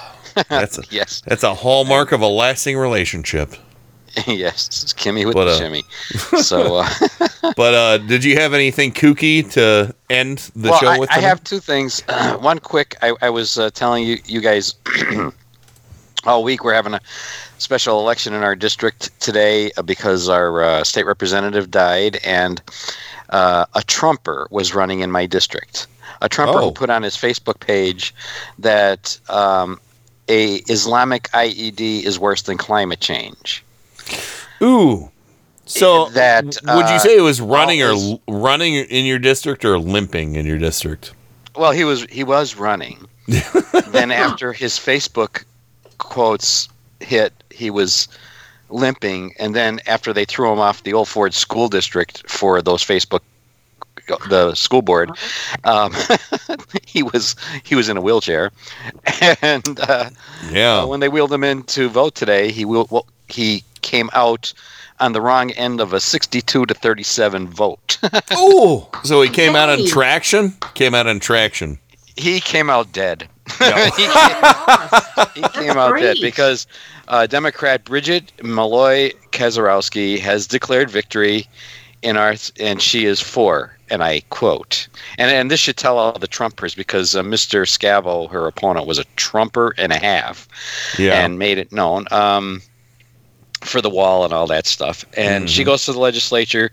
[0.49, 3.53] That's a, yes, That's a hallmark of a lasting relationship.
[4.27, 4.67] yes.
[4.83, 5.83] It's Kimmy with But, the uh, shimmy.
[6.41, 6.89] So, uh,
[7.55, 11.11] But uh did you have anything kooky to end the well, show I, with?
[11.11, 11.27] I tonight?
[11.27, 12.01] have two things.
[12.39, 12.95] One quick.
[13.01, 14.75] I, I was uh, telling you, you guys,
[16.25, 17.01] all week we're having a
[17.57, 22.61] special election in our district today uh, because our uh, state representative died, and
[23.29, 25.87] uh, a Trumper was running in my district.
[26.21, 26.65] A Trumper Oh.
[26.65, 28.13] who put on his Facebook page
[28.59, 29.79] that um,
[30.29, 33.64] a Islamic IED is worse than climate change.
[34.61, 35.11] Ooh.
[35.67, 39.17] So that would you uh, say it was running or all l- running in your
[39.19, 41.13] district or limping in your district?
[41.55, 43.07] Well, he was he was running.
[43.87, 45.43] then after his Facebook
[45.97, 46.69] quotes
[46.99, 48.07] hit, he was
[48.69, 52.83] limping, and then after they threw him off the Old Forge School District for those
[52.83, 53.21] Facebook
[54.29, 55.09] the school board,
[55.63, 55.91] um,
[56.85, 58.51] he was he was in a wheelchair,
[59.41, 60.11] and uh,
[60.51, 60.81] Yeah.
[60.81, 64.51] uh, when they wheeled him in to vote today, he will well, he came out
[64.99, 67.97] on the wrong end of a 62 to 37 vote.
[68.31, 69.87] oh, So he came out on Yay.
[69.87, 70.51] traction?
[70.73, 71.77] Came out on traction.
[72.17, 73.27] he came out dead.
[73.59, 76.65] he came, he came out dead because
[77.09, 81.45] uh, Democrat Bridget Malloy Kosierowski has declared victory
[82.01, 86.17] in our, and she is for, and I quote, and and this should tell all
[86.17, 87.65] the Trumpers because uh, Mr.
[87.67, 90.47] Scavo, her opponent, was a Trumper and a half,
[90.99, 91.23] Yeah.
[91.23, 92.05] and made it known.
[92.11, 92.61] Um,
[93.65, 95.65] for the wall and all that stuff, and she Mhm.
[95.65, 96.71] goes to the legislature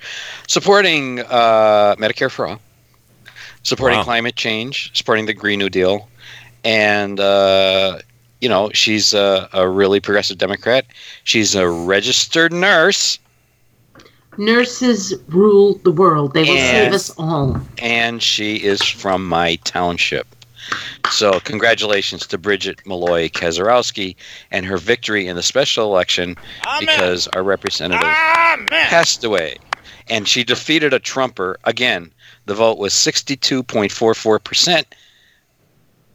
[0.49, 2.61] supporting uh, Medicare for all,
[3.63, 4.05] supporting Wow.
[4.05, 6.09] climate change, supporting the Green New Deal,
[6.65, 7.99] and uh,
[8.41, 10.85] you know she's a, a really progressive Democrat.
[11.25, 13.19] She's a registered nurse,
[14.39, 16.33] Nurses rule the world.
[16.35, 17.61] They will save us all.
[17.79, 20.27] and she is from my township.
[21.11, 24.17] So congratulations to Bridget Malloy Kosierowski
[24.51, 26.37] and her victory in the special election
[26.81, 28.09] because our representative
[28.69, 29.57] passed away.
[30.09, 31.59] And she defeated a Trumper.
[31.65, 32.13] Again,
[32.47, 34.85] the vote was 62.44%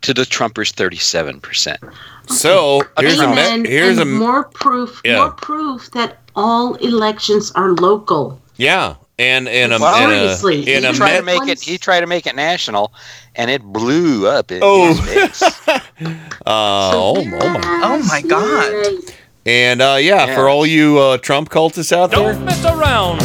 [0.02, 1.94] to the Trumpers 37%.
[2.30, 5.02] So here's a and, me- here's and a more proof.
[5.04, 5.18] Yeah.
[5.18, 8.40] More proof that all elections are local.
[8.58, 11.62] Yeah, and and a, Well, and seriously, a, in he a tried to make it.
[11.62, 12.92] He tried to make it national,
[13.38, 14.52] and it blew up.
[14.52, 14.94] In Oh.
[14.94, 15.42] his face.
[15.42, 15.80] Uh,
[16.46, 17.82] oh, oh my!
[17.84, 19.14] Oh my God.
[19.46, 20.36] And uh, yeah, Yeah.
[20.36, 23.20] for all you uh, Trump cultists out there, Don't mess around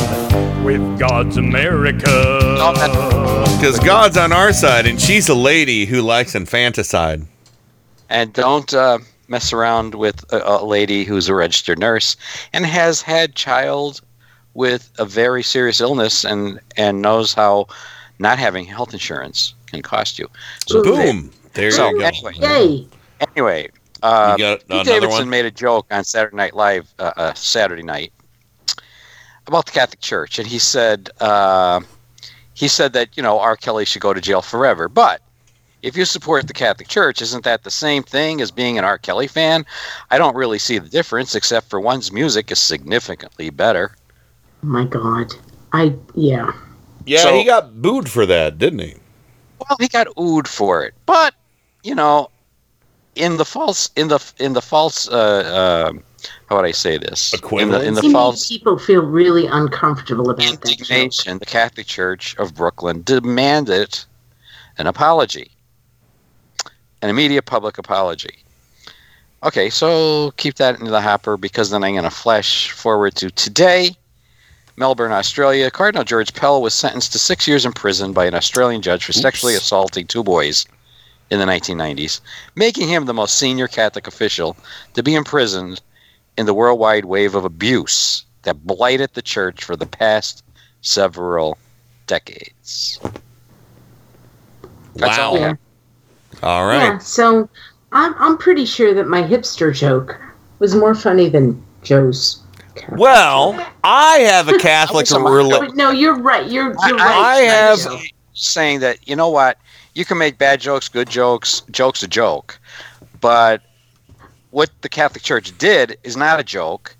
[0.64, 2.06] with God's America.
[3.58, 7.26] because God's on our side, and she's a lady who likes infanticide.
[8.08, 12.16] and don't uh, mess around with a, a lady who's a registered nurse
[12.52, 14.00] and has had child
[14.54, 17.66] with a very serious illness and and knows how
[18.18, 20.28] not having health insurance can cost you.
[20.66, 21.30] So Boom!
[21.54, 22.04] There so you go.
[22.06, 22.86] anyway, Yay!
[23.34, 23.68] anyway,
[24.02, 25.28] uh, You Pete Davidson one?
[25.30, 28.12] made a joke on Saturday Night Live uh, uh, Saturday night
[29.46, 31.80] about the Catholic Church, and he said uh,
[32.54, 33.56] he said that you know R.
[33.56, 35.20] Kelly should go to jail forever, but
[35.82, 38.98] if you support the Catholic Church, isn't that the same thing as being an R.
[38.98, 39.66] Kelly fan?
[40.10, 43.96] I don't really see the difference, except for one's music is significantly better.
[44.62, 45.34] Oh my God.
[45.72, 46.52] I yeah.
[47.04, 48.94] Yeah, So- he got booed for that, didn't he?
[49.68, 51.34] Well, he got oohed for it, but
[51.82, 52.30] you know,
[53.14, 55.92] in the false, in the in the false, uh, uh,
[56.46, 57.34] how would I say this?
[57.34, 60.62] In the, in the false people feel really uncomfortable about that.
[60.62, 60.80] joke.
[60.80, 63.98] indignation, the Catholic Church of Brooklyn demanded
[64.78, 65.50] an apology,
[67.02, 68.36] an immediate public apology.
[69.44, 73.30] Okay, so keep that in the hopper because then I'm going to flash forward to
[73.30, 73.90] today.
[74.76, 75.70] Melbourne, Australia.
[75.70, 79.12] Cardinal George Pell was sentenced to six years in prison by an Australian judge for
[79.12, 80.66] sexually assaulting two boys
[81.30, 82.20] in the 1990s,
[82.54, 84.56] making him the most senior Catholic official
[84.94, 85.80] to be imprisoned
[86.36, 90.42] in the worldwide wave of abuse that blighted the church for the past
[90.80, 91.58] several
[92.06, 93.00] decades.
[94.94, 95.46] That's all I Wow.
[95.48, 95.58] have.
[96.42, 97.02] All Yeah, right.
[97.02, 97.48] so
[97.92, 100.20] I'm I'm pretty sure that my hipster joke
[100.58, 102.41] was more funny than Joe's.
[102.90, 106.50] Well, I have a Catholic Some- rela- No, you're right.
[106.50, 107.00] You're you're I, right.
[107.00, 109.58] I have- saying- saying that you know what
[109.94, 111.62] you can make bad jokes, good jokes.
[111.70, 112.58] Jokes a joke,
[113.20, 113.60] but
[114.50, 116.96] what the Catholic Church did is not a joke,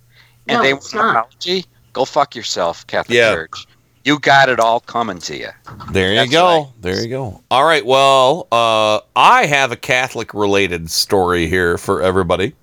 [0.49, 1.27] and No, they it's want an not.
[1.27, 1.65] apology.
[1.95, 3.33] Go fuck yourself, Catholic Yeah.
[3.35, 3.67] Church.
[4.05, 5.49] You got it all coming to you.
[5.93, 6.45] There you That's go.
[6.65, 6.67] right.
[6.81, 7.41] There you go.
[7.53, 7.85] All right.
[7.87, 12.55] Well, uh, I have a Catholic related story here for everybody.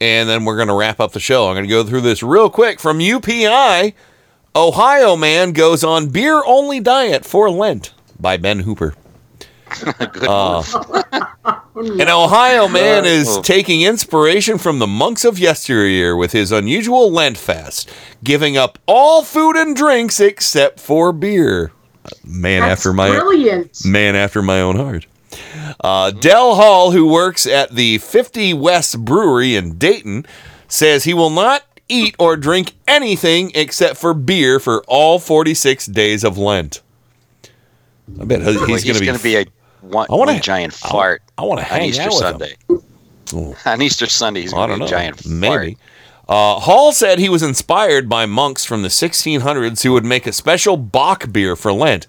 [0.00, 1.48] And then we're going to wrap up the show.
[1.48, 3.94] I'm going to go through this real quick from UPI.
[4.54, 8.94] Ohio man goes on beer only diet for Lent by Ben Hooper.
[10.22, 10.62] Uh,
[11.76, 17.36] An Ohio man is taking inspiration from the monks of yesteryear with his unusual Lent
[17.36, 17.90] fast,
[18.24, 21.70] giving up all food and drinks except for beer.
[22.24, 23.84] Man That's after my brilliant.
[23.84, 25.06] man after my own heart.
[25.80, 30.26] Uh, Del Hall, who works at the 50 West Brewery in Dayton,
[30.68, 36.24] says he will not eat or drink anything except for beer for all 46 days
[36.24, 36.82] of Lent.
[38.20, 39.22] I bet he's, Well, going to be.
[39.22, 39.44] be a
[39.80, 41.22] one, I wanna- giant fart.
[41.36, 42.30] I wanna on hang Easter out with him.
[42.30, 42.56] Sunday.
[43.34, 43.56] Oh.
[43.70, 44.84] On Easter Sunday, he's I going to know.
[44.86, 45.26] be a giant fart.
[45.34, 45.76] Maybe.
[46.28, 50.32] Uh, Hall said he was inspired by monks from the 1600s who would make a
[50.32, 52.06] special Bock beer for Lent.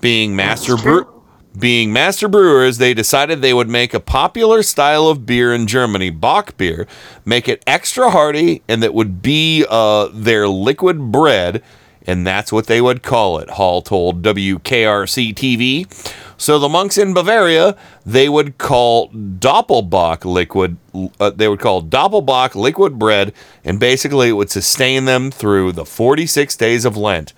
[0.00, 1.19] Being master brew-
[1.58, 6.10] being master brewers, they decided they would make a popular style of beer in Germany,
[6.10, 6.86] Bock beer,
[7.24, 11.62] make it extra hearty, and that would be uh, their liquid bread,
[12.06, 13.50] and that's what they would call it.
[13.50, 16.16] Hall told WKRC TV.
[16.36, 20.78] So the monks in Bavaria, they would call Doppelbock liquid.
[21.20, 25.84] Uh, they would call Doppelbock liquid bread, and basically it would sustain them through the
[25.84, 27.34] 46 days of Lent.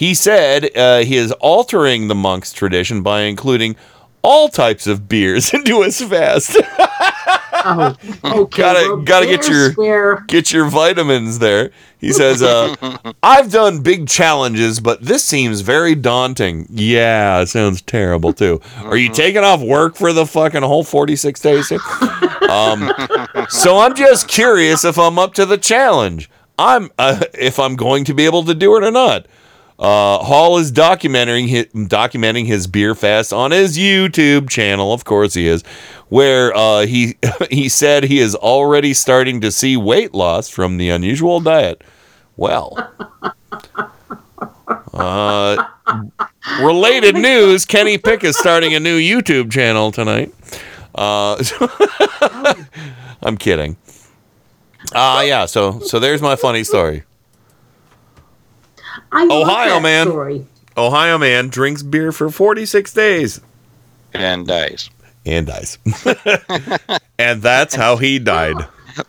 [0.00, 3.76] He said uh, he is altering the monks' tradition by including
[4.22, 6.56] all types of beers into his fast.
[7.52, 8.62] Oh, okay.
[8.62, 11.70] gotta well, gotta get your get your vitamins there.
[11.98, 12.74] He says, uh,
[13.22, 18.62] "I've done big challenges, but this seems very daunting." Yeah, it sounds terrible too.
[18.78, 21.70] Are you taking off work for the fucking whole forty six days?
[22.48, 22.90] um,
[23.50, 26.30] so I'm just curious if I'm up to the challenge.
[26.58, 29.26] I'm uh, if I'm going to be able to do it or not.
[29.80, 34.92] Uh, Hall is documenting his, documenting his beer fast on his YouTube channel.
[34.92, 35.62] Of course, he is,
[36.10, 37.16] where uh, he
[37.50, 41.82] he said he is already starting to see weight loss from the unusual diet.
[42.36, 42.92] Well,
[44.92, 45.64] uh,
[46.60, 50.34] related news: Kenny Pick is starting a new YouTube channel tonight.
[50.94, 51.42] Uh,
[53.22, 53.78] I'm kidding.
[54.94, 55.46] Uh yeah.
[55.46, 57.04] So so there's my funny story.
[59.12, 60.06] I Ohio that man.
[60.06, 60.46] Story.
[60.76, 63.40] Ohio man drinks beer for 46 days
[64.14, 64.88] And dies.
[65.26, 65.78] and dies.
[67.18, 68.56] and that's how he died.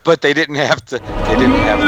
[0.04, 0.98] but they didn't have to.
[1.00, 1.86] They didn't have to.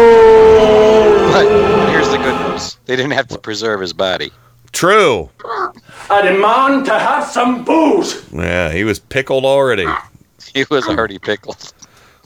[0.00, 1.30] No!
[1.32, 4.30] But here's the good news: they didn't have to preserve his body.
[4.72, 5.28] True.
[6.10, 8.24] I demand to have some booze.
[8.32, 9.86] Yeah, he was pickled already.
[10.54, 11.72] He was already pickled.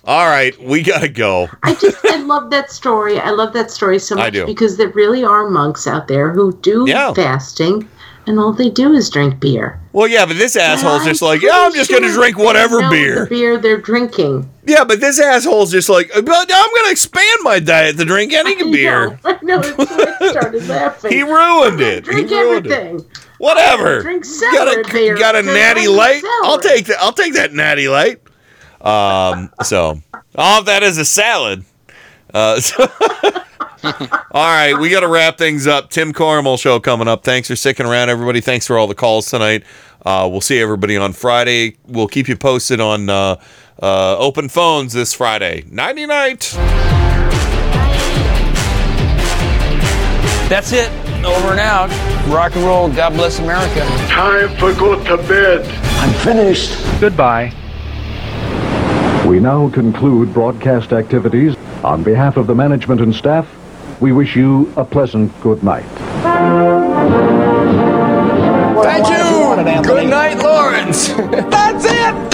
[0.06, 1.48] All right, we gotta go.
[1.62, 3.18] I just I love that story.
[3.18, 6.52] I love that story so I much because there really are monks out there who
[6.58, 7.14] do Yeah.
[7.14, 7.88] fasting,
[8.26, 9.80] and all they do is drink beer.
[9.92, 12.90] Well, yeah, but this asshole's I'm just like, yeah, I'm just gonna drink whatever know
[12.90, 13.20] beer.
[13.24, 14.50] The beer they're drinking.
[14.66, 18.56] Yeah, but this asshole's just like, but I'm gonna expand my diet to drink any
[18.70, 19.18] beer.
[19.24, 19.60] I know.
[19.60, 21.12] It's like I started laughing.
[21.12, 22.04] He ruined it.
[22.06, 23.06] He Drink ruined it.
[23.38, 24.02] Whatever.
[24.02, 25.16] Drink got a, beer.
[25.16, 26.22] got a natty light.
[26.44, 26.98] I'll take that.
[27.00, 28.20] I'll take that natty light.
[28.84, 29.50] Um.
[29.64, 30.00] So
[30.36, 31.64] I'll have that as a salad.
[32.32, 32.60] Uh.
[32.60, 32.86] so-
[33.84, 33.92] all
[34.32, 35.90] right, we got to wrap things up.
[35.90, 37.22] Tim Carmel show coming up.
[37.22, 38.40] Thanks for sticking around, everybody.
[38.40, 39.62] Thanks for all the calls tonight.
[40.06, 41.76] Uh, we'll see everybody on Friday.
[41.86, 43.36] We'll keep you posted on uh,
[43.82, 45.64] uh, open phones this Friday.
[45.70, 46.52] Nighty night.
[50.48, 50.90] That's it.
[51.24, 51.88] Over and out.
[52.28, 52.88] Rock and roll.
[52.90, 53.80] God bless America.
[54.08, 55.66] Time for go to bed.
[55.98, 56.74] I'm finished.
[57.00, 57.52] Goodbye.
[59.26, 61.56] We now conclude broadcast activities.
[61.82, 63.48] On behalf of the management and staff,
[63.98, 65.86] we wish you a pleasant good night.
[68.82, 69.82] Thank you.
[69.82, 71.08] Good night, Lawrence.
[71.08, 72.33] That's it.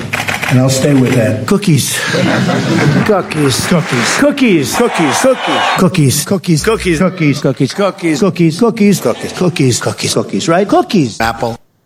[0.51, 1.47] And I'll stay with that.
[1.47, 1.97] Cookies.
[3.07, 3.67] Cookies.
[3.67, 4.19] Cookies.
[4.19, 4.75] Cookies.
[4.75, 5.39] Cookies.
[5.79, 5.79] Cookies.
[5.79, 6.63] Cookies.
[6.63, 6.63] Cookies.
[6.63, 7.01] Cookies.
[7.01, 7.41] Cookies.
[7.41, 7.73] Cookies.
[7.73, 8.19] Cookies.
[8.19, 8.19] Cookies.
[8.19, 8.59] Cookies.
[8.59, 8.99] Cookies.
[8.99, 9.39] Cookies.
[9.39, 9.79] Cookies.
[9.79, 10.13] Cookies.
[10.13, 10.47] Cookies.
[10.49, 10.67] Right?
[10.67, 11.21] Cookies.
[11.21, 11.60] Apple.